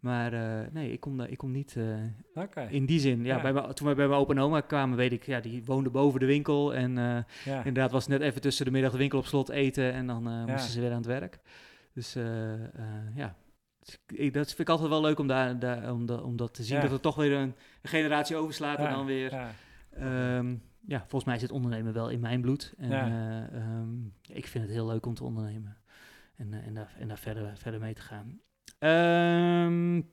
Maar 0.00 0.32
uh, 0.32 0.72
nee, 0.72 0.92
ik 0.92 1.00
kom, 1.00 1.20
ik 1.20 1.38
kom 1.38 1.50
niet 1.50 1.74
uh, 1.74 1.96
okay. 2.34 2.68
in 2.68 2.86
die 2.86 3.00
zin. 3.00 3.24
Ja, 3.24 3.36
ja. 3.36 3.42
Bij 3.42 3.52
me, 3.52 3.72
toen 3.72 3.88
we 3.88 3.94
bij 3.94 4.08
mijn 4.08 4.20
opa 4.20 4.32
en 4.32 4.38
oma 4.38 4.60
kwamen, 4.60 4.96
weet 4.96 5.12
ik, 5.12 5.26
ja, 5.26 5.40
die 5.40 5.64
woonden 5.64 5.92
boven 5.92 6.20
de 6.20 6.26
winkel. 6.26 6.74
En 6.74 6.90
uh, 6.90 7.18
ja. 7.44 7.56
inderdaad 7.56 7.90
was 7.90 8.06
net 8.06 8.20
even 8.20 8.40
tussen 8.40 8.64
de 8.64 8.70
middag 8.70 8.92
de 8.92 8.98
winkel 8.98 9.18
op 9.18 9.26
slot 9.26 9.48
eten 9.48 9.92
en 9.92 10.06
dan 10.06 10.22
ja. 10.22 10.46
moesten 10.46 10.70
ze 10.70 10.80
weer 10.80 10.90
aan 10.90 10.96
het 10.96 11.06
werk. 11.06 11.40
Dus 11.92 12.12
ja, 13.14 13.34
ik, 14.06 14.32
dat 14.34 14.46
vind 14.46 14.60
ik 14.60 14.68
altijd 14.68 14.88
wel 14.88 15.00
leuk 15.00 15.18
om, 15.18 15.26
daar, 15.26 15.58
daar 15.58 15.92
om, 15.92 16.08
om 16.08 16.36
dat 16.36 16.54
te 16.54 16.62
zien. 16.62 16.80
Dat 16.80 16.92
er 16.92 17.00
toch 17.00 17.16
weer 17.16 17.32
een, 17.32 17.54
een 17.82 17.88
generatie 17.90 18.36
overslaat 18.36 18.78
en 18.78 18.90
dan 18.90 19.06
weer... 19.06 19.40
Um, 20.02 20.62
ja, 20.86 20.98
volgens 20.98 21.24
mij 21.24 21.38
zit 21.38 21.50
ondernemen 21.50 21.92
wel 21.92 22.10
in 22.10 22.20
mijn 22.20 22.40
bloed. 22.40 22.74
En 22.78 23.12
um, 23.54 24.12
ik 24.28 24.46
vind 24.46 24.64
het 24.64 24.72
heel 24.72 24.86
leuk 24.86 25.06
om 25.06 25.14
te 25.14 25.24
ondernemen. 25.24 25.76
En, 26.36 26.52
en, 26.52 26.74
daar, 26.74 26.94
en 26.98 27.08
daar 27.08 27.18
verder, 27.18 27.56
verder 27.56 27.80
mee 27.80 27.94
te 27.94 28.00
gaan. 28.00 28.40
Um, 28.84 30.08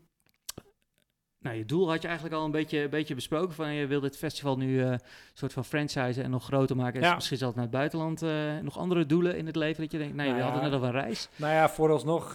Nou, 1.39 1.59
je 1.59 1.65
doel 1.65 1.89
had 1.89 2.01
je 2.01 2.07
eigenlijk 2.07 2.37
al 2.37 2.45
een 2.45 2.51
beetje, 2.51 2.79
een 2.79 2.89
beetje 2.89 3.15
besproken. 3.15 3.55
Van 3.55 3.73
je 3.73 3.87
wil 3.87 3.99
dit 3.99 4.17
festival 4.17 4.57
nu 4.57 4.81
een 4.81 4.99
soort 5.33 5.53
van 5.53 5.65
franchise 5.65 6.21
en 6.21 6.29
nog 6.29 6.43
groter 6.43 6.75
maken. 6.75 7.01
Ja. 7.01 7.15
Misschien 7.15 7.37
zelfs 7.37 7.55
naar 7.55 7.63
het 7.63 7.73
buitenland. 7.73 8.21
nog 8.61 8.77
andere 8.77 9.05
doelen 9.05 9.37
in 9.37 9.45
het 9.45 9.55
leven 9.55 9.81
dat 9.81 9.91
je 9.91 9.97
denkt, 9.97 10.15
nee, 10.15 10.27
nou, 10.27 10.37
we 10.37 10.43
hadden 10.43 10.63
net 10.63 10.73
al 10.73 10.83
een 10.83 10.91
reis. 10.91 11.29
Nou 11.35 11.53
ja, 11.53 11.69
vooralsnog, 11.69 12.25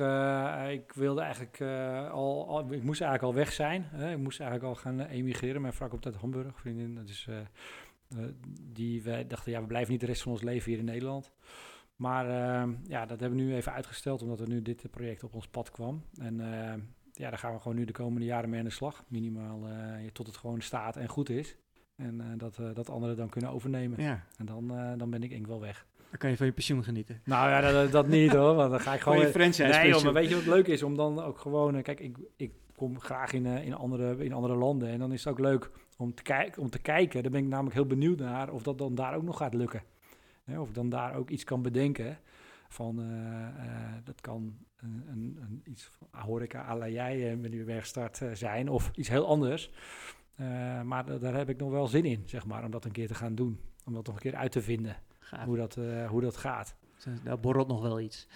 ik 0.71 0.93
wilde 0.93 1.21
eigenlijk 1.21 1.61
al, 2.11 2.49
al, 2.49 2.73
ik 2.73 2.83
moest 2.83 3.01
eigenlijk 3.01 3.23
al 3.23 3.35
weg 3.35 3.53
zijn. 3.53 3.91
ik 4.11 4.19
moest 4.19 4.41
eigenlijk 4.41 4.71
al 4.71 4.81
gaan 4.81 5.01
emigreren. 5.01 5.61
Mijn 5.61 5.73
vrouw 5.73 5.89
komt 5.89 6.07
uit 6.07 6.17
Hamburg, 6.17 6.61
vriendin. 6.61 6.95
Dat 6.95 7.09
is 7.09 7.27
eh, 8.17 8.25
die 8.61 9.03
wij 9.03 9.27
dachten, 9.27 9.53
ja, 9.53 9.61
we 9.61 9.67
blijven 9.67 9.93
niet 9.93 10.01
de 10.01 10.07
rest 10.07 10.23
van 10.23 10.33
ons 10.33 10.43
leven 10.43 10.71
hier 10.71 10.79
in 10.79 10.85
Nederland. 10.85 11.33
Maar 12.03 12.29
ehm, 12.29 12.71
ja, 12.87 13.07
dat 13.07 13.21
hebben 13.21 13.39
we 13.39 13.45
nu 13.45 13.55
even 13.55 13.73
uitgesteld, 13.73 14.23
omdat 14.23 14.41
er 14.41 14.49
nu 14.49 14.63
dit 14.63 14.91
project 14.91 15.25
op 15.25 15.35
ons 15.35 15.49
pad 15.49 15.71
kwam. 15.71 16.03
En 16.19 16.35
uh, 16.41 16.73
ja, 17.13 17.29
daar 17.29 17.39
gaan 17.39 17.53
we 17.53 17.61
gewoon 17.61 17.77
nu 17.77 17.85
de 17.85 17.93
komende 17.93 18.27
jaren 18.27 18.51
mee 18.51 18.59
aan 18.59 18.65
de 18.65 18.71
slag. 18.71 19.05
Minimaal 19.09 19.69
uh, 19.69 19.75
tot 20.13 20.27
het 20.27 20.37
gewoon 20.37 20.61
staat 20.61 20.97
en 20.97 21.09
goed 21.09 21.31
is. 21.31 21.57
En 21.97 22.15
uh, 22.15 22.27
dat, 22.37 22.61
dat 22.75 22.91
anderen 22.91 23.17
dan 23.17 23.29
kunnen 23.29 23.51
overnemen. 23.51 24.03
Ja. 24.03 24.25
En 24.37 24.47
dan, 24.47 24.73
dan 24.97 25.11
ben 25.11 25.23
ik 25.23 25.33
eng 25.33 25.47
wel 25.47 25.61
weg. 25.61 25.87
Dan 26.11 26.19
kan 26.19 26.31
je 26.31 26.37
van 26.37 26.47
je 26.47 26.53
pensioen 26.53 26.85
genieten. 26.85 27.21
Nou 27.25 27.49
ja, 27.49 27.73
dat, 27.73 27.93
dat 27.93 28.09
niet 28.09 28.33
hoor. 28.33 28.55
Want 28.55 28.71
dan 28.71 28.81
ga 28.81 28.95
ik 28.95 29.01
gewoon. 29.01 29.19
je 29.19 29.29
franchise 29.29 29.63
nee, 29.63 29.89
joh, 29.89 30.03
maar 30.03 30.13
weet 30.13 30.29
je 30.29 30.35
wat 30.35 30.47
leuk 30.47 30.67
is? 30.67 30.83
Om 30.83 30.97
dan 30.97 31.21
ook 31.21 31.39
gewoon. 31.39 31.83
Kijk, 31.83 32.01
ik, 32.01 32.17
ik 32.37 32.53
kom 32.77 33.01
graag 33.01 33.33
in, 33.33 33.47
in, 33.47 33.75
andere, 33.75 34.25
in 34.25 34.33
andere 34.33 34.55
landen. 34.55 34.89
En 34.89 34.99
dan 34.99 35.13
is 35.13 35.25
het 35.25 35.33
ook 35.33 35.41
leuk 35.41 35.71
om 35.97 36.15
te, 36.15 36.23
kijken, 36.23 36.63
om 36.63 36.71
te 36.71 36.79
kijken. 36.79 37.23
Daar 37.23 37.33
ben 37.33 37.43
ik 37.43 37.49
namelijk 37.49 37.75
heel 37.75 37.87
benieuwd 37.87 38.19
naar 38.19 38.51
of 38.51 38.63
dat 38.63 38.79
dan 38.79 38.95
daar 38.95 39.15
ook 39.15 39.23
nog 39.23 39.37
gaat 39.37 39.55
lukken. 39.55 39.83
Of 40.47 40.69
ik 40.69 40.75
dan 40.75 40.89
daar 40.89 41.15
ook 41.15 41.31
iets 41.31 41.45
kan 41.45 41.63
bedenken 41.63 42.19
van 42.69 43.01
uh, 43.01 43.07
uh, 43.07 43.95
dat 44.05 44.21
kan 44.21 44.57
een, 44.77 45.05
een, 45.09 45.39
een, 45.41 45.63
iets 45.65 45.91
van 45.99 46.21
horeca 46.21 46.69
à 46.69 46.77
la 46.77 46.89
jij 46.89 47.37
uh, 47.37 47.51
nu 47.51 47.65
weggestart 47.65 48.21
zijn 48.33 48.69
of 48.69 48.91
iets 48.95 49.09
heel 49.09 49.27
anders. 49.27 49.71
maar 50.85 51.19
daar 51.21 51.35
heb 51.35 51.49
ik 51.49 51.59
nog 51.59 51.71
wel 51.71 51.87
zin 51.87 52.05
in, 52.05 52.23
zeg 52.25 52.47
maar, 52.47 52.65
om 52.65 52.71
dat 52.71 52.85
een 52.85 52.93
keer 52.93 53.07
te 53.07 53.15
gaan 53.15 53.35
doen. 53.35 53.61
Om 53.85 53.93
dat 53.93 54.07
nog 54.07 54.15
een 54.15 54.21
keer 54.21 54.37
uit 54.37 54.53
te 54.53 54.63
vinden, 54.63 54.97
hoe 55.45 55.57
dat, 55.57 55.79
hoe 56.09 56.21
dat 56.21 56.37
gaat. 56.37 56.77
Daar 57.25 57.41
borrelt 57.41 57.69
nog 57.69 57.83
wel 57.83 58.01
iets. 58.01 58.29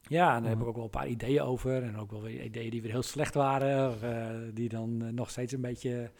Ja, 0.00 0.36
en 0.36 0.42
daar 0.42 0.50
heb 0.50 0.60
ik 0.60 0.66
ook 0.66 0.74
wel 0.74 0.84
een 0.84 0.90
paar 0.90 1.08
ideeën 1.08 1.42
over. 1.42 1.82
En 1.82 1.96
ook 1.96 2.10
wel 2.10 2.22
weer 2.22 2.44
ideeën 2.44 2.70
die 2.70 2.82
weer 2.82 2.90
heel 2.90 3.02
slecht 3.02 3.34
waren. 3.34 3.88
Of, 3.88 3.96
die 4.54 4.68
dan 4.68 5.14
nog 5.14 5.30
steeds 5.30 5.52
een 5.52 5.60
beetje 5.60 6.10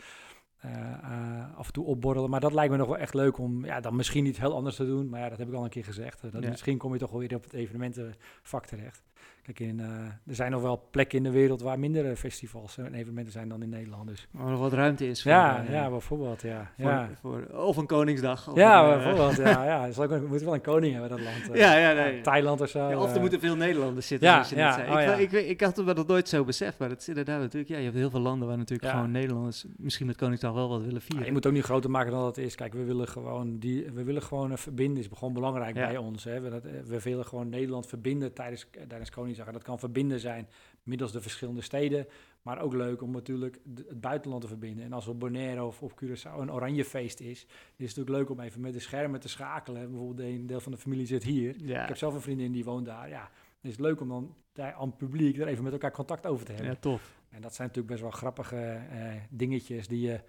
af 1.57 1.67
en 1.67 1.73
toe 1.73 1.85
opborrelen. 1.85 2.31
Maar 2.31 2.41
dat 2.41 2.53
lijkt 2.53 2.71
me 2.71 2.77
nog 2.77 2.89
wel 2.89 2.99
echt 2.99 3.15
leuk 3.15 3.39
om 3.39 3.65
ja, 3.65 3.81
dan 3.81 3.97
misschien 3.97 4.27
iets 4.27 4.39
heel 4.39 4.55
anders 4.55 4.77
te 4.77 4.87
doen. 4.87 5.09
Maar 5.09 5.21
ja, 5.21 5.29
dat 5.29 5.39
heb 5.39 5.49
ik 5.49 5.55
al 5.55 5.65
een 5.65 5.71
keer 5.71 5.85
gezegd. 5.85 6.33
Dat 6.33 6.45
Misschien 6.45 6.79
kom 6.79 6.93
je 6.93 6.99
toch 6.99 7.11
wel 7.11 7.21
weer 7.21 7.35
op 7.35 7.45
het 7.45 7.53
evenementenvak 7.53 8.67
terecht. 8.67 9.03
Kijk, 9.43 9.61
in, 9.61 9.79
uh, 9.79 9.87
er 10.27 10.35
zijn 10.35 10.51
nog 10.51 10.63
wel 10.63 10.89
plekken 10.91 11.19
in 11.19 11.25
de 11.25 11.31
wereld 11.31 11.61
waar 11.61 11.79
minder 11.79 12.17
festivals 12.17 12.79
en 12.79 12.95
evenementen 12.95 13.33
zijn 13.33 13.49
dan 13.49 13.63
in 13.63 13.69
Nederland. 13.69 14.09
Dus. 14.09 14.29
Waar 14.31 14.51
er 14.53 14.57
wat 14.57 14.73
ruimte 14.73 15.09
is. 15.09 15.23
Voor, 15.23 15.31
ja, 15.31 15.63
uh, 15.63 15.71
ja, 15.71 15.91
bijvoorbeeld. 15.91 16.43
Ja. 16.43 16.71
Voor, 16.79 16.91
ja. 16.91 17.09
Voor, 17.21 17.47
of 17.53 17.77
een 17.77 17.87
Koningsdag. 17.87 18.49
Of 18.51 18.57
ja, 18.57 18.85
een, 18.85 18.99
bijvoorbeeld. 18.99 19.37
ja, 19.37 19.65
ja. 19.73 19.87
Dus 19.87 19.97
we 19.97 20.25
moeten 20.29 20.45
wel 20.45 20.55
een 20.55 20.61
koning 20.61 20.93
hebben, 20.93 21.11
dat 21.11 21.21
land. 21.21 21.59
ja, 21.59 21.77
ja, 21.77 21.93
nee. 21.93 22.21
Thailand 22.21 22.61
of 22.61 22.69
zo. 22.69 23.01
of 23.01 23.15
er 23.15 23.21
moeten 23.21 23.41
veel 23.41 23.57
Nederlanders 23.57 24.07
zitten. 24.07 24.29
Ja, 24.29 24.45
je 24.49 24.57
ja, 24.57 24.77
oh, 24.77 25.01
ik, 25.01 25.07
ja. 25.07 25.15
Ik, 25.15 25.33
ik, 25.33 25.61
had 25.61 25.77
het 25.77 25.95
wel 25.95 26.05
nooit 26.07 26.29
zo 26.29 26.45
beseft, 26.45 26.79
maar 26.79 26.89
dat 26.89 27.01
is 27.01 27.09
inderdaad 27.09 27.41
natuurlijk. 27.41 27.71
Ja, 27.71 27.77
je 27.79 27.85
hebt 27.85 27.97
heel 27.97 28.11
veel 28.11 28.21
landen 28.21 28.49
waar 28.49 28.59
natuurlijk 28.59 28.91
gewoon 28.91 29.11
Nederlanders 29.11 29.65
misschien 29.77 30.07
met 30.07 30.17
Koningsdag 30.17 30.53
wel 30.53 30.69
wat 30.69 30.83
willen 30.83 31.03
vieren. 31.03 31.27
je 31.27 31.33
moet 31.33 31.47
ook 31.47 31.53
niet 31.53 31.65
groter 31.65 31.91
maken 31.91 32.13
dan 32.13 32.21
dat 32.21 32.37
het 32.37 32.45
is. 32.45 32.55
Kijk, 32.55 32.73
we 32.73 32.85
willen 32.85 33.09
gewoon, 33.09 33.59
die, 33.59 33.91
we 33.93 34.05
willen 34.05 34.23
gewoon 34.23 34.59
verbinden. 34.59 35.03
Is 35.03 35.09
gewoon 35.15 35.35
belangrijk 35.35 35.75
bij 35.75 35.97
ons. 35.97 36.25
Hè. 36.25 36.41
We, 36.41 36.51
dat, 36.51 36.63
we 36.63 37.01
willen 37.03 37.25
gewoon 37.25 37.49
Nederland 37.49 37.87
verbinden 37.87 38.33
tijdens, 38.33 38.67
tijdens 38.89 39.11
Koningsdag. 39.11 39.31
Dat 39.37 39.63
kan 39.63 39.79
verbinden 39.79 40.21
zijn 40.21 40.49
middels 40.83 41.13
de 41.13 41.21
verschillende 41.21 41.61
steden. 41.61 42.07
Maar 42.43 42.61
ook 42.61 42.75
leuk 42.75 43.03
om 43.03 43.11
natuurlijk 43.11 43.59
het 43.75 44.01
buitenland 44.01 44.43
te 44.43 44.49
verbinden. 44.49 44.85
En 44.85 44.93
als 44.93 45.07
op 45.07 45.21
Bonaire 45.21 45.65
of 45.65 45.83
op 45.83 46.03
Curaçao 46.05 46.39
een 46.39 46.53
oranje 46.53 46.85
feest 46.85 47.21
is, 47.21 47.29
is 47.29 47.47
het 47.77 47.79
natuurlijk 47.79 48.17
leuk 48.17 48.31
om 48.31 48.41
even 48.41 48.61
met 48.61 48.73
de 48.73 48.81
schermen 48.81 49.21
te 49.21 49.29
schakelen. 49.29 49.91
Bijvoorbeeld 49.91 50.29
een 50.29 50.47
deel 50.47 50.61
van 50.61 50.73
de 50.73 50.79
familie 50.79 51.07
zit 51.07 51.23
hier. 51.23 51.55
Ja. 51.65 51.83
Ik 51.83 51.89
heb 51.89 51.97
zelf 51.97 52.15
een 52.15 52.21
vriendin 52.21 52.53
die 52.53 52.65
woont 52.65 52.87
daar. 52.87 53.09
Ja, 53.09 53.31
het 53.61 53.71
is 53.71 53.79
leuk 53.79 54.01
om 54.01 54.09
dan 54.09 54.35
daar 54.53 54.73
aan 54.73 54.89
het 54.89 54.97
publiek 54.97 55.39
er 55.39 55.47
even 55.47 55.65
met 55.65 55.73
elkaar 55.73 55.93
contact 55.93 56.27
over 56.27 56.47
te 56.47 56.53
hebben. 56.53 56.71
Ja, 56.71 56.81
tof. 56.81 57.21
En 57.29 57.41
dat 57.41 57.55
zijn 57.55 57.69
natuurlijk 57.69 57.95
best 57.95 58.03
wel 58.03 58.19
grappige 58.19 58.57
eh, 58.57 59.13
dingetjes 59.31 59.89
die 59.89 60.01
je 60.01 60.21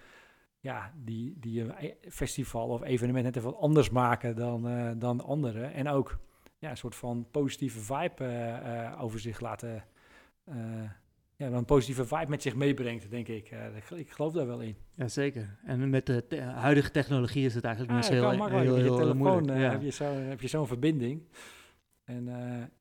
ja, 0.64 0.94
die, 0.96 1.40
die 1.40 1.62
een 1.62 1.74
e-, 1.80 1.94
festival 2.10 2.68
of 2.70 2.84
evenement 2.84 3.26
net 3.26 3.36
even 3.36 3.58
anders 3.58 3.90
maken 3.90 4.36
dan, 4.36 4.68
uh, 4.68 4.92
dan 4.98 5.22
anderen. 5.22 5.74
En 5.74 5.88
ook 5.88 6.20
ja, 6.64 6.70
een 6.70 6.78
soort 6.78 6.96
van 6.96 7.28
positieve 7.32 7.80
vibe 7.80 8.24
uh, 8.24 9.04
over 9.04 9.20
zich 9.20 9.40
laten. 9.40 9.84
Uh, 10.50 10.56
ja, 11.36 11.48
een 11.48 11.66
positieve 11.66 12.06
vibe 12.06 12.30
met 12.30 12.42
zich 12.42 12.56
meebrengt, 12.56 13.10
denk 13.10 13.28
ik. 13.28 13.52
ik 13.96 14.12
geloof 14.12 14.34
daar 14.34 14.48
wel 14.48 14.62
in. 14.62 14.76
Jazeker. 14.92 15.58
En 15.66 15.90
met 15.90 16.06
de 16.06 16.28
te 16.28 16.42
huidige 16.42 16.92
technologie 16.92 17.46
is 17.46 17.56
het 17.56 17.64
eigenlijk 17.64 17.96
niet 17.96 18.10
heel, 18.10 18.30
heel, 18.30 18.48
heel, 18.48 18.76
heel, 18.76 18.96
telefoon, 18.96 19.18
moeilijk. 19.18 19.58
Ja. 19.58 19.70
heb 19.70 19.82
je 19.82 19.92
zo'n 19.92 20.16
heb 20.16 20.42
je 20.42 20.48
zo'n 20.48 20.68
verbinding. 20.68 21.28
En 22.04 22.26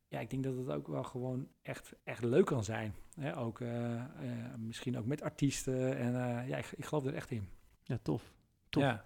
ja, 0.08 0.20
ik 0.20 0.30
denk 0.30 0.44
dat 0.44 0.56
het 0.56 0.68
ook 0.68 0.88
wel 0.88 1.02
gewoon 1.04 1.48
echt, 1.62 1.92
echt 2.04 2.24
leuk 2.24 2.46
kan 2.46 2.64
zijn. 2.64 2.94
Hè? 3.14 3.36
Ook, 3.36 3.60
misschien 4.56 4.98
ook 4.98 5.06
met 5.06 5.22
artiesten. 5.22 5.96
En 5.96 6.12
ja, 6.46 6.56
ik, 6.56 6.72
ik 6.76 6.84
geloof 6.84 7.06
er 7.06 7.14
echt 7.14 7.30
in. 7.30 7.48
Ja, 7.82 7.98
tof. 8.02 8.32
tof. 8.68 8.82
Ja. 8.82 9.04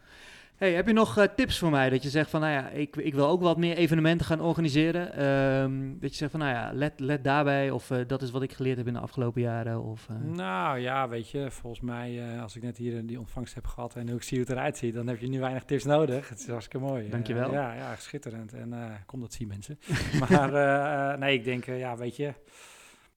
Hey, 0.57 0.73
heb 0.73 0.87
je 0.87 0.93
nog 0.93 1.19
uh, 1.19 1.25
tips 1.25 1.59
voor 1.59 1.71
mij? 1.71 1.91
Dat 1.91 2.03
je 2.03 2.09
zegt 2.09 2.31
van, 2.31 2.41
nou 2.41 2.53
ja, 2.53 2.69
ik, 2.69 2.97
ik 2.97 3.15
wil 3.15 3.27
ook 3.27 3.41
wat 3.41 3.57
meer 3.57 3.77
evenementen 3.77 4.27
gaan 4.27 4.41
organiseren. 4.41 5.25
Um, 5.25 5.97
dat 6.01 6.11
je 6.11 6.17
zegt 6.17 6.31
van, 6.31 6.41
nou 6.41 6.53
ja, 6.53 6.71
let, 6.73 7.01
let 7.01 7.25
daarbij. 7.25 7.71
Of 7.71 7.91
uh, 7.91 7.99
dat 8.07 8.23
is 8.23 8.31
wat 8.31 8.43
ik 8.43 8.53
geleerd 8.53 8.77
heb 8.77 8.87
in 8.87 8.93
de 8.93 8.99
afgelopen 8.99 9.41
jaren. 9.41 9.83
Of, 9.83 10.09
uh... 10.11 10.37
Nou 10.37 10.79
ja, 10.79 11.09
weet 11.09 11.31
je, 11.31 11.51
volgens 11.51 11.83
mij, 11.83 12.41
als 12.41 12.57
ik 12.57 12.63
net 12.63 12.77
hier 12.77 13.07
die 13.07 13.19
ontvangst 13.19 13.55
heb 13.55 13.67
gehad 13.67 13.97
en 13.97 14.09
hoe 14.09 14.17
ik 14.17 14.23
zie 14.23 14.39
hoe 14.39 14.47
het 14.47 14.57
eruit 14.57 14.77
ziet, 14.77 14.95
dan 14.95 15.07
heb 15.07 15.19
je 15.19 15.29
nu 15.29 15.41
weinig 15.41 15.65
tips 15.65 15.85
nodig. 15.85 16.29
Het 16.29 16.39
is 16.39 16.49
hartstikke 16.49 16.87
mooi. 16.87 17.09
Dankjewel. 17.09 17.53
ja, 17.53 17.75
ja, 17.75 17.97
schitterend. 17.97 18.53
En 18.53 18.75
kom 19.07 19.21
dat 19.21 19.33
zien 19.33 19.49
mensen. 19.49 19.79
maar 20.29 21.19
nee, 21.19 21.35
ik 21.35 21.45
denk, 21.45 21.65
ja, 21.65 21.97
weet 21.97 22.17
je 22.17 22.35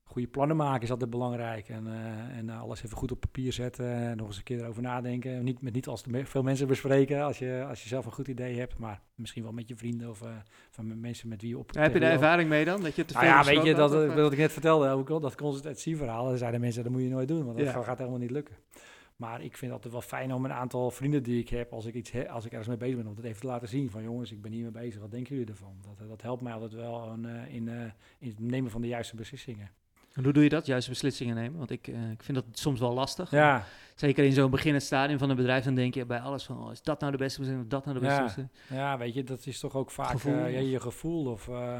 goede 0.10 0.28
plannen 0.28 0.57
maken 0.57 0.82
is 0.82 0.91
altijd 0.91 1.10
belangrijk. 1.10 1.70
En, 1.70 1.88
uh, 1.88 2.38
en 2.38 2.47
uh, 2.47 2.62
alles 2.62 2.84
even 2.84 2.97
goed 2.97 3.12
op 3.12 3.20
papier 3.20 3.53
zetten. 3.53 3.86
En 3.86 4.18
nog 4.18 4.28
eens 4.28 4.38
een 4.38 4.43
keer 4.43 4.60
erover 4.60 4.82
nadenken. 4.82 5.43
Niet, 5.43 5.62
met 5.62 5.74
niet 5.74 5.88
als 5.88 6.01
te 6.01 6.26
veel 6.26 6.43
mensen 6.43 6.68
bespreken. 6.68 7.22
Als 7.22 7.39
je, 7.39 7.66
als 7.70 7.84
je 7.84 7.89
zelf 7.89 8.05
een 8.05 8.12
goed 8.12 8.28
idee 8.28 8.57
hebt. 8.57 8.78
Maar 8.78 9.01
misschien 9.16 9.43
wel 9.43 9.51
met 9.51 9.68
je 9.68 9.76
vrienden 9.76 10.10
of 10.10 10.22
uh, 10.22 10.30
van 10.70 10.99
mensen 10.99 11.30
met 11.30 11.41
wie 11.41 11.49
je 11.49 11.57
op. 11.57 11.74
heb 11.74 11.93
je 11.93 11.99
daar 11.99 12.12
ervaring 12.12 12.49
mee 12.49 12.66
dan? 12.66 12.82
Dat 12.82 12.95
je 12.95 13.05
te 13.05 13.14
nou 13.14 13.26
veel 13.26 13.36
ja, 13.36 13.43
weet 13.43 13.66
je, 13.66 13.74
dat, 13.74 14.14
wat 14.16 14.32
ik 14.32 14.38
net 14.38 14.51
vertelde 14.51 14.89
ook 14.89 15.10
al. 15.10 15.20
Dat 15.20 15.36
consultatieverhaal. 15.36 16.26
Dan 16.26 16.38
zeiden 16.38 16.62
mensen, 16.62 16.84
dat 16.84 16.91
moet 16.91 17.01
je 17.01 17.10
nooit 17.10 17.28
doen. 17.28 17.45
Want 17.45 17.57
dat 17.57 17.68
ja. 17.68 17.82
gaat 17.82 17.97
helemaal 17.97 18.20
niet 18.20 18.32
lukken. 18.32 18.55
Maar 19.16 19.41
ik 19.41 19.57
vind 19.57 19.62
het 19.62 19.72
altijd 19.72 19.93
wel 19.93 20.01
fijn 20.01 20.34
om 20.34 20.45
een 20.45 20.53
aantal 20.53 20.91
vrienden 20.91 21.24
die 21.24 21.39
ik 21.39 21.49
heb, 21.49 21.74
als 21.74 21.86
ik, 21.86 21.93
iets 21.93 22.12
he, 22.12 22.30
als 22.30 22.45
ik 22.45 22.51
ergens 22.51 22.70
mee 22.70 22.78
bezig 22.78 22.95
ben, 22.95 23.07
om 23.07 23.16
dat 23.16 23.26
even 23.26 23.41
te 23.41 23.47
laten 23.47 23.68
zien. 23.68 23.89
Van 23.89 24.03
jongens, 24.03 24.32
ik 24.32 24.41
ben 24.41 24.51
hiermee 24.51 24.72
bezig, 24.72 25.01
wat 25.01 25.12
denken 25.12 25.36
jullie 25.36 25.51
ervan? 25.51 25.76
Dat, 25.82 26.07
dat 26.07 26.22
helpt 26.22 26.41
mij 26.41 26.53
altijd 26.53 26.74
wel 26.74 27.14
in, 27.14 27.26
in, 27.26 27.68
in 28.20 28.30
het 28.30 28.39
nemen 28.39 28.72
van 28.72 28.82
de 28.82 28.88
juiste 28.88 29.16
beslissingen. 29.16 29.72
En 30.20 30.26
hoe 30.26 30.34
doe 30.34 30.43
je 30.43 30.49
dat, 30.49 30.65
juiste 30.65 30.89
beslissingen 30.89 31.36
nemen? 31.36 31.57
Want 31.57 31.72
ik, 31.72 31.88
uh, 31.88 32.11
ik 32.11 32.24
vind 32.24 32.38
dat 32.38 32.45
soms 32.51 32.80
wel 32.80 32.93
lastig. 32.93 33.32
Ja. 33.32 33.65
Zeker 33.95 34.24
in 34.24 34.34
zo'n 34.34 34.51
beginnend 34.51 34.84
stadium 34.84 35.20
van 35.20 35.30
een 35.30 35.36
bedrijf, 35.36 35.63
dan 35.63 35.76
denk 35.76 35.93
je 35.93 36.05
bij 36.05 36.20
alles 36.20 36.43
van, 36.43 36.63
oh, 36.63 36.72
is 36.72 36.82
dat 36.82 36.99
nou 36.99 37.11
de 37.11 37.17
beste 37.17 37.39
beslissing 37.39 37.65
of 37.65 37.72
dat 37.72 37.86
nou 37.86 37.99
de 37.99 38.05
beste 38.05 38.22
ja. 38.22 38.26
beslissing? 38.26 38.57
Ja, 38.70 38.97
weet 38.97 39.13
je, 39.13 39.24
dat 39.24 39.45
is 39.45 39.59
toch 39.59 39.76
ook 39.76 39.91
vaak 39.91 40.09
gevoel, 40.09 40.34
uh, 40.34 40.53
ja, 40.53 40.59
je 40.59 40.80
gevoel. 40.80 41.26
Of 41.26 41.47
uh, 41.47 41.80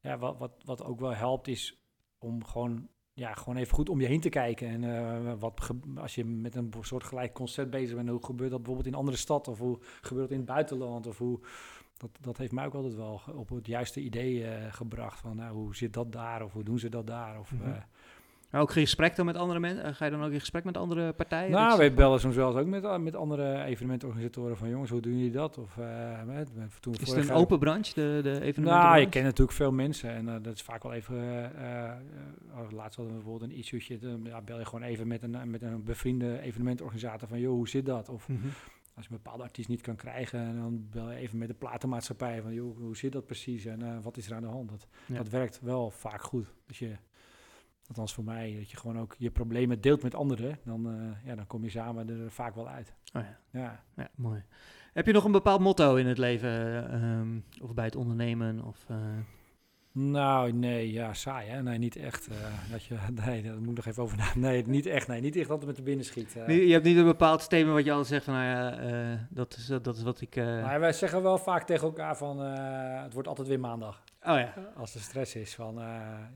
ja, 0.00 0.18
wat, 0.18 0.38
wat, 0.38 0.52
wat 0.64 0.84
ook 0.84 1.00
wel 1.00 1.14
helpt 1.14 1.48
is 1.48 1.78
om 2.18 2.44
gewoon, 2.44 2.88
ja, 3.12 3.32
gewoon 3.32 3.56
even 3.56 3.74
goed 3.74 3.88
om 3.88 4.00
je 4.00 4.06
heen 4.06 4.20
te 4.20 4.28
kijken. 4.28 4.68
En 4.68 5.38
wat 5.38 5.70
als 5.96 6.14
je 6.14 6.24
met 6.24 6.54
een 6.54 6.72
soort 6.80 7.04
gelijk 7.04 7.32
concept 7.32 7.70
bezig 7.70 7.96
bent, 7.96 8.08
hoe 8.08 8.24
gebeurt 8.24 8.50
dat 8.50 8.58
bijvoorbeeld 8.58 8.86
in 8.86 8.92
een 8.92 8.98
andere 8.98 9.16
stad? 9.16 9.48
Of 9.48 9.58
hoe 9.58 9.78
gebeurt 10.00 10.28
het 10.28 10.38
in 10.38 10.44
het 10.44 10.54
buitenland? 10.54 11.06
Of 11.06 11.18
hoe 11.18 11.40
dat, 11.96 12.10
dat 12.20 12.36
heeft 12.36 12.52
mij 12.52 12.66
ook 12.66 12.74
altijd 12.74 12.94
wel 12.94 13.20
op 13.34 13.48
het 13.48 13.66
juiste 13.66 14.00
idee 14.00 14.40
uh, 14.40 14.48
gebracht. 14.70 15.20
Van 15.20 15.36
nou, 15.36 15.54
hoe 15.54 15.76
zit 15.76 15.92
dat 15.92 16.12
daar 16.12 16.44
of 16.44 16.52
hoe 16.52 16.64
doen 16.64 16.78
ze 16.78 16.88
dat 16.88 17.06
daar? 17.06 17.38
Of, 17.38 17.52
mm 17.52 17.60
-hmm. 17.60 17.82
uh, 18.52 18.60
ook 18.60 18.72
gesprek 18.72 19.16
dan 19.16 19.26
met 19.26 19.36
andere 19.36 19.60
mensen? 19.60 19.84
Eh, 19.84 19.94
ga 19.94 20.04
je 20.04 20.10
dan 20.10 20.24
ook 20.24 20.32
in 20.32 20.40
gesprek 20.40 20.64
met 20.64 20.76
andere 20.76 21.12
partijen? 21.12 21.50
Nou, 21.50 21.78
we 21.78 21.92
bellen 21.92 22.20
soms 22.20 22.36
wel 22.36 22.48
eens 22.48 22.56
ook 22.56 22.66
met, 22.66 23.00
met 23.00 23.16
andere 23.16 23.62
evenementorganisatoren 23.62 24.56
van 24.56 24.68
jongens, 24.68 24.90
hoe 24.90 25.00
doen 25.00 25.16
jullie 25.16 25.30
dat? 25.30 25.58
Of, 25.58 25.78
met, 26.26 26.50
toen 26.80 26.94
is 26.94 27.12
het 27.12 27.28
een 27.28 27.34
open 27.34 27.58
branche, 27.58 27.94
de, 27.94 28.20
de 28.22 28.30
evenementen? 28.30 28.62
Nou, 28.88 28.98
je 28.98 29.08
kent 29.08 29.24
natuurlijk 29.24 29.56
veel 29.56 29.72
mensen 29.72 30.10
en 30.10 30.42
dat 30.42 30.54
is 30.54 30.62
vaak 30.62 30.82
wel 30.82 30.92
even, 30.92 31.16
oh, 32.54 32.70
laatst 32.70 32.96
hadden 32.96 33.14
we 33.14 33.22
bijvoorbeeld 33.22 33.50
een 33.50 33.56
issue'tje, 33.56 33.98
ja, 34.24 34.40
bel 34.40 34.58
je 34.58 34.64
gewoon 34.64 34.84
even 34.84 35.06
met 35.06 35.22
een, 35.22 35.50
met 35.50 35.62
een 35.62 35.84
bevriende 35.84 36.40
evenementorganisator 36.40 37.28
van 37.28 37.40
joh, 37.40 37.52
hoe 37.52 37.68
zit 37.68 37.86
dat? 37.86 38.08
Of 38.08 38.28
mm 38.28 38.40
-hmm. 38.40 38.50
Als 38.94 39.06
je 39.06 39.10
een 39.10 39.20
bepaalde 39.22 39.42
artiest 39.42 39.68
niet 39.68 39.80
kan 39.80 39.96
krijgen, 39.96 40.56
dan 40.56 40.88
bel 40.90 41.10
je 41.10 41.16
even 41.16 41.38
met 41.38 41.48
de 41.48 41.54
platenmaatschappij 41.54 42.42
van 42.42 42.54
joh, 42.54 42.76
hoe 42.76 42.96
zit 42.96 43.12
dat 43.12 43.26
precies 43.26 43.64
en 43.64 43.80
uh, 43.80 43.98
wat 44.02 44.16
is 44.16 44.26
er 44.26 44.34
aan 44.34 44.42
de 44.42 44.48
hand? 44.48 44.68
Dat, 44.68 44.86
dat 45.06 45.28
werkt 45.28 45.60
wel 45.60 45.90
vaak 45.90 46.22
goed. 46.22 46.46
Dus 46.66 46.78
je, 46.78 46.96
althans 47.86 48.14
voor 48.14 48.24
mij, 48.24 48.54
dat 48.58 48.70
je 48.70 48.76
gewoon 48.76 48.98
ook 48.98 49.14
je 49.18 49.30
problemen 49.30 49.80
deelt 49.80 50.02
met 50.02 50.14
anderen, 50.14 50.58
dan, 50.64 50.88
uh, 50.94 51.10
ja, 51.24 51.34
dan 51.34 51.46
kom 51.46 51.62
je 51.62 51.70
samen 51.70 52.08
er 52.08 52.30
vaak 52.30 52.54
wel 52.54 52.68
uit. 52.68 52.94
Oh 53.12 53.22
ja. 53.22 53.38
Ja. 53.50 53.84
ja, 53.96 54.08
mooi. 54.14 54.44
Heb 54.92 55.06
je 55.06 55.12
nog 55.12 55.24
een 55.24 55.32
bepaald 55.32 55.60
motto 55.60 55.96
in 55.96 56.06
het 56.06 56.18
leven, 56.18 57.04
um, 57.04 57.44
of 57.62 57.74
bij 57.74 57.84
het 57.84 57.96
ondernemen? 57.96 58.64
Of, 58.64 58.86
uh... 58.90 58.96
Nou, 59.96 60.52
nee, 60.52 60.92
ja, 60.92 61.12
saai 61.12 61.48
hè? 61.48 61.62
Nee, 61.62 61.78
niet 61.78 61.96
echt. 61.96 62.28
Uh, 62.28 62.36
dat 62.70 62.84
je, 62.84 62.96
nee, 63.24 63.42
dat 63.42 63.58
moet 63.58 63.68
ik 63.68 63.76
nog 63.76 63.86
even 63.86 64.02
over 64.02 64.16
na. 64.16 64.32
Nee, 64.34 64.66
niet 64.66 64.86
echt. 64.86 65.08
Nee, 65.08 65.20
niet 65.20 65.36
echt 65.36 65.50
altijd 65.50 65.66
met 65.66 65.76
de 65.76 65.82
binnen 65.82 66.04
schiet. 66.04 66.34
Uh. 66.36 66.66
Je 66.66 66.72
hebt 66.72 66.84
niet 66.84 66.96
een 66.96 67.04
bepaald 67.04 67.48
thema 67.48 67.72
wat 67.72 67.84
je 67.84 67.90
altijd 67.90 68.08
zegt 68.08 68.24
van, 68.24 68.34
nou 68.34 68.46
ja, 68.46 68.82
uh, 69.12 69.18
dat, 69.28 69.56
is, 69.56 69.66
dat 69.66 69.96
is 69.96 70.02
wat 70.02 70.20
ik... 70.20 70.36
Maar 70.36 70.80
wij 70.80 70.92
zeggen 70.92 71.22
wel 71.22 71.38
vaak 71.38 71.66
tegen 71.66 71.86
elkaar 71.86 72.16
van, 72.16 72.38
het 72.38 73.12
wordt 73.12 73.28
altijd 73.28 73.48
weer 73.48 73.60
maandag. 73.60 74.02
Oh 74.22 74.38
ja. 74.38 74.54
Als 74.76 74.94
er 74.94 75.00
stress 75.00 75.34
is 75.34 75.54
van, 75.54 75.80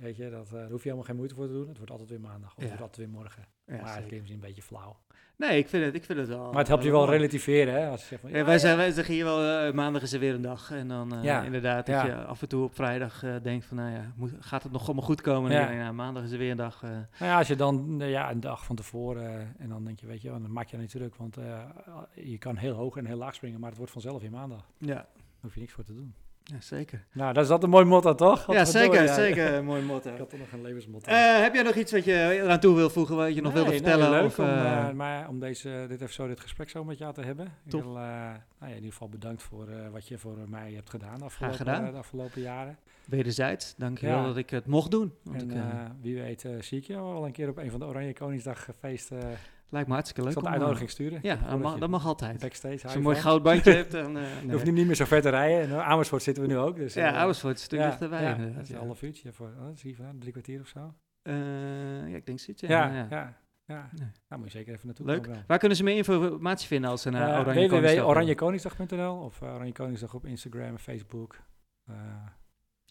weet 0.00 0.16
je, 0.16 0.30
dat, 0.30 0.50
daar 0.50 0.70
hoef 0.70 0.82
je 0.82 0.82
helemaal 0.82 1.02
geen 1.02 1.16
moeite 1.16 1.34
voor 1.34 1.46
te 1.46 1.52
doen. 1.52 1.68
Het 1.68 1.76
wordt 1.76 1.92
altijd 1.92 2.10
weer 2.10 2.20
maandag 2.20 2.50
of 2.50 2.62
ja. 2.62 2.68
het 2.68 2.78
wordt 2.78 2.82
altijd 2.82 3.06
weer 3.10 3.20
morgen. 3.20 3.44
Ja, 3.66 3.82
maar 3.82 3.96
het 3.96 4.06
klinkt 4.06 4.30
een 4.30 4.40
beetje 4.40 4.62
flauw. 4.62 4.96
Nee, 5.38 5.58
ik 5.58 5.68
vind 5.68 5.84
het, 5.84 5.94
ik 5.94 6.04
vind 6.04 6.18
het 6.18 6.28
wel. 6.28 6.48
Maar 6.50 6.58
het 6.58 6.68
helpt 6.68 6.84
je 6.84 6.90
wel 6.90 7.10
relativeren, 7.10 7.74
hè? 7.74 7.88
Als 7.88 8.00
je 8.00 8.06
zegt 8.06 8.20
van, 8.20 8.30
ja, 8.30 8.44
wij, 8.44 8.58
Zijn, 8.58 8.76
wij 8.76 8.90
zeggen 8.90 9.14
hier 9.14 9.24
wel, 9.24 9.66
uh, 9.66 9.72
maandag 9.72 10.02
is 10.02 10.12
er 10.12 10.20
weer 10.20 10.34
een 10.34 10.42
dag. 10.42 10.70
En 10.70 10.88
dan 10.88 11.14
uh, 11.14 11.24
ja. 11.24 11.42
inderdaad, 11.42 11.86
dat 11.86 12.02
je 12.04 12.14
af 12.14 12.42
en 12.42 12.48
toe 12.48 12.64
op 12.64 12.74
vrijdag 12.74 13.24
uh, 13.24 13.34
denkt 13.42 13.64
van, 13.64 13.76
nou 13.76 13.92
ja, 13.92 14.12
moet, 14.16 14.32
gaat 14.40 14.62
het 14.62 14.72
nog 14.72 14.86
allemaal 14.86 15.04
goed 15.04 15.20
komen? 15.20 15.52
Ja. 15.52 15.70
ja, 15.70 15.92
maandag 15.92 16.22
is 16.22 16.32
er 16.32 16.38
weer 16.38 16.50
een 16.50 16.56
dag. 16.56 16.82
nou 16.82 17.04
ja, 17.18 17.38
als 17.38 17.48
je 17.48 17.56
dan, 17.56 17.94
ja, 17.98 18.30
een 18.30 18.40
dag 18.40 18.64
van 18.64 18.76
tevoren, 18.76 19.54
en 19.58 19.68
dan 19.68 19.84
denk 19.84 20.00
je, 20.00 20.06
weet 20.06 20.22
je, 20.22 20.28
dan 20.28 20.52
maak 20.52 20.68
je 20.68 20.76
niet 20.76 20.90
druk. 20.90 21.16
Want 21.16 21.36
je 22.14 22.38
kan 22.38 22.56
heel 22.56 22.74
hoog 22.74 22.96
en 22.96 23.06
heel 23.06 23.16
laag 23.16 23.34
springen, 23.34 23.60
maar 23.60 23.68
het 23.68 23.78
wordt 23.78 23.92
vanzelf 23.92 24.20
weer 24.20 24.30
maandag. 24.30 24.70
Ja. 24.78 24.94
Daar 24.94 25.06
hoef 25.40 25.54
je 25.54 25.60
niks 25.60 25.72
voor 25.72 25.84
te 25.84 25.94
doen. 25.94 26.14
Ja, 26.52 26.60
zeker. 26.60 27.04
Nou, 27.12 27.32
dat 27.32 27.42
is 27.42 27.48
dat 27.48 27.62
een 27.62 27.70
mooi 27.70 27.84
motto, 27.84 28.14
toch? 28.14 28.52
ja, 28.52 28.64
zeker, 28.64 29.08
zeker 29.08 29.52
een 29.54 29.64
mooi 29.64 29.82
motto. 29.82 30.10
Ik 30.12 30.18
had 30.18 30.30
toch 30.30 30.38
nog 30.38 30.52
een 30.52 30.62
levensmotto. 30.62 31.12
Uh, 31.12 31.40
heb 31.40 31.54
jij 31.54 31.62
nog 31.62 31.74
iets 31.74 31.92
wat 31.92 32.04
je 32.04 32.40
eraan 32.42 32.60
toe 32.60 32.74
wil 32.74 32.90
voegen, 32.90 33.16
wat 33.16 33.34
je 33.34 33.42
nog 33.42 33.52
nee, 33.52 33.62
wilde 33.62 33.76
vertellen? 33.76 34.10
Nee, 34.10 34.20
leuk 34.20 34.28
of, 34.28 34.38
om, 34.38 34.44
uh, 34.44 34.90
maar 34.90 35.28
om 35.28 35.40
deze, 35.40 35.84
dit 35.88 36.00
even 36.00 36.14
zo 36.14 36.26
dit 36.26 36.40
gesprek 36.40 36.70
zo 36.70 36.84
met 36.84 36.98
jou 36.98 37.14
te 37.14 37.22
hebben. 37.22 37.46
Ik 37.64 37.72
wil, 37.72 37.80
uh, 37.80 37.94
nou 37.94 38.40
ja, 38.60 38.66
in 38.66 38.74
ieder 38.74 38.92
geval 38.92 39.08
bedankt 39.08 39.42
voor 39.42 39.68
wat 39.92 40.08
je 40.08 40.18
voor 40.18 40.38
mij 40.48 40.72
hebt 40.72 40.90
gedaan, 40.90 41.22
afgelopen, 41.22 41.56
gedaan. 41.56 41.92
de 41.92 41.98
afgelopen 41.98 42.40
jaren. 42.40 42.78
Wederzijds, 43.04 43.74
dankjewel 43.76 44.18
ja. 44.18 44.26
dat 44.26 44.36
ik 44.36 44.50
het 44.50 44.66
mocht 44.66 44.90
doen. 44.90 45.14
Want 45.22 45.42
en, 45.42 45.50
ik, 45.50 45.62
wie 46.00 46.20
weet 46.20 46.46
zie 46.60 46.78
ik 46.78 46.84
je 46.84 46.94
wel 46.94 47.26
een 47.26 47.32
keer 47.32 47.48
op 47.48 47.56
een 47.56 47.70
van 47.70 47.80
de 47.80 47.86
Oranje 47.86 48.12
Koningsdagfeesten 48.12 49.38
Lijkt 49.70 49.88
me 49.88 49.94
hartstikke 49.94 50.22
leuk. 50.22 50.36
Ik 50.36 50.38
zal 50.38 50.48
een 50.48 50.54
uitnodiging 50.54 50.90
sturen. 50.90 51.18
Ja, 51.22 51.36
dat 51.36 51.58
mag, 51.58 51.78
dat 51.78 51.88
mag, 51.88 52.06
altijd. 52.06 52.40
Backstage. 52.40 52.82
Als 52.82 52.92
je 52.92 52.98
een 52.98 53.04
mooi 53.04 53.16
goudbandje 53.16 53.72
hebt, 53.80 53.92
dan... 53.92 54.16
Uh, 54.16 54.42
Je 54.42 54.52
hoeft 54.52 54.72
niet 54.72 54.86
meer 54.86 54.94
zo 54.94 55.04
ver 55.04 55.22
te 55.22 55.28
rijden. 55.28 55.60
En 55.60 55.84
Amersfoort 55.84 56.22
zitten 56.22 56.42
we 56.42 56.48
nu 56.48 56.58
ook. 56.58 56.76
Dus, 56.76 56.94
ja, 56.94 57.12
uh, 57.12 57.18
Amersfoort 57.18 57.54
is 57.54 57.60
een 57.60 57.66
stuk 57.66 57.78
ja, 57.78 57.88
dichterbij. 57.88 58.22
Ja, 58.22 58.34
dat 58.34 58.62
is 58.62 58.70
een 58.70 58.76
half 58.76 59.02
uurtje 59.02 59.32
voor, 59.32 59.52
oh, 59.60 59.76
je, 59.76 59.96
drie 60.18 60.32
kwartier 60.32 60.60
of 60.60 60.68
zo. 60.68 60.94
Uh, 61.22 62.10
ja, 62.10 62.16
ik 62.16 62.26
denk 62.26 62.38
zoiets. 62.38 62.62
Ja, 62.62 62.68
ja. 62.68 63.06
ja. 63.10 63.36
ja. 63.64 63.88
Nee. 63.92 64.08
Nou, 64.28 64.40
moet 64.40 64.52
je 64.52 64.58
zeker 64.58 64.74
even 64.74 64.86
naartoe 64.86 65.06
Leuk. 65.06 65.22
Komen 65.22 65.44
Waar 65.46 65.58
kunnen 65.58 65.76
ze 65.76 65.84
meer 65.84 65.96
informatie 65.96 66.66
vinden 66.66 66.90
als 66.90 67.02
ze 67.02 67.10
naar 67.10 67.40
Oranje 67.40 67.68
www.oranjekoningsdag.nl 67.68 69.16
of 69.16 69.42
Oranje 69.42 69.72
Koningsdag 69.72 70.14
op 70.14 70.26
Instagram 70.26 70.68
en 70.68 70.78
Facebook. 70.78 71.36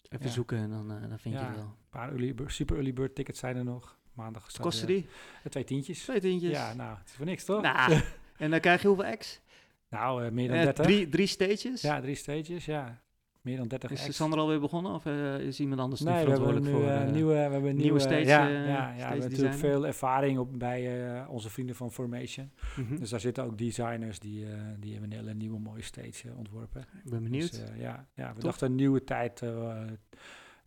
Even 0.08 0.30
zoeken 0.30 0.58
en 0.58 0.70
dan, 0.70 0.88
dan 0.88 1.18
vind 1.18 1.34
je 1.34 1.40
het 1.40 1.54
wel. 1.54 1.64
Een 1.64 1.88
paar 1.90 2.08
early, 2.08 2.34
super 2.46 2.76
early 2.76 2.92
bird 2.92 3.14
tickets 3.14 3.38
zijn 3.38 3.56
er 3.56 3.64
nog. 3.64 3.98
Maandag 4.18 4.42
Wat 4.42 4.60
kosten 4.60 4.86
die? 4.86 5.06
Uh, 5.06 5.50
twee 5.50 5.64
tientjes. 5.64 6.02
Twee 6.02 6.20
tientjes. 6.20 6.50
Ja, 6.50 6.74
nou, 6.74 6.98
het 6.98 7.08
is 7.08 7.14
voor 7.14 7.26
niks, 7.26 7.44
toch? 7.44 7.62
Nou, 7.62 7.92
en 8.36 8.50
dan 8.50 8.60
krijg 8.60 8.82
je 8.82 8.88
hoeveel 8.88 9.04
ex? 9.04 9.40
Nou, 9.88 10.24
uh, 10.24 10.30
meer 10.30 10.48
dan 10.48 10.56
30. 10.56 10.84
Drie, 10.84 11.08
drie 11.08 11.26
stages? 11.26 11.82
Ja, 11.82 12.00
drie 12.00 12.14
stages, 12.14 12.64
ja. 12.64 13.02
Meer 13.40 13.56
dan 13.56 13.68
30 13.68 13.90
Is 13.90 14.16
Sander 14.16 14.38
alweer 14.38 14.60
begonnen 14.60 14.92
of 14.92 15.06
uh, 15.06 15.38
is 15.38 15.60
iemand 15.60 15.80
anders 15.80 16.00
nee, 16.00 16.22
verantwoordelijk 16.22 16.64
we 16.64 16.70
voor? 16.70 16.82
Uh, 16.82 17.10
nieuwe, 17.10 17.32
we 17.32 17.38
hebben 17.38 17.62
nieuwe, 17.62 17.80
nieuwe 17.80 17.98
stage, 17.98 18.24
ja, 18.24 18.48
ja, 18.48 18.66
ja, 18.66 18.94
we 18.94 19.02
hebben 19.02 19.30
natuurlijk 19.30 19.54
veel 19.54 19.86
ervaring 19.86 20.38
op, 20.38 20.58
bij 20.58 21.26
onze 21.26 21.50
vrienden 21.50 21.76
van 21.76 21.92
Formation. 21.92 22.50
Mm 22.76 22.86
-hmm. 22.86 22.98
Dus 22.98 23.10
daar 23.10 23.20
zitten 23.20 23.44
ook 23.44 23.58
designers 23.58 24.18
die, 24.18 24.46
die 24.78 24.92
hebben 24.92 25.10
een 25.10 25.18
hele 25.18 25.34
nieuwe 25.34 25.58
mooie 25.58 25.82
stage 25.82 26.34
ontworpen. 26.36 26.80
Ik 27.04 27.10
ben 27.10 27.22
benieuwd. 27.22 27.50
Dus, 27.50 27.60
ja, 27.78 28.06
ja, 28.14 28.28
we 28.28 28.34
Top. 28.34 28.42
dachten 28.42 28.68
een 28.68 28.74
nieuwe 28.74 29.04
tijd 29.04 29.42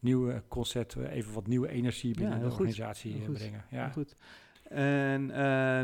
nieuwe 0.01 0.43
concept, 0.47 0.95
even 0.95 1.33
wat 1.33 1.47
nieuwe 1.47 1.69
energie 1.69 2.13
binnen 2.13 2.37
ja, 2.37 2.43
de 2.43 2.51
organisatie 2.51 3.21
goed. 3.25 3.33
brengen. 3.33 3.65
Ja, 3.69 3.89
goed. 3.89 4.15
En 4.71 5.21
uh, 5.21 5.35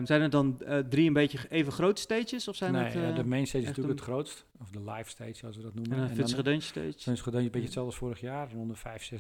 zijn 0.03 0.22
er 0.22 0.30
dan 0.30 0.57
uh, 0.61 0.80
drie 0.80 1.07
een 1.07 1.13
beetje 1.13 1.39
even 1.49 1.72
grote 1.72 2.01
stages? 2.01 2.47
Of 2.47 2.55
zijn 2.55 2.72
nee, 2.72 2.84
het, 2.84 2.95
uh, 2.95 3.15
de 3.15 3.26
main 3.26 3.47
stage 3.47 3.63
is 3.63 3.70
natuurlijk 3.70 3.99
het 3.99 4.07
grootst. 4.07 4.45
Of 4.59 4.70
de 4.70 4.91
live 4.91 5.09
stage, 5.09 5.34
zoals 5.34 5.55
we 5.55 5.61
dat 5.61 5.74
noemen. 5.74 5.97
En, 5.97 6.09
en 6.09 6.15
dan 6.15 6.43
de 6.43 6.59
stage? 6.59 6.93
Vins 6.97 7.26
een 7.26 7.32
beetje 7.32 7.51
hetzelfde 7.51 7.80
als 7.80 7.95
vorig 7.95 8.20
jaar. 8.20 8.51
Rond 8.51 8.70
de 8.70 8.78
5.000, 8.78 9.18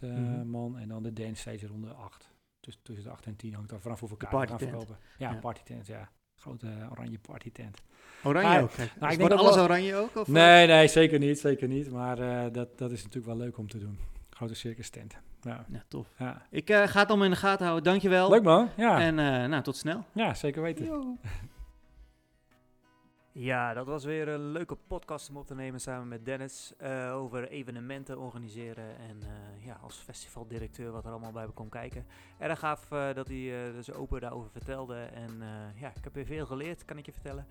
6.000 0.00 0.08
mm 0.08 0.14
-hmm. 0.14 0.48
man. 0.48 0.78
En 0.78 0.88
dan 0.88 1.02
de 1.02 1.12
dance 1.12 1.40
stage 1.40 1.66
rond 1.66 1.84
de 1.84 1.92
8. 1.92 2.30
Dus 2.60 2.78
tussen 2.82 3.04
de 3.04 3.10
8 3.10 3.26
en 3.26 3.36
10 3.36 3.54
hangt 3.54 3.70
er 3.70 3.80
vanaf 3.80 4.00
hoeveel 4.00 4.16
kaarten 4.16 4.40
we 4.40 4.46
gaan 4.46 4.58
verkopen. 4.58 4.98
Ja, 5.18 5.30
ja. 5.30 5.36
party 5.36 5.62
tent, 5.62 5.86
ja. 5.86 6.10
Grote 6.34 6.66
oranje 6.90 7.18
party 7.18 7.52
tent. 7.52 7.82
Oranje 8.24 8.60
ook? 8.60 8.76
Nou, 8.76 9.12
ik 9.12 9.18
denk 9.18 9.30
alles 9.30 9.54
wel, 9.54 9.64
oranje 9.64 9.94
ook? 9.94 10.16
Of 10.16 10.28
nee, 10.28 10.66
nee, 10.66 10.88
zeker 10.88 11.18
niet. 11.18 11.38
Zeker 11.38 11.68
niet. 11.68 11.90
Maar 11.90 12.16
dat, 12.52 12.78
dat 12.78 12.90
is 12.90 13.02
natuurlijk 13.02 13.26
wel 13.26 13.36
leuk 13.36 13.58
om 13.58 13.68
te 13.68 13.78
doen 13.78 13.98
grote 14.38 14.54
circus 14.54 14.90
tent. 14.90 15.16
Ja, 15.42 15.64
ja 15.72 15.82
tof. 15.88 16.06
Ja. 16.18 16.42
Ik 16.50 16.70
uh, 16.70 16.76
ga 16.76 17.00
het 17.00 17.08
allemaal 17.08 17.26
in 17.26 17.32
de 17.32 17.38
gaten 17.38 17.66
houden. 17.66 17.84
Dankjewel. 17.84 18.30
Leuk 18.30 18.42
man. 18.42 18.68
Ja. 18.76 19.00
En 19.00 19.18
uh, 19.18 19.44
nou, 19.44 19.62
tot 19.62 19.76
snel. 19.76 20.04
Ja, 20.12 20.34
zeker 20.34 20.62
weten. 20.62 20.86
Ja, 23.32 23.74
dat 23.74 23.86
was 23.86 24.04
weer 24.04 24.28
een 24.28 24.52
leuke 24.52 24.76
podcast 24.86 25.28
om 25.28 25.36
op 25.36 25.46
te 25.46 25.54
nemen 25.54 25.80
samen 25.80 26.08
met 26.08 26.24
Dennis 26.24 26.72
uh, 26.82 27.14
over 27.14 27.48
evenementen 27.48 28.18
organiseren 28.18 28.98
en 28.98 29.16
uh, 29.22 29.66
ja, 29.66 29.78
als 29.82 29.96
festivaldirecteur 29.96 30.92
wat 30.92 31.04
er 31.04 31.10
allemaal 31.10 31.32
bij 31.32 31.46
komt 31.54 31.70
kijken. 31.70 32.06
Erg 32.38 32.58
gaaf 32.58 32.90
uh, 32.90 33.14
dat 33.14 33.28
hij 33.28 33.72
dus 33.72 33.92
open 33.92 34.20
daarover 34.20 34.50
vertelde 34.50 34.94
en 34.96 35.42
ja, 35.74 35.88
ik 35.88 36.04
heb 36.04 36.14
weer 36.14 36.26
veel 36.26 36.46
geleerd, 36.46 36.84
kan 36.84 36.98
ik 36.98 37.06
je 37.06 37.12
vertellen. 37.12 37.46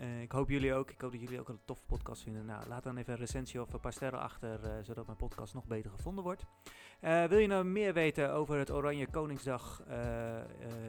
Uh, 0.00 0.22
ik 0.22 0.32
hoop 0.32 0.48
jullie 0.48 0.74
ook. 0.74 0.90
Ik 0.90 1.00
hoop 1.00 1.12
dat 1.12 1.20
jullie 1.20 1.40
ook 1.40 1.48
een 1.48 1.60
toffe 1.64 1.84
podcast 1.86 2.22
vinden. 2.22 2.44
Nou, 2.44 2.68
laat 2.68 2.82
dan 2.82 2.96
even 2.96 3.12
een 3.12 3.18
recensie 3.18 3.60
of 3.60 3.72
een 3.72 3.80
paar 3.80 3.92
sterren 3.92 4.20
achter, 4.20 4.60
uh, 4.64 4.70
zodat 4.82 5.06
mijn 5.06 5.18
podcast 5.18 5.54
nog 5.54 5.66
beter 5.66 5.90
gevonden 5.90 6.24
wordt. 6.24 6.44
Uh, 7.00 7.24
wil 7.24 7.38
je 7.38 7.46
nou 7.46 7.64
meer 7.64 7.92
weten 7.92 8.32
over 8.32 8.58
het 8.58 8.70
Oranje 8.70 9.06
Koningsdag 9.06 9.82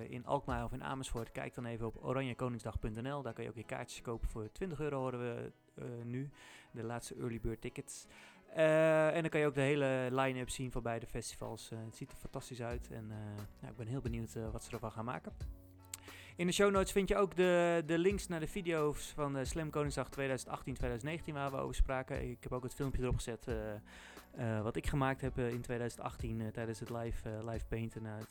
in 0.09 0.25
Alkmaar 0.25 0.63
of 0.63 0.71
in 0.71 0.83
Amersfoort? 0.83 1.31
Kijk 1.31 1.53
dan 1.53 1.65
even 1.65 1.85
op 1.85 2.03
oranjekoningsdag.nl. 2.03 3.21
Daar 3.21 3.33
kan 3.33 3.43
je 3.43 3.49
ook 3.49 3.55
je 3.55 3.63
kaartjes 3.63 4.01
kopen 4.01 4.29
voor 4.29 4.51
20 4.51 4.79
euro 4.79 4.97
horen 4.97 5.19
we 5.19 5.51
nu. 6.03 6.29
De 6.71 6.83
laatste 6.83 7.15
early 7.15 7.39
bird 7.39 7.61
tickets. 7.61 8.07
en 8.53 9.21
dan 9.21 9.29
kan 9.29 9.39
je 9.39 9.45
ook 9.45 9.55
de 9.55 9.61
hele 9.61 10.07
line-up 10.11 10.49
zien 10.49 10.71
van 10.71 10.83
beide 10.83 11.07
festivals. 11.07 11.69
het 11.69 11.95
ziet 11.95 12.11
er 12.11 12.17
fantastisch 12.17 12.61
uit 12.61 12.91
en 12.91 13.07
nou, 13.59 13.71
ik 13.71 13.77
ben 13.77 13.87
heel 13.87 14.01
benieuwd 14.01 14.33
wat 14.51 14.63
ze 14.63 14.71
ervan 14.71 14.91
gaan 14.91 15.05
maken. 15.05 15.62
In 16.35 16.47
de 16.47 16.53
show 16.53 16.71
notes 16.71 16.91
vind 16.91 17.07
je 17.07 17.15
ook 17.15 17.35
de, 17.35 17.83
de 17.85 17.97
links 17.97 18.27
naar 18.27 18.39
de 18.39 18.47
video's 18.47 19.11
van 19.15 19.33
de 19.33 19.45
Slam 19.45 19.69
Koningsdag 19.69 20.09
2018-2019 20.19 21.33
waar 21.33 21.51
we 21.51 21.57
over 21.57 21.75
spraken. 21.75 22.29
Ik 22.29 22.43
heb 22.43 22.51
ook 22.51 22.63
het 22.63 22.73
filmpje 22.73 23.01
erop 23.01 23.15
gezet 23.15 23.45
uh, 23.47 23.55
uh, 24.39 24.61
wat 24.61 24.75
ik 24.75 24.87
gemaakt 24.87 25.21
heb 25.21 25.37
uh, 25.37 25.51
in 25.51 25.61
2018 25.61 26.51
tijdens 26.53 26.79
het 26.79 26.89
live, 26.89 27.29
live 27.49 27.65
painten. 27.65 28.03
Nou, 28.03 28.21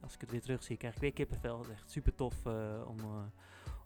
als 0.00 0.14
ik 0.14 0.20
het 0.20 0.30
weer 0.30 0.40
terug 0.40 0.62
zie, 0.62 0.76
krijg 0.76 0.94
ik 0.94 1.00
weer 1.00 1.12
kippenvel. 1.12 1.58
Het 1.58 1.66
is 1.66 1.72
echt 1.72 1.90
super 1.90 2.14
tof 2.14 2.34
om, 2.86 2.96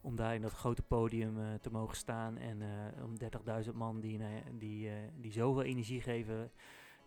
om 0.01 0.17
daar 0.17 0.35
in 0.35 0.43
dat 0.43 0.53
grote 0.53 0.83
podium 0.83 1.37
te 1.61 1.71
mogen 1.71 1.97
staan. 1.97 2.39
En 2.39 2.63
om 3.03 3.15
30.000 3.65 3.73
man 3.75 4.01
die, 4.01 4.21
die, 4.53 4.91
die 5.17 5.33
zoveel 5.33 5.63
energie 5.63 6.01
geven. 6.01 6.51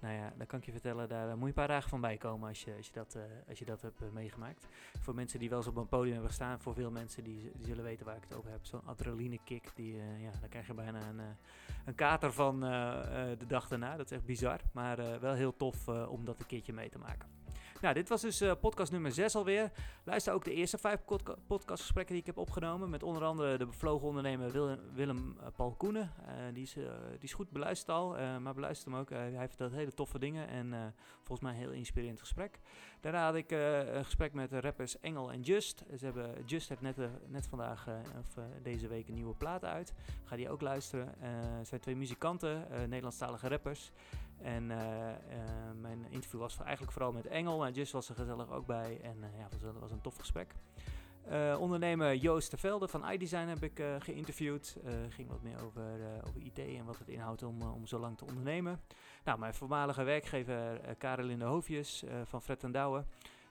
Nou 0.04 0.16
ja, 0.16 0.34
dan 0.38 0.48
kan 0.48 0.60
ik 0.60 0.66
je 0.66 0.72
vertellen, 0.72 1.10
daar 1.10 1.28
moet 1.28 1.40
je 1.40 1.46
een 1.46 1.54
paar 1.54 1.68
dagen 1.68 1.90
van 1.90 2.02
bij 2.02 2.18
komen 2.18 2.48
als 2.48 2.64
je, 2.64 2.76
als 2.78 2.86
je, 2.86 2.94
dat, 2.94 3.16
uh, 3.16 3.24
als 3.50 3.60
je 3.60 3.66
dat 3.66 3.82
hebt 3.82 4.02
uh, 4.02 4.10
meegemaakt. 4.10 4.68
Voor 5.00 5.16
mensen 5.16 5.40
die 5.40 5.50
wel 5.50 5.58
eens 5.58 5.68
op 5.68 5.76
een 5.76 5.88
podium 5.88 6.12
hebben 6.12 6.30
gestaan, 6.30 6.60
voor 6.60 6.74
veel 6.74 6.92
mensen 6.92 7.24
die, 7.24 7.52
die 7.56 7.66
zullen 7.66 7.84
weten 7.84 8.06
waar 8.06 8.16
ik 8.16 8.24
het 8.24 8.38
over 8.38 8.52
heb. 8.52 8.66
Zo'n 8.66 8.86
adrenaline 8.86 9.40
kick, 9.44 9.72
die, 9.76 9.96
ja, 9.96 10.32
daar 10.40 10.50
krijg 10.50 10.68
je 10.68 10.74
bijna 10.74 11.08
een, 11.08 11.20
een 11.86 11.96
kater 11.96 12.34
van 12.34 12.60
de 13.40 13.46
dag 13.48 13.68
daarna. 13.68 13.98
Dat 13.98 14.06
is 14.06 14.18
echt 14.18 14.26
bizar, 14.26 14.60
maar 14.72 15.20
wel 15.20 15.34
heel 15.34 15.56
tof 15.56 15.88
om 15.88 16.26
dat 16.26 16.40
een 16.40 16.46
keertje 16.46 16.74
mee 16.74 16.90
te 16.90 17.00
maken. 17.00 17.43
Nou, 17.84 17.96
dit 17.96 18.10
was 18.10 18.22
dus 18.22 18.42
uh, 18.42 18.52
podcast 18.62 18.92
nummer 18.92 19.12
6 19.12 19.36
alweer. 19.36 19.72
Luister 20.04 20.34
ook 20.34 20.44
de 20.44 20.54
eerste 20.54 20.78
vijf 20.78 21.00
podcastgesprekken 21.48 22.14
die 22.14 22.22
ik 22.22 22.26
heb 22.26 22.38
opgenomen. 22.38 22.90
Met 22.90 23.04
onder 23.04 23.24
andere 23.24 23.58
de 23.58 23.66
bevlogen 23.66 24.08
ondernemer 24.08 24.52
Willem, 24.52 24.80
Willem 24.94 25.38
uh, 25.42 25.48
Paul. 25.56 25.78
Uh, 25.82 26.02
die, 26.54 26.64
is, 26.64 26.74
die 26.74 26.84
is 27.20 27.34
goed 27.34 27.50
beluisterd 27.50 27.90
al, 27.90 28.16
maar 28.40 28.54
beluister 28.54 28.92
hem 28.92 29.00
ook. 29.00 29.10
hij 29.10 29.48
vertelt 29.48 29.72
hele 29.72 29.94
toffe 29.94 30.20
dingen 30.20 30.48
en 30.48 30.94
volgens 31.18 31.40
mij 31.40 31.52
een 31.52 31.58
heel 31.58 31.72
inspirerend 31.72 32.20
gesprek. 32.20 32.60
Daarna 33.00 33.26
had 33.26 33.36
ik 33.36 33.52
een 33.52 34.06
gesprek 34.06 34.34
met 34.34 34.50
de 34.50 34.62
rappers 34.62 35.00
Engel 35.00 35.32
en 35.32 35.42
Just. 35.42 35.84
Ze 35.98 36.06
hebben, 36.06 36.46
Just 36.46 36.70
heeft 36.70 36.82
net, 36.82 36.98
net 37.28 37.48
vandaag 37.48 37.88
of 38.20 38.44
deze 38.62 38.88
week 38.88 39.08
een 39.08 39.14
nieuwe 39.14 39.36
plaat 39.36 39.66
uit. 39.66 39.94
Ga 40.24 40.36
die 40.36 40.50
ook 40.50 40.62
luisteren. 40.62 41.16
Zijn 41.62 41.82
twee 41.82 41.96
muzikanten, 41.96 42.68
Nederlandstalige 42.70 43.48
rappers. 43.48 43.92
En 44.42 44.64
uh, 44.64 44.78
uh, 44.78 45.16
mijn 45.82 46.06
interview 46.10 46.40
was 46.40 46.58
eigenlijk 46.58 46.92
vooral 46.92 47.12
met 47.12 47.28
Engel. 47.28 47.66
En 47.66 47.74
Just 47.74 47.92
was 47.92 48.10
er 48.10 48.16
gezellig 48.16 48.52
ook 48.52 48.66
bij. 48.66 49.00
En 49.02 49.18
uh, 49.18 49.38
ja, 49.38 49.48
dat 49.62 49.80
was, 49.80 49.92
een 49.92 50.02
tof 50.02 50.16
gesprek. 50.18 50.56
ondernemer 51.60 52.16
Joost 52.16 52.52
de 52.52 52.58
Velde 52.58 52.88
van 52.88 53.10
iDesign 53.10 53.48
heb 53.48 53.64
ik 53.64 53.84
geïnterviewd. 54.00 54.78
ging 55.10 55.30
wat 55.30 55.42
meer 55.42 55.64
over, 55.64 55.84
over 56.28 56.42
IT 56.42 56.58
en 56.60 56.86
wat 56.86 56.98
het 56.98 57.08
inhoudt 57.10 57.44
om, 57.44 57.62
om 57.62 57.88
zo 57.88 58.00
lang 58.00 58.18
te 58.18 58.26
ondernemen. 58.26 58.82
Nou, 59.24 59.40
mijn 59.40 59.54
voormalige 59.54 60.04
werkgever 60.04 60.80
Karelinde 60.98 61.46
Hoofjes 61.46 62.04
van 62.24 62.42
Fred 62.42 62.64
en 62.64 62.72
Douwe. 62.72 63.06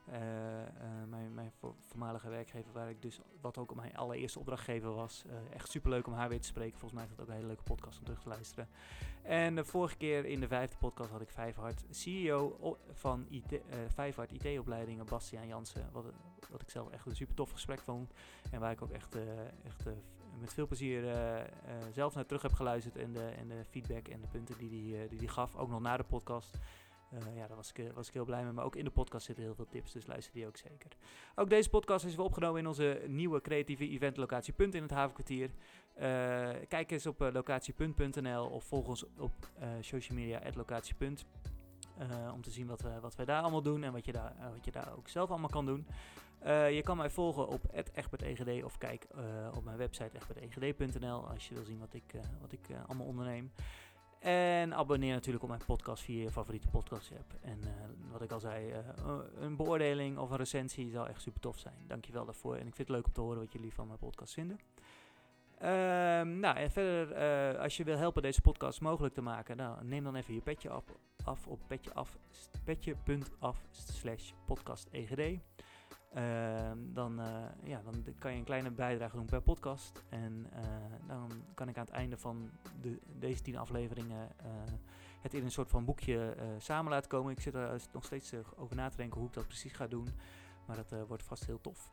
Eh, 0.04 0.62
eh, 0.62 0.68
mijn, 1.08 1.34
mijn 1.34 1.52
voormalige 1.88 2.28
werkgever, 2.28 2.72
waar 2.72 2.90
ik 2.90 3.02
dus, 3.02 3.20
wat 3.40 3.58
ook 3.58 3.74
mijn 3.74 3.96
allereerste 3.96 4.38
opdrachtgever 4.38 4.94
was. 4.94 5.24
Uh, 5.26 5.54
echt 5.54 5.70
superleuk 5.70 6.06
om 6.06 6.12
haar 6.12 6.28
weer 6.28 6.40
te 6.40 6.46
spreken. 6.46 6.78
Volgens 6.78 6.92
mij 6.92 7.02
is 7.02 7.10
dat 7.10 7.20
ook 7.20 7.28
een 7.28 7.34
hele 7.34 7.46
leuke 7.46 7.62
podcast 7.62 7.98
om 7.98 8.04
terug 8.04 8.20
te 8.20 8.28
luisteren. 8.28 8.68
En 9.22 9.54
de 9.54 9.64
vorige 9.64 9.96
keer 9.96 10.24
in 10.24 10.40
de 10.40 10.48
vijfde 10.48 10.76
podcast 10.76 11.10
had 11.10 11.20
ik 11.20 11.30
Vijfhard, 11.30 11.84
CEO 11.90 12.76
van 12.92 13.26
IT, 13.30 13.60
IT-opleidingen, 14.30 15.06
Bastiaan 15.06 15.46
Jansen. 15.46 15.88
Wat, 15.92 16.04
wat 16.50 16.62
ik 16.62 16.70
zelf 16.70 16.90
echt 16.90 17.06
een 17.06 17.16
super 17.16 17.34
tof 17.34 17.50
gesprek 17.50 17.80
vond. 17.80 18.12
En 18.50 18.60
waar 18.60 18.72
ik 18.72 18.82
ook 18.82 18.90
echt, 18.90 19.16
echt 19.64 19.84
met 20.40 20.54
veel 20.54 20.66
plezier 20.66 21.04
zelf 21.92 22.14
naar 22.14 22.26
terug 22.26 22.42
heb 22.42 22.52
geluisterd. 22.52 22.96
En 22.96 23.12
de, 23.12 23.34
de 23.48 23.64
feedback 23.70 24.08
en 24.08 24.20
de 24.20 24.26
punten 24.26 24.58
die 24.58 24.94
hij 24.94 25.08
die, 25.08 25.18
die 25.18 25.28
gaf, 25.28 25.56
ook 25.56 25.68
nog 25.68 25.80
na 25.80 25.96
de 25.96 26.04
podcast. 26.04 26.58
Uh, 27.12 27.36
ja, 27.36 27.46
daar 27.46 27.56
was 27.56 27.72
ik, 27.72 27.92
was 27.94 28.08
ik 28.08 28.14
heel 28.14 28.24
blij 28.24 28.42
mee. 28.42 28.52
Maar 28.52 28.64
ook 28.64 28.76
in 28.76 28.84
de 28.84 28.90
podcast 28.90 29.26
zitten 29.26 29.44
heel 29.44 29.54
veel 29.54 29.68
tips, 29.68 29.92
dus 29.92 30.06
luister 30.06 30.34
die 30.34 30.46
ook 30.46 30.56
zeker. 30.56 30.96
Ook 31.34 31.50
deze 31.50 31.70
podcast 31.70 32.04
is 32.04 32.14
weer 32.14 32.24
opgenomen 32.24 32.60
in 32.60 32.66
onze 32.66 33.02
nieuwe 33.06 33.40
creatieve 33.40 33.88
eventlocatie 33.88 34.52
Punt 34.52 34.74
in 34.74 34.82
het 34.82 34.90
Havenkwartier. 34.90 35.50
Uh, 35.96 36.02
kijk 36.68 36.90
eens 36.90 37.06
op 37.06 37.22
uh, 37.22 37.28
locatiepunt.nl 37.32 38.46
of 38.46 38.64
volg 38.64 38.88
ons 38.88 39.04
op 39.18 39.50
social 39.80 40.18
media 40.18 40.42
locatiepunt. 40.54 41.24
om 42.32 42.42
te 42.42 42.50
zien 42.50 42.66
wat, 42.66 42.80
we, 42.80 43.00
wat 43.00 43.14
wij 43.14 43.24
daar 43.24 43.42
allemaal 43.42 43.62
doen 43.62 43.82
en 43.82 43.92
wat 43.92 44.04
je 44.04 44.12
daar, 44.12 44.34
wat 44.54 44.64
je 44.64 44.70
daar 44.70 44.92
ook 44.96 45.08
zelf 45.08 45.30
allemaal 45.30 45.48
kan 45.48 45.66
doen. 45.66 45.86
je 46.74 46.80
kan 46.84 46.96
mij 46.96 47.10
volgen 47.10 47.48
op 47.48 47.64
egbertegd 47.92 48.64
of 48.64 48.78
kijk 48.78 49.06
op 49.54 49.64
mijn 49.64 49.76
website 49.76 50.10
egbertegd.nl 50.16 51.28
als 51.28 51.48
je 51.48 51.54
wil 51.54 51.64
zien 51.64 51.78
wat 51.78 51.94
ik, 51.94 52.14
wat 52.40 52.52
ik 52.52 52.66
allemaal 52.86 53.06
onderneem. 53.06 53.52
En 54.22 54.74
abonneer 54.74 55.12
natuurlijk 55.12 55.42
op 55.42 55.48
mijn 55.48 55.64
podcast 55.66 56.02
via 56.02 56.22
je 56.22 56.30
favoriete 56.30 56.68
podcast 56.68 57.12
app. 57.12 57.34
En 57.40 57.58
uh, 57.64 57.68
wat 58.12 58.22
ik 58.22 58.30
al 58.30 58.40
zei, 58.40 58.70
uh, 58.70 58.78
een 59.40 59.56
beoordeling 59.56 60.18
of 60.18 60.30
een 60.30 60.36
recensie 60.36 60.90
zou 60.90 61.08
echt 61.08 61.22
super 61.22 61.40
tof 61.40 61.58
zijn. 61.58 61.74
Dankjewel 61.86 62.24
daarvoor. 62.24 62.54
En 62.54 62.66
ik 62.66 62.74
vind 62.74 62.88
het 62.88 62.96
leuk 62.96 63.06
om 63.06 63.12
te 63.12 63.20
horen 63.20 63.38
wat 63.38 63.52
jullie 63.52 63.74
van 63.74 63.86
mijn 63.86 63.98
podcast 63.98 64.34
vinden. 64.34 64.58
Um, 65.62 66.38
nou, 66.38 66.56
en 66.56 66.70
verder, 66.70 67.58
als 67.58 67.76
je 67.76 67.84
wil 67.84 67.96
helpen 67.96 68.22
deze 68.22 68.40
podcast 68.40 68.80
mogelijk 68.80 69.14
te 69.14 69.22
maken, 69.22 69.78
neem 69.82 70.04
dan 70.04 70.14
even 70.14 70.34
je 70.34 70.40
petje 70.40 70.70
af, 70.70 70.84
af 71.24 71.46
op 71.46 71.60
petje.af 71.66 72.18
petje 72.64 72.96
slash 73.70 74.32
podcast 74.46 74.88
EGD. 74.90 75.40
Ehm, 76.14 76.78
dan, 76.78 77.20
uh, 77.20 77.44
ja, 77.64 77.80
dan 77.84 78.04
kan 78.18 78.32
je 78.32 78.38
een 78.38 78.44
kleine 78.44 78.70
bijdrage 78.70 79.16
doen 79.16 79.26
per 79.26 79.42
podcast. 79.42 80.02
En 80.08 80.46
uh, 80.54 80.60
dan 81.08 81.44
kan 81.54 81.68
ik 81.68 81.76
aan 81.76 81.84
het 81.84 81.94
einde 81.94 82.18
van 82.18 82.50
de, 82.80 82.98
deze 83.06 83.42
tien 83.42 83.56
afleveringen 83.56 84.36
uh, 84.40 84.46
het 85.20 85.34
in 85.34 85.44
een 85.44 85.50
soort 85.50 85.70
van 85.70 85.84
boekje 85.84 86.36
samen 86.58 86.92
laten 86.92 87.08
komen. 87.08 87.32
Ik 87.32 87.40
zit 87.40 87.54
er 87.54 87.80
nog 87.92 88.04
steeds 88.04 88.32
over 88.56 88.76
na 88.76 88.88
te 88.88 88.96
denken 88.96 89.18
hoe 89.18 89.28
ik 89.28 89.34
dat 89.34 89.46
precies 89.46 89.72
ga 89.72 89.86
doen. 89.86 90.08
Maar 90.66 90.76
dat 90.76 91.06
wordt 91.06 91.22
vast 91.22 91.46
heel 91.46 91.60
tof. 91.60 91.90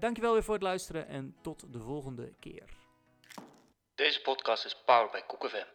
dankjewel 0.00 0.32
weer 0.32 0.44
voor 0.44 0.54
het 0.54 0.62
luisteren 0.62 1.06
en 1.06 1.36
tot 1.40 1.72
de 1.72 1.80
volgende 1.80 2.34
keer. 2.40 2.76
Deze 3.94 4.20
podcast 4.20 4.64
is 4.64 4.82
powered 4.84 5.12
by 5.12 5.20
KoekFM. 5.26 5.73